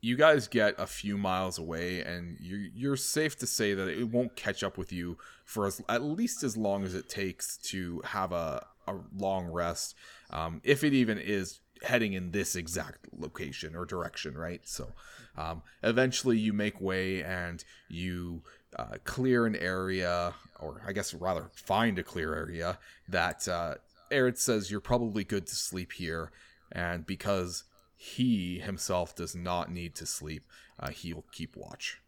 you 0.00 0.16
guys 0.16 0.46
get 0.46 0.74
a 0.78 0.86
few 0.86 1.18
miles 1.18 1.58
away, 1.58 2.02
and 2.02 2.38
you 2.40 2.70
you're 2.74 2.96
safe 2.96 3.36
to 3.38 3.46
say 3.46 3.74
that 3.74 3.88
it 3.88 4.08
won't 4.10 4.36
catch 4.36 4.62
up 4.62 4.78
with 4.78 4.92
you 4.92 5.18
for 5.44 5.66
as, 5.66 5.82
at 5.88 6.02
least 6.02 6.44
as 6.44 6.56
long 6.56 6.84
as 6.84 6.94
it 6.94 7.08
takes 7.08 7.56
to 7.58 8.00
have 8.04 8.32
a 8.32 8.64
a 8.86 8.96
long 9.16 9.46
rest, 9.46 9.94
um, 10.30 10.60
if 10.64 10.82
it 10.82 10.94
even 10.94 11.18
is 11.18 11.60
heading 11.83 12.12
in 12.12 12.31
this 12.33 12.57
exact 12.57 13.07
location 13.16 13.74
or 13.76 13.85
direction, 13.85 14.37
right? 14.37 14.61
So, 14.64 14.93
um, 15.37 15.62
eventually 15.83 16.39
you 16.39 16.53
make 16.53 16.81
way 16.81 17.22
and 17.22 17.62
you 17.89 18.43
uh, 18.76 18.97
clear 19.05 19.47
an 19.47 19.57
area, 19.57 20.35
or 20.61 20.83
I 20.87 20.93
guess 20.93 21.14
rather 21.14 21.51
find 21.55 21.99
a 21.99 22.03
clear 22.03 22.35
area 22.35 22.79
that 23.09 23.47
uh, 23.49 23.74
Arid 24.11 24.39
says 24.39 24.70
you're 24.70 24.81
probably 24.81 25.24
good 25.24 25.47
to 25.47 25.55
sleep 25.55 25.93
here, 25.93 26.33
and 26.72 27.07
because 27.07 27.64
he 27.97 28.59
himself 28.59 29.14
does 29.14 29.35
not 29.35 29.70
need 29.70 29.95
to 29.97 30.07
sleep, 30.07 30.45
uh, 30.79 30.91
he'll 30.91 31.24
keep 31.33 31.57
watch. 31.57 32.01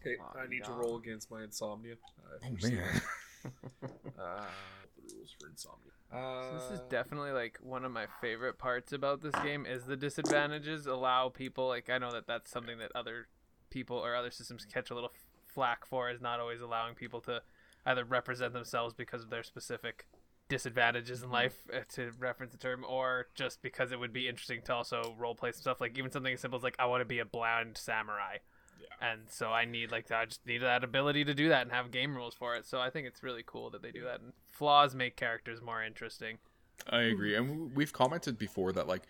Okay, 0.00 0.16
I 0.38 0.46
need 0.48 0.64
to 0.64 0.72
roll 0.72 0.96
against 0.96 1.30
my 1.30 1.42
insomnia. 1.42 1.94
Uh, 1.94 2.46
Oh, 2.46 2.68
man. 2.68 3.02
uh, 3.84 4.44
the 4.96 5.14
rules 5.14 5.34
for 5.40 5.48
insomnia. 5.48 5.92
So 6.10 6.16
Uh, 6.16 6.52
this 6.54 6.70
is 6.70 6.80
definitely 6.88 7.32
like 7.32 7.58
one 7.62 7.84
of 7.84 7.92
my 7.92 8.06
favorite 8.20 8.58
parts 8.58 8.92
about 8.92 9.20
this 9.20 9.34
game 9.42 9.66
is 9.66 9.84
the 9.84 9.96
disadvantages 9.96 10.86
allow 10.86 11.28
people 11.28 11.68
like 11.68 11.90
I 11.90 11.98
know 11.98 12.12
that 12.12 12.26
that's 12.26 12.50
something 12.50 12.78
that 12.78 12.92
other 12.94 13.28
people 13.70 13.96
or 13.96 14.14
other 14.14 14.30
systems 14.30 14.64
catch 14.64 14.90
a 14.90 14.94
little 14.94 15.12
flack 15.44 15.84
for 15.84 16.10
is 16.10 16.20
not 16.20 16.38
always 16.38 16.60
allowing 16.60 16.94
people 16.94 17.20
to 17.22 17.42
either 17.84 18.04
represent 18.04 18.52
themselves 18.52 18.94
because 18.94 19.22
of 19.22 19.30
their 19.30 19.42
specific 19.42 20.06
disadvantages 20.48 21.22
in 21.22 21.30
life 21.30 21.66
uh, 21.74 21.80
to 21.88 22.12
reference 22.18 22.52
the 22.52 22.58
term 22.58 22.84
or 22.88 23.26
just 23.34 23.60
because 23.62 23.90
it 23.90 23.98
would 23.98 24.12
be 24.12 24.28
interesting 24.28 24.62
to 24.62 24.72
also 24.74 25.14
role 25.18 25.34
play 25.34 25.50
some 25.50 25.60
stuff. 25.60 25.80
Like 25.80 25.98
even 25.98 26.10
something 26.12 26.34
as 26.34 26.40
simple 26.40 26.56
as 26.56 26.62
like 26.62 26.76
I 26.78 26.86
want 26.86 27.00
to 27.00 27.04
be 27.04 27.18
a 27.18 27.24
blind 27.24 27.76
samurai 27.76 28.38
and 29.00 29.22
so 29.28 29.50
I 29.50 29.64
need 29.64 29.90
like 29.90 30.10
I 30.10 30.26
just 30.26 30.46
need 30.46 30.62
that 30.62 30.84
ability 30.84 31.24
to 31.24 31.34
do 31.34 31.48
that 31.48 31.62
and 31.62 31.72
have 31.72 31.90
game 31.90 32.14
rules 32.14 32.34
for 32.34 32.56
it. 32.56 32.66
So 32.66 32.80
I 32.80 32.90
think 32.90 33.06
it's 33.06 33.22
really 33.22 33.42
cool 33.44 33.70
that 33.70 33.82
they 33.82 33.90
do 33.90 34.04
that. 34.04 34.20
And 34.20 34.32
flaws 34.52 34.94
make 34.94 35.16
characters 35.16 35.60
more 35.60 35.82
interesting. 35.82 36.38
I 36.88 37.02
agree, 37.02 37.34
and 37.34 37.74
we've 37.74 37.92
commented 37.92 38.38
before 38.38 38.72
that 38.72 38.86
like 38.86 39.02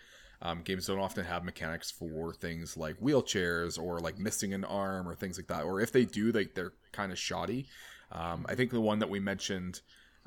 um, 0.42 0.62
games 0.62 0.86
don't 0.86 0.98
often 0.98 1.24
have 1.24 1.44
mechanics 1.44 1.90
for 1.90 2.34
things 2.34 2.76
like 2.76 2.96
wheelchairs 3.00 3.80
or 3.82 3.98
like 4.00 4.18
missing 4.18 4.52
an 4.54 4.64
arm 4.64 5.08
or 5.08 5.14
things 5.14 5.38
like 5.38 5.46
that. 5.48 5.64
Or 5.64 5.80
if 5.80 5.92
they 5.92 6.04
do, 6.04 6.32
like 6.32 6.54
they're 6.54 6.74
kind 6.92 7.12
of 7.12 7.18
shoddy. 7.18 7.66
Um, 8.12 8.46
I 8.48 8.54
think 8.54 8.70
the 8.70 8.80
one 8.80 8.98
that 9.00 9.10
we 9.10 9.18
mentioned 9.18 9.80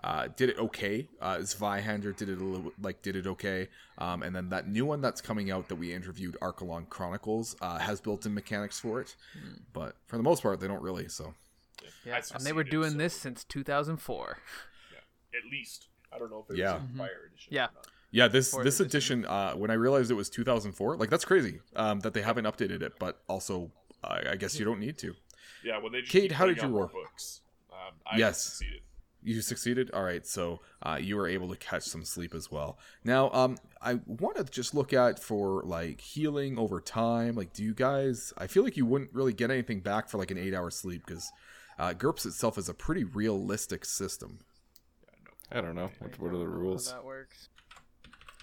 uh, 0.03 0.27
did 0.35 0.49
it 0.49 0.57
okay. 0.59 1.07
Uh, 1.21 1.37
Zweihander 1.37 2.15
did 2.15 2.29
it 2.29 2.39
a 2.39 2.43
little 2.43 2.71
like 2.81 3.01
did 3.01 3.15
it 3.15 3.27
okay, 3.27 3.67
um, 3.97 4.23
and 4.23 4.35
then 4.35 4.49
that 4.49 4.67
new 4.67 4.85
one 4.85 5.01
that's 5.01 5.21
coming 5.21 5.51
out 5.51 5.67
that 5.69 5.75
we 5.75 5.93
interviewed, 5.93 6.37
Archelon 6.41 6.87
Chronicles, 6.89 7.55
uh, 7.61 7.77
has 7.79 7.99
built-in 7.99 8.33
mechanics 8.33 8.79
for 8.79 9.01
it, 9.01 9.15
but 9.73 9.95
for 10.07 10.17
the 10.17 10.23
most 10.23 10.41
part, 10.43 10.59
they 10.59 10.67
don't 10.67 10.81
really. 10.81 11.07
So 11.09 11.33
Yeah, 12.05 12.21
and 12.33 12.45
they 12.45 12.53
were 12.53 12.63
doing 12.63 12.97
this 12.97 13.13
since 13.13 13.43
2004. 13.43 14.37
at 15.33 15.51
least. 15.51 15.87
I 16.11 16.17
don't 16.17 16.31
know 16.31 16.43
if 16.47 16.53
it 16.53 16.57
Yeah. 16.57 16.75
was 16.75 16.83
in 16.83 16.97
Fire 16.97 17.09
Edition. 17.27 17.53
Yeah. 17.53 17.67
Yeah, 18.11 18.27
this 18.27 18.49
Fourth 18.51 18.63
this 18.63 18.79
edition, 18.79 19.23
uh, 19.25 19.53
when 19.53 19.69
I 19.69 19.75
realized 19.75 20.09
it 20.09 20.15
was 20.15 20.29
2004, 20.31 20.97
like 20.97 21.11
that's 21.11 21.25
crazy 21.25 21.59
um, 21.75 21.99
that 21.99 22.13
they 22.15 22.23
haven't 22.23 22.45
updated 22.45 22.81
it. 22.81 22.93
But 22.97 23.21
also, 23.27 23.71
I 24.03 24.31
I 24.31 24.35
guess 24.35 24.57
you 24.57 24.65
don't 24.65 24.79
need 24.79 24.97
to. 24.99 25.15
Yeah, 25.63 25.77
when 25.77 25.91
they 25.91 25.99
just 26.01 26.11
Cade, 26.11 26.31
how 26.31 26.47
did 26.47 26.57
you 26.57 26.63
out 26.63 26.71
more 26.71 26.79
roll? 26.85 27.03
Books. 27.03 27.41
Um, 27.71 27.93
I 28.11 28.17
yes, 28.17 28.41
succeeded. 28.41 28.81
You 29.23 29.41
succeeded. 29.41 29.91
All 29.91 30.03
right, 30.03 30.25
so 30.25 30.61
uh, 30.83 30.97
you 30.99 31.15
were 31.17 31.27
able 31.27 31.49
to 31.49 31.55
catch 31.55 31.83
some 31.83 32.03
sleep 32.03 32.33
as 32.33 32.51
well. 32.51 32.77
Now, 33.03 33.29
um, 33.31 33.57
I 33.81 33.99
want 34.05 34.37
to 34.37 34.43
just 34.43 34.73
look 34.73 34.93
at 34.93 35.19
for 35.19 35.63
like 35.63 36.01
healing 36.01 36.57
over 36.57 36.79
time. 36.79 37.35
Like, 37.35 37.53
do 37.53 37.63
you 37.63 37.73
guys? 37.73 38.33
I 38.37 38.47
feel 38.47 38.63
like 38.63 38.77
you 38.77 38.85
wouldn't 38.85 39.13
really 39.13 39.33
get 39.33 39.51
anything 39.51 39.81
back 39.81 40.09
for 40.09 40.17
like 40.17 40.31
an 40.31 40.37
eight-hour 40.37 40.71
sleep 40.71 41.03
because 41.05 41.31
uh, 41.77 41.93
GURPS 41.93 42.25
itself 42.25 42.57
is 42.57 42.69
a 42.69 42.73
pretty 42.73 43.03
realistic 43.03 43.85
system. 43.85 44.39
I 45.51 45.61
don't 45.61 45.75
know. 45.75 45.89
What, 45.99 46.19
what 46.19 46.33
are 46.33 46.37
the 46.37 46.47
rules? 46.47 46.89
How 46.89 46.97
that 46.97 47.05
works. 47.05 47.49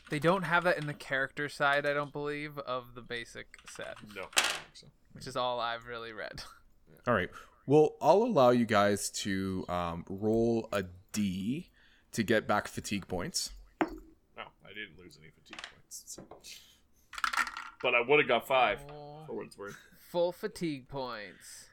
They 0.08 0.18
don't 0.18 0.42
have 0.42 0.64
that 0.64 0.78
in 0.78 0.86
the 0.86 0.94
character 0.94 1.48
side, 1.48 1.84
I 1.84 1.92
don't 1.92 2.12
believe, 2.12 2.58
of 2.58 2.94
the 2.94 3.02
basic 3.02 3.46
set. 3.68 3.96
No, 4.14 4.22
I 4.22 4.24
don't 4.24 4.34
think 4.36 4.74
so. 4.74 4.86
Which 5.12 5.26
is 5.26 5.36
all 5.36 5.58
I've 5.58 5.86
really 5.86 6.12
read. 6.12 6.42
All 7.06 7.14
right. 7.14 7.30
Well, 7.66 7.96
I'll 8.00 8.22
allow 8.22 8.50
you 8.50 8.64
guys 8.64 9.10
to 9.10 9.64
um, 9.68 10.04
roll 10.08 10.68
a 10.72 10.84
D 11.12 11.70
to 12.12 12.22
get 12.22 12.46
back 12.46 12.68
fatigue 12.68 13.08
points. 13.08 13.50
No, 13.82 13.88
I 14.64 14.68
didn't 14.68 14.98
lose 14.98 15.18
any 15.20 15.30
fatigue 15.30 15.60
points. 15.74 16.02
so- 16.06 16.22
But 17.82 17.94
I 17.94 18.00
would 18.06 18.20
have 18.20 18.28
got 18.28 18.46
five 18.46 18.80
for 19.26 19.34
what 19.36 19.46
it's 19.46 19.58
worth. 19.58 19.76
Full 20.10 20.32
fatigue 20.32 20.88
points. 20.88 21.66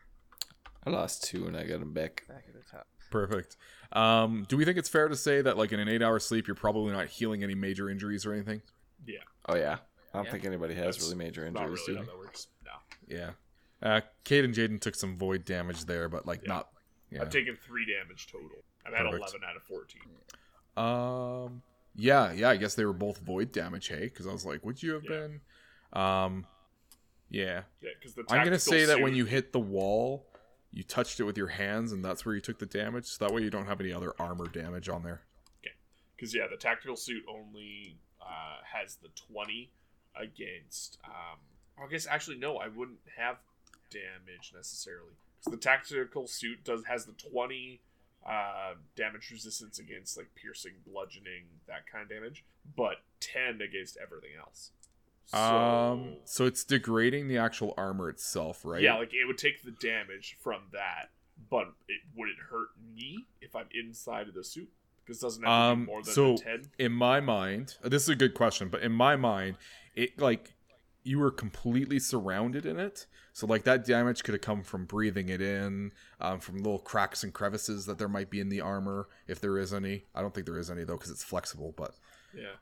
I 0.86 0.90
lost 0.90 1.24
two 1.24 1.46
and 1.48 1.56
I 1.56 1.64
got 1.64 1.80
them 1.80 1.94
back. 1.94 2.24
Back 2.28 2.46
at 2.48 2.54
the 2.56 2.70
top. 2.70 2.88
Perfect. 3.12 3.56
Um, 3.92 4.46
do 4.50 4.58
we 4.58 4.66
think 4.66 4.78
it's 4.78 4.90
fair 4.90 5.08
to 5.08 5.16
say 5.16 5.42
that, 5.42 5.56
like, 5.58 5.72
in 5.72 5.80
an 5.80 5.88
eight-hour 5.88 6.20
sleep, 6.20 6.48
you're 6.48 6.56
probably 6.56 6.92
not 6.92 7.08
healing 7.08 7.44
any 7.44 7.54
major 7.56 7.90
injuries 7.90 8.26
or 8.26 8.34
anything? 8.34 8.62
Yeah. 9.06 9.20
Oh 9.48 9.56
yeah. 9.56 9.78
I 10.14 10.18
don't 10.18 10.26
Yeah. 10.26 10.32
think 10.32 10.46
anybody 10.46 10.74
has 10.74 10.96
That's 10.98 11.04
really 11.12 11.24
major 11.24 11.50
Not 11.52 11.62
injuries, 11.64 11.82
really 11.88 11.94
do 11.94 11.98
how 12.00 12.06
they? 12.06 12.12
that 12.12 12.18
works. 12.18 12.48
No. 12.66 12.72
Yeah. 13.16 13.30
Uh, 13.84 14.02
Cade 14.24 14.46
and 14.46 14.54
Jaden 14.56 14.80
took 14.80 14.96
some 14.96 15.18
void 15.18 15.44
damage 15.46 15.86
there, 15.86 16.08
but 16.10 16.26
like 16.26 16.42
Yeah. 16.44 16.48
not. 16.54 16.70
Yeah. 17.12 17.22
I've 17.22 17.30
taken 17.30 17.56
three 17.56 17.86
damage 17.86 18.28
total. 18.28 18.64
I'm 18.86 18.94
at 18.94 19.02
Perfect. 19.02 19.16
11 19.16 19.42
out 19.44 19.56
of 19.56 19.64
14. 19.64 20.02
Um. 20.76 21.62
Yeah. 21.96 22.32
Yeah. 22.32 22.50
I 22.50 22.56
guess 22.58 22.76
they 22.76 22.86
were 22.86 22.94
both 22.94 23.20
void 23.20 23.52
damage. 23.52 23.88
Hey, 23.90 24.06
because 24.06 24.26
I 24.26 24.32
was 24.32 24.46
like, 24.46 24.64
would 24.66 24.82
you 24.82 24.94
have 24.94 25.04
Yeah. 25.04 25.10
been? 25.10 25.42
Um. 25.94 26.48
Yeah. 27.30 27.64
Yeah, 27.82 27.90
because 28.00 28.14
the 28.16 28.24
I'm 28.30 28.44
gonna 28.44 28.58
say 28.60 28.86
that 28.86 29.02
when 29.02 29.16
you 29.16 29.26
hit 29.26 29.52
the 29.54 29.60
wall, 29.60 30.28
you 30.72 30.84
touched 30.84 31.20
it 31.20 31.24
with 31.24 31.38
your 31.38 31.48
hands, 31.48 31.92
and 31.92 32.04
that's 32.06 32.26
where 32.26 32.36
you 32.36 32.42
took 32.42 32.60
the 32.60 32.66
damage. 32.66 33.06
So 33.06 33.26
that 33.26 33.34
way 33.34 33.42
you 33.42 33.50
don't 33.50 33.66
have 33.66 33.82
any 33.82 33.92
other 33.92 34.14
armor 34.20 34.48
damage 34.48 34.88
on 34.88 35.04
there. 35.04 35.22
Okay. 35.62 35.74
Because 36.16 36.34
yeah, 36.34 36.48
the 36.50 36.58
tactical 36.58 36.96
suit 36.96 37.24
only 37.28 37.98
uh, 38.22 38.58
has 38.72 38.96
the 38.98 39.10
twenty 39.10 39.72
against. 40.16 41.00
Um, 41.04 41.40
I 41.84 41.88
guess 41.90 42.06
actually 42.08 42.38
no, 42.38 42.58
I 42.58 42.68
wouldn't 42.70 43.00
have 43.18 43.38
damage 43.94 44.52
necessarily 44.56 45.14
because 45.40 45.52
the 45.52 45.58
tactical 45.64 46.28
suit 46.28 46.64
does 46.64 46.84
has 46.86 47.06
the 47.06 47.14
twenty 47.14 47.82
uh, 48.26 48.74
damage 48.96 49.30
resistance 49.32 49.80
against 49.80 50.18
like 50.18 50.34
piercing, 50.36 50.72
bludgeoning, 50.88 51.44
that 51.68 51.86
kind 51.92 52.04
of 52.04 52.10
damage, 52.10 52.44
but 52.76 52.98
ten 53.20 53.62
against 53.62 53.98
everything 54.02 54.32
else. 54.40 54.72
So, 55.26 55.38
Um. 55.38 56.16
So 56.26 56.46
it's 56.46 56.64
degrading 56.64 57.28
the 57.28 57.38
actual 57.38 57.74
armor 57.78 58.10
itself, 58.10 58.64
right? 58.66 58.82
yeah, 58.82 58.96
like 58.96 59.14
it 59.14 59.26
would 59.28 59.38
take 59.38 59.62
the 59.64 59.72
damage 59.72 60.38
from 60.42 60.62
that, 60.72 61.10
but 61.50 61.68
it 61.88 62.02
would 62.16 62.30
it 62.30 62.36
hurt 62.50 62.70
me 62.96 63.26
if 63.42 63.56
I'm 63.56 63.68
inside 63.74 64.28
of 64.28 64.34
the 64.34 64.44
suit? 64.44 64.70
Because 65.06 65.18
it 65.22 65.26
doesn't 65.26 65.44
have 65.44 65.50
to 65.50 65.54
Um. 65.74 65.82
be 65.82 65.86
more 65.92 66.04
than 66.04 66.14
So 66.14 66.38
ten. 66.38 66.70
in 66.80 66.92
my 66.94 67.20
mind, 67.20 67.76
this 67.84 68.04
is 68.04 68.10
a 68.10 68.16
good 68.16 68.34
question, 68.34 68.70
but 68.70 68.82
in 68.84 68.92
my 68.94 69.16
mind, 69.18 69.58
it 69.96 70.18
like 70.20 70.54
you 71.04 71.20
were 71.20 71.32
completely 71.32 72.00
surrounded 72.00 72.66
in 72.66 72.80
it. 72.80 73.06
So 73.34 73.48
like 73.48 73.64
that 73.64 73.86
damage 73.86 74.24
could 74.24 74.34
have 74.36 74.42
come 74.42 74.64
from 74.64 74.86
breathing 74.86 75.30
it 75.30 75.42
in, 75.42 75.92
um, 76.22 76.40
from 76.40 76.58
little 76.58 76.80
cracks 76.80 77.24
and 77.24 77.34
crevices 77.34 77.86
that 77.88 77.98
there 77.98 78.08
might 78.08 78.30
be 78.30 78.40
in 78.40 78.50
the 78.50 78.62
armor, 78.62 79.08
if 79.28 79.42
there 79.42 79.58
is 79.58 79.74
any. 79.74 80.06
I 80.14 80.22
don't 80.22 80.34
think 80.34 80.46
there 80.46 80.60
is 80.60 80.70
any 80.70 80.84
though, 80.84 80.96
because 80.98 81.12
it's 81.12 81.24
flexible. 81.24 81.74
But 81.76 81.96
Yeah. 82.34 82.54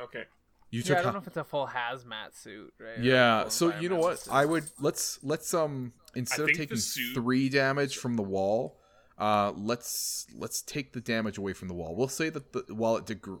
Okay. 0.00 0.24
you 0.70 0.80
yeah, 0.80 0.84
took 0.86 0.98
I 0.98 1.00
don't 1.02 1.04
ha- 1.06 1.12
know 1.12 1.18
if 1.22 1.26
it's 1.26 1.36
a 1.38 1.44
full 1.44 1.66
hazmat 1.66 2.34
suit, 2.34 2.72
right? 2.78 2.98
Yeah. 3.00 3.48
So 3.48 3.76
you 3.78 3.88
know 3.88 3.96
what? 3.96 4.20
suit. 4.20 4.32
I 4.32 4.44
would 4.44 4.70
let's 4.78 5.18
let's 5.22 5.52
um 5.54 5.92
instead 6.14 6.48
of 6.50 6.56
taking 6.56 6.76
suit- 6.76 7.14
three 7.14 7.48
damage 7.48 7.96
from 7.96 8.14
the 8.16 8.22
wall, 8.22 8.78
uh, 9.16 9.52
let's 9.56 10.26
let's 10.36 10.60
take 10.62 10.92
the 10.92 11.00
damage 11.00 11.38
away 11.38 11.52
from 11.54 11.68
the 11.68 11.74
wall. 11.74 11.96
We'll 11.96 12.08
say 12.08 12.28
that 12.30 12.52
the 12.52 12.64
while 12.74 12.96
it 12.98 13.06
degr- 13.06 13.40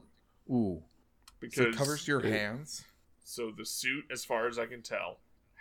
ooh, 0.50 0.82
Because 1.38 1.56
so 1.56 1.62
it 1.64 1.76
covers 1.76 2.08
your 2.08 2.20
hands. 2.20 2.82
So 3.28 3.50
the 3.54 3.66
suit, 3.66 4.06
as 4.10 4.24
far 4.24 4.48
as 4.48 4.58
I 4.58 4.64
can 4.64 4.80
tell, 4.80 5.18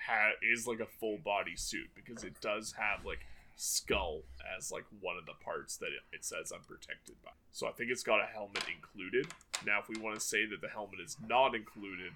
ha- 0.07 0.39
is 0.41 0.67
like 0.67 0.79
a 0.79 0.85
full 0.85 1.17
body 1.17 1.57
suit 1.57 1.89
because 1.95 2.23
it 2.23 2.39
does 2.39 2.71
have 2.71 3.05
like 3.05 3.19
skull 3.57 4.21
as 4.57 4.71
like 4.71 4.85
one 5.01 5.17
of 5.17 5.25
the 5.25 5.33
parts 5.43 5.75
that 5.77 5.87
it, 5.87 6.15
it 6.15 6.23
says 6.23 6.53
I'm 6.55 6.61
protected 6.61 7.15
by. 7.25 7.31
So 7.51 7.67
I 7.67 7.71
think 7.71 7.91
it's 7.91 8.03
got 8.03 8.21
a 8.21 8.25
helmet 8.25 8.63
included. 8.73 9.27
Now, 9.65 9.79
if 9.81 9.89
we 9.89 9.99
want 9.99 10.15
to 10.15 10.25
say 10.25 10.45
that 10.45 10.61
the 10.61 10.69
helmet 10.69 11.01
is 11.03 11.17
not 11.27 11.55
included, 11.55 12.13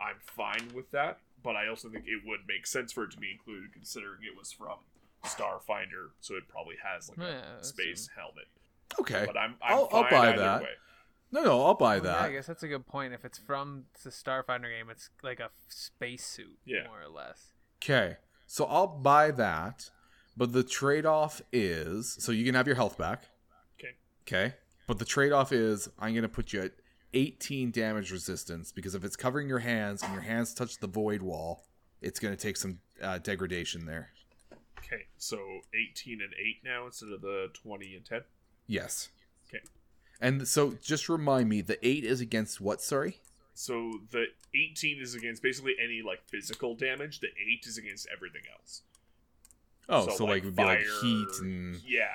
I'm 0.00 0.16
fine 0.22 0.70
with 0.74 0.90
that. 0.92 1.18
But 1.42 1.54
I 1.54 1.68
also 1.68 1.90
think 1.90 2.06
it 2.06 2.22
would 2.26 2.40
make 2.48 2.66
sense 2.66 2.90
for 2.90 3.04
it 3.04 3.10
to 3.10 3.18
be 3.18 3.30
included, 3.30 3.74
considering 3.74 4.20
it 4.22 4.38
was 4.38 4.52
from 4.52 4.78
Starfinder, 5.24 6.16
so 6.20 6.34
it 6.36 6.48
probably 6.48 6.76
has 6.82 7.10
like 7.10 7.18
a 7.18 7.42
that's 7.56 7.68
space 7.68 8.08
helmet. 8.16 8.46
Okay. 8.98 9.24
But 9.26 9.36
I'm, 9.36 9.56
I'm 9.62 9.74
I'll, 9.74 9.88
I'll 9.92 10.10
buy 10.10 10.28
either 10.30 10.38
that. 10.40 10.62
way. 10.62 10.68
No, 11.34 11.42
no, 11.42 11.64
I'll 11.64 11.74
buy 11.74 11.94
Oh, 11.94 11.96
yeah, 11.96 12.00
that. 12.02 12.20
I 12.22 12.30
guess 12.32 12.46
that's 12.46 12.62
a 12.62 12.68
good 12.68 12.86
point. 12.86 13.12
If 13.12 13.24
it's 13.24 13.38
from 13.38 13.86
the 14.04 14.10
Starfinder 14.10 14.70
game, 14.70 14.88
it's 14.88 15.10
like 15.22 15.40
a 15.40 15.50
spacesuit, 15.68 16.58
Yeah. 16.64 16.86
more 16.86 17.02
or 17.02 17.08
less. 17.08 17.52
Okay, 17.82 18.18
so 18.46 18.66
I'll 18.66 18.86
buy 18.86 19.32
that, 19.32 19.90
but 20.36 20.52
the 20.52 20.62
trade 20.62 21.04
off 21.04 21.42
is 21.52 22.16
so 22.20 22.30
you 22.30 22.44
can 22.44 22.54
have 22.54 22.68
your 22.68 22.76
health 22.76 22.96
back. 22.96 23.24
Okay. 23.80 23.96
Okay, 24.22 24.54
but 24.86 25.00
the 25.00 25.04
trade 25.04 25.32
off 25.32 25.50
is 25.50 25.88
I'm 25.98 26.14
gonna 26.14 26.28
put 26.28 26.52
you 26.52 26.62
at 26.62 26.72
18 27.14 27.72
damage 27.72 28.12
resistance 28.12 28.70
because 28.70 28.94
if 28.94 29.02
it's 29.04 29.16
covering 29.16 29.48
your 29.48 29.58
hands 29.58 30.04
and 30.04 30.12
your 30.12 30.22
hands 30.22 30.54
touch 30.54 30.78
the 30.78 30.86
void 30.86 31.20
wall, 31.20 31.66
it's 32.00 32.20
gonna 32.20 32.36
take 32.36 32.56
some 32.56 32.78
uh, 33.02 33.18
degradation 33.18 33.86
there. 33.86 34.10
Okay, 34.78 35.06
so 35.18 35.38
18 35.74 36.20
and 36.22 36.32
8 36.34 36.62
now 36.64 36.86
instead 36.86 37.10
of 37.10 37.22
the 37.22 37.48
20 37.54 37.96
and 37.96 38.04
10. 38.04 38.20
Yes. 38.68 39.08
Okay. 40.20 40.28
And 40.28 40.48
so 40.48 40.74
just 40.82 41.08
remind 41.08 41.48
me, 41.48 41.60
the 41.60 41.84
eight 41.86 42.04
is 42.04 42.20
against 42.20 42.60
what? 42.60 42.80
Sorry. 42.80 43.20
So 43.54 44.00
the 44.10 44.26
18 44.54 45.00
is 45.00 45.14
against 45.14 45.42
basically 45.42 45.74
any 45.82 46.02
like 46.02 46.22
physical 46.26 46.74
damage. 46.74 47.20
The 47.20 47.28
8 47.28 47.64
is 47.66 47.78
against 47.78 48.08
everything 48.12 48.42
else. 48.58 48.82
Oh, 49.88 50.08
so, 50.08 50.24
like, 50.24 50.42
it 50.42 50.46
would 50.46 50.56
be 50.56 50.64
like 50.64 50.80
fire- 50.80 51.00
heat 51.02 51.28
and 51.40 51.76
Yeah, 51.86 52.06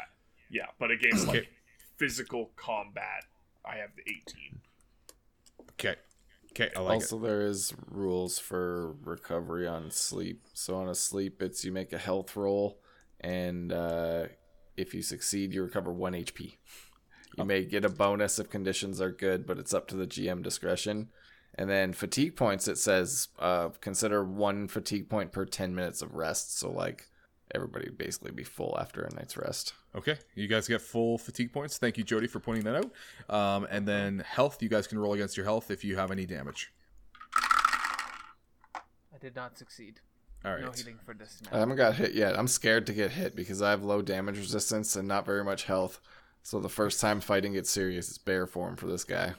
yeah, 0.49 0.65
but 0.79 0.89
against 0.91 1.27
Okay. 1.27 1.39
like 1.39 1.49
physical 1.97 2.51
combat, 2.55 3.25
I 3.63 3.75
have 3.77 3.91
the 3.95 4.01
18. 4.09 4.59
okay, 5.73 5.95
okay, 6.51 6.71
I 6.75 6.79
like 6.79 6.93
also, 6.95 7.19
there 7.19 7.41
is 7.45 7.73
rules 7.87 8.39
for 8.39 8.93
recovery 9.03 9.67
on 9.67 9.91
sleep. 9.91 10.41
So 10.53 10.77
on 10.77 10.89
a 10.89 10.95
sleep, 10.95 11.41
it's 11.41 11.63
you 11.63 11.71
make 11.71 11.93
a 11.93 11.97
health 11.99 12.35
roll, 12.35 12.81
and 13.21 13.71
uh, 13.71 14.25
if 14.75 14.93
you 14.95 15.01
succeed, 15.03 15.53
you 15.53 15.61
recover 15.63 15.93
one 15.93 16.13
HP. 16.13 16.57
You 17.39 17.45
may 17.45 17.65
get 17.65 17.85
a 17.85 17.89
bonus 17.89 18.37
if 18.39 18.49
conditions 18.49 19.01
are 19.01 19.11
good, 19.11 19.47
but 19.47 19.57
it's 19.57 19.73
up 19.73 19.87
to 19.89 19.95
the 19.95 20.07
GM 20.07 20.43
discretion. 20.43 21.09
And 21.55 21.69
then 21.69 21.93
fatigue 21.93 22.35
points, 22.35 22.67
it 22.67 22.77
says 22.77 23.29
uh, 23.39 23.69
consider 23.81 24.23
one 24.23 24.67
fatigue 24.67 25.09
point 25.09 25.31
per 25.31 25.45
ten 25.45 25.73
minutes 25.73 26.01
of 26.01 26.13
rest. 26.13 26.57
So 26.57 26.71
like 26.71 27.07
everybody 27.53 27.85
would 27.85 27.97
basically 27.97 28.31
be 28.31 28.43
full 28.43 28.77
after 28.79 29.01
a 29.01 29.13
night's 29.15 29.35
rest. 29.35 29.73
Okay, 29.95 30.17
you 30.35 30.47
guys 30.47 30.67
get 30.67 30.81
full 30.81 31.17
fatigue 31.17 31.51
points. 31.51 31.77
Thank 31.77 31.97
you, 31.97 32.03
Jody, 32.03 32.27
for 32.27 32.39
pointing 32.39 32.65
that 32.65 32.75
out. 32.75 32.91
Um, 33.33 33.67
and 33.69 33.87
then 33.87 34.19
health, 34.19 34.61
you 34.61 34.69
guys 34.69 34.87
can 34.87 34.99
roll 34.99 35.13
against 35.13 35.35
your 35.35 35.45
health 35.45 35.71
if 35.71 35.83
you 35.83 35.95
have 35.95 36.11
any 36.11 36.25
damage. 36.25 36.71
I 37.35 39.17
did 39.19 39.35
not 39.35 39.57
succeed. 39.57 39.99
All 40.45 40.53
right. 40.53 40.61
No 40.61 40.71
healing 40.71 40.99
for 41.05 41.13
this 41.13 41.41
I 41.51 41.59
haven't 41.59 41.75
got 41.75 41.95
hit 41.95 42.13
yet. 42.13 42.37
I'm 42.37 42.47
scared 42.47 42.87
to 42.87 42.93
get 42.93 43.11
hit 43.11 43.35
because 43.35 43.61
I 43.61 43.71
have 43.71 43.83
low 43.83 44.01
damage 44.01 44.37
resistance 44.37 44.95
and 44.95 45.07
not 45.07 45.25
very 45.25 45.43
much 45.43 45.63
health. 45.63 45.99
So 46.43 46.59
the 46.59 46.69
first 46.69 46.99
time 46.99 47.21
fighting 47.21 47.53
gets 47.53 47.69
serious, 47.69 48.09
it's 48.09 48.17
bear 48.17 48.47
form 48.47 48.75
for 48.75 48.87
this 48.87 49.03
guy. 49.03 49.33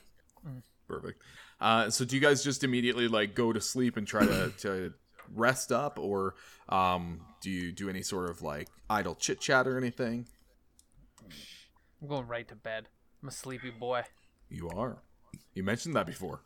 Perfect. 0.87 1.23
Uh, 1.61 1.91
so 1.91 2.05
do 2.05 2.15
you 2.15 2.23
guys 2.23 2.43
just 2.43 2.65
immediately 2.65 3.09
like 3.09 3.35
go 3.35 3.53
to 3.53 3.61
sleep 3.61 3.97
and 3.97 4.07
try 4.07 4.25
to, 4.25 4.53
to 4.59 4.93
rest 5.35 5.73
up, 5.73 5.99
or 5.99 6.35
um, 6.69 7.21
do 7.41 7.51
you 7.51 7.73
do 7.73 7.89
any 7.89 8.03
sort 8.03 8.31
of 8.31 8.43
like 8.43 8.69
idle 8.89 9.15
chit 9.15 9.41
chat 9.41 9.67
or 9.67 9.77
anything? 9.77 10.27
I'm 12.01 12.09
going 12.09 12.27
right 12.27 12.49
to 12.49 12.55
bed. 12.55 12.89
I'm 13.23 13.29
a 13.29 13.33
sleepy 13.33 13.71
boy. 13.71 14.03
You 14.49 14.71
are. 14.71 15.03
You 15.55 15.63
mentioned 15.63 15.95
that 15.97 16.07
before. 16.07 16.41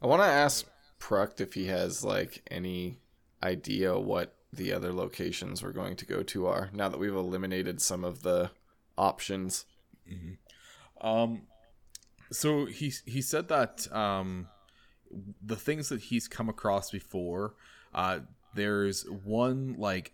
I 0.00 0.06
want 0.06 0.22
to 0.22 0.28
ask 0.28 0.66
Pruct 0.98 1.40
if 1.40 1.54
he 1.54 1.66
has 1.66 2.04
like 2.04 2.42
any 2.50 2.98
idea 3.42 3.98
what 3.98 4.34
the 4.52 4.72
other 4.72 4.92
locations 4.92 5.62
we're 5.62 5.72
going 5.72 5.96
to 5.96 6.06
go 6.06 6.22
to 6.22 6.46
are 6.46 6.70
now 6.72 6.88
that 6.88 6.98
we've 6.98 7.14
eliminated 7.14 7.80
some 7.80 8.04
of 8.04 8.22
the 8.22 8.50
options. 8.96 9.66
Um, 11.00 11.42
so 12.32 12.66
he 12.66 12.92
he 13.04 13.22
said 13.22 13.48
that 13.48 13.92
um, 13.92 14.48
the 15.44 15.56
things 15.56 15.88
that 15.90 16.00
he's 16.00 16.28
come 16.28 16.48
across 16.48 16.90
before, 16.90 17.54
uh, 17.94 18.20
there's 18.54 19.08
one 19.08 19.76
like 19.78 20.12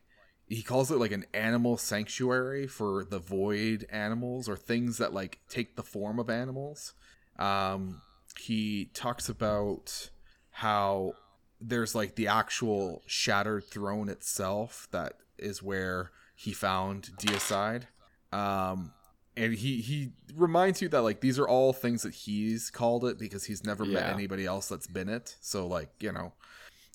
he 0.48 0.62
calls 0.62 0.90
it 0.90 0.98
like 0.98 1.12
an 1.12 1.24
animal 1.32 1.76
sanctuary 1.76 2.66
for 2.66 3.04
the 3.04 3.20
void 3.20 3.86
animals 3.90 4.48
or 4.48 4.56
things 4.56 4.98
that 4.98 5.14
like 5.14 5.38
take 5.48 5.76
the 5.76 5.82
form 5.82 6.18
of 6.18 6.28
animals. 6.28 6.94
Um, 7.38 8.02
he 8.38 8.90
talks 8.92 9.28
about 9.28 10.10
how 10.50 11.12
there's 11.60 11.94
like 11.94 12.16
the 12.16 12.26
actual 12.26 13.02
shattered 13.06 13.64
throne 13.64 14.08
itself 14.08 14.88
that 14.90 15.14
is 15.38 15.62
where 15.62 16.10
he 16.34 16.52
found 16.52 17.10
deicide. 17.18 17.84
Um, 18.32 18.92
and 19.36 19.54
he 19.54 19.80
he 19.80 20.12
reminds 20.34 20.82
you 20.82 20.88
that 20.88 21.02
like 21.02 21.20
these 21.20 21.38
are 21.38 21.48
all 21.48 21.72
things 21.72 22.02
that 22.02 22.14
he's 22.14 22.70
called 22.70 23.04
it 23.04 23.18
because 23.18 23.44
he's 23.44 23.64
never 23.64 23.84
met 23.84 24.06
anybody 24.12 24.46
else 24.46 24.68
that's 24.68 24.86
been 24.86 25.08
it. 25.08 25.36
So 25.40 25.66
like 25.66 25.90
you 26.00 26.12
know, 26.12 26.32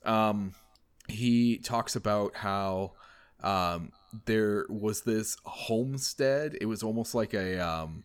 um, 0.04 0.54
he 1.08 1.58
talks 1.58 1.96
about 1.96 2.36
how 2.36 2.94
um 3.42 3.92
there 4.26 4.66
was 4.70 5.02
this 5.02 5.38
homestead. 5.44 6.58
It 6.60 6.66
was 6.66 6.84
almost 6.84 7.16
like 7.16 7.34
a 7.34 7.60
um 7.60 8.04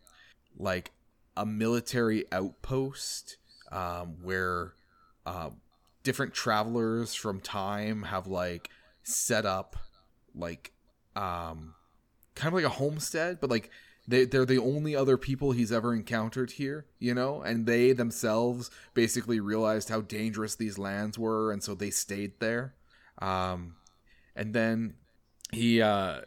like 0.57 0.93
a 1.37 1.47
military 1.47 2.25
outpost 2.33 3.37
um 3.73 4.17
where 4.23 4.75
uh, 5.27 5.51
different 6.03 6.35
travelers 6.35 7.15
from 7.15 7.41
time 7.41 8.03
have 8.05 8.27
like 8.27 8.71
set 9.03 9.45
up 9.47 9.77
like 10.35 10.73
um 11.15 11.75
kind 12.35 12.49
of 12.49 12.55
like 12.55 12.65
a 12.65 12.75
homestead 12.75 13.39
but 13.41 13.51
like 13.51 13.71
they, 14.11 14.25
they're 14.25 14.45
the 14.45 14.59
only 14.59 14.95
other 14.95 15.17
people 15.17 15.53
he's 15.53 15.73
ever 15.73 15.95
encountered 15.95 16.53
here 16.53 16.87
you 16.99 17.15
know? 17.15 17.41
And 17.43 17.67
they 17.67 17.93
themselves 17.93 18.71
basically 18.95 19.41
realized 19.41 19.89
how 19.89 20.03
dangerous 20.03 20.55
these 20.55 20.79
lands 20.79 21.19
were 21.19 21.51
and 21.51 21.63
so 21.63 21.75
they 21.75 21.91
stayed 21.91 22.39
there. 22.39 22.75
Um 23.19 23.75
and 24.37 24.55
then 24.55 24.95
he 25.53 25.83
uh 25.83 26.21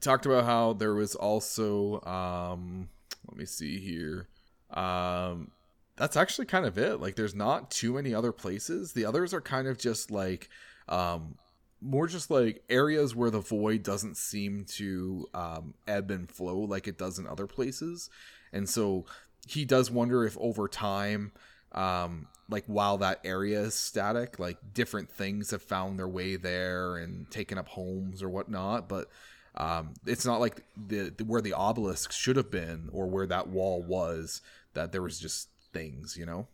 talked 0.00 0.26
about 0.26 0.44
how 0.44 0.74
there 0.74 0.94
was 0.94 1.14
also 1.14 2.02
um 2.02 2.88
let 3.28 3.38
me 3.38 3.46
see 3.46 3.78
here. 3.78 4.28
Um 4.70 5.52
that's 5.96 6.16
actually 6.16 6.46
kind 6.46 6.66
of 6.66 6.76
it. 6.76 7.00
Like 7.00 7.16
there's 7.16 7.34
not 7.34 7.70
too 7.70 7.94
many 7.94 8.12
other 8.14 8.32
places. 8.32 8.92
The 8.92 9.06
others 9.06 9.32
are 9.32 9.40
kind 9.40 9.66
of 9.66 9.78
just 9.78 10.10
like 10.10 10.50
um 10.88 11.36
more 11.80 12.06
just 12.06 12.30
like 12.30 12.62
areas 12.68 13.14
where 13.14 13.30
the 13.30 13.40
void 13.40 13.82
doesn't 13.82 14.16
seem 14.16 14.64
to 14.64 15.26
um 15.34 15.74
ebb 15.86 16.10
and 16.10 16.30
flow 16.30 16.58
like 16.58 16.88
it 16.88 16.98
does 16.98 17.18
in 17.18 17.26
other 17.26 17.46
places 17.46 18.10
and 18.52 18.68
so 18.68 19.04
he 19.46 19.64
does 19.64 19.90
wonder 19.90 20.24
if 20.24 20.36
over 20.40 20.68
time 20.68 21.32
um 21.72 22.26
like 22.48 22.64
while 22.66 22.98
that 22.98 23.20
area 23.24 23.60
is 23.60 23.74
static 23.74 24.38
like 24.38 24.56
different 24.72 25.10
things 25.10 25.50
have 25.50 25.62
found 25.62 25.98
their 25.98 26.08
way 26.08 26.36
there 26.36 26.96
and 26.96 27.30
taken 27.30 27.58
up 27.58 27.68
homes 27.68 28.22
or 28.22 28.28
whatnot 28.30 28.88
but 28.88 29.08
um 29.56 29.94
it's 30.06 30.24
not 30.26 30.40
like 30.40 30.62
the, 30.76 31.12
the 31.16 31.24
where 31.24 31.40
the 31.42 31.52
obelisk 31.52 32.12
should 32.12 32.36
have 32.36 32.50
been 32.50 32.88
or 32.92 33.06
where 33.06 33.26
that 33.26 33.48
wall 33.48 33.82
was 33.82 34.40
that 34.74 34.92
there 34.92 35.02
was 35.02 35.18
just 35.20 35.48
things 35.72 36.16
you 36.16 36.24
know 36.26 36.46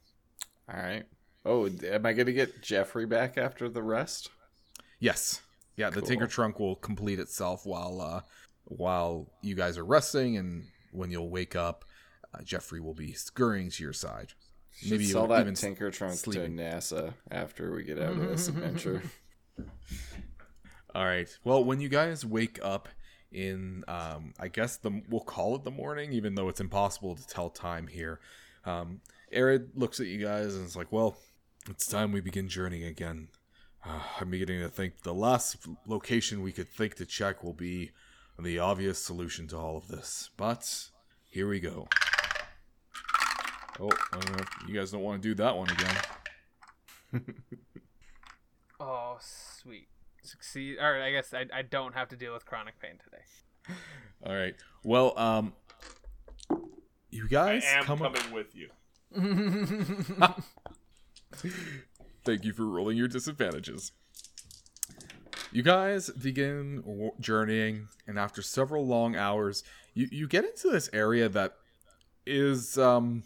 All 0.68 0.76
right. 0.80 1.04
Oh, 1.44 1.66
am 1.66 2.06
I 2.06 2.12
going 2.12 2.26
to 2.26 2.32
get 2.32 2.62
Jeffrey 2.62 3.06
back 3.06 3.36
after 3.36 3.68
the 3.68 3.82
rest? 3.82 4.30
Yes. 5.02 5.42
Yeah, 5.76 5.90
the 5.90 6.00
Cool. 6.00 6.08
Tinker 6.08 6.26
Trunk 6.28 6.60
will 6.60 6.76
complete 6.76 7.18
itself 7.18 7.66
while 7.66 8.00
uh 8.00 8.20
while 8.64 9.26
you 9.42 9.56
guys 9.56 9.76
are 9.76 9.84
resting 9.84 10.36
and 10.36 10.64
when 10.92 11.10
you'll 11.10 11.28
wake 11.28 11.56
up, 11.56 11.84
uh, 12.32 12.42
Jeffrey 12.42 12.80
will 12.80 12.94
be 12.94 13.12
scurrying 13.12 13.68
to 13.70 13.82
your 13.82 13.92
side. 13.92 14.32
Maybe 14.88 15.04
you 15.04 15.12
sell 15.12 15.26
that 15.26 15.40
even 15.40 15.54
Tinker 15.54 15.90
Trunk 15.90 16.14
sleeping. 16.14 16.56
to 16.56 16.62
NASA 16.62 17.14
after 17.30 17.74
we 17.74 17.82
get 17.82 17.98
out 17.98 18.12
of 18.12 18.28
this 18.28 18.46
adventure. 18.52 19.02
All 20.94 21.04
right. 21.04 21.28
Well, 21.42 21.64
when 21.64 21.80
you 21.80 21.88
guys 21.88 22.24
wake 22.24 22.60
up 22.62 22.88
in, 23.32 23.82
um, 23.88 24.34
I 24.38 24.48
guess 24.48 24.76
the 24.76 25.02
we'll 25.08 25.20
call 25.20 25.56
it 25.56 25.64
the 25.64 25.70
morning, 25.70 26.12
even 26.12 26.36
though 26.36 26.48
it's 26.48 26.60
impossible 26.60 27.16
to 27.16 27.26
tell 27.26 27.50
time 27.50 27.88
here. 27.88 28.20
Um, 28.64 29.00
Arid 29.32 29.70
looks 29.74 29.98
at 29.98 30.06
you 30.06 30.24
guys 30.24 30.54
and 30.54 30.64
is 30.64 30.76
like, 30.76 30.92
"Well, 30.92 31.16
it's 31.68 31.86
time 31.86 32.12
we 32.12 32.20
begin 32.20 32.48
journeying 32.48 32.84
again." 32.84 33.28
Uh, 33.84 34.00
I'm 34.20 34.30
beginning 34.30 34.60
to 34.60 34.68
think 34.68 35.02
the 35.02 35.14
last 35.14 35.56
location 35.86 36.42
we 36.42 36.52
could 36.52 36.68
think 36.68 36.94
to 36.96 37.06
check 37.06 37.42
will 37.42 37.52
be 37.52 37.90
the 38.38 38.58
obvious 38.58 38.98
solution 39.02 39.46
to 39.48 39.56
all 39.58 39.76
of 39.76 39.88
this. 39.88 40.30
But 40.36 40.88
here 41.30 41.48
we 41.48 41.58
go. 41.60 41.88
Oh, 43.80 43.90
I 44.12 44.20
don't 44.20 44.36
know 44.36 44.44
if 44.44 44.68
you 44.68 44.74
guys 44.74 44.90
don't 44.92 45.02
want 45.02 45.22
to 45.22 45.28
do 45.28 45.34
that 45.36 45.56
one 45.56 45.68
again. 45.70 45.96
Oh, 48.84 49.16
sweet. 49.20 49.86
Succeed. 50.24 50.78
All 50.80 50.90
right, 50.90 51.02
I 51.06 51.12
guess 51.12 51.32
I, 51.32 51.46
I 51.54 51.62
don't 51.62 51.94
have 51.94 52.08
to 52.08 52.16
deal 52.16 52.32
with 52.32 52.44
chronic 52.44 52.80
pain 52.80 52.98
today. 53.04 53.22
All 54.26 54.34
right. 54.34 54.56
Well, 54.82 55.16
um, 55.16 55.52
you 57.08 57.28
guys 57.28 57.62
I 57.64 57.78
am 57.78 57.84
come 57.84 58.02
up- 58.02 58.16
coming 58.16 58.32
with 58.32 58.56
you. 58.56 58.70
Thank 62.24 62.44
you 62.44 62.52
for 62.52 62.64
rolling 62.66 62.96
your 62.96 63.08
disadvantages. 63.08 63.92
You 65.50 65.62
guys 65.62 66.08
begin 66.10 67.10
journeying, 67.20 67.88
and 68.06 68.18
after 68.18 68.42
several 68.42 68.86
long 68.86 69.16
hours, 69.16 69.64
you, 69.92 70.08
you 70.10 70.28
get 70.28 70.44
into 70.44 70.70
this 70.70 70.88
area 70.92 71.28
that 71.28 71.56
is 72.24 72.78
um 72.78 73.24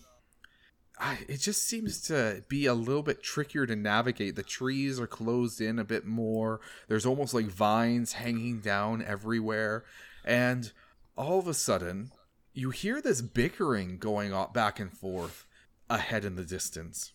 I, 0.98 1.18
it 1.28 1.40
just 1.40 1.64
seems 1.64 2.00
to 2.02 2.42
be 2.48 2.64
a 2.64 2.72
little 2.72 3.02
bit 3.02 3.22
trickier 3.22 3.66
to 3.66 3.76
navigate. 3.76 4.34
The 4.34 4.42
trees 4.42 4.98
are 4.98 5.06
closed 5.06 5.60
in 5.60 5.78
a 5.78 5.84
bit 5.84 6.06
more. 6.06 6.60
There's 6.88 7.04
almost 7.04 7.34
like 7.34 7.46
vines 7.46 8.14
hanging 8.14 8.60
down 8.60 9.04
everywhere, 9.04 9.84
and 10.24 10.72
all 11.16 11.38
of 11.38 11.46
a 11.46 11.54
sudden, 11.54 12.12
you 12.54 12.70
hear 12.70 13.02
this 13.02 13.20
bickering 13.20 13.98
going 13.98 14.32
on 14.32 14.52
back 14.52 14.80
and 14.80 14.90
forth 14.90 15.44
ahead 15.90 16.24
in 16.24 16.36
the 16.36 16.44
distance. 16.44 17.12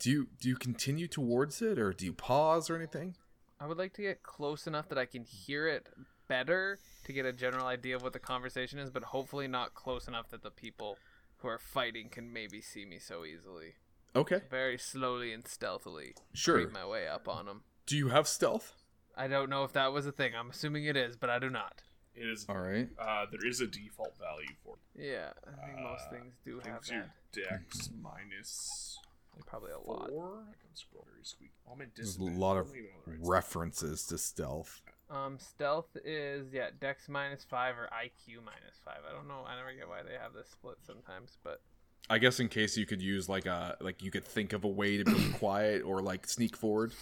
Do 0.00 0.10
you 0.10 0.28
do 0.40 0.48
you 0.48 0.56
continue 0.56 1.06
towards 1.06 1.60
it, 1.62 1.78
or 1.78 1.92
do 1.92 2.04
you 2.06 2.12
pause 2.12 2.68
or 2.70 2.74
anything? 2.76 3.16
I 3.60 3.66
would 3.66 3.76
like 3.78 3.92
to 3.94 4.02
get 4.02 4.22
close 4.22 4.66
enough 4.66 4.88
that 4.88 4.98
I 4.98 5.04
can 5.04 5.22
hear 5.24 5.68
it 5.68 5.86
better 6.26 6.78
to 7.04 7.12
get 7.12 7.26
a 7.26 7.32
general 7.32 7.66
idea 7.66 7.96
of 7.96 8.02
what 8.02 8.14
the 8.14 8.18
conversation 8.18 8.78
is, 8.78 8.88
but 8.90 9.04
hopefully 9.04 9.46
not 9.46 9.74
close 9.74 10.08
enough 10.08 10.30
that 10.30 10.42
the 10.42 10.50
people 10.50 10.96
who 11.38 11.48
are 11.48 11.58
fighting 11.58 12.08
can 12.08 12.32
maybe 12.32 12.60
see 12.62 12.84
me 12.86 12.98
so 12.98 13.24
easily. 13.24 13.74
Okay. 14.16 14.40
Very 14.50 14.78
slowly 14.78 15.32
and 15.32 15.46
stealthily. 15.46 16.14
Sure. 16.32 16.56
Creep 16.56 16.72
my 16.72 16.86
way 16.86 17.06
up 17.06 17.28
on 17.28 17.44
them. 17.46 17.62
Do 17.86 17.96
you 17.96 18.08
have 18.08 18.26
stealth? 18.26 18.72
I 19.16 19.28
don't 19.28 19.50
know 19.50 19.64
if 19.64 19.72
that 19.74 19.92
was 19.92 20.06
a 20.06 20.12
thing. 20.12 20.32
I'm 20.34 20.50
assuming 20.50 20.86
it 20.86 20.96
is, 20.96 21.16
but 21.16 21.28
I 21.28 21.38
do 21.38 21.50
not. 21.50 21.82
It 22.14 22.26
is 22.26 22.46
All 22.48 22.58
right. 22.58 22.88
Uh, 22.98 23.26
there 23.30 23.46
is 23.46 23.60
a 23.60 23.66
default 23.66 24.16
value 24.18 24.54
for 24.64 24.76
it. 24.96 25.06
Yeah, 25.06 25.30
I 25.46 25.66
think 25.66 25.80
most 25.80 26.04
Uh, 26.06 26.10
things 26.10 26.34
do 26.44 26.58
I 26.58 26.62
think 26.62 26.74
have 26.74 26.82
it's 26.82 26.90
your 26.90 27.02
that. 27.02 27.48
Dex 27.50 27.90
minus 28.00 28.98
Probably 29.46 29.70
a 29.72 29.84
four. 29.84 29.96
lot. 29.96 30.10
I 30.10 30.54
can 30.60 30.74
scroll 30.74 31.04
very 31.10 31.24
sweet. 31.24 31.50
Oh, 31.68 31.72
I'm 31.74 31.82
at 31.82 31.94
There's 31.94 32.16
a 32.18 32.24
lot 32.24 32.56
of 32.56 32.66
don't 32.68 32.76
even 32.76 32.90
know 32.90 33.00
the 33.06 33.10
right 33.12 33.20
references 33.22 34.06
to 34.06 34.18
stealth. 34.18 34.80
Um, 35.10 35.38
stealth 35.38 35.88
is 36.04 36.52
yeah, 36.52 36.68
Dex 36.80 37.08
minus 37.08 37.42
five 37.44 37.74
or 37.76 37.88
IQ 37.92 38.36
minus 38.44 38.78
five. 38.84 38.98
I 39.08 39.12
don't 39.12 39.26
know. 39.26 39.44
I 39.46 39.56
never 39.56 39.72
get 39.72 39.88
why 39.88 40.02
they 40.02 40.14
have 40.20 40.32
this 40.32 40.48
split 40.50 40.76
sometimes, 40.86 41.38
but 41.42 41.60
I 42.08 42.18
guess 42.18 42.38
in 42.40 42.48
case 42.48 42.76
you 42.76 42.86
could 42.86 43.02
use 43.02 43.28
like 43.28 43.46
a 43.46 43.76
like 43.80 44.02
you 44.02 44.10
could 44.12 44.24
think 44.24 44.52
of 44.52 44.64
a 44.64 44.68
way 44.68 44.96
to 44.98 45.04
be 45.04 45.30
quiet 45.38 45.82
or 45.82 46.00
like 46.00 46.28
sneak 46.28 46.56
forward. 46.56 46.92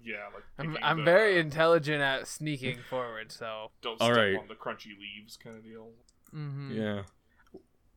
Yeah, 0.00 0.26
like 0.32 0.44
I'm 0.58 0.78
I'm 0.82 0.98
the- 0.98 1.04
very 1.04 1.40
intelligent 1.40 2.00
at 2.00 2.28
sneaking 2.28 2.78
forward. 2.88 3.32
So 3.32 3.72
Don't 3.82 3.96
step 3.98 4.14
right. 4.16 4.36
on 4.38 4.46
the 4.46 4.54
crunchy 4.54 4.96
leaves 4.98 5.36
kind 5.36 5.56
of 5.56 5.64
deal. 5.64 5.90
Mhm. 6.32 6.74
Yeah. 6.76 7.02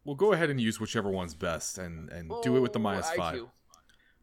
We'll 0.04 0.16
go 0.16 0.34
ahead 0.34 0.50
and 0.50 0.60
use 0.60 0.80
whichever 0.80 1.12
one's 1.12 1.36
best 1.36 1.78
and 1.78 2.10
and 2.10 2.32
do 2.42 2.58
it 2.58 2.60
with 2.62 2.74
the 2.74 2.80
Oh, 2.80 2.82
minus 2.82 3.12
five. 3.12 3.42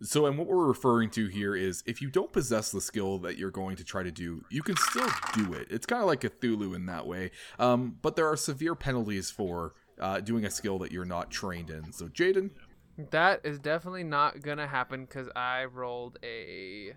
So, 0.00 0.26
and 0.26 0.38
what 0.38 0.46
we're 0.46 0.66
referring 0.66 1.10
to 1.10 1.26
here 1.26 1.56
is 1.56 1.82
if 1.86 2.00
you 2.00 2.08
don't 2.08 2.32
possess 2.32 2.70
the 2.70 2.80
skill 2.80 3.18
that 3.18 3.36
you're 3.36 3.50
going 3.50 3.76
to 3.76 3.84
try 3.84 4.02
to 4.04 4.12
do, 4.12 4.44
you 4.48 4.62
can 4.62 4.76
still 4.76 5.08
do 5.34 5.52
it. 5.54 5.66
It's 5.70 5.86
kind 5.86 6.00
of 6.00 6.06
like 6.06 6.20
Cthulhu 6.20 6.76
in 6.76 6.86
that 6.86 7.06
way. 7.06 7.32
Um, 7.58 7.96
but 8.00 8.14
there 8.14 8.28
are 8.28 8.36
severe 8.36 8.76
penalties 8.76 9.30
for 9.30 9.74
uh, 10.00 10.20
doing 10.20 10.44
a 10.44 10.50
skill 10.50 10.78
that 10.78 10.92
you're 10.92 11.04
not 11.04 11.30
trained 11.30 11.70
in. 11.70 11.92
So, 11.92 12.06
Jaden, 12.06 12.50
That 13.10 13.40
is 13.44 13.58
definitely 13.58 14.04
not 14.04 14.40
gonna 14.42 14.68
happen 14.68 15.04
because 15.04 15.28
I 15.34 15.64
rolled 15.64 16.18
a 16.22 16.94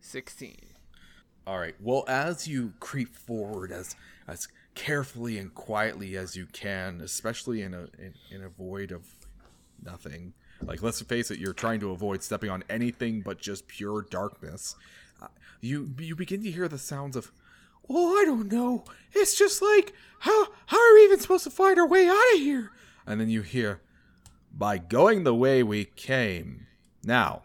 sixteen. 0.00 0.74
All 1.46 1.58
right. 1.58 1.74
Well, 1.78 2.04
as 2.08 2.48
you 2.48 2.72
creep 2.80 3.14
forward 3.14 3.70
as 3.70 3.96
as 4.26 4.48
carefully 4.74 5.36
and 5.38 5.54
quietly 5.54 6.16
as 6.16 6.36
you 6.36 6.46
can, 6.46 7.00
especially 7.02 7.60
in 7.60 7.74
a 7.74 7.88
in, 7.98 8.14
in 8.30 8.42
a 8.42 8.48
void 8.48 8.92
of 8.92 9.06
nothing. 9.82 10.32
Like 10.62 10.82
let's 10.82 11.00
face 11.02 11.30
it, 11.30 11.38
you're 11.38 11.52
trying 11.52 11.80
to 11.80 11.90
avoid 11.90 12.22
stepping 12.22 12.50
on 12.50 12.64
anything 12.68 13.20
but 13.20 13.38
just 13.38 13.66
pure 13.68 14.02
darkness. 14.02 14.76
Uh, 15.20 15.28
you 15.60 15.94
you 15.98 16.16
begin 16.16 16.42
to 16.42 16.50
hear 16.50 16.68
the 16.68 16.78
sounds 16.78 17.16
of, 17.16 17.32
"Oh, 17.88 18.16
I 18.20 18.24
don't 18.24 18.50
know. 18.50 18.84
It's 19.12 19.36
just 19.36 19.62
like 19.62 19.92
how 20.20 20.48
how 20.66 20.78
are 20.78 20.94
we 20.94 21.04
even 21.04 21.20
supposed 21.20 21.44
to 21.44 21.50
find 21.50 21.78
our 21.78 21.86
way 21.86 22.08
out 22.08 22.34
of 22.34 22.40
here?" 22.40 22.72
And 23.06 23.20
then 23.20 23.28
you 23.28 23.42
hear, 23.42 23.80
"By 24.52 24.78
going 24.78 25.24
the 25.24 25.34
way 25.34 25.62
we 25.62 25.84
came." 25.84 26.66
Now, 27.02 27.42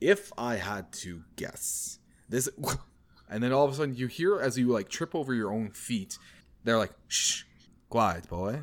if 0.00 0.32
I 0.38 0.56
had 0.56 0.92
to 0.92 1.24
guess, 1.36 1.98
this 2.28 2.48
and 3.28 3.42
then 3.42 3.52
all 3.52 3.64
of 3.64 3.72
a 3.72 3.74
sudden 3.74 3.94
you 3.94 4.06
hear 4.06 4.38
as 4.38 4.58
you 4.58 4.68
like 4.68 4.88
trip 4.88 5.14
over 5.14 5.34
your 5.34 5.52
own 5.52 5.70
feet, 5.70 6.18
they're 6.64 6.78
like, 6.78 6.92
"Shh, 7.08 7.44
quiet, 7.88 8.28
boy. 8.28 8.62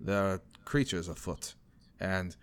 There 0.00 0.22
are 0.22 0.42
creatures 0.64 1.08
afoot." 1.08 1.54
And 1.98 2.36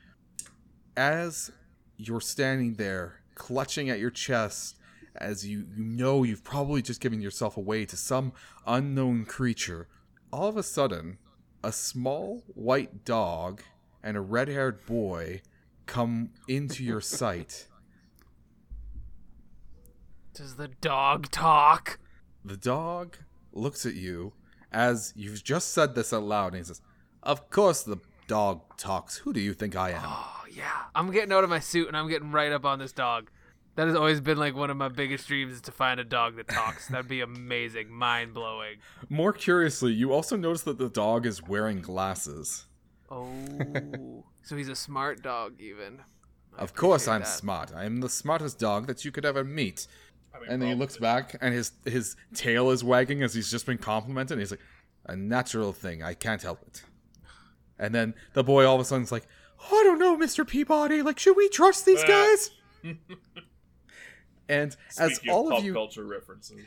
as 0.95 1.51
you're 1.97 2.21
standing 2.21 2.75
there, 2.75 3.21
clutching 3.35 3.89
at 3.89 3.99
your 3.99 4.09
chest, 4.09 4.77
as 5.15 5.45
you 5.45 5.65
you 5.75 5.83
know 5.83 6.23
you've 6.23 6.43
probably 6.43 6.81
just 6.81 6.99
given 6.99 7.21
yourself 7.21 7.57
away 7.57 7.85
to 7.85 7.97
some 7.97 8.33
unknown 8.65 9.25
creature, 9.25 9.87
all 10.31 10.47
of 10.47 10.57
a 10.57 10.63
sudden, 10.63 11.17
a 11.63 11.71
small 11.71 12.43
white 12.53 13.05
dog 13.05 13.61
and 14.03 14.17
a 14.17 14.21
red-haired 14.21 14.85
boy 14.85 15.41
come 15.85 16.31
into 16.47 16.83
your 16.83 17.01
sight. 17.19 17.67
Does 20.33 20.55
the 20.55 20.67
dog 20.67 21.29
talk? 21.29 21.99
The 22.43 22.57
dog 22.57 23.17
looks 23.53 23.85
at 23.85 23.93
you 23.93 24.33
as 24.73 25.13
you've 25.15 25.43
just 25.43 25.71
said 25.71 25.95
this 25.95 26.11
out 26.11 26.23
loud 26.23 26.53
and 26.53 26.57
he 26.57 26.63
says, 26.63 26.81
Of 27.21 27.49
course 27.49 27.83
the 27.83 27.97
dog 28.27 28.61
talks. 28.77 29.17
Who 29.17 29.31
do 29.31 29.39
you 29.39 29.53
think 29.53 29.75
I 29.75 29.91
am? 29.91 30.09
Yeah. 30.55 30.69
I'm 30.95 31.11
getting 31.11 31.31
out 31.31 31.43
of 31.43 31.49
my 31.49 31.59
suit 31.59 31.87
and 31.87 31.97
I'm 31.97 32.07
getting 32.09 32.31
right 32.31 32.51
up 32.51 32.65
on 32.65 32.79
this 32.79 32.91
dog. 32.91 33.29
That 33.75 33.87
has 33.87 33.95
always 33.95 34.21
been 34.21 34.37
like 34.37 34.55
one 34.55 34.69
of 34.69 34.77
my 34.77 34.87
biggest 34.89 35.27
dreams 35.27 35.53
is 35.53 35.61
to 35.61 35.71
find 35.71 35.99
a 35.99 36.03
dog 36.03 36.35
that 36.35 36.47
talks. 36.47 36.87
That'd 36.89 37.07
be 37.07 37.21
amazing, 37.21 37.89
mind 37.91 38.33
blowing. 38.35 38.75
More 39.09 39.33
curiously, 39.33 39.93
you 39.93 40.13
also 40.13 40.35
notice 40.37 40.61
that 40.63 40.77
the 40.77 40.89
dog 40.89 41.25
is 41.25 41.41
wearing 41.41 41.81
glasses. 41.81 42.65
Oh, 43.09 43.27
so 44.43 44.55
he's 44.55 44.69
a 44.69 44.75
smart 44.75 45.23
dog, 45.23 45.59
even. 45.59 46.01
I 46.55 46.61
Of 46.61 46.75
course 46.75 47.07
I'm 47.07 47.21
that. 47.21 47.27
smart. 47.27 47.71
I 47.75 47.85
am 47.85 48.01
the 48.01 48.09
smartest 48.09 48.59
dog 48.59 48.85
that 48.85 49.03
you 49.05 49.11
could 49.11 49.25
ever 49.25 49.43
meet. 49.43 49.87
I 50.35 50.39
mean, 50.39 50.49
And 50.51 50.61
then 50.61 50.69
he 50.69 50.75
looks 50.75 50.97
back 50.97 51.35
and 51.41 51.53
his 51.53 51.71
his 51.83 52.15
tail 52.35 52.69
is 52.69 52.83
wagging 52.83 53.23
as 53.23 53.33
he's 53.33 53.49
just 53.49 53.65
been 53.65 53.79
complimented 53.79 54.33
and 54.33 54.41
he's 54.41 54.51
like, 54.51 54.61
A 55.07 55.15
natural 55.15 55.73
thing, 55.73 56.03
I 56.03 56.13
can't 56.13 56.41
help 56.43 56.61
it. 56.67 56.83
And 57.79 57.93
then 57.93 58.13
the 58.33 58.43
boy 58.43 58.65
all 58.65 58.75
of 58.75 58.81
a 58.81 58.85
sudden's 58.85 59.11
like, 59.11 59.27
I 59.71 59.83
don't 59.83 59.99
know, 59.99 60.17
Mr. 60.17 60.47
Peabody, 60.47 61.01
like 61.01 61.19
should 61.19 61.37
we 61.37 61.49
trust 61.49 61.85
these 61.85 62.03
Ah. 62.03 62.07
guys? 62.07 62.51
and 64.49 64.75
as 64.99 65.19
all 65.29 65.51
of 65.51 65.59
of 65.59 65.63
you 65.65 65.73
culture 65.73 66.05
references, 66.05 66.65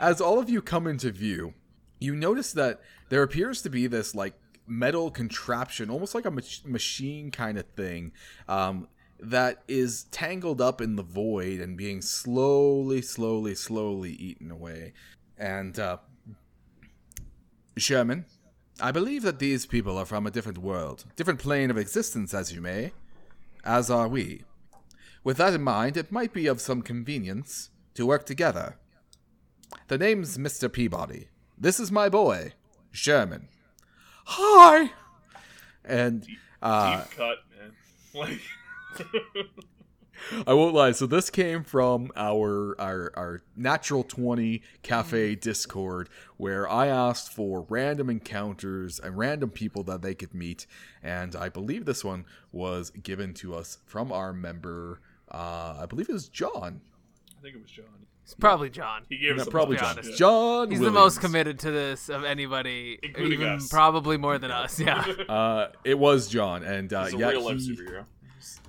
as 0.00 0.20
all 0.20 0.38
of 0.38 0.50
you 0.50 0.60
come 0.62 0.86
into 0.86 1.10
view, 1.10 1.54
you 2.00 2.14
notice 2.14 2.52
that 2.52 2.80
there 3.08 3.22
appears 3.22 3.62
to 3.62 3.70
be 3.70 3.86
this 3.86 4.14
like 4.14 4.34
metal 4.66 5.10
contraption, 5.10 5.90
almost 5.90 6.14
like 6.14 6.24
a 6.26 6.30
mach- 6.30 6.64
machine 6.64 7.30
kind 7.30 7.56
of 7.58 7.66
thing, 7.76 8.12
um, 8.48 8.88
that 9.20 9.62
is 9.68 10.04
tangled 10.10 10.60
up 10.60 10.80
in 10.80 10.96
the 10.96 11.02
void 11.02 11.60
and 11.60 11.76
being 11.76 12.02
slowly, 12.02 13.00
slowly, 13.00 13.54
slowly 13.54 14.10
eaten 14.12 14.50
away. 14.50 14.92
And 15.38 15.78
uh, 15.78 15.98
Sherman, 17.78 18.24
I 18.80 18.92
believe 18.92 19.22
that 19.22 19.38
these 19.38 19.64
people 19.64 19.96
are 19.96 20.04
from 20.04 20.26
a 20.26 20.30
different 20.30 20.58
world, 20.58 21.04
different 21.16 21.40
plane 21.40 21.70
of 21.70 21.78
existence, 21.78 22.34
as 22.34 22.52
you 22.52 22.60
may, 22.60 22.92
as 23.64 23.90
are 23.90 24.06
we. 24.06 24.42
With 25.24 25.38
that 25.38 25.54
in 25.54 25.62
mind, 25.62 25.96
it 25.96 26.12
might 26.12 26.32
be 26.32 26.46
of 26.46 26.60
some 26.60 26.82
convenience 26.82 27.70
to 27.94 28.06
work 28.06 28.26
together. 28.26 28.76
The 29.88 29.98
name's 29.98 30.36
Mr. 30.36 30.70
Peabody. 30.70 31.28
This 31.56 31.80
is 31.80 31.90
my 31.90 32.08
boy, 32.10 32.52
Sherman. 32.92 33.48
Hi! 34.26 34.90
And 35.84 36.26
uh, 36.60 36.98
deep 36.98 37.10
cut, 37.16 37.38
man. 37.58 37.72
Like, 38.14 38.40
I 40.46 40.54
won't 40.54 40.74
lie. 40.74 40.92
So 40.92 41.06
this 41.06 41.30
came 41.30 41.64
from 41.64 42.10
our 42.16 42.74
our 42.80 43.12
our 43.16 43.42
natural 43.56 44.02
twenty 44.04 44.62
cafe 44.82 45.34
Discord, 45.34 46.08
where 46.36 46.68
I 46.68 46.86
asked 46.86 47.32
for 47.32 47.66
random 47.68 48.10
encounters 48.10 48.98
and 48.98 49.16
random 49.16 49.50
people 49.50 49.82
that 49.84 50.02
they 50.02 50.14
could 50.14 50.34
meet, 50.34 50.66
and 51.02 51.34
I 51.36 51.48
believe 51.48 51.84
this 51.84 52.04
one 52.04 52.24
was 52.52 52.90
given 52.90 53.34
to 53.34 53.54
us 53.54 53.78
from 53.86 54.12
our 54.12 54.32
member. 54.32 55.00
Uh, 55.30 55.78
I 55.80 55.86
believe 55.86 56.08
it 56.08 56.12
was 56.12 56.28
John. 56.28 56.80
I 57.38 57.42
think 57.42 57.56
it 57.56 57.62
was 57.62 57.70
John. 57.70 57.84
It's 58.22 58.34
probably 58.34 58.70
John. 58.70 59.02
He 59.08 59.18
gave 59.18 59.36
No, 59.36 59.42
us 59.42 59.48
probably 59.48 59.76
bunch 59.76 60.02
John. 60.02 60.10
of. 60.12 60.16
John. 60.16 60.70
He's 60.72 60.80
the 60.80 60.90
most 60.90 61.20
committed 61.20 61.60
to 61.60 61.70
this 61.70 62.08
of 62.08 62.24
anybody, 62.24 62.98
Including 63.00 63.40
even 63.40 63.52
us. 63.54 63.68
probably 63.68 64.16
more 64.16 64.36
than 64.38 64.50
us. 64.50 64.80
Yeah. 64.80 65.04
Uh, 65.28 65.68
it 65.84 65.96
was 65.96 66.26
John, 66.26 66.64
and 66.64 66.92
uh, 66.92 67.04
He's 67.04 67.14
a 67.14 67.18
yeah, 67.18 67.28
real 67.30 67.44
life 67.44 67.58
he- 67.58 67.70
superhero. 67.76 68.04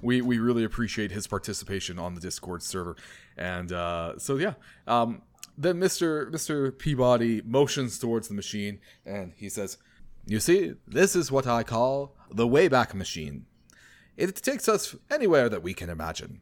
We 0.01 0.21
we 0.21 0.39
really 0.39 0.63
appreciate 0.63 1.11
his 1.11 1.27
participation 1.27 1.99
on 1.99 2.15
the 2.15 2.21
Discord 2.21 2.63
server, 2.63 2.95
and 3.37 3.71
uh, 3.71 4.17
so 4.17 4.37
yeah. 4.37 4.53
Um, 4.85 5.21
then 5.57 5.79
Mister 5.79 6.29
Mister 6.29 6.71
Peabody 6.71 7.41
motions 7.41 7.99
towards 7.99 8.27
the 8.27 8.33
machine, 8.33 8.79
and 9.05 9.33
he 9.35 9.49
says, 9.49 9.77
"You 10.25 10.39
see, 10.39 10.73
this 10.87 11.15
is 11.15 11.31
what 11.31 11.47
I 11.47 11.63
call 11.63 12.15
the 12.31 12.47
Wayback 12.47 12.93
Machine. 12.93 13.45
It 14.15 14.35
takes 14.35 14.67
us 14.67 14.95
anywhere 15.09 15.49
that 15.49 15.63
we 15.63 15.73
can 15.73 15.89
imagine, 15.89 16.41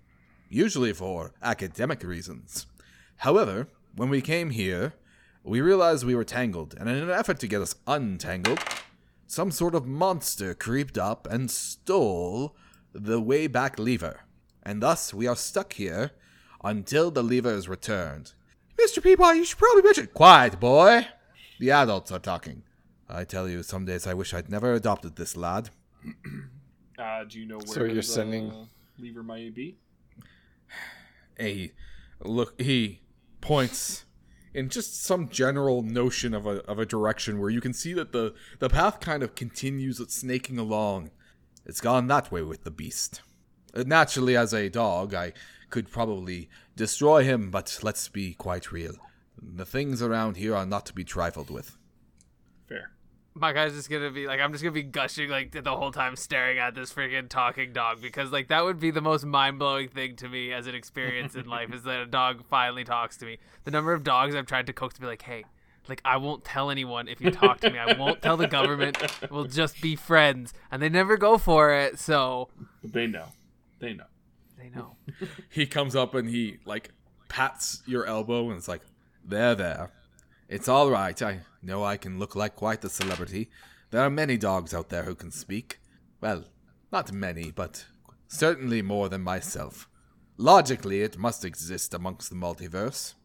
usually 0.49 0.93
for 0.93 1.33
academic 1.41 2.03
reasons. 2.03 2.67
However, 3.17 3.67
when 3.95 4.09
we 4.09 4.21
came 4.21 4.49
here, 4.51 4.93
we 5.43 5.61
realized 5.61 6.05
we 6.05 6.15
were 6.15 6.23
tangled, 6.23 6.75
and 6.77 6.89
in 6.89 6.95
an 6.95 7.09
effort 7.09 7.39
to 7.39 7.47
get 7.47 7.61
us 7.61 7.75
untangled." 7.87 8.59
some 9.27 9.51
sort 9.51 9.75
of 9.75 9.85
monster 9.85 10.53
creeped 10.53 10.97
up 10.97 11.27
and 11.29 11.49
stole 11.49 12.55
the 12.95 13.19
way 13.19 13.47
back 13.47 13.77
lever, 13.77 14.21
and 14.63 14.81
thus 14.81 15.13
we 15.13 15.27
are 15.27 15.35
stuck 15.35 15.73
here 15.73 16.11
until 16.63 17.11
the 17.11 17.21
lever 17.23 17.51
is 17.53 17.67
returned. 17.67 18.33
Mr. 18.79 19.03
Peabody, 19.03 19.39
you 19.39 19.45
should 19.45 19.57
probably 19.57 19.83
mention. 19.83 20.07
Quiet, 20.13 20.59
boy! 20.59 21.07
The 21.59 21.71
adults 21.71 22.11
are 22.11 22.19
talking. 22.19 22.63
I 23.09 23.23
tell 23.23 23.47
you, 23.47 23.61
some 23.63 23.85
days 23.85 24.07
I 24.07 24.13
wish 24.13 24.33
I'd 24.33 24.49
never 24.49 24.73
adopted 24.73 25.15
this 25.15 25.35
lad. 25.37 25.69
Uh, 26.97 27.25
do 27.25 27.37
you 27.41 27.45
know 27.45 27.57
where 27.57 27.67
So 27.67 27.83
you're 27.83 27.95
the 27.95 28.01
sending- 28.03 28.69
lever 28.97 29.21
might 29.21 29.53
be? 29.53 29.75
a 31.37 31.73
look 32.23 32.59
he 32.61 33.01
points 33.41 34.05
in 34.53 34.69
just 34.69 35.03
some 35.03 35.27
general 35.27 35.81
notion 35.81 36.33
of 36.33 36.45
a 36.45 36.59
of 36.63 36.79
a 36.79 36.85
direction 36.85 37.39
where 37.39 37.49
you 37.49 37.59
can 37.59 37.73
see 37.73 37.91
that 37.93 38.13
the 38.13 38.33
the 38.59 38.69
path 38.69 39.01
kind 39.01 39.23
of 39.23 39.35
continues 39.35 39.99
it's 39.99 40.15
snaking 40.15 40.57
along 40.57 41.11
it's 41.65 41.81
gone 41.81 42.07
that 42.07 42.31
way 42.31 42.41
with 42.41 42.63
the 42.63 42.71
beast 42.71 43.21
Uh, 43.75 43.83
naturally 43.85 44.37
as 44.37 44.53
a 44.53 44.69
dog 44.69 45.13
i 45.13 45.33
could 45.69 45.91
probably 45.91 46.49
destroy 46.75 47.23
him 47.23 47.49
but 47.51 47.79
let's 47.83 48.07
be 48.07 48.33
quite 48.33 48.71
real 48.71 48.93
the 49.41 49.65
things 49.65 50.01
around 50.01 50.37
here 50.37 50.55
are 50.55 50.65
not 50.65 50.85
to 50.85 50.93
be 50.93 51.03
trifled 51.03 51.49
with 51.49 51.77
Fair. 52.67 52.89
My 53.35 53.51
guy's 53.51 53.73
just 53.73 53.89
gonna 53.89 54.11
be 54.11 54.27
like, 54.27 54.39
I'm 54.39 54.53
just 54.53 54.63
gonna 54.63 54.71
be 54.71 54.81
gushing 54.81 55.29
like 55.29 55.51
the 55.51 55.75
whole 55.75 55.91
time, 55.91 56.15
staring 56.15 56.57
at 56.57 56.73
this 56.73 56.93
freaking 56.93 57.27
talking 57.27 57.73
dog 57.73 58.01
because 58.01 58.31
like 58.31 58.47
that 58.47 58.63
would 58.63 58.79
be 58.79 58.91
the 58.91 59.01
most 59.01 59.25
mind 59.25 59.59
blowing 59.59 59.89
thing 59.89 60.15
to 60.17 60.29
me 60.29 60.53
as 60.53 60.67
an 60.67 60.73
experience 60.73 61.35
in 61.35 61.45
life 61.57 61.73
is 61.73 61.83
that 61.83 61.99
a 61.99 62.05
dog 62.05 62.45
finally 62.49 62.85
talks 62.85 63.17
to 63.17 63.25
me. 63.25 63.37
The 63.65 63.71
number 63.71 63.91
of 63.93 64.03
dogs 64.03 64.35
I've 64.35 64.45
tried 64.45 64.67
to 64.67 64.73
coax 64.73 64.95
to 64.95 65.01
be 65.01 65.07
like, 65.07 65.21
hey, 65.21 65.43
like 65.87 66.01
I 66.05 66.17
won't 66.17 66.43
tell 66.43 66.69
anyone 66.69 67.07
if 67.07 67.21
you 67.21 67.31
talk 67.31 67.59
to 67.61 67.69
me. 67.69 67.77
I 67.79 67.93
won't 67.93 68.21
tell 68.21 68.37
the 68.37 68.47
government. 68.47 68.97
We'll 69.29 69.45
just 69.45 69.81
be 69.81 69.95
friends, 69.95 70.53
and 70.71 70.81
they 70.81 70.89
never 70.89 71.17
go 71.17 71.37
for 71.37 71.73
it. 71.73 71.99
So 71.99 72.49
But 72.81 72.93
they 72.93 73.07
know. 73.07 73.27
They 73.79 73.93
know. 73.93 74.05
they 74.57 74.69
know. 74.69 74.95
he 75.49 75.65
comes 75.65 75.95
up 75.95 76.15
and 76.15 76.29
he 76.29 76.57
like 76.65 76.91
pats 77.27 77.81
your 77.85 78.05
elbow 78.05 78.49
and 78.49 78.57
it's 78.57 78.67
like 78.67 78.81
there 79.23 79.55
there 79.55 79.91
it's 80.47 80.69
all 80.69 80.89
right 80.89 81.21
i 81.21 81.39
know 81.61 81.83
i 81.83 81.97
can 81.97 82.17
look 82.19 82.35
like 82.35 82.55
quite 82.55 82.81
the 82.81 82.89
celebrity 82.89 83.49
there 83.91 84.01
are 84.01 84.09
many 84.09 84.37
dogs 84.37 84.73
out 84.73 84.89
there 84.89 85.03
who 85.03 85.15
can 85.15 85.31
speak 85.31 85.79
well 86.21 86.45
not 86.91 87.11
many 87.11 87.51
but 87.51 87.85
certainly 88.27 88.81
more 88.81 89.09
than 89.09 89.21
myself 89.21 89.89
logically 90.37 91.01
it 91.01 91.17
must 91.17 91.43
exist 91.43 91.93
amongst 91.93 92.29
the 92.29 92.35
multiverse 92.35 93.15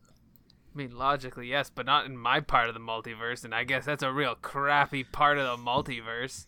I 0.73 0.79
mean, 0.79 0.97
logically, 0.97 1.49
yes, 1.49 1.69
but 1.75 1.85
not 1.87 2.07
in 2.07 2.17
my 2.17 2.41
part 2.41 2.69
of 2.69 2.75
the 2.75 2.81
multiverse, 2.81 3.45
and 3.45 3.55
I 3.55 3.65
guess 3.65 3.85
that's 3.85 4.03
a 4.05 4.13
real 4.13 4.37
crappy 4.37 5.03
part 5.05 5.37
of 5.39 5.45
the 5.47 5.63
multiverse. 5.65 6.47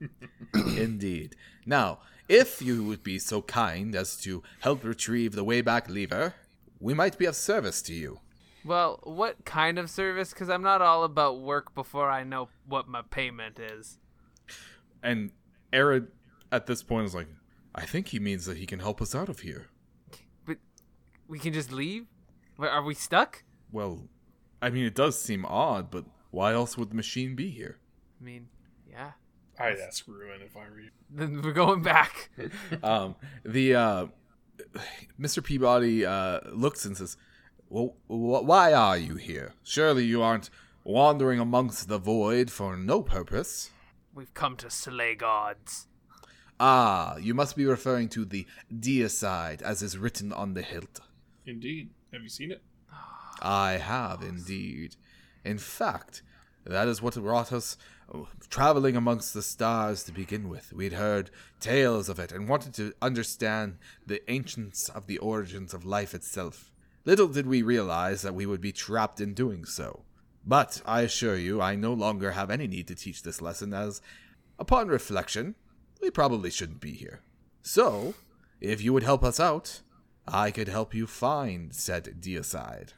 indeed 0.76 1.34
now 1.64 2.00
if 2.28 2.60
you 2.60 2.82
would 2.84 3.02
be 3.02 3.18
so 3.18 3.40
kind 3.42 3.94
as 3.94 4.16
to 4.16 4.42
help 4.60 4.82
retrieve 4.84 5.32
the 5.34 5.44
wayback 5.44 5.88
lever 5.88 6.34
we 6.80 6.92
might 6.92 7.16
be 7.16 7.24
of 7.26 7.36
service 7.36 7.80
to 7.80 7.94
you 7.94 8.18
Well, 8.64 8.98
what 9.04 9.44
kind 9.44 9.78
of 9.78 9.88
service? 9.88 10.30
Because 10.30 10.50
I'm 10.50 10.62
not 10.62 10.82
all 10.82 11.04
about 11.04 11.40
work 11.40 11.74
before 11.74 12.10
I 12.10 12.24
know 12.24 12.48
what 12.66 12.88
my 12.88 13.02
payment 13.02 13.58
is. 13.58 13.98
and 15.02 15.30
Arid 15.72 16.08
at 16.50 16.66
this 16.66 16.82
point 16.82 17.06
is 17.06 17.14
like 17.14 17.28
i 17.74 17.84
think 17.86 18.08
he 18.08 18.18
means 18.18 18.46
that 18.46 18.56
he 18.58 18.66
can 18.66 18.80
help 18.80 19.00
us 19.00 19.14
out 19.14 19.28
of 19.28 19.40
here 19.40 19.68
But 20.44 20.58
we 21.28 21.38
can 21.38 21.52
just 21.52 21.72
leave? 21.72 22.06
Wait, 22.58 22.68
Are 22.68 22.82
we 22.82 22.94
stuck? 22.94 23.42
Well, 23.72 24.08
I 24.62 24.70
mean, 24.70 24.84
it 24.84 24.94
does 24.94 25.20
seem 25.20 25.44
odd, 25.44 25.90
but 25.90 26.04
why 26.30 26.52
else 26.52 26.76
would 26.78 26.90
the 26.90 26.94
machine 26.94 27.34
be 27.34 27.50
here? 27.50 27.78
I 28.20 28.24
mean, 28.24 28.48
yeah. 28.88 29.12
I'd 29.58 29.78
ask 29.78 30.06
Ruin 30.08 30.40
if 30.42 30.56
I 30.56 30.68
were 30.68 30.80
you. 30.80 30.90
Then 31.10 31.42
we're 31.42 31.52
going 31.52 31.82
back. 31.82 32.30
um, 32.82 33.14
the 33.44 33.74
uh, 33.74 34.06
Mr. 35.20 35.42
Peabody 35.42 36.04
uh, 36.04 36.40
looks 36.52 36.84
and 36.84 36.96
says, 36.96 37.16
"Well, 37.68 37.94
wh- 38.08 38.44
why 38.44 38.72
are 38.72 38.98
you 38.98 39.14
here? 39.16 39.52
Surely 39.62 40.04
you 40.04 40.22
aren't 40.22 40.50
wandering 40.82 41.38
amongst 41.38 41.88
the 41.88 41.98
void 41.98 42.50
for 42.50 42.76
no 42.76 43.02
purpose." 43.02 43.70
We've 44.12 44.34
come 44.34 44.56
to 44.56 44.70
slay 44.70 45.14
gods. 45.14 45.86
Ah, 46.58 47.16
you 47.16 47.34
must 47.34 47.56
be 47.56 47.66
referring 47.66 48.08
to 48.10 48.24
the 48.24 48.46
deicide, 48.72 49.60
as 49.62 49.82
is 49.82 49.98
written 49.98 50.32
on 50.32 50.54
the 50.54 50.62
hilt. 50.62 51.00
Indeed. 51.46 51.90
Have 52.14 52.22
you 52.22 52.28
seen 52.28 52.52
it? 52.52 52.62
I 53.42 53.72
have 53.72 54.22
indeed. 54.22 54.94
In 55.44 55.58
fact, 55.58 56.22
that 56.64 56.86
is 56.86 57.02
what 57.02 57.14
brought 57.14 57.52
us 57.52 57.76
uh, 58.12 58.20
traveling 58.48 58.94
amongst 58.94 59.34
the 59.34 59.42
stars 59.42 60.04
to 60.04 60.12
begin 60.12 60.48
with. 60.48 60.72
We'd 60.72 60.92
heard 60.92 61.30
tales 61.58 62.08
of 62.08 62.20
it 62.20 62.30
and 62.30 62.48
wanted 62.48 62.72
to 62.74 62.92
understand 63.02 63.78
the 64.06 64.22
ancients 64.30 64.88
of 64.88 65.08
the 65.08 65.18
origins 65.18 65.74
of 65.74 65.84
life 65.84 66.14
itself. 66.14 66.70
Little 67.04 67.26
did 67.26 67.48
we 67.48 67.62
realize 67.62 68.22
that 68.22 68.34
we 68.34 68.46
would 68.46 68.60
be 68.60 68.72
trapped 68.72 69.20
in 69.20 69.34
doing 69.34 69.64
so. 69.64 70.04
But 70.46 70.82
I 70.86 71.00
assure 71.00 71.36
you, 71.36 71.60
I 71.60 71.74
no 71.74 71.92
longer 71.92 72.30
have 72.30 72.50
any 72.50 72.68
need 72.68 72.86
to 72.88 72.94
teach 72.94 73.24
this 73.24 73.42
lesson, 73.42 73.74
as, 73.74 74.00
upon 74.58 74.86
reflection, 74.86 75.56
we 76.00 76.10
probably 76.10 76.50
shouldn't 76.50 76.80
be 76.80 76.92
here. 76.92 77.22
So, 77.62 78.14
if 78.60 78.82
you 78.82 78.92
would 78.92 79.02
help 79.02 79.24
us 79.24 79.40
out, 79.40 79.80
I 80.26 80.50
could 80.50 80.68
help 80.68 80.94
you 80.94 81.06
find 81.06 81.74
said 81.74 82.16
deicide. 82.20 82.90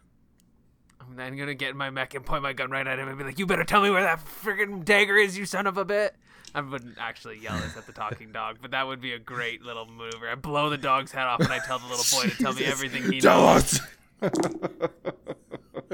I'm 1.00 1.16
then 1.16 1.36
gonna 1.36 1.54
get 1.54 1.70
in 1.70 1.76
my 1.76 1.90
mech 1.90 2.14
and 2.14 2.24
point 2.24 2.42
my 2.42 2.52
gun 2.52 2.70
right 2.70 2.86
at 2.86 2.98
him 2.98 3.08
and 3.08 3.18
be 3.18 3.24
like, 3.24 3.38
"You 3.38 3.46
better 3.46 3.64
tell 3.64 3.82
me 3.82 3.90
where 3.90 4.02
that 4.02 4.24
friggin' 4.24 4.84
dagger 4.84 5.16
is, 5.16 5.36
you 5.38 5.44
son 5.46 5.66
of 5.66 5.76
a 5.76 5.84
bit." 5.84 6.16
I 6.54 6.60
wouldn't 6.62 6.96
actually 6.98 7.38
yell 7.38 7.58
this 7.58 7.76
at 7.76 7.86
the 7.86 7.92
talking 7.92 8.32
dog, 8.32 8.58
but 8.62 8.70
that 8.70 8.86
would 8.86 9.00
be 9.00 9.12
a 9.12 9.18
great 9.18 9.62
little 9.62 9.84
maneuver. 9.84 10.28
I 10.30 10.36
blow 10.36 10.70
the 10.70 10.78
dog's 10.78 11.12
head 11.12 11.26
off 11.26 11.40
and 11.40 11.52
I 11.52 11.58
tell 11.58 11.78
the 11.78 11.86
little 11.86 12.04
boy 12.18 12.30
to 12.30 12.42
tell 12.42 12.52
me 12.54 12.64
everything 12.66 13.12
he 13.12 13.20
Tell 13.20 13.42
knows. 13.42 13.80
us! 14.22 14.30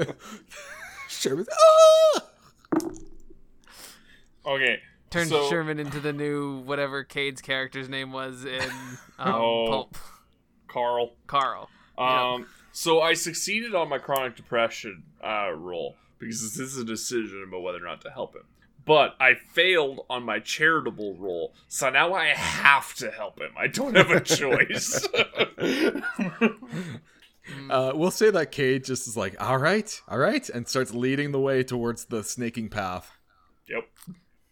Sherman's, 1.09 1.49
ah! 1.51 2.21
Okay. 4.45 4.79
Turn 5.09 5.27
so, 5.27 5.49
Sherman 5.49 5.79
into 5.79 5.99
the 5.99 6.13
new 6.13 6.59
whatever 6.59 7.03
Cade's 7.03 7.41
character's 7.41 7.89
name 7.89 8.11
was 8.11 8.45
in 8.45 8.61
um, 9.19 9.33
Oh. 9.35 9.67
Pulp. 9.67 9.97
Carl. 10.73 11.11
Carl. 11.27 11.69
Um, 11.97 12.47
so 12.71 13.01
I 13.01 13.13
succeeded 13.13 13.75
on 13.75 13.89
my 13.89 13.99
chronic 13.99 14.35
depression 14.35 15.03
uh, 15.23 15.51
roll 15.51 15.95
because 16.17 16.41
this 16.41 16.59
is 16.59 16.77
a 16.77 16.83
decision 16.83 17.45
about 17.47 17.61
whether 17.61 17.77
or 17.77 17.87
not 17.87 18.01
to 18.01 18.09
help 18.09 18.35
him. 18.35 18.43
But 18.85 19.15
I 19.19 19.35
failed 19.35 20.05
on 20.09 20.23
my 20.23 20.39
charitable 20.39 21.15
roll, 21.15 21.53
so 21.69 21.89
now 21.89 22.13
I 22.13 22.27
have 22.29 22.93
to 22.95 23.11
help 23.11 23.39
him. 23.39 23.51
I 23.55 23.67
don't 23.67 23.95
have 23.95 24.11
a 24.11 24.19
choice. 24.21 25.07
Uh, 27.69 27.91
we'll 27.93 28.11
say 28.11 28.29
that 28.29 28.51
Cade 28.51 28.83
just 28.83 29.07
is 29.07 29.15
like, 29.15 29.41
all 29.41 29.57
right, 29.57 30.01
all 30.07 30.17
right, 30.17 30.49
and 30.49 30.67
starts 30.67 30.93
leading 30.93 31.31
the 31.31 31.39
way 31.39 31.63
towards 31.63 32.05
the 32.05 32.23
snaking 32.23 32.69
path. 32.69 33.17
yep. 33.67 33.87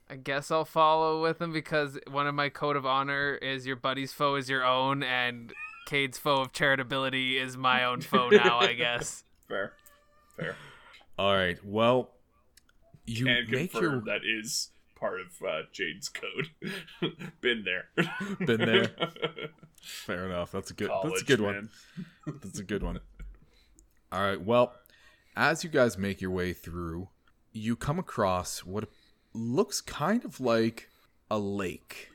I 0.10 0.16
guess 0.18 0.52
I'll 0.52 0.66
follow 0.66 1.22
with 1.22 1.42
him 1.42 1.54
because 1.54 1.98
one 2.10 2.28
of 2.28 2.36
my 2.36 2.50
code 2.50 2.76
of 2.76 2.86
honor 2.86 3.36
is 3.36 3.66
your 3.66 3.78
buddy's 3.78 4.12
foe 4.12 4.36
is 4.36 4.50
your 4.50 4.64
own, 4.66 5.04
and 5.04 5.54
Cade's 5.86 6.18
foe 6.18 6.42
of 6.42 6.54
charitability 6.54 7.42
is 7.42 7.58
my 7.58 7.84
own 7.84 8.02
foe 8.02 8.30
now. 8.30 8.60
I 8.60 8.74
guess. 8.78 9.24
Fair. 9.48 9.74
Fair. 10.38 10.56
All 11.18 11.36
right, 11.36 11.64
well, 11.64 12.12
you 13.06 13.28
and 13.28 13.50
make 13.50 13.72
confirm 13.72 13.92
your 13.94 14.02
that 14.02 14.22
is 14.26 14.70
part 14.96 15.20
of 15.20 15.48
uh, 15.48 15.62
Jade's 15.74 16.10
code. 16.10 16.50
Been 17.42 17.64
there. 17.64 17.86
Been 18.46 18.62
there. 18.62 18.92
Fair 19.82 20.26
enough. 20.28 20.52
That's 20.52 20.72
a 20.72 20.74
good. 20.74 20.92
that's 21.04 21.22
a 21.22 21.26
good 21.26 21.42
man. 21.42 21.70
one. 22.26 22.40
That's 22.42 22.60
a 22.60 22.64
good 22.64 22.84
one. 22.84 23.00
All 24.12 24.22
right. 24.22 24.40
Well, 24.42 24.74
as 25.36 25.64
you 25.64 25.70
guys 25.70 25.98
make 25.98 26.22
your 26.22 26.32
way 26.32 26.54
through, 26.54 27.10
you 27.52 27.76
come 27.76 27.98
across 27.98 28.60
what 28.60 28.88
looks 29.34 29.82
kind 29.82 30.24
of 30.24 30.40
like 30.40 30.90
a 31.30 31.40
lake. 31.40 32.11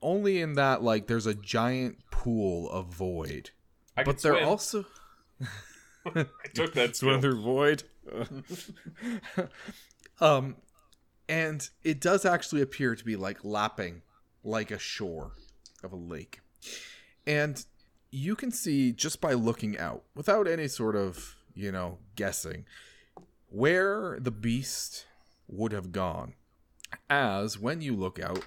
Only 0.00 0.40
in 0.40 0.54
that, 0.54 0.82
like, 0.82 1.06
there's 1.06 1.26
a 1.26 1.34
giant 1.34 1.98
pool 2.10 2.70
of 2.70 2.86
void. 2.86 3.50
I 3.96 4.04
but 4.04 4.18
can 4.18 4.22
they're 4.22 4.40
swim. 4.40 4.48
also 4.48 4.84
I 6.06 6.26
took 6.54 6.74
that 6.74 6.96
swim 6.96 7.20
skill. 7.20 7.20
through 7.20 7.42
void. 7.42 7.82
um, 10.20 10.56
and 11.28 11.68
it 11.82 12.00
does 12.00 12.24
actually 12.24 12.62
appear 12.62 12.94
to 12.94 13.04
be 13.04 13.16
like 13.16 13.44
lapping 13.44 14.02
like 14.42 14.70
a 14.70 14.78
shore 14.78 15.32
of 15.82 15.92
a 15.92 15.96
lake, 15.96 16.40
and 17.26 17.64
you 18.10 18.34
can 18.34 18.50
see 18.50 18.92
just 18.92 19.20
by 19.20 19.34
looking 19.34 19.76
out, 19.78 20.04
without 20.14 20.46
any 20.46 20.68
sort 20.68 20.96
of 20.96 21.36
you 21.54 21.70
know 21.70 21.98
guessing, 22.16 22.64
where 23.48 24.18
the 24.20 24.30
beast 24.30 25.06
would 25.48 25.72
have 25.72 25.92
gone. 25.92 26.34
As 27.10 27.58
when 27.58 27.82
you 27.82 27.94
look 27.94 28.18
out, 28.18 28.46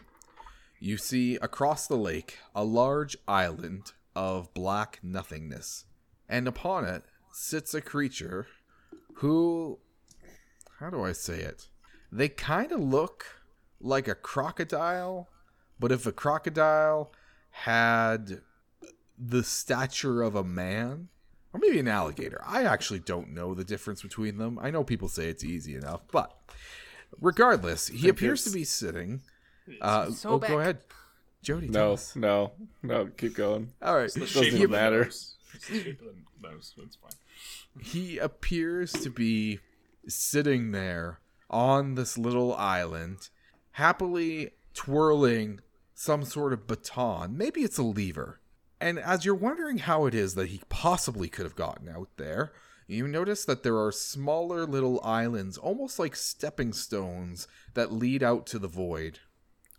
you 0.82 0.98
see 0.98 1.36
across 1.36 1.88
the 1.88 1.96
lake 1.96 2.40
a 2.54 2.66
large 2.66 3.16
island 3.28 3.94
of 4.16 4.54
black 4.54 5.00
nothingness, 5.02 5.86
and 6.28 6.48
upon 6.48 6.84
it 6.84 7.04
sits 7.32 7.74
a 7.74 7.82
creature 7.82 8.48
who. 9.16 9.80
How 10.80 10.90
do 10.90 11.04
I 11.04 11.12
say 11.12 11.40
it? 11.42 11.68
They 12.12 12.28
kind 12.28 12.72
of 12.72 12.82
look 12.82 13.26
like 13.80 14.08
a 14.08 14.16
crocodile, 14.16 15.30
but 15.80 15.92
if 15.92 16.08
a 16.08 16.12
crocodile 16.12 17.14
had 17.52 18.42
the 19.18 19.44
stature 19.44 20.24
of 20.24 20.36
a 20.36 20.44
man 20.44 21.10
or 21.54 21.60
maybe 21.60 21.80
an 21.80 21.88
alligator. 21.88 22.42
I 22.46 22.64
actually 22.64 23.00
don't 23.00 23.34
know 23.34 23.54
the 23.54 23.64
difference 23.64 24.02
between 24.02 24.38
them. 24.38 24.58
I 24.62 24.72
know 24.72 24.84
people 24.84 25.10
say 25.10 25.28
it's 25.28 25.44
easy 25.44 25.76
enough, 25.76 26.02
but 26.12 26.34
regardless, 27.20 27.88
he 27.88 28.10
appears 28.10 28.44
to 28.46 28.50
be 28.50 28.64
sitting. 28.64 29.22
Uh, 29.82 30.12
So 30.12 30.32
oh, 30.32 30.40
back. 30.40 30.50
go 30.50 30.60
ahead, 30.60 30.80
Jody. 31.42 31.68
No, 31.68 31.94
us. 31.94 32.16
no, 32.16 32.52
no. 32.84 33.08
Keep 33.18 33.36
going. 33.36 33.72
All 33.82 33.96
right. 33.96 34.06
It's 34.06 34.14
the 34.16 34.22
Doesn't 34.22 34.46
even 34.46 34.72
matter. 34.72 35.06
nose. 35.06 35.36
It's 35.54 35.68
the 35.68 35.84
shape 35.84 36.02
of 36.02 36.08
the 36.08 36.48
nose. 36.50 36.74
It's 36.78 36.96
fine. 36.96 37.12
he 37.82 38.18
appears 38.18 38.92
to 38.94 39.10
be 39.10 39.60
sitting 40.08 40.72
there 40.72 41.20
on 41.50 41.96
this 41.96 42.18
little 42.18 42.54
island, 42.56 43.30
happily 43.72 44.52
twirling 44.74 45.60
some 45.94 46.24
sort 46.24 46.54
of 46.54 46.68
baton. 46.68 47.38
Maybe 47.38 47.62
it's 47.62 47.78
a 47.78 47.84
lever. 47.84 48.40
And 48.80 48.98
as 48.98 49.26
you're 49.26 49.36
wondering 49.36 49.80
how 49.80 50.06
it 50.06 50.16
is 50.16 50.34
that 50.36 50.48
he 50.50 50.62
possibly 50.70 51.28
could 51.30 51.46
have 51.46 51.56
gotten 51.56 51.88
out 51.88 52.10
there, 52.18 52.52
you 52.88 53.08
notice 53.08 53.46
that 53.46 53.62
there 53.64 53.78
are 53.78 53.92
smaller 53.92 54.66
little 54.66 55.00
islands, 55.04 55.58
almost 55.58 56.00
like 56.00 56.16
stepping 56.16 56.74
stones, 56.74 57.48
that 57.76 57.92
lead 57.92 58.24
out 58.24 58.46
to 58.48 58.58
the 58.60 58.68
void. 58.68 59.20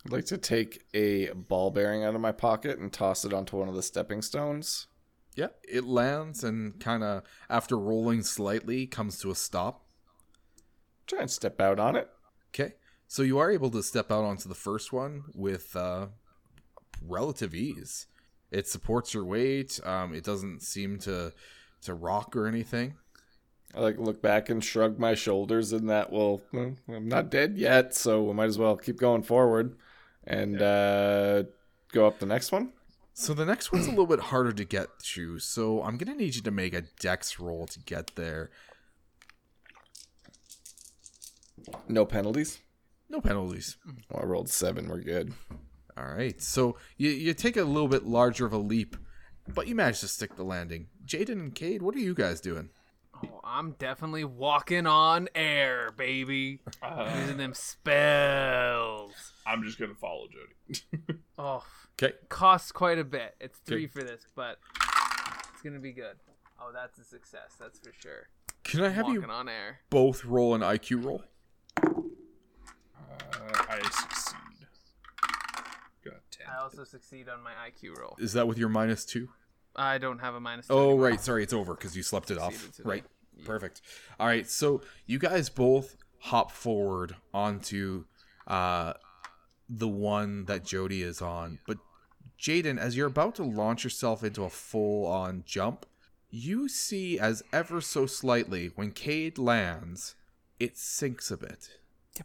I'd 0.05 0.11
like 0.11 0.25
to 0.25 0.37
take 0.37 0.83
a 0.93 1.29
ball 1.29 1.71
bearing 1.71 2.03
out 2.03 2.15
of 2.15 2.21
my 2.21 2.33
pocket 2.33 2.77
and 2.77 2.91
toss 2.91 3.23
it 3.23 3.33
onto 3.33 3.57
one 3.57 3.69
of 3.69 3.75
the 3.75 3.83
stepping 3.83 4.21
stones. 4.21 4.87
Yeah, 5.35 5.47
it 5.67 5.85
lands 5.85 6.43
and 6.43 6.79
kind 6.79 7.03
of, 7.03 7.23
after 7.49 7.77
rolling 7.77 8.21
slightly, 8.21 8.85
comes 8.85 9.17
to 9.19 9.31
a 9.31 9.35
stop. 9.35 9.85
Try 11.07 11.21
and 11.21 11.31
step 11.31 11.59
out 11.59 11.79
on 11.79 11.95
it. 11.95 12.09
Okay. 12.49 12.73
So 13.07 13.23
you 13.23 13.39
are 13.39 13.49
able 13.49 13.69
to 13.71 13.81
step 13.81 14.11
out 14.11 14.25
onto 14.25 14.49
the 14.49 14.55
first 14.55 14.91
one 14.91 15.23
with 15.33 15.75
uh, 15.75 16.07
relative 17.01 17.55
ease. 17.55 18.07
It 18.51 18.67
supports 18.67 19.13
your 19.13 19.25
weight. 19.25 19.79
Um, 19.83 20.13
it 20.13 20.23
doesn't 20.23 20.61
seem 20.61 20.99
to 20.99 21.33
to 21.81 21.93
rock 21.93 22.35
or 22.35 22.47
anything. 22.47 22.95
I 23.73 23.79
like 23.79 23.97
look 23.97 24.21
back 24.21 24.49
and 24.49 24.63
shrug 24.63 24.99
my 24.99 25.15
shoulders, 25.15 25.73
and 25.73 25.89
that 25.89 26.11
well, 26.11 26.41
well, 26.51 26.75
I'm 26.87 27.07
not 27.07 27.31
dead 27.31 27.57
yet, 27.57 27.95
so 27.95 28.21
we 28.21 28.33
might 28.33 28.45
as 28.45 28.59
well 28.59 28.77
keep 28.77 28.97
going 28.97 29.23
forward 29.23 29.75
and 30.25 30.61
uh, 30.61 31.43
go 31.91 32.07
up 32.07 32.19
the 32.19 32.25
next 32.25 32.51
one. 32.51 32.73
So 33.13 33.33
the 33.33 33.45
next 33.45 33.71
one's 33.71 33.85
a 33.85 33.91
little 33.91 34.07
bit 34.07 34.19
harder 34.19 34.51
to 34.53 34.65
get 34.65 34.99
to. 34.99 35.37
So 35.39 35.83
I'm 35.83 35.97
gonna 35.97 36.15
need 36.15 36.35
you 36.35 36.41
to 36.41 36.51
make 36.51 36.73
a 36.73 36.83
dex 36.99 37.39
roll 37.39 37.67
to 37.67 37.79
get 37.79 38.15
there. 38.15 38.49
No 41.87 42.05
penalties. 42.05 42.59
No 43.09 43.21
penalties. 43.21 43.77
Well, 44.09 44.23
I 44.23 44.25
rolled 44.25 44.49
seven. 44.49 44.89
We're 44.89 45.01
good. 45.01 45.33
All 45.95 46.05
right. 46.05 46.41
So 46.41 46.77
you 46.97 47.11
you 47.11 47.33
take 47.33 47.55
a 47.55 47.63
little 47.63 47.87
bit 47.87 48.05
larger 48.05 48.45
of 48.45 48.53
a 48.53 48.57
leap, 48.57 48.97
but 49.47 49.67
you 49.67 49.75
manage 49.75 49.99
to 49.99 50.07
stick 50.07 50.35
the 50.35 50.43
landing. 50.43 50.87
Jaden 51.05 51.33
and 51.33 51.53
Cade, 51.55 51.83
what 51.83 51.95
are 51.95 51.99
you 51.99 52.15
guys 52.15 52.41
doing? 52.41 52.69
Oh, 53.23 53.39
I'm 53.43 53.73
definitely 53.73 54.23
walking 54.23 54.87
on 54.87 55.29
air, 55.35 55.91
baby. 55.95 56.61
Using 57.15 57.37
them 57.37 57.53
spells. 57.53 59.02
I'm 59.45 59.63
just 59.63 59.77
gonna 59.79 59.95
follow 59.95 60.27
Jody. 60.27 60.81
Oh, 61.37 61.63
Okay. 62.01 62.13
costs 62.29 62.71
quite 62.71 62.99
a 62.99 63.03
bit. 63.03 63.35
It's 63.39 63.57
three 63.59 63.85
Okay. 63.85 63.87
for 63.87 64.03
this, 64.03 64.25
but 64.35 64.57
it's 65.53 65.61
gonna 65.63 65.79
be 65.79 65.91
good. 65.91 66.15
Oh, 66.59 66.71
that's 66.73 66.97
a 66.99 67.03
success. 67.03 67.55
That's 67.59 67.79
for 67.79 67.91
sure. 67.99 68.27
Can 68.63 68.81
I 68.81 68.89
have 68.89 69.05
walking 69.05 69.23
you 69.23 69.29
on 69.29 69.49
air? 69.49 69.79
both 69.89 70.23
roll 70.25 70.55
an 70.55 70.61
IQ 70.61 71.03
roll? 71.03 71.23
Uh, 71.77 73.65
I 73.69 73.79
succeed. 73.83 74.37
Got 76.05 76.15
ten. 76.31 76.47
I 76.51 76.61
also 76.61 76.83
succeed 76.83 77.27
on 77.29 77.41
my 77.43 77.51
IQ 77.67 77.97
roll. 77.99 78.15
Is 78.19 78.33
that 78.33 78.47
with 78.47 78.57
your 78.57 78.69
minus 78.69 79.05
two? 79.05 79.29
I 79.75 79.97
don't 79.97 80.19
have 80.19 80.35
a 80.35 80.39
minus. 80.39 80.67
two 80.67 80.73
Oh, 80.73 80.89
anymore. 80.91 81.05
right. 81.09 81.21
Sorry, 81.21 81.43
it's 81.43 81.53
over 81.53 81.73
because 81.73 81.97
you 81.97 82.03
slept 82.03 82.31
it 82.31 82.37
off. 82.37 82.53
Today. 82.75 82.87
Right. 82.89 83.03
Perfect. 83.45 83.81
All 84.19 84.27
right. 84.27 84.47
So 84.49 84.81
you 85.05 85.17
guys 85.19 85.49
both 85.49 85.97
hop 86.19 86.51
forward 86.51 87.15
onto 87.33 88.05
uh, 88.47 88.93
the 89.69 89.87
one 89.87 90.45
that 90.45 90.65
Jody 90.65 91.01
is 91.01 91.21
on. 91.21 91.59
But 91.67 91.77
Jaden, 92.39 92.77
as 92.77 92.97
you're 92.97 93.07
about 93.07 93.35
to 93.35 93.43
launch 93.43 93.83
yourself 93.83 94.23
into 94.23 94.43
a 94.43 94.49
full 94.49 95.05
on 95.07 95.43
jump, 95.45 95.85
you 96.29 96.67
see 96.67 97.17
as 97.19 97.43
ever 97.53 97.79
so 97.79 98.05
slightly 98.05 98.71
when 98.75 98.91
Cade 98.91 99.37
lands, 99.37 100.15
it 100.59 100.77
sinks 100.77 101.31
a 101.31 101.37
bit. 101.37 101.69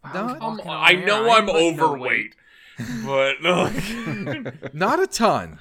I 0.02 0.12
Not, 0.15 0.43
Um, 0.43 0.56
walking 0.56 0.70
I 0.70 0.93
know 0.94 1.28
I 1.28 1.39
I'm 1.39 1.47
put 1.47 1.55
no 1.55 1.69
overweight, 1.85 2.35
but 3.05 3.36
no. 3.43 3.70
not 4.73 5.01
a 5.01 5.06
ton, 5.06 5.60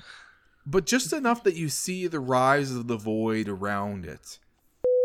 but 0.65 0.85
just 0.85 1.13
enough 1.13 1.43
that 1.43 1.55
you 1.55 1.69
see 1.69 2.07
the 2.07 2.19
rise 2.19 2.71
of 2.71 2.87
the 2.87 2.97
void 2.97 3.47
around 3.47 4.05
it. 4.05 4.39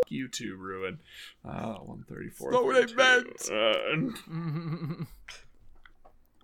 you 0.08 0.28
too, 0.28 0.56
Ruin. 0.56 1.00
Uh, 1.44 1.74
134. 1.78 2.50
Not 2.52 2.64
what 2.64 2.76
I 2.76 2.86
32. 2.86 2.96
meant. 2.96 3.50
Uh, 5.00 5.04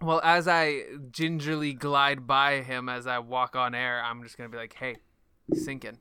Well, 0.01 0.21
as 0.23 0.47
I 0.47 0.85
gingerly 1.11 1.73
glide 1.73 2.27
by 2.27 2.63
him 2.63 2.89
as 2.89 3.07
I 3.07 3.19
walk 3.19 3.57
on 3.57 3.75
air, 3.75 4.03
I'm 4.03 4.23
just 4.23 4.37
gonna 4.37 4.49
be 4.49 4.57
like, 4.57 4.75
"Hey, 4.75 4.97
sinking." 5.53 5.99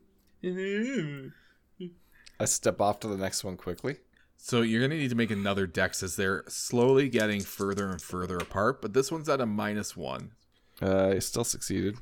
I 2.40 2.46
step 2.46 2.80
off 2.80 3.00
to 3.02 3.08
the 3.08 3.18
next 3.18 3.44
one 3.44 3.58
quickly. 3.58 3.98
So 4.38 4.62
you're 4.62 4.82
gonna 4.82 5.00
need 5.00 5.10
to 5.10 5.16
make 5.16 5.32
another 5.32 5.66
dex 5.66 6.04
as 6.04 6.16
they're 6.16 6.44
slowly 6.48 7.10
getting 7.10 7.42
further 7.42 7.90
and 7.90 8.00
further 8.00 8.38
apart. 8.38 8.82
But 8.82 8.94
this 8.94 9.12
one's 9.12 9.28
at 9.30 9.42
a 9.42 9.48
minus 9.48 9.98
one. 9.98 10.34
Uh, 10.80 11.08
I 11.10 11.20
still 11.20 11.44
succeeded. 11.44 11.98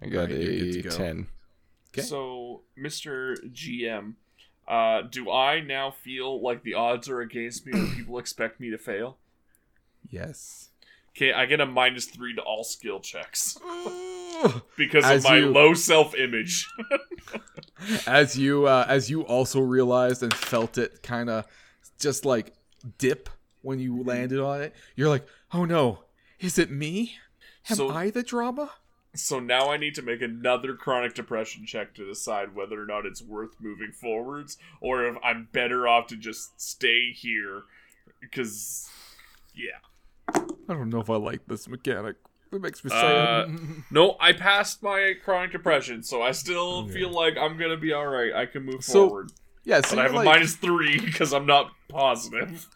I 0.00 0.06
got 0.06 0.30
Alright, 0.30 0.36
a 0.36 0.72
to 0.72 0.82
go. 0.82 0.90
ten. 0.90 1.26
Okay. 1.92 2.02
So, 2.02 2.62
Mr. 2.78 3.36
GM, 3.52 4.14
uh, 4.68 5.02
do 5.02 5.30
I 5.30 5.60
now 5.60 5.90
feel 5.90 6.40
like 6.40 6.62
the 6.62 6.74
odds 6.74 7.08
are 7.08 7.20
against 7.20 7.66
me 7.66 7.72
or 7.78 7.86
people 7.94 8.18
expect 8.18 8.60
me 8.60 8.70
to 8.70 8.78
fail? 8.78 9.18
Yes. 10.08 10.69
Okay, 11.16 11.32
I 11.32 11.46
get 11.46 11.60
a 11.60 11.66
minus 11.66 12.06
three 12.06 12.34
to 12.36 12.42
all 12.42 12.62
skill 12.64 13.00
checks 13.00 13.58
because 14.76 15.04
As 15.04 15.24
of 15.24 15.30
my 15.30 15.38
you- 15.38 15.50
low 15.50 15.74
self 15.74 16.14
image. 16.14 16.66
As 18.06 18.38
you 18.38 18.66
uh, 18.66 18.84
as 18.88 19.08
you 19.10 19.22
also 19.22 19.60
realized 19.60 20.22
and 20.22 20.32
felt 20.34 20.76
it 20.78 21.02
kind 21.02 21.30
of 21.30 21.46
just 21.98 22.24
like 22.26 22.52
dip 22.98 23.28
when 23.62 23.78
you 23.78 24.02
landed 24.02 24.38
on 24.40 24.60
it, 24.62 24.74
you're 24.96 25.08
like, 25.08 25.26
oh 25.52 25.64
no, 25.64 26.04
is 26.38 26.58
it 26.58 26.70
me? 26.70 27.14
Am 27.70 27.76
So- 27.76 27.90
I 27.90 28.10
the 28.10 28.22
drama? 28.22 28.70
so 29.12 29.40
now 29.40 29.70
I 29.72 29.76
need 29.76 29.96
to 29.96 30.02
make 30.02 30.22
another 30.22 30.74
chronic 30.74 31.14
depression 31.14 31.66
check 31.66 31.94
to 31.96 32.06
decide 32.06 32.54
whether 32.54 32.80
or 32.80 32.86
not 32.86 33.04
it's 33.06 33.20
worth 33.20 33.56
moving 33.60 33.90
forwards 33.90 34.56
or 34.80 35.04
if 35.04 35.16
I'm 35.24 35.48
better 35.52 35.88
off 35.88 36.06
to 36.08 36.16
just 36.16 36.60
stay 36.60 37.10
here. 37.12 37.62
Because, 38.20 38.88
yeah. 39.52 39.78
I 40.34 40.74
don't 40.74 40.90
know 40.90 41.00
if 41.00 41.10
I 41.10 41.16
like 41.16 41.40
this 41.46 41.68
mechanic. 41.68 42.16
It 42.52 42.60
makes 42.60 42.84
me 42.84 42.90
Uh, 42.90 43.44
sad. 43.46 43.84
no, 43.90 44.16
I 44.20 44.32
passed 44.32 44.82
my 44.82 45.14
chronic 45.24 45.52
depression, 45.52 46.02
so 46.02 46.22
I 46.22 46.32
still 46.32 46.82
Okay. 46.82 46.92
feel 46.92 47.10
like 47.10 47.36
I'm 47.36 47.56
gonna 47.58 47.76
be 47.76 47.92
all 47.92 48.06
right. 48.06 48.32
I 48.34 48.46
can 48.46 48.64
move 48.64 48.84
So, 48.84 49.06
forward, 49.06 49.30
yeah, 49.64 49.80
so 49.80 49.96
but 49.96 50.00
I 50.00 50.02
have 50.02 50.12
you're 50.12 50.20
a 50.20 50.24
minus 50.24 50.54
three 50.56 50.98
because 51.04 51.32
I'm 51.32 51.46
not 51.46 51.70
positive. 51.88 52.68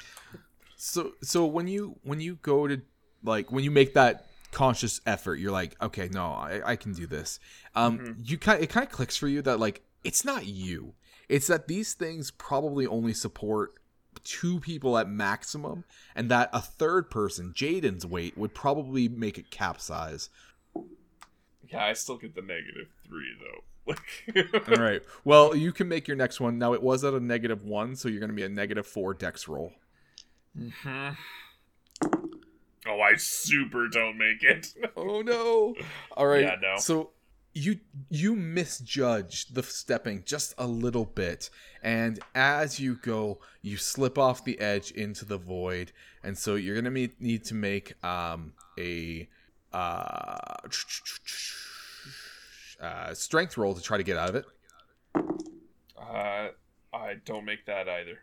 So 0.77 1.13
so 1.23 1.47
when 1.47 1.67
you 1.69 1.97
when 2.03 2.21
you 2.21 2.37
go 2.37 2.67
to 2.67 2.81
like 3.23 3.51
when 3.51 3.65
you 3.65 3.71
make 3.71 3.95
that 3.95 4.27
conscious 4.53 5.01
effort, 5.07 5.37
you're 5.37 5.53
like, 5.53 5.81
okay, 5.83 6.09
no, 6.13 6.27
I, 6.27 6.61
I 6.73 6.77
can 6.77 6.93
do 6.93 7.07
this. 7.07 7.41
Um, 7.75 8.01
Mm-hmm. 8.01 8.23
you 8.23 8.39
kind 8.39 8.63
it 8.63 8.71
kind 8.71 8.87
of 8.87 8.93
clicks 8.93 9.17
for 9.17 9.29
you 9.29 9.43
that 9.43 9.59
like 9.61 9.83
it's 10.03 10.25
not 10.25 10.47
you. 10.47 10.95
It's 11.29 11.47
that 11.47 11.69
these 11.69 11.95
things 11.95 12.31
probably 12.31 12.87
only 12.87 13.15
support 13.15 13.75
two 14.25 14.61
people 14.61 14.97
at 14.99 15.09
maximum, 15.09 15.85
and 16.15 16.31
that 16.31 16.51
a 16.53 16.61
third 16.61 17.11
person, 17.11 17.53
Jaden's 17.55 18.05
weight, 18.07 18.37
would 18.37 18.55
probably 18.55 19.09
make 19.09 19.39
it 19.39 19.51
capsize. 19.51 20.31
Yeah, 21.69 21.85
I 21.85 21.93
still 21.93 22.17
get 22.17 22.35
the 22.35 22.43
negative 22.43 22.89
three 23.07 23.33
though. 23.39 23.61
All 24.69 24.83
right. 24.83 25.03
Well, 25.25 25.55
you 25.55 25.73
can 25.73 25.89
make 25.89 26.09
your 26.09 26.17
next 26.17 26.41
one. 26.41 26.59
Now 26.59 26.73
it 26.73 26.83
was 26.83 27.05
at 27.05 27.13
a 27.15 27.21
negative 27.21 27.65
one, 27.65 27.97
so 27.97 28.09
you're 28.09 28.21
going 28.21 28.31
to 28.31 28.37
be 28.37 28.43
a 28.43 28.49
negative 28.49 28.87
four 28.87 29.13
dex 29.15 29.47
roll. 29.49 29.73
hmm 30.57 31.11
Oh, 32.87 33.01
I 33.01 33.15
super 33.17 33.89
don't 33.89 34.19
make 34.19 34.43
it. 34.43 34.75
Oh 34.97 35.23
no! 35.23 35.75
All 36.17 36.27
right. 36.27 36.43
Yeah, 36.43 36.57
no. 36.61 36.77
So 36.77 37.11
you 37.55 37.79
you 38.11 38.35
misjudged 38.35 39.55
the 39.55 39.63
stepping 39.63 40.25
just 40.27 40.55
a 40.59 40.67
little 40.67 41.05
bit, 41.05 41.51
and 41.83 42.19
as 42.35 42.81
you 42.81 42.97
go, 42.97 43.39
you 43.63 43.77
slip 43.77 44.19
off 44.19 44.45
the 44.45 44.59
edge 44.59 44.91
into 44.91 45.25
the 45.25 45.39
void, 45.39 45.93
and 46.25 46.37
so 46.37 46.57
you're 46.57 46.75
gonna 46.75 46.91
need, 46.91 47.21
need 47.21 47.45
to 47.45 47.55
make 47.55 47.95
um 48.05 48.53
a 48.79 49.29
uh, 49.73 50.37
uh 52.81 53.15
strength 53.15 53.57
roll 53.57 53.75
to 53.75 53.81
try 53.81 53.97
to 53.97 54.05
get 54.05 54.17
out 54.17 54.31
of 54.31 54.35
it. 54.35 54.45
Uh, 55.97 56.49
I 56.93 57.15
don't 57.25 57.45
make 57.45 57.67
that 57.67 57.89
either. 57.89 58.19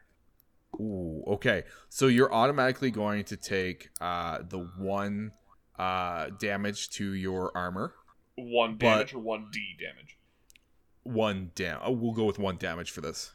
Ooh, 0.75 1.23
okay. 1.27 1.63
So 1.89 2.07
you're 2.07 2.33
automatically 2.33 2.91
going 2.91 3.23
to 3.25 3.37
take 3.37 3.89
uh 4.01 4.39
the 4.47 4.69
one 4.77 5.31
uh 5.79 6.31
damage 6.37 6.89
to 6.91 7.13
your 7.13 7.51
armor. 7.55 7.93
One 8.41 8.75
But- 8.75 8.85
damage 8.85 9.13
or 9.13 9.19
one 9.19 9.49
D 9.51 9.75
damage. 9.79 10.17
One 11.03 11.51
dam. 11.55 11.79
Oh, 11.81 11.91
we'll 11.91 12.13
go 12.13 12.25
with 12.25 12.37
one 12.39 12.57
damage 12.57 12.91
for 12.91 13.01
this. 13.01 13.31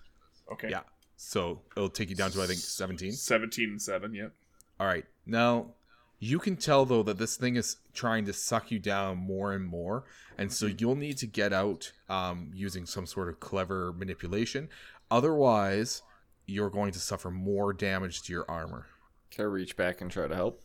Okay. 0.53 0.71
Yeah. 0.71 0.83
So 1.17 1.63
it'll 1.77 1.89
take 1.89 2.11
you 2.11 2.15
down 2.17 2.31
to 2.33 2.43
I 2.43 2.47
think 2.47 2.59
seventeen. 2.61 3.13
Seventeen 3.13 3.71
and 3.71 3.83
seven. 3.83 4.15
Yep. 4.15 4.33
All 4.79 4.87
right. 4.87 5.05
Now, 5.25 5.75
you 6.19 6.39
can 6.39 6.57
tell 6.57 6.85
though 6.85 7.03
that 7.03 7.19
this 7.19 7.37
thing 7.37 7.57
is 7.57 7.77
trying 7.93 8.25
to 8.27 8.33
suck 8.33 8.71
you 8.71 8.79
down 8.79 9.17
more 9.19 9.53
and 9.53 9.65
more, 9.65 10.05
and 10.39 10.53
so 10.53 10.67
you'll 10.67 10.95
need 10.95 11.17
to 11.19 11.27
get 11.27 11.53
out 11.53 11.93
um, 12.09 12.51
using 12.55 12.87
some 12.87 13.07
sort 13.07 13.29
of 13.29 13.41
clever 13.41 13.93
manipulation. 13.93 14.69
Otherwise, 15.11 16.03
you're 16.47 16.71
going 16.71 16.93
to 16.93 17.01
suffer 17.01 17.31
more 17.31 17.73
damage 17.73 18.23
to 18.23 18.33
your 18.33 18.45
armor. 18.49 18.87
Can 19.31 19.45
I 19.45 19.49
reach 19.49 19.77
back 19.77 20.01
and 20.01 20.11
try 20.11 20.29
to 20.29 20.35
help? 20.35 20.63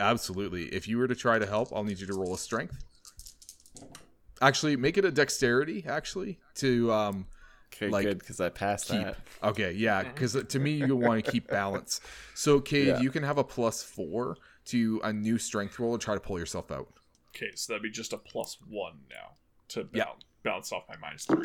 Absolutely. 0.00 0.66
If 0.66 0.86
you 0.86 0.98
were 0.98 1.08
to 1.08 1.14
try 1.14 1.38
to 1.38 1.46
help, 1.46 1.72
I'll 1.72 1.84
need 1.84 1.98
you 2.00 2.06
to 2.06 2.14
roll 2.14 2.34
a 2.34 2.38
strength. 2.38 2.84
Actually, 4.40 4.76
make 4.76 4.96
it 4.98 5.04
a 5.04 5.10
dexterity. 5.10 5.84
Actually, 5.86 6.38
to 6.56 6.92
um, 6.92 7.26
Okay, 7.74 7.88
like 7.88 8.04
good 8.06 8.18
because 8.18 8.40
I 8.40 8.48
passed 8.48 8.88
keep. 8.88 9.02
that. 9.02 9.16
Okay, 9.42 9.72
yeah, 9.72 10.02
because 10.02 10.32
to 10.48 10.58
me 10.58 10.72
you 10.72 10.96
want 10.96 11.24
to 11.24 11.30
keep 11.30 11.48
balance. 11.48 12.00
So, 12.34 12.60
Cade, 12.60 12.86
Yeah. 12.88 13.00
you 13.00 13.10
can 13.10 13.22
have 13.22 13.36
a 13.38 13.44
plus 13.44 13.82
four 13.82 14.36
to 14.66 15.00
a 15.04 15.12
new 15.12 15.38
strength 15.38 15.78
roll 15.78 15.92
and 15.92 16.00
try 16.02 16.14
to 16.14 16.20
pull 16.20 16.38
yourself 16.38 16.70
out. 16.70 16.88
Okay, 17.36 17.50
so 17.54 17.72
that'd 17.72 17.82
be 17.82 17.90
just 17.90 18.12
a 18.12 18.18
plus 18.18 18.56
one 18.68 19.00
now 19.10 19.32
to 19.68 19.88
Yeah. 19.92 20.04
bounce, 20.04 20.24
bounce 20.42 20.72
off 20.72 20.84
my 20.88 20.96
minus 20.96 21.24
three. 21.26 21.44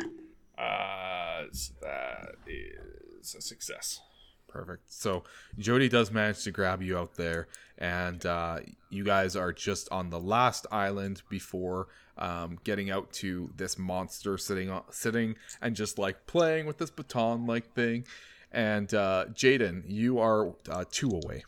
Uh, 0.56 1.44
so 1.52 1.74
that 1.82 2.36
is 2.46 3.34
a 3.34 3.40
success. 3.42 4.00
Perfect. 4.48 4.92
So 4.92 5.24
Jody 5.58 5.88
does 5.88 6.10
manage 6.12 6.44
to 6.44 6.52
grab 6.52 6.80
you 6.80 6.96
out 6.96 7.16
there, 7.16 7.48
and 7.76 8.24
uh, 8.24 8.60
you 8.88 9.02
guys 9.04 9.34
are 9.36 9.52
just 9.52 9.88
on 9.90 10.10
the 10.10 10.20
last 10.20 10.66
island 10.70 11.22
before 11.28 11.88
um, 12.18 12.58
getting 12.64 12.90
out 12.90 13.12
to 13.14 13.50
this 13.56 13.78
monster 13.78 14.38
sitting 14.38 14.70
on, 14.70 14.82
sitting 14.90 15.36
and 15.60 15.74
just 15.76 15.98
like 15.98 16.26
playing 16.26 16.66
with 16.66 16.78
this 16.78 16.90
baton 16.90 17.46
like 17.46 17.72
thing. 17.74 18.06
And 18.52 18.92
uh, 18.94 19.26
Jaden, 19.32 19.82
you 19.88 20.20
are 20.20 20.54
uh, 20.70 20.84
two 20.90 21.10
away. 21.10 21.42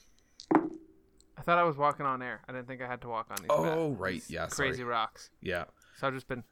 I 1.39 1.43
thought 1.43 1.59
I 1.59 1.63
was 1.65 1.77
walking 1.77 2.05
on 2.07 2.23
air. 2.23 2.41
I 2.49 2.53
didn't 2.53 2.67
think 2.67 2.83
I 2.83 2.87
had 2.89 3.01
to 3.03 3.09
walk 3.09 3.27
on 3.31 3.37
these. 3.39 3.47
Oh, 3.51 3.91
bad- 3.91 4.01
right. 4.01 4.23
Yeah, 4.29 4.47
Crazy 4.47 4.79
sorry. 4.79 4.89
rocks. 4.89 5.31
Yeah. 5.41 5.65
So 5.99 6.09
I've 6.09 6.15
just 6.15 6.27
been. 6.27 6.43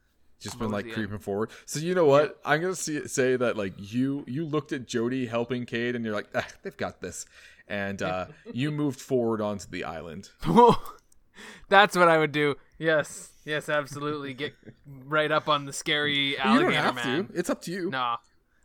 just 0.41 0.59
been 0.59 0.71
like 0.71 0.91
creeping 0.93 1.19
forward. 1.19 1.51
So 1.67 1.81
you 1.81 1.95
know 1.95 2.05
what? 2.07 2.39
I'm 2.45 2.61
gonna 2.61 2.75
see, 2.77 3.07
say 3.09 3.35
that 3.37 3.57
like 3.57 3.75
you 3.79 4.25
you 4.29 4.45
looked 4.45 4.73
at 4.73 4.87
Jody 4.87 5.27
helping 5.27 5.67
Cade, 5.67 5.97
and 5.97 6.05
you're 6.05 6.15
like, 6.15 6.29
ah, 6.35 6.47
they've 6.63 6.77
got 6.77 7.01
this, 7.01 7.27
and 7.67 8.01
uh, 8.03 8.27
you 8.53 8.71
moved 8.71 9.01
forward 9.01 9.41
onto 9.41 9.67
the 9.69 9.85
island. 9.85 10.31
That's 11.69 11.97
what 11.97 12.09
I 12.09 12.19
would 12.19 12.33
do. 12.33 12.55
Yes, 12.79 13.31
yes, 13.45 13.69
absolutely. 13.69 14.35
Get 14.35 14.55
right 14.87 15.31
up 15.31 15.49
on 15.49 15.65
the 15.65 15.73
scary 15.73 16.39
alligator 16.39 16.71
you 16.71 16.77
don't 16.77 16.85
have 16.85 16.95
man. 16.95 17.27
to. 17.29 17.39
It's 17.39 17.51
up 17.51 17.63
to 17.63 17.71
you. 17.71 17.91
Nah, 17.91 18.17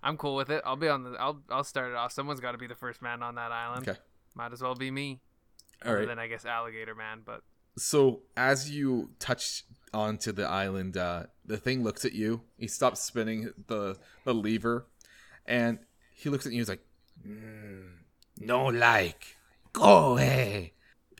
I'm 0.03 0.17
cool 0.17 0.35
with 0.35 0.49
it. 0.49 0.61
I'll 0.65 0.75
be 0.75 0.87
on 0.87 1.03
the. 1.03 1.11
I'll 1.19 1.41
I'll 1.49 1.63
start 1.63 1.91
it 1.91 1.95
off. 1.95 2.11
Someone's 2.11 2.39
got 2.39 2.53
to 2.53 2.57
be 2.57 2.67
the 2.67 2.75
first 2.75 3.01
man 3.01 3.21
on 3.23 3.35
that 3.35 3.51
island. 3.51 3.87
Okay. 3.87 3.99
Might 4.35 4.53
as 4.53 4.61
well 4.61 4.75
be 4.75 4.91
me. 4.91 5.19
All 5.85 5.93
right. 5.93 6.07
Than 6.07 6.19
I 6.19 6.27
guess 6.27 6.45
alligator 6.45 6.95
man, 6.95 7.21
but 7.25 7.41
So 7.77 8.21
as 8.35 8.69
you 8.69 9.11
touch 9.19 9.63
onto 9.93 10.31
the 10.31 10.45
island, 10.45 10.97
uh, 10.97 11.23
the 11.45 11.57
thing 11.57 11.83
looks 11.83 12.03
at 12.05 12.13
you. 12.13 12.41
He 12.57 12.67
stops 12.67 13.01
spinning 13.01 13.51
the 13.67 13.97
the 14.25 14.33
lever, 14.33 14.87
and 15.45 15.79
he 16.13 16.29
looks 16.29 16.45
at 16.45 16.51
you. 16.51 16.59
And 16.59 16.61
he's 16.61 16.69
like, 16.69 16.85
"Mm, 17.25 17.91
"No 18.39 18.65
like, 18.65 19.37
go 19.73 20.11
away, 20.13 20.73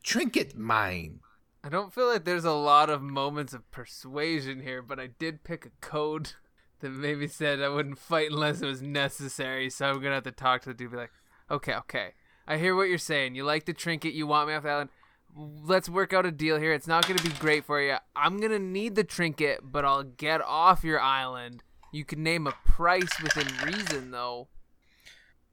trinket 0.04 0.58
mine." 0.58 1.22
I 1.64 1.70
don't 1.70 1.94
feel 1.94 2.08
like 2.08 2.24
there's 2.24 2.46
a 2.46 2.52
lot 2.52 2.90
of 2.90 3.02
moments 3.02 3.54
of 3.54 3.70
persuasion 3.72 4.62
here. 4.62 4.82
But 4.82 5.00
I 5.00 5.08
did 5.08 5.44
pick 5.44 5.66
a 5.66 5.72
code 5.82 6.34
that 6.80 6.92
maybe 6.92 7.28
said 7.28 7.62
I 7.62 7.70
wouldn't 7.70 8.00
fight 8.00 8.32
unless 8.32 8.62
it 8.62 8.68
was 8.68 8.82
necessary. 8.82 9.70
So 9.70 9.90
I'm 9.90 10.02
gonna 10.02 10.16
have 10.16 10.24
to 10.24 10.32
talk 10.32 10.62
to 10.64 10.70
the 10.70 10.74
dude. 10.74 10.92
Be 10.92 10.98
like, 10.98 11.12
okay, 11.50 11.76
okay. 11.76 12.14
I 12.48 12.58
hear 12.58 12.76
what 12.76 12.90
you're 12.90 12.98
saying. 12.98 13.36
You 13.36 13.44
like 13.44 13.66
the 13.66 13.74
trinket. 13.74 14.14
You 14.14 14.26
want 14.26 14.48
me 14.48 14.56
off 14.56 14.64
the 14.64 14.70
island. 14.70 14.90
Let's 15.36 15.88
work 15.88 16.14
out 16.14 16.26
a 16.26 16.32
deal 16.32 16.58
here. 16.58 16.74
It's 16.74 16.88
not 16.88 17.04
to 17.04 17.14
be 17.14 17.30
great 17.36 17.64
for 17.64 17.80
you. 17.80 17.98
I'm 18.16 18.40
to 18.42 18.58
need 18.58 18.96
the 18.96 19.04
trinket, 19.04 19.60
but 19.62 19.86
I'll 19.86 20.04
get 20.04 20.42
off 20.42 20.84
your 20.84 21.00
island. 21.00 21.64
You 21.92 22.04
can 22.04 22.24
name 22.24 22.48
a 22.48 22.54
price 22.66 23.22
within 23.22 23.48
reason, 23.64 24.10
though. 24.10 24.48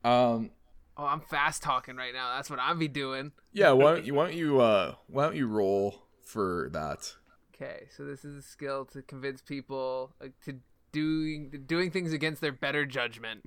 Um, 0.02 0.50
Oh, 0.96 1.04
I'm 1.04 1.20
fast 1.20 1.62
talking 1.62 1.96
right 1.96 2.14
now. 2.14 2.34
That's 2.36 2.48
what 2.48 2.58
I'll 2.58 2.74
be 2.74 2.88
doing. 2.88 3.32
yeah. 3.52 3.72
Why 3.72 3.94
don't 3.94 4.04
you 4.06 4.14
why 4.14 4.26
don't 4.28 4.36
you 4.36 4.60
uh 4.60 4.94
why 5.08 5.24
don't 5.24 5.36
you 5.36 5.46
roll 5.46 6.02
for 6.24 6.68
that? 6.72 7.12
Okay, 7.54 7.88
so 7.96 8.04
this 8.04 8.24
is 8.24 8.36
a 8.36 8.42
skill 8.42 8.84
to 8.86 9.02
convince 9.02 9.40
people 9.42 10.14
to 10.44 10.56
doing 10.92 11.64
doing 11.66 11.90
things 11.90 12.12
against 12.12 12.40
their 12.40 12.52
better 12.52 12.84
judgment. 12.86 13.44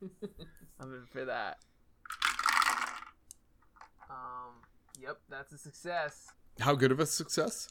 I'm 0.80 0.94
in 0.94 1.06
for 1.10 1.24
that. 1.24 1.58
Um, 4.10 4.62
yep, 5.00 5.18
that's 5.28 5.52
a 5.52 5.58
success. 5.58 6.28
How 6.60 6.74
good 6.74 6.92
of 6.92 7.00
a 7.00 7.06
success? 7.06 7.68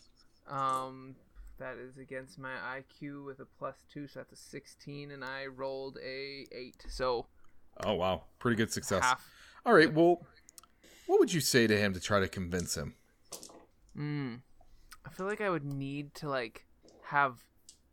Um, 0.48 1.15
that 1.60 1.77
is 1.77 1.98
against 1.98 2.38
my 2.39 2.53
IQ 2.77 3.26
with 3.26 3.39
a 3.39 3.45
plus 3.57 3.76
two, 3.91 4.07
so 4.07 4.19
that's 4.19 4.34
a 4.34 4.35
16, 4.35 5.11
and 5.11 5.23
I 5.23 5.48
rolled 5.48 5.98
a 6.03 6.45
eight. 6.52 6.85
So 6.89 7.26
Oh 7.86 7.94
wow, 7.94 8.24
pretty 8.40 8.58
good 8.58 8.72
success. 8.72 9.04
half. 9.04 9.30
All 9.66 9.74
right, 9.74 9.94
well, 9.94 10.26
what 11.08 11.20
would 11.20 11.34
you 11.34 11.41
say 11.41 11.68
to 11.68 11.78
him 11.78 11.94
to 11.94 11.99
try 11.99 12.20
to 12.20 12.28
convince 12.28 12.76
him? 12.76 12.95
Mm. 13.98 14.41
I 15.06 15.10
feel 15.10 15.26
like 15.26 15.41
I 15.41 15.49
would 15.49 15.66
need 15.66 16.14
to 16.16 16.30
like 16.30 16.66
have 17.06 17.44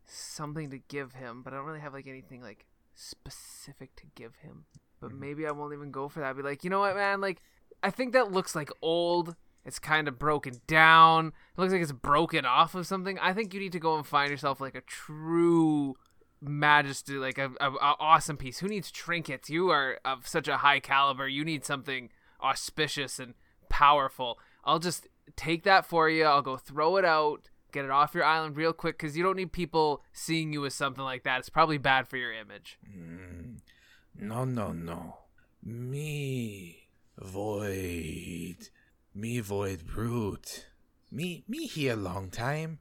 something 0.07 0.71
to 0.71 0.79
give 0.79 1.13
him, 1.13 1.43
but 1.43 1.53
I 1.53 1.57
don't 1.57 1.67
really 1.67 1.81
have 1.81 1.95
like 1.95 2.07
anything 2.07 2.43
like 2.43 2.67
specific 2.95 3.95
to 3.97 4.05
give 4.15 4.37
him. 4.37 4.65
But 5.01 5.13
maybe 5.13 5.47
I 5.47 5.51
won't 5.51 5.75
even 5.75 5.91
go 5.91 6.09
for 6.09 6.21
that. 6.21 6.31
I'd 6.31 6.37
be 6.37 6.43
like, 6.43 6.65
you 6.65 6.71
know 6.71 6.81
what, 6.81 6.97
man? 6.97 7.21
Like, 7.21 7.43
I 7.83 7.91
think 7.91 8.13
that 8.13 8.33
looks 8.33 8.55
like 8.55 8.71
old. 8.81 9.37
It's 9.65 9.79
kind 9.79 10.09
of 10.09 10.19
broken 10.19 10.61
down. 10.67 11.29
It 11.29 11.61
looks 11.61 11.73
like 11.73 11.83
it's 11.83 11.93
broken 11.93 12.45
off 12.45 12.75
of 12.75 12.87
something. 12.87 13.19
I 13.19 13.33
think 13.33 13.55
you 13.55 13.61
need 13.61 13.73
to 13.73 13.81
go 13.81 13.97
and 13.97 14.07
find 14.07 14.31
yourself 14.31 14.61
like 14.61 14.75
a 14.75 14.81
true 14.83 15.97
majesty, 16.49 17.15
like 17.15 17.39
a, 17.39 17.51
a, 17.61 17.71
a 17.71 17.97
awesome 18.01 18.37
piece. 18.37 18.59
Who 18.59 18.69
needs 18.69 18.91
trinkets? 18.91 19.51
You 19.51 19.71
are 19.71 19.99
of 20.05 20.27
such 20.27 20.49
a 20.49 20.59
high 20.59 20.81
caliber. 20.81 21.29
You 21.29 21.45
need 21.45 21.65
something 21.65 22.11
auspicious 22.43 23.19
and 23.19 23.35
powerful. 23.69 24.39
I'll 24.65 24.79
just 24.79 25.09
take 25.37 25.65
that 25.65 25.87
for 25.87 26.09
you. 26.09 26.25
I'll 26.25 26.43
go 26.43 26.57
throw 26.57 26.97
it 26.97 27.05
out, 27.05 27.51
get 27.73 27.85
it 27.85 27.91
off 27.91 28.15
your 28.15 28.25
island 28.25 28.57
real 28.57 28.73
quick 28.73 28.99
because 28.99 29.17
you 29.17 29.23
don't 29.23 29.37
need 29.37 29.53
people 29.53 30.03
seeing 30.13 30.53
you 30.53 30.65
as 30.67 30.75
something 30.75 31.05
like 31.05 31.25
that. 31.25 31.41
It's 31.41 31.49
probably 31.49 31.79
bad 31.79 32.09
for 32.09 32.17
your 32.17 32.33
image. 32.33 32.79
Mm, 32.89 33.59
no, 34.19 34.45
no, 34.45 34.73
no. 34.73 35.19
Me, 35.63 36.89
Void. 37.19 38.69
Me, 39.15 39.41
Void 39.41 39.87
Brute. 39.87 40.67
Me, 41.11 41.45
me 41.49 41.67
here 41.67 41.95
long 41.95 42.29
time, 42.29 42.81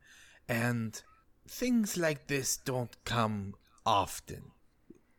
and 0.50 1.02
things 1.48 1.98
like 1.98 2.28
this 2.28 2.58
don't 2.58 2.96
come 3.06 3.56
often. 3.86 4.52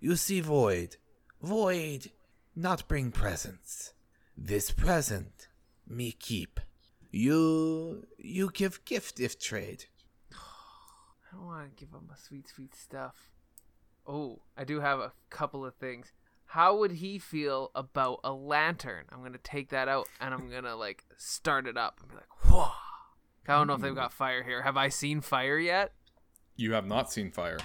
You 0.01 0.17
see, 0.17 0.41
Void. 0.41 0.97
Void 1.43 2.11
not 2.57 2.87
bring 2.89 3.11
presents. 3.11 3.93
This 4.37 4.71
present, 4.71 5.49
me 5.87 6.13
keep. 6.13 6.61
You, 7.11 8.07
you 8.19 8.51
give 8.53 8.85
gift 8.85 9.21
if 9.21 9.39
trade. 9.39 9.87
I 10.33 11.37
don't 11.37 11.47
want 11.47 11.77
to 11.77 11.85
give 11.85 11.93
him 11.93 12.07
my 12.09 12.17
sweet, 12.17 12.49
sweet 12.49 12.75
stuff. 12.75 13.31
Oh, 14.07 14.41
I 14.57 14.65
do 14.65 14.81
have 14.81 14.99
a 14.99 15.13
couple 15.31 15.65
of 15.65 15.75
things. 15.77 16.13
How 16.47 16.77
would 16.77 16.93
he 16.93 17.19
feel 17.19 17.71
about 17.75 18.21
a 18.23 18.33
lantern? 18.33 19.07
I'm 19.11 19.23
gonna 19.23 19.39
take 19.43 19.71
that 19.71 19.89
out 19.89 20.09
and 20.21 20.35
I'm 20.35 20.51
gonna 20.51 20.77
like 20.77 21.05
start 21.17 21.67
it 21.67 21.77
up 21.77 21.99
and 22.01 22.11
be 22.11 22.17
like, 22.17 22.45
whoa. 22.45 22.71
I 23.47 23.53
don't 23.53 23.67
know 23.67 23.75
if 23.75 23.81
they've 23.81 23.91
hmm. 23.91 23.97
got 23.97 24.13
fire 24.13 24.43
here. 24.43 24.63
Have 24.63 24.77
I 24.77 24.89
seen 24.89 25.21
fire 25.21 25.59
yet? 25.59 25.93
You 26.57 26.73
have 26.73 26.87
not 26.87 27.13
seen 27.13 27.31
fire. 27.31 27.59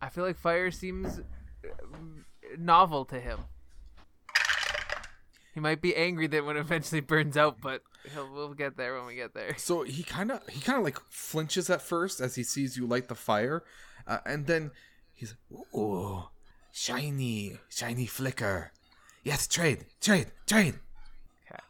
I 0.00 0.08
feel 0.08 0.24
like 0.24 0.36
fire 0.36 0.70
seems 0.70 1.18
uh, 1.18 1.68
novel 2.58 3.04
to 3.06 3.20
him. 3.20 3.40
He 5.54 5.60
might 5.60 5.80
be 5.80 5.94
angry 5.94 6.26
that 6.26 6.44
when 6.44 6.56
it 6.56 6.60
eventually 6.60 7.00
burns 7.00 7.36
out, 7.36 7.60
but 7.60 7.82
he'll, 8.12 8.32
we'll 8.32 8.54
get 8.54 8.76
there 8.76 8.96
when 8.96 9.06
we 9.06 9.14
get 9.14 9.34
there. 9.34 9.54
So 9.56 9.82
he 9.82 10.02
kind 10.02 10.32
of 10.32 10.46
he 10.48 10.60
kind 10.60 10.78
of 10.78 10.84
like 10.84 10.98
flinches 11.10 11.70
at 11.70 11.80
first 11.80 12.20
as 12.20 12.34
he 12.34 12.42
sees 12.42 12.76
you 12.76 12.86
light 12.86 13.08
the 13.08 13.14
fire, 13.14 13.62
uh, 14.06 14.18
and 14.26 14.46
then 14.46 14.72
he's 15.12 15.36
"Ooh, 15.74 16.24
shiny, 16.72 17.58
shiny 17.68 18.06
flicker. 18.06 18.72
Yes, 19.22 19.46
trade, 19.46 19.86
trade, 20.00 20.32
trade." 20.46 20.74
Okay. 21.46 21.62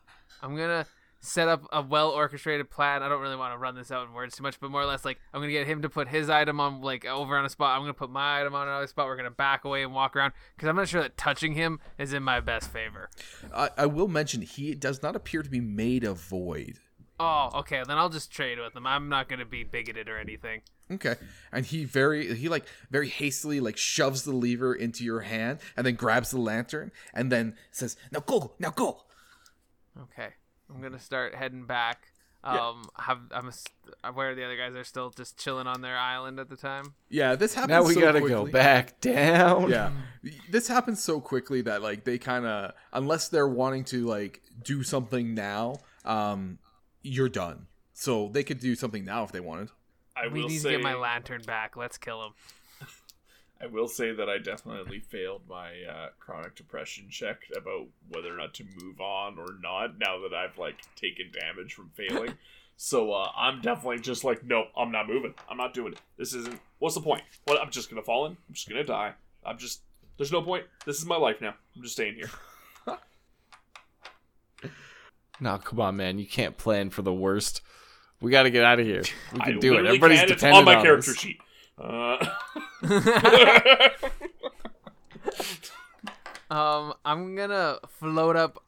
I'm 0.43 0.57
gonna 0.57 0.87
set 1.25 1.49
up 1.49 1.67
a 1.73 1.81
well 1.83 2.11
orchestrated 2.11 2.71
plan. 2.71 3.03
I 3.03 3.09
don't 3.09 3.21
really 3.21 3.37
want 3.37 3.55
to 3.55 3.59
run 3.59 3.75
this 3.75 3.91
out 3.91 4.07
in 4.07 4.13
words 4.13 4.37
too 4.37 4.43
much, 4.43 4.61
but 4.61 4.71
more 4.71 4.83
or 4.83 4.87
less 4.87 5.05
like 5.05 5.19
I'm 5.33 5.41
gonna 5.41 5.53
get 5.53 5.67
him 5.67 5.83
to 5.83 5.89
put 5.89 6.09
his 6.09 6.29
item 6.29 6.61
on 6.61 6.83
like 6.83 7.05
over 7.05 7.37
on 7.37 7.45
a 7.45 7.49
spot. 7.49 7.77
I'm 7.77 7.83
gonna 7.83 7.95
put 7.95 8.11
my 8.11 8.41
item 8.41 8.55
on 8.55 8.69
another 8.69 8.87
spot. 8.87 9.07
We're 9.07 9.17
gonna 9.17 9.31
back 9.31 9.65
away 9.65 9.83
and 9.83 9.95
walk 9.95 10.15
around 10.15 10.33
because 10.55 10.69
I'm 10.69 10.77
not 10.77 10.89
sure 10.89 11.03
that 11.03 11.17
touching 11.17 11.55
him 11.55 11.81
is 11.99 12.13
in 12.13 12.23
my 12.23 12.41
best 12.41 12.71
favor. 12.71 13.09
I, 13.55 13.71
I 13.79 13.87
will 13.87 14.09
mention 14.09 14.43
he 14.43 14.75
does 14.75 15.03
not 15.03 15.17
appear 15.17 15.43
to 15.43 15.51
be 15.51 15.61
made 15.61 16.05
of 16.05 16.19
void. 16.19 16.79
Oh, 17.19 17.51
okay. 17.55 17.83
Then 17.87 17.97
I'll 17.97 18.09
just 18.09 18.31
trade 18.31 18.59
with 18.59 18.77
him. 18.77 18.87
I'm 18.87 19.09
not 19.09 19.29
gonna 19.29 19.47
be 19.47 19.65
bigoted 19.65 20.09
or 20.09 20.19
anything. 20.19 20.63
Okay. 20.91 21.15
And 21.51 21.65
he 21.65 21.85
very 21.85 22.35
he 22.35 22.49
like 22.49 22.67
very 22.91 23.09
hastily 23.09 23.61
like 23.61 23.79
shoves 23.79 24.25
the 24.25 24.33
lever 24.33 24.75
into 24.75 25.05
your 25.05 25.21
hand 25.21 25.61
and 25.77 25.87
then 25.87 25.95
grabs 25.95 26.31
the 26.31 26.39
lantern 26.39 26.93
and 27.15 27.33
then 27.33 27.57
says, 27.71 27.97
"Now 28.13 28.21
go, 28.21 28.55
now 28.59 28.71
go." 28.71 29.05
Okay. 30.03 30.35
I'm 30.73 30.81
gonna 30.81 31.01
start 31.01 31.35
heading 31.35 31.65
back. 31.67 32.09
Yeah. 32.45 32.69
Um, 32.69 32.85
have 32.99 33.21
I'm 33.33 33.47
a, 33.47 33.49
s- 33.49 33.65
where 34.13 34.35
the 34.35 34.45
other 34.45 34.57
guys? 34.57 34.75
They're 34.75 34.85
still 34.85 35.09
just 35.11 35.39
chilling 35.39 35.67
on 35.67 35.81
their 35.81 35.97
island 35.97 36.39
at 36.39 36.51
the 36.51 36.57
time. 36.57 36.93
Yeah, 37.09 37.37
this 37.37 37.55
happens. 37.55 37.71
Now 37.71 37.83
we 37.85 37.95
so 37.95 38.01
gotta 38.01 38.21
quickly. 38.21 38.35
go 38.35 38.53
back 38.53 39.01
down. 39.01 39.71
Yeah, 39.71 39.93
this 40.51 40.69
happens 40.69 41.03
so 41.03 41.21
quickly 41.21 41.63
that 41.63 41.81
like 41.81 42.05
they 42.05 42.19
kind 42.19 42.45
of 42.45 42.73
unless 42.93 43.29
they're 43.29 43.49
wanting 43.49 43.85
to 43.85 44.05
like 44.05 44.43
do 44.63 44.83
something 44.83 45.35
now, 45.35 45.77
um, 46.05 46.59
you're 47.03 47.31
done. 47.31 47.67
So 47.95 48.29
they 48.29 48.43
could 48.45 48.59
do 48.61 48.75
something 48.75 49.05
now 49.07 49.25
if 49.25 49.33
they 49.33 49.41
wanted. 49.41 49.71
I 50.17 50.29
we 50.29 50.43
will 50.43 50.49
need 50.49 50.59
say, 50.61 50.73
to 50.73 50.77
get 50.77 50.83
my 50.85 50.95
lantern 50.95 51.43
back. 51.47 51.77
Let's 51.77 51.97
kill 51.97 52.25
him. 52.27 52.33
I 53.61 53.67
will 53.67 53.89
say 53.89 54.13
that 54.13 54.29
I 54.29 54.39
definitely 54.39 55.01
failed 55.01 55.43
my 55.49 55.71
uh, 55.89 56.09
chronic 56.19 56.55
depression 56.55 57.07
check 57.09 57.43
about 57.57 57.87
whether 58.09 58.33
or 58.33 58.37
not 58.37 58.53
to 58.55 58.65
move 58.83 59.01
on 59.01 59.39
or 59.39 59.55
not. 59.63 59.99
Now 59.99 60.21
that 60.21 60.35
I've 60.35 60.59
like 60.59 60.77
taken 60.97 61.31
damage 61.33 61.75
from 61.75 61.91
failing, 61.95 62.35
so 62.77 63.13
uh, 63.13 63.31
I'm 63.37 63.61
definitely 63.61 64.01
just 64.01 64.25
like, 64.25 64.45
nope, 64.45 64.67
I'm 64.77 64.91
not 64.93 65.09
moving. 65.09 65.35
I'm 65.49 65.57
not 65.57 65.73
doing 65.73 65.93
it. 65.93 66.01
This 66.19 66.35
isn't. 66.35 66.61
What's 66.79 66.95
the 66.95 67.01
point? 67.01 67.23
What? 67.45 67.61
I'm 67.61 67.71
just 67.71 67.89
gonna 67.89 68.03
fall 68.03 68.27
in. 68.27 68.33
I'm 68.33 68.55
just 68.55 68.69
gonna 68.69 68.85
die. 68.85 69.15
I'm 69.45 69.59
just. 69.59 69.81
There's 70.17 70.33
no 70.33 70.43
point. 70.43 70.65
This 70.85 70.99
is 70.99 71.07
my 71.07 71.17
life 71.17 71.41
now. 71.41 71.55
I'm 71.75 71.83
just 71.83 71.95
staying 71.95 72.15
here. 72.15 72.31
No, 75.41 75.59
come 75.59 75.81
on, 75.81 75.97
man. 75.97 76.19
You 76.19 76.27
can't 76.27 76.57
plan 76.57 76.91
for 76.91 77.03
the 77.03 77.13
worst. 77.13 77.61
We 78.21 78.31
got 78.31 78.45
to 78.45 78.51
get 78.51 78.65
out 78.65 78.79
of 78.81 78.87
here. 78.87 79.03
We 79.33 79.41
can 79.45 79.59
do 79.59 79.75
it. 79.75 79.87
Everybody's 79.87 80.21
can. 80.21 80.31
It's 80.31 80.41
dependent 80.41 80.59
on 80.59 80.65
my 80.65 80.77
on 80.77 80.83
character 80.85 81.11
us. 81.11 81.17
sheet. 81.17 81.39
Uh, 81.77 82.25
Um, 86.51 86.95
I'm 87.05 87.35
gonna 87.35 87.79
float 87.89 88.37
up 88.37 88.63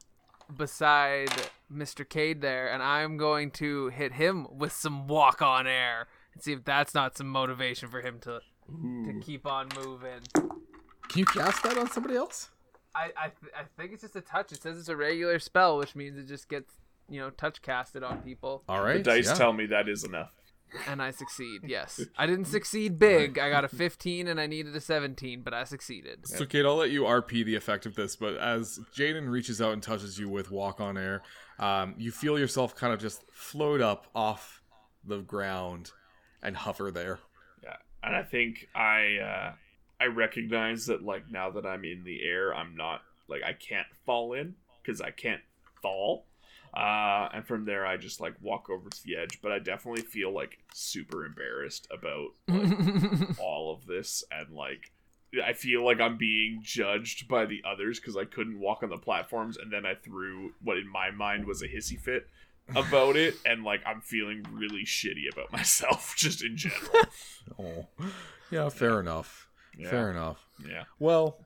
beside 0.55 1.31
Mr. 1.73 2.09
Cade 2.09 2.41
there, 2.41 2.69
and 2.73 2.83
I'm 2.83 3.17
going 3.17 3.51
to 3.53 3.89
hit 3.89 4.13
him 4.13 4.47
with 4.51 4.73
some 4.73 5.07
walk 5.07 5.41
on 5.43 5.67
air 5.67 6.09
and 6.35 6.43
see 6.43 6.53
if 6.53 6.65
that's 6.65 6.95
not 6.95 7.17
some 7.17 7.29
motivation 7.29 7.89
for 7.89 8.01
him 8.01 8.19
to 8.21 8.41
to 9.05 9.21
keep 9.23 9.47
on 9.47 9.69
moving. 9.77 10.21
Can 10.35 11.19
you 11.21 11.27
cast 11.27 11.63
that 11.63 11.79
on 11.79 11.89
somebody 11.89 12.17
else? 12.17 12.51
I 12.95 13.13
I, 13.17 13.29
th- 13.29 13.53
I 13.57 13.63
think 13.81 13.93
it's 13.93 14.03
just 14.03 14.17
a 14.17 14.21
touch. 14.21 14.51
It 14.51 14.63
says 14.63 14.79
it's 14.79 14.89
a 14.89 14.97
regular 14.97 15.39
spell, 15.39 15.79
which 15.79 15.95
means 15.95 16.19
it 16.19 16.27
just 16.27 16.49
gets 16.49 16.73
you 17.09 17.21
know 17.21 17.31
touch 17.31 17.63
casted 17.63 18.03
on 18.03 18.19
people. 18.23 18.65
All 18.69 18.83
right, 18.83 19.05
the 19.05 19.11
dice 19.11 19.27
yeah. 19.27 19.35
tell 19.35 19.53
me 19.53 19.67
that 19.67 19.89
is 19.89 20.03
enough. 20.03 20.33
And 20.87 21.03
I 21.03 21.11
succeed. 21.11 21.63
Yes, 21.65 22.01
I 22.19 22.27
didn't 22.27 22.47
succeed 22.47 22.99
big. 22.99 23.39
I 23.39 23.51
got 23.51 23.65
a 23.65 23.69
15 23.69 24.29
and 24.29 24.41
I 24.41 24.47
needed 24.47 24.75
a 24.75 24.81
17, 24.81 25.43
but 25.43 25.55
I 25.55 25.65
succeeded. 25.65 26.27
So, 26.27 26.45
Kate, 26.45 26.65
I'll 26.65 26.77
let 26.77 26.91
you 26.91 27.03
RP 27.03 27.45
the 27.45 27.55
effect 27.55 27.87
of 27.87 27.95
this, 27.95 28.17
but 28.17 28.37
as 28.37 28.81
Jaden 28.95 29.29
reaches 29.29 29.61
out 29.61 29.73
and 29.73 29.83
touches 29.83 30.19
you 30.19 30.29
with 30.29 30.51
Walk 30.51 30.81
on 30.81 30.97
Air, 30.97 31.23
um, 31.59 31.95
you 31.99 32.11
feel 32.11 32.39
yourself 32.39 32.75
kind 32.75 32.93
of 32.93 33.01
just 33.01 33.25
float 33.31 33.81
up 33.81 34.07
off 34.15 34.63
the 35.05 35.19
ground 35.19 35.93
and 36.43 36.57
hover 36.57 36.91
there. 36.91 37.19
Yeah, 37.63 37.77
and 38.03 38.15
I 38.15 38.23
think 38.23 38.69
I 38.75 39.17
uh, 39.17 39.53
I 40.01 40.07
recognize 40.07 40.87
that 40.87 41.03
like 41.03 41.31
now 41.31 41.51
that 41.51 41.65
I'm 41.65 41.85
in 41.85 42.05
the 42.05 42.23
air, 42.25 42.55
I'm 42.55 42.77
not 42.77 43.03
like 43.29 43.43
I 43.43 43.53
can't 43.53 43.87
fall 44.05 44.33
in 44.35 44.55
because 44.83 45.01
I 45.01 45.11
can't 45.11 45.41
fall. 45.83 46.25
Uh, 46.77 47.31
and 47.33 47.47
from 47.47 47.65
there, 47.65 47.87
I 47.87 47.97
just 47.97 48.21
like 48.21 48.35
walk 48.43 48.69
over 48.69 48.91
to 48.91 49.05
the 49.05 49.17
edge. 49.17 49.41
But 49.41 49.51
I 49.53 49.59
definitely 49.59 50.03
feel 50.03 50.31
like 50.31 50.59
super 50.75 51.25
embarrassed 51.25 51.89
about 51.91 52.29
like, 52.49 53.39
all 53.41 53.73
of 53.73 53.87
this, 53.87 54.23
and 54.31 54.55
like 54.55 54.93
I 55.43 55.55
feel 55.55 55.85
like 55.85 56.01
I'm 56.01 56.19
being 56.19 56.61
judged 56.63 57.29
by 57.29 57.47
the 57.47 57.63
others 57.67 57.99
because 57.99 58.17
I 58.17 58.27
couldn't 58.27 58.61
walk 58.61 58.83
on 58.83 58.91
the 58.91 58.99
platforms, 58.99 59.57
and 59.57 59.73
then 59.73 59.87
I 59.87 59.95
threw 59.95 60.53
what 60.63 60.77
in 60.77 60.87
my 60.87 61.11
mind 61.11 61.47
was 61.47 61.63
a 61.63 61.69
hissy 61.69 61.99
fit 61.99 62.29
about 62.75 63.17
it, 63.17 63.37
and 63.47 63.65
like 63.65 63.81
I'm 63.87 64.03
feeling 64.03 64.45
really 64.53 64.85
shitty 64.85 65.33
about 65.33 65.53
myself 65.53 66.15
just 66.17 66.45
in 66.45 66.57
general. 66.57 66.83
Oh, 67.59 67.87
yeah, 68.51 68.69
fair 68.69 68.99
enough. 68.99 69.49
Yeah. 69.79 69.89
Fair 69.89 70.11
enough. 70.11 70.45
Yeah. 70.69 70.83
Well, 70.99 71.39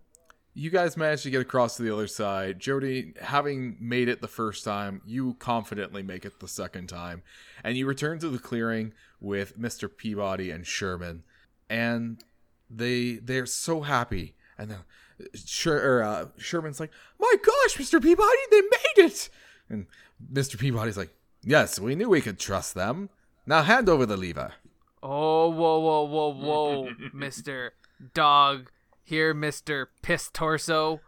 you 0.54 0.70
guys 0.70 0.96
managed 0.96 1.22
to 1.22 1.30
get 1.30 1.40
across 1.40 1.76
to 1.76 1.82
the 1.82 1.92
other 1.92 2.06
side. 2.06 2.58
Jody, 2.58 3.14
having 3.20 3.76
made 3.80 4.08
it 4.08 4.20
the 4.20 4.28
first 4.28 4.64
time, 4.64 5.00
you 5.06 5.34
confidently 5.34 6.02
make 6.02 6.24
it 6.24 6.40
the 6.40 6.48
second 6.48 6.88
time. 6.88 7.22
And 7.62 7.76
you 7.76 7.86
return 7.86 8.18
to 8.20 8.28
the 8.28 8.38
clearing 8.38 8.92
with 9.20 9.58
Mr. 9.58 9.88
Peabody 9.94 10.50
and 10.50 10.66
Sherman. 10.66 11.22
And 11.68 12.22
they 12.68 13.14
they're 13.14 13.46
so 13.46 13.82
happy. 13.82 14.34
And 14.58 14.70
then 14.70 14.78
Sher, 15.34 16.02
uh, 16.02 16.26
Sherman's 16.36 16.80
like, 16.80 16.90
"My 17.18 17.34
gosh, 17.42 17.76
Mr. 17.76 18.02
Peabody, 18.02 18.38
they 18.50 18.60
made 18.60 19.06
it!" 19.10 19.28
And 19.68 19.86
Mr. 20.32 20.58
Peabody's 20.58 20.96
like, 20.96 21.14
"Yes, 21.42 21.78
we 21.78 21.94
knew 21.94 22.08
we 22.08 22.20
could 22.20 22.38
trust 22.38 22.74
them. 22.74 23.10
Now 23.46 23.62
hand 23.62 23.88
over 23.88 24.06
the 24.06 24.16
lever." 24.16 24.54
Oh, 25.02 25.48
whoa, 25.48 25.78
whoa, 25.78 26.04
whoa, 26.04 26.34
whoa, 26.34 26.90
Mister 27.12 27.72
Dog. 28.14 28.70
Here, 29.10 29.34
Mister 29.34 29.90
Piss 30.02 30.30
Torso. 30.32 31.00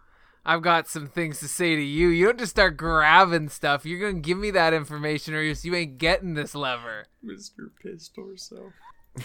I've 0.45 0.63
got 0.63 0.89
some 0.89 1.07
things 1.07 1.39
to 1.39 1.47
say 1.47 1.77
to 1.77 1.81
you. 1.81 2.09
You 2.09 2.27
don't 2.27 2.39
just 2.41 2.51
start 2.51 2.77
grabbing 2.77 3.49
stuff. 3.49 3.87
You're 3.87 4.01
gonna 4.01 4.21
give 4.21 4.37
me 4.37 4.51
that 4.51 4.75
information, 4.75 5.35
or 5.35 5.41
else 5.41 5.65
you 5.65 5.73
ain't 5.77 5.99
getting 5.99 6.35
this 6.35 6.57
lever. 6.57 7.07
Mr. 7.25 7.71
Piss 7.81 8.09
Torso. 8.09 8.73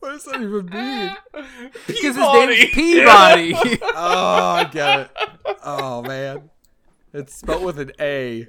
What 0.00 0.12
does 0.12 0.24
that 0.24 0.40
even 0.40 0.66
mean? 0.66 1.16
Because 1.86 2.16
his 2.16 2.16
name's 2.16 2.74
Peabody. 2.74 3.54
oh, 3.82 4.48
I 4.56 4.64
get 4.64 5.00
it. 5.00 5.10
Oh 5.62 6.00
man, 6.00 6.48
it's 7.12 7.36
spelled 7.36 7.62
with 7.62 7.78
an 7.78 7.92
A. 8.00 8.46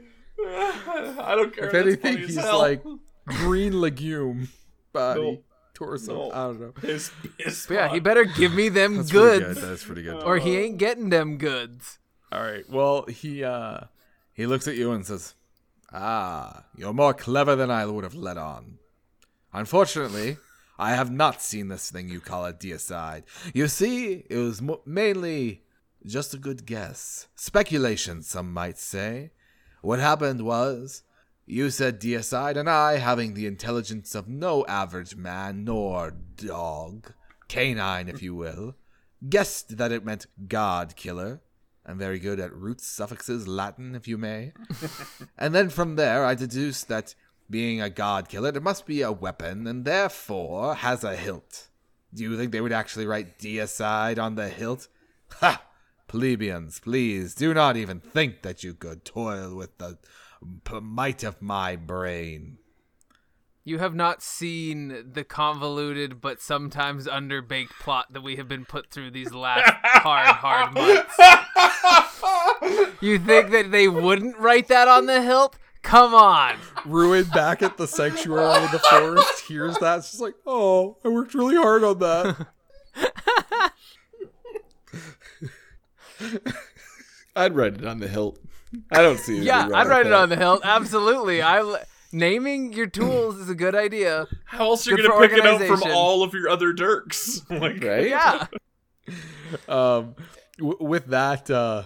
I 0.47 1.33
don't 1.35 1.53
care. 1.53 1.67
If 1.67 1.73
anything, 1.73 2.17
he's 2.19 2.35
hell. 2.35 2.59
like 2.59 2.81
green 3.25 3.81
legume 3.81 4.47
body 4.93 5.21
No. 5.21 5.37
Torso. 5.75 6.29
No. 6.29 6.31
I 6.31 6.35
don't 6.47 6.59
know. 6.61 6.71
Piss, 6.81 7.11
piss 7.37 7.67
But 7.67 7.73
yeah, 7.75 7.93
he 7.93 7.99
better 7.99 8.23
give 8.25 8.53
me 8.53 8.69
them 8.69 8.97
That's 8.97 9.11
pretty 9.11 9.39
goods, 9.45 9.59
good. 9.59 9.69
That's 9.69 9.83
pretty 9.83 10.01
good. 10.01 10.23
or 10.23 10.37
he 10.39 10.57
ain't 10.57 10.77
getting 10.79 11.09
them 11.09 11.37
goods. 11.37 11.99
All 12.31 12.41
right. 12.41 12.67
Well, 12.69 13.03
he 13.05 13.43
uh 13.43 13.81
he 14.33 14.47
looks 14.47 14.67
at 14.67 14.75
you 14.75 14.91
and 14.91 15.05
says, 15.05 15.35
"Ah, 15.93 16.65
you're 16.75 16.91
more 16.93 17.13
clever 17.13 17.55
than 17.55 17.69
I 17.69 17.85
would 17.85 18.03
have 18.03 18.15
let 18.15 18.37
on. 18.37 18.79
Unfortunately, 19.53 20.37
I 20.77 20.91
have 20.95 21.11
not 21.11 21.41
seen 21.41 21.69
this 21.69 21.89
thing 21.89 22.09
you 22.09 22.19
call 22.19 22.45
a 22.45 22.53
deicide. 22.53 23.23
You 23.53 23.67
see, 23.69 24.25
it 24.29 24.37
was 24.37 24.61
mo- 24.61 24.81
mainly 24.85 25.61
just 26.05 26.33
a 26.33 26.37
good 26.37 26.65
guess, 26.65 27.27
speculation, 27.35 28.21
some 28.23 28.51
might 28.51 28.77
say. 28.77 29.31
What 29.81 29.99
happened 29.99 30.41
was." 30.45 31.03
You 31.47 31.69
said 31.69 32.01
deicide, 32.01 32.57
and 32.57 32.67
I, 32.67 32.97
having 32.97 33.33
the 33.33 33.45
intelligence 33.45 34.15
of 34.15 34.27
no 34.27 34.65
average 34.65 35.15
man 35.15 35.63
nor 35.63 36.11
dog, 36.11 37.13
canine 37.47 38.09
if 38.09 38.23
you 38.23 38.33
will, 38.33 38.75
guessed 39.29 39.77
that 39.77 39.91
it 39.91 40.03
meant 40.03 40.25
god 40.47 40.95
killer. 40.95 41.41
I'm 41.85 41.99
very 41.99 42.17
good 42.17 42.39
at 42.39 42.51
roots, 42.51 42.87
suffixes, 42.87 43.47
Latin, 43.47 43.93
if 43.93 44.07
you 44.07 44.17
may. 44.17 44.53
and 45.37 45.53
then 45.53 45.69
from 45.69 45.97
there, 45.97 46.25
I 46.25 46.33
deduced 46.33 46.87
that 46.87 47.13
being 47.47 47.79
a 47.79 47.91
god 47.91 48.27
killer, 48.27 48.49
it 48.49 48.63
must 48.63 48.87
be 48.87 49.03
a 49.03 49.11
weapon, 49.11 49.67
and 49.67 49.85
therefore 49.85 50.73
has 50.73 51.03
a 51.03 51.15
hilt. 51.15 51.67
Do 52.11 52.23
you 52.23 52.35
think 52.37 52.51
they 52.51 52.61
would 52.61 52.71
actually 52.71 53.05
write 53.05 53.37
deicide 53.37 54.17
on 54.17 54.33
the 54.33 54.49
hilt? 54.49 54.87
Ha! 55.41 55.63
Plebeians, 56.07 56.79
please 56.79 57.35
do 57.35 57.53
not 57.53 57.77
even 57.77 57.99
think 57.99 58.41
that 58.41 58.63
you 58.63 58.73
could 58.73 59.05
toil 59.05 59.55
with 59.55 59.77
the 59.77 59.97
might 60.81 61.23
of 61.23 61.41
my 61.41 61.75
brain. 61.75 62.57
You 63.67 63.79
have 63.79 63.95
not 63.95 64.21
seen 64.21 65.11
the 65.13 65.23
convoluted 65.23 66.21
but 66.21 66.39
sometimes 66.39 67.07
underbaked 67.07 67.79
plot 67.79 68.13
that 68.13 68.21
we 68.21 68.35
have 68.35 68.47
been 68.47 68.63
put 68.63 68.91
through 68.91 69.09
these 69.09 69.33
last 69.33 69.73
hard, 69.83 70.27
hard 70.27 70.73
months. 70.75 71.17
You 73.01 73.17
think 73.17 73.49
that 73.49 73.71
they 73.71 73.87
wouldn't 73.87 74.37
write 74.37 74.67
that 74.67 74.87
on 74.87 75.07
the 75.07 75.21
hilt? 75.21 75.57
Come 75.81 76.13
on. 76.13 76.57
Ruin 76.85 77.25
back 77.25 77.63
at 77.63 77.77
the 77.77 77.87
sanctuary 77.87 78.63
in 78.65 78.71
the 78.71 78.79
forest 78.79 79.47
hears 79.47 79.77
that. 79.79 79.97
It's 79.99 80.11
just 80.11 80.21
like, 80.21 80.35
oh, 80.45 80.97
I 81.03 81.09
worked 81.09 81.33
really 81.33 81.55
hard 81.55 81.83
on 81.83 81.99
that. 81.99 82.47
I'd 87.35 87.55
write 87.55 87.75
it 87.75 87.85
on 87.85 87.99
the 87.99 88.07
hilt. 88.07 88.39
I 88.91 89.01
don't 89.01 89.17
see. 89.19 89.33
anything 89.33 89.47
Yeah, 89.47 89.63
wrong 89.67 89.73
I'd 89.75 89.87
write 89.87 90.05
it 90.05 90.13
on 90.13 90.29
the 90.29 90.35
hilt. 90.35 90.61
Absolutely. 90.63 91.41
I 91.41 91.59
l- 91.59 91.79
naming 92.11 92.73
your 92.73 92.87
tools 92.87 93.37
is 93.37 93.49
a 93.49 93.55
good 93.55 93.75
idea. 93.75 94.27
How 94.45 94.65
else 94.65 94.87
are 94.87 94.91
you 94.91 94.97
Good 94.97 95.07
gonna 95.09 95.27
pick 95.27 95.37
it 95.37 95.45
up 95.45 95.61
from 95.61 95.83
all 95.91 96.23
of 96.23 96.33
your 96.33 96.49
other 96.49 96.73
dirks? 96.73 97.41
like, 97.49 97.83
Right? 97.83 98.09
Yeah. 98.09 98.47
um 99.69 100.15
w- 100.57 100.77
with 100.79 101.05
that 101.07 101.49
uh 101.51 101.83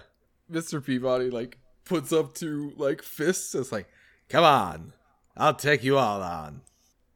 mr 0.50 0.84
peabody 0.84 1.30
like 1.30 1.58
puts 1.84 2.14
up 2.14 2.34
two 2.34 2.72
like 2.78 3.02
fists 3.04 3.54
it's 3.56 3.72
like 3.74 3.88
come 4.30 4.44
on 4.46 4.94
I'll 5.38 5.54
take 5.54 5.84
you 5.86 5.98
all 5.98 6.22
on. 6.22 6.62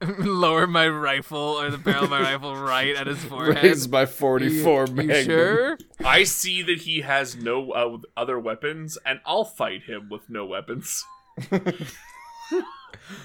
Lower 0.19 0.67
my 0.67 0.87
rifle 0.87 1.37
or 1.37 1.69
the 1.69 1.77
barrel 1.77 2.05
of 2.05 2.09
my 2.09 2.21
rifle 2.21 2.55
right 2.55 2.95
at 2.95 3.07
his 3.07 3.23
forehead. 3.25 3.63
Raise 3.63 3.87
my 3.87 4.05
44 4.05 4.87
You- 4.87 5.01
you 5.03 5.23
sure? 5.23 5.77
I 6.03 6.23
see 6.23 6.61
that 6.63 6.79
he 6.81 7.01
has 7.01 7.35
no 7.35 7.71
uh, 7.71 7.97
other 8.17 8.39
weapons, 8.39 8.97
and 9.05 9.19
I'll 9.25 9.45
fight 9.45 9.83
him 9.83 10.09
with 10.09 10.29
no 10.29 10.45
weapons. 10.45 11.03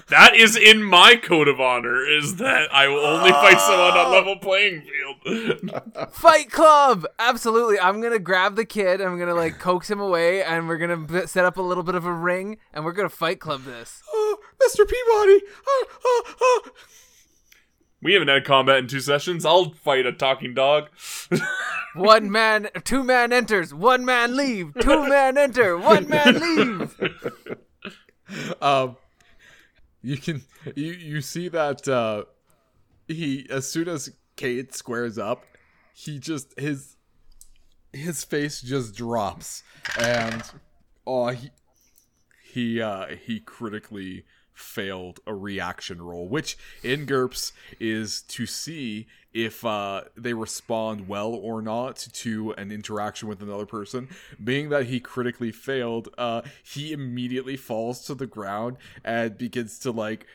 that 0.09 0.35
is 0.35 0.55
in 0.57 0.81
my 0.83 1.15
code 1.15 1.47
of 1.47 1.59
honor. 1.61 2.05
Is 2.05 2.37
that 2.37 2.73
I 2.73 2.87
will 2.87 3.05
only 3.05 3.31
fight 3.31 3.59
someone 3.59 3.91
on 3.97 4.11
level 4.11 4.37
playing 4.37 4.81
field. 4.81 5.71
Fight 6.11 6.49
Club! 6.51 7.05
Absolutely. 7.19 7.79
I'm 7.79 8.01
gonna 8.01 8.19
grab 8.19 8.55
the 8.55 8.65
kid. 8.65 9.01
I'm 9.01 9.19
gonna 9.19 9.35
like 9.35 9.59
coax 9.59 9.89
him 9.89 9.99
away, 9.99 10.43
and 10.43 10.67
we're 10.67 10.77
gonna 10.77 11.27
set 11.27 11.45
up 11.45 11.57
a 11.57 11.61
little 11.61 11.83
bit 11.83 11.95
of 11.95 12.05
a 12.05 12.13
ring, 12.13 12.57
and 12.73 12.83
we're 12.85 12.93
gonna 12.93 13.09
Fight 13.09 13.39
Club 13.39 13.63
this. 13.63 14.01
Mr. 14.61 14.87
Peabody! 14.87 15.41
Oh, 15.67 15.85
oh, 16.05 16.23
oh. 16.41 16.61
we 18.01 18.13
haven't 18.13 18.27
had 18.27 18.45
combat 18.45 18.77
in 18.77 18.87
two 18.87 18.99
sessions. 18.99 19.45
I'll 19.45 19.71
fight 19.71 20.05
a 20.05 20.11
talking 20.11 20.53
dog. 20.53 20.89
One 21.95 22.31
man, 22.31 22.69
two 22.83 23.03
man 23.03 23.33
enters. 23.33 23.73
One 23.73 24.05
man 24.05 24.35
leave. 24.35 24.73
Two 24.79 25.07
man 25.09 25.37
enter. 25.37 25.77
One 25.77 26.07
man 26.07 26.39
leave. 26.39 26.99
um, 28.61 28.97
you 30.01 30.17
can 30.17 30.43
you 30.75 30.91
you 30.93 31.21
see 31.21 31.49
that 31.49 31.87
uh, 31.87 32.25
he 33.07 33.47
as 33.49 33.69
soon 33.69 33.87
as 33.87 34.11
Kate 34.35 34.73
squares 34.73 35.17
up, 35.17 35.45
he 35.93 36.19
just 36.19 36.57
his 36.59 36.95
his 37.91 38.23
face 38.23 38.61
just 38.61 38.95
drops 38.95 39.63
and 39.99 40.43
oh 41.07 41.29
he 41.29 41.49
he 42.43 42.81
uh 42.81 43.07
he 43.25 43.39
critically 43.39 44.25
failed 44.59 45.19
a 45.25 45.33
reaction 45.33 46.01
roll 46.01 46.27
which 46.27 46.57
in 46.83 47.05
GURPS 47.05 47.53
is 47.79 48.21
to 48.23 48.45
see 48.45 49.07
if 49.33 49.63
uh 49.63 50.01
they 50.17 50.33
respond 50.33 51.07
well 51.07 51.33
or 51.33 51.61
not 51.61 51.95
to 52.13 52.51
an 52.53 52.71
interaction 52.71 53.29
with 53.29 53.41
another 53.41 53.65
person. 53.65 54.09
Being 54.43 54.69
that 54.69 54.87
he 54.87 54.99
critically 54.99 55.51
failed 55.51 56.09
uh 56.17 56.41
he 56.63 56.91
immediately 56.91 57.55
falls 57.55 58.05
to 58.05 58.15
the 58.15 58.27
ground 58.27 58.77
and 59.03 59.37
begins 59.37 59.79
to 59.79 59.91
like 59.91 60.25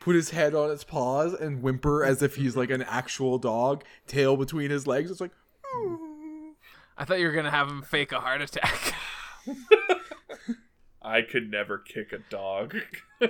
put 0.00 0.14
his 0.14 0.30
head 0.30 0.54
on 0.54 0.70
its 0.70 0.84
paws 0.84 1.32
and 1.34 1.62
whimper 1.62 2.04
as 2.04 2.22
if 2.22 2.36
he's 2.36 2.56
like 2.56 2.70
an 2.70 2.82
actual 2.82 3.38
dog 3.38 3.84
tail 4.06 4.36
between 4.36 4.70
his 4.70 4.86
legs. 4.86 5.10
It's 5.10 5.20
like 5.20 5.32
I 6.98 7.04
thought 7.04 7.18
you 7.18 7.26
were 7.26 7.32
gonna 7.32 7.50
have 7.50 7.68
him 7.68 7.82
fake 7.82 8.12
a 8.12 8.20
heart 8.20 8.42
attack. 8.42 8.94
I 11.02 11.22
could 11.22 11.50
never 11.50 11.78
kick 11.78 12.12
a 12.12 12.18
dog. 12.30 12.76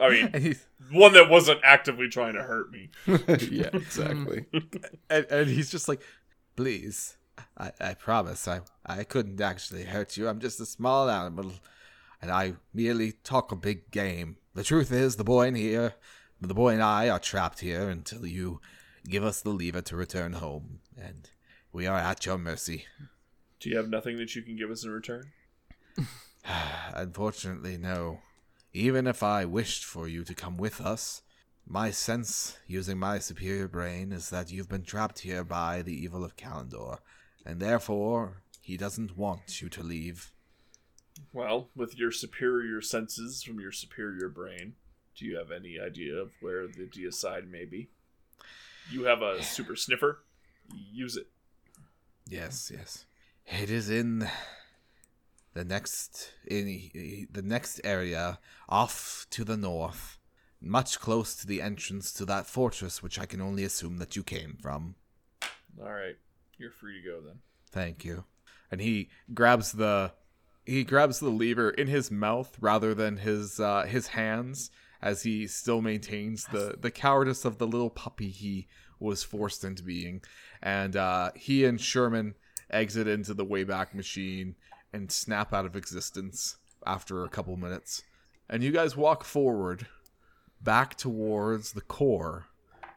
I 0.00 0.08
mean, 0.08 0.56
one 0.90 1.12
that 1.12 1.28
wasn't 1.28 1.60
actively 1.62 2.08
trying 2.08 2.34
to 2.34 2.42
hurt 2.42 2.70
me. 2.70 2.88
yeah, 3.06 3.68
exactly. 3.72 4.46
and, 5.10 5.26
and 5.30 5.48
he's 5.48 5.70
just 5.70 5.88
like, 5.88 6.00
please, 6.56 7.18
I, 7.56 7.72
I 7.80 7.94
promise, 7.94 8.48
I, 8.48 8.60
I 8.86 9.04
couldn't 9.04 9.40
actually 9.40 9.84
hurt 9.84 10.16
you. 10.16 10.28
I'm 10.28 10.40
just 10.40 10.60
a 10.60 10.66
small 10.66 11.10
animal, 11.10 11.52
and 12.22 12.30
I 12.30 12.54
merely 12.72 13.12
talk 13.24 13.52
a 13.52 13.56
big 13.56 13.90
game. 13.90 14.38
The 14.54 14.64
truth 14.64 14.90
is, 14.90 15.16
the 15.16 15.24
boy 15.24 15.48
in 15.48 15.54
here, 15.54 15.94
the 16.40 16.54
boy 16.54 16.70
and 16.72 16.82
I 16.82 17.10
are 17.10 17.18
trapped 17.18 17.60
here 17.60 17.88
until 17.90 18.26
you 18.26 18.60
give 19.06 19.22
us 19.22 19.42
the 19.42 19.50
lever 19.50 19.82
to 19.82 19.96
return 19.96 20.32
home, 20.34 20.80
and 20.98 21.28
we 21.72 21.86
are 21.86 21.98
at 21.98 22.24
your 22.24 22.38
mercy. 22.38 22.86
Do 23.60 23.68
you 23.68 23.76
have 23.76 23.90
nothing 23.90 24.16
that 24.16 24.34
you 24.34 24.40
can 24.40 24.56
give 24.56 24.70
us 24.70 24.82
in 24.84 24.90
return? 24.90 25.32
Unfortunately, 26.94 27.76
no. 27.76 28.20
Even 28.72 29.06
if 29.06 29.22
I 29.22 29.44
wished 29.44 29.84
for 29.84 30.06
you 30.06 30.24
to 30.24 30.34
come 30.34 30.56
with 30.56 30.80
us, 30.80 31.22
my 31.66 31.90
sense, 31.90 32.58
using 32.66 32.98
my 32.98 33.18
superior 33.18 33.68
brain, 33.68 34.12
is 34.12 34.30
that 34.30 34.50
you've 34.50 34.68
been 34.68 34.82
trapped 34.82 35.20
here 35.20 35.44
by 35.44 35.82
the 35.82 35.94
evil 35.94 36.24
of 36.24 36.36
Kalendor, 36.36 36.98
and 37.44 37.60
therefore 37.60 38.42
he 38.60 38.76
doesn't 38.76 39.16
want 39.16 39.60
you 39.60 39.68
to 39.68 39.82
leave. 39.82 40.32
Well, 41.32 41.68
with 41.76 41.98
your 41.98 42.12
superior 42.12 42.80
senses 42.80 43.42
from 43.42 43.60
your 43.60 43.72
superior 43.72 44.28
brain, 44.28 44.74
do 45.16 45.24
you 45.24 45.36
have 45.36 45.50
any 45.50 45.78
idea 45.78 46.14
of 46.14 46.30
where 46.40 46.66
the 46.66 46.86
deicide 46.86 47.48
may 47.48 47.64
be? 47.64 47.88
You 48.90 49.04
have 49.04 49.22
a 49.22 49.42
super 49.42 49.76
sniffer. 49.76 50.22
Use 50.92 51.16
it. 51.16 51.28
Yes, 52.28 52.70
yes. 52.72 53.06
It 53.46 53.70
is 53.70 53.90
in 53.90 54.28
the 55.54 55.64
next 55.64 56.32
in 56.46 57.26
the 57.30 57.42
next 57.42 57.80
area 57.84 58.38
off 58.68 59.26
to 59.30 59.44
the 59.44 59.56
north, 59.56 60.18
much 60.60 61.00
close 61.00 61.34
to 61.36 61.46
the 61.46 61.60
entrance 61.60 62.12
to 62.12 62.24
that 62.26 62.46
fortress 62.46 63.02
which 63.02 63.18
I 63.18 63.26
can 63.26 63.40
only 63.40 63.64
assume 63.64 63.98
that 63.98 64.16
you 64.16 64.22
came 64.22 64.56
from. 64.60 64.94
All 65.80 65.92
right, 65.92 66.16
you're 66.58 66.70
free 66.70 67.02
to 67.02 67.08
go 67.08 67.20
then. 67.20 67.38
Thank 67.70 68.04
you. 68.04 68.24
And 68.70 68.80
he 68.80 69.10
grabs 69.34 69.72
the 69.72 70.12
he 70.64 70.84
grabs 70.84 71.18
the 71.18 71.30
lever 71.30 71.70
in 71.70 71.88
his 71.88 72.10
mouth 72.10 72.56
rather 72.60 72.94
than 72.94 73.18
his 73.18 73.58
uh, 73.58 73.84
his 73.84 74.08
hands 74.08 74.70
as 75.02 75.22
he 75.22 75.46
still 75.46 75.80
maintains 75.80 76.44
the 76.46 76.76
the 76.78 76.90
cowardice 76.90 77.44
of 77.44 77.58
the 77.58 77.66
little 77.66 77.90
puppy 77.90 78.30
he 78.30 78.68
was 79.00 79.24
forced 79.24 79.64
into 79.64 79.82
being. 79.82 80.22
And 80.62 80.94
uh, 80.94 81.30
he 81.34 81.64
and 81.64 81.80
Sherman 81.80 82.34
exit 82.70 83.08
into 83.08 83.34
the 83.34 83.44
Wayback 83.44 83.94
Machine 83.94 84.54
and 84.92 85.10
snap 85.10 85.52
out 85.52 85.66
of 85.66 85.76
existence 85.76 86.56
after 86.86 87.24
a 87.24 87.28
couple 87.28 87.56
minutes. 87.56 88.02
And 88.48 88.62
you 88.62 88.72
guys 88.72 88.96
walk 88.96 89.24
forward 89.24 89.86
back 90.60 90.96
towards 90.96 91.72
the 91.72 91.80
core 91.80 92.46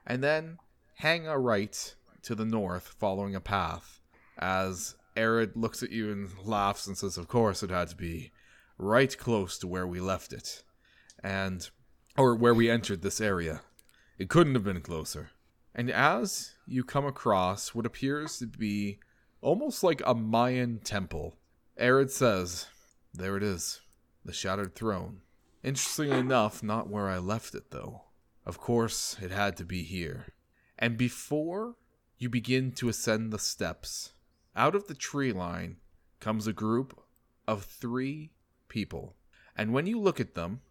and 0.06 0.24
then 0.24 0.58
hang 0.96 1.28
a 1.28 1.38
right 1.38 1.96
to 2.24 2.36
the 2.36 2.46
north 2.46 2.96
following 3.00 3.36
a 3.36 3.42
path 3.42 4.00
as 4.38 4.96
Arid 5.16 5.56
looks 5.56 5.84
at 5.84 5.92
you 5.92 6.12
and 6.12 6.30
laughs 6.44 6.88
and 6.88 6.98
says, 6.98 7.18
Of 7.18 7.28
course, 7.28 7.62
it 7.62 7.70
had 7.70 7.90
to 7.90 7.96
be 7.96 8.32
right 8.78 9.16
close 9.18 9.58
to 9.60 9.68
where 9.68 9.86
we 9.86 10.00
left 10.00 10.34
it. 10.34 10.64
And, 11.24 11.70
or 12.18 12.36
where 12.36 12.54
we 12.54 12.70
entered 12.70 13.02
this 13.02 13.22
area. 13.22 13.62
It 14.18 14.30
couldn't 14.30 14.56
have 14.56 14.64
been 14.64 14.82
closer. 14.82 15.32
And 15.76 15.90
as 15.90 16.54
you 16.68 16.84
come 16.84 17.06
across 17.06 17.74
what 17.74 17.86
appears 17.86 18.38
to 18.40 18.48
be 18.48 19.00
almost 19.42 19.84
like 19.84 20.02
a 20.06 20.14
Mayan 20.14 20.80
temple, 20.80 21.36
Arid 21.78 22.12
says, 22.12 22.68
There 23.14 23.36
it 23.36 23.42
is, 23.42 23.82
the 24.24 24.32
Shattered 24.32 24.76
Throne. 24.76 25.22
Interestingly 25.64 26.16
enough, 26.16 26.62
not 26.62 26.88
where 26.88 27.10
I 27.10 27.18
left 27.18 27.56
it, 27.56 27.72
though. 27.72 28.04
Of 28.46 28.60
course, 28.60 29.18
it 29.22 29.32
had 29.32 29.58
to 29.58 29.66
be 29.66 29.82
here. 29.82 30.28
And 30.78 30.98
before 30.98 31.76
you 32.20 32.30
begin 32.30 32.74
to 32.74 32.90
ascend 32.90 33.32
the 33.32 33.40
steps, 33.40 34.14
out 34.56 34.76
of 34.76 34.88
the 34.88 34.94
tree 34.94 35.32
line 35.32 35.78
comes 36.20 36.46
a 36.46 36.54
group 36.54 37.00
of 37.48 37.64
three 37.64 38.32
people. 38.68 39.16
And 39.58 39.74
when 39.74 39.88
you 39.88 40.00
look 40.00 40.20
at 40.20 40.36
them, 40.36 40.62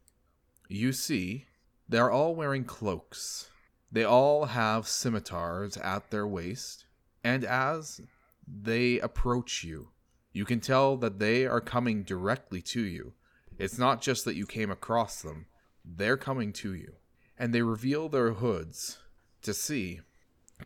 you 0.68 0.92
see 0.92 1.46
they're 1.88 2.10
all 2.10 2.36
wearing 2.36 2.64
cloaks. 2.64 3.50
They 3.90 4.04
all 4.04 4.46
have 4.46 4.86
scimitars 4.86 5.76
at 5.76 6.10
their 6.10 6.26
waist. 6.26 6.86
And 7.24 7.44
as 7.44 8.00
they 8.46 9.00
approach 9.00 9.64
you, 9.64 9.88
you 10.32 10.44
can 10.44 10.60
tell 10.60 10.96
that 10.96 11.18
they 11.18 11.46
are 11.46 11.60
coming 11.60 12.02
directly 12.02 12.62
to 12.62 12.82
you. 12.82 13.12
It's 13.58 13.78
not 13.78 14.00
just 14.00 14.24
that 14.24 14.36
you 14.36 14.46
came 14.46 14.70
across 14.70 15.22
them, 15.22 15.46
they're 15.84 16.16
coming 16.16 16.52
to 16.54 16.74
you. 16.74 16.94
And 17.38 17.52
they 17.52 17.62
reveal 17.62 18.08
their 18.08 18.32
hoods 18.32 18.98
to 19.42 19.52
see 19.52 20.00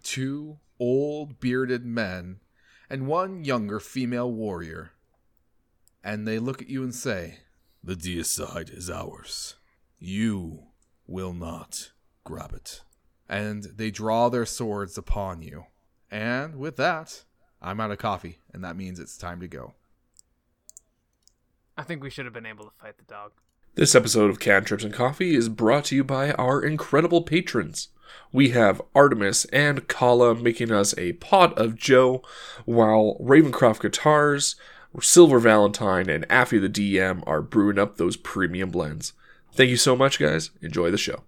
two 0.02 0.58
old 0.78 1.40
bearded 1.40 1.84
men 1.84 2.40
and 2.88 3.06
one 3.06 3.44
younger 3.44 3.80
female 3.80 4.30
warrior. 4.30 4.92
And 6.04 6.26
they 6.26 6.38
look 6.38 6.62
at 6.62 6.68
you 6.68 6.82
and 6.82 6.94
say, 6.94 7.38
The 7.82 7.94
deicide 7.96 8.76
is 8.76 8.90
ours. 8.90 9.56
You 9.98 10.64
will 11.06 11.32
not 11.32 11.92
grab 12.24 12.52
it. 12.52 12.82
And 13.28 13.64
they 13.64 13.90
draw 13.90 14.28
their 14.28 14.46
swords 14.46 14.96
upon 14.96 15.42
you. 15.42 15.64
And 16.10 16.56
with 16.56 16.76
that, 16.76 17.24
I'm 17.60 17.80
out 17.80 17.90
of 17.90 17.98
coffee, 17.98 18.38
and 18.52 18.62
that 18.64 18.76
means 18.76 18.98
it's 18.98 19.16
time 19.16 19.40
to 19.40 19.48
go. 19.48 19.74
I 21.76 21.82
think 21.82 22.02
we 22.02 22.10
should 22.10 22.24
have 22.24 22.34
been 22.34 22.46
able 22.46 22.64
to 22.64 22.70
fight 22.80 22.96
the 22.96 23.04
dog. 23.04 23.32
This 23.74 23.94
episode 23.94 24.30
of 24.30 24.40
Cantrips 24.40 24.84
and 24.84 24.94
Coffee 24.94 25.34
is 25.34 25.50
brought 25.50 25.84
to 25.86 25.96
you 25.96 26.04
by 26.04 26.32
our 26.32 26.62
incredible 26.62 27.22
patrons. 27.22 27.88
We 28.32 28.50
have 28.50 28.80
Artemis 28.94 29.44
and 29.46 29.86
Kala 29.88 30.34
making 30.34 30.72
us 30.72 30.96
a 30.96 31.12
pot 31.14 31.56
of 31.58 31.76
Joe, 31.76 32.22
while 32.64 33.18
Ravencroft 33.20 33.80
Guitars, 33.80 34.56
Silver 35.00 35.38
Valentine, 35.38 36.08
and 36.08 36.24
Affy 36.30 36.58
the 36.58 36.70
DM 36.70 37.22
are 37.26 37.42
brewing 37.42 37.78
up 37.78 37.96
those 37.96 38.16
premium 38.16 38.70
blends. 38.70 39.12
Thank 39.52 39.70
you 39.70 39.76
so 39.76 39.96
much, 39.96 40.18
guys. 40.18 40.50
Enjoy 40.62 40.90
the 40.90 40.98
show. 40.98 41.24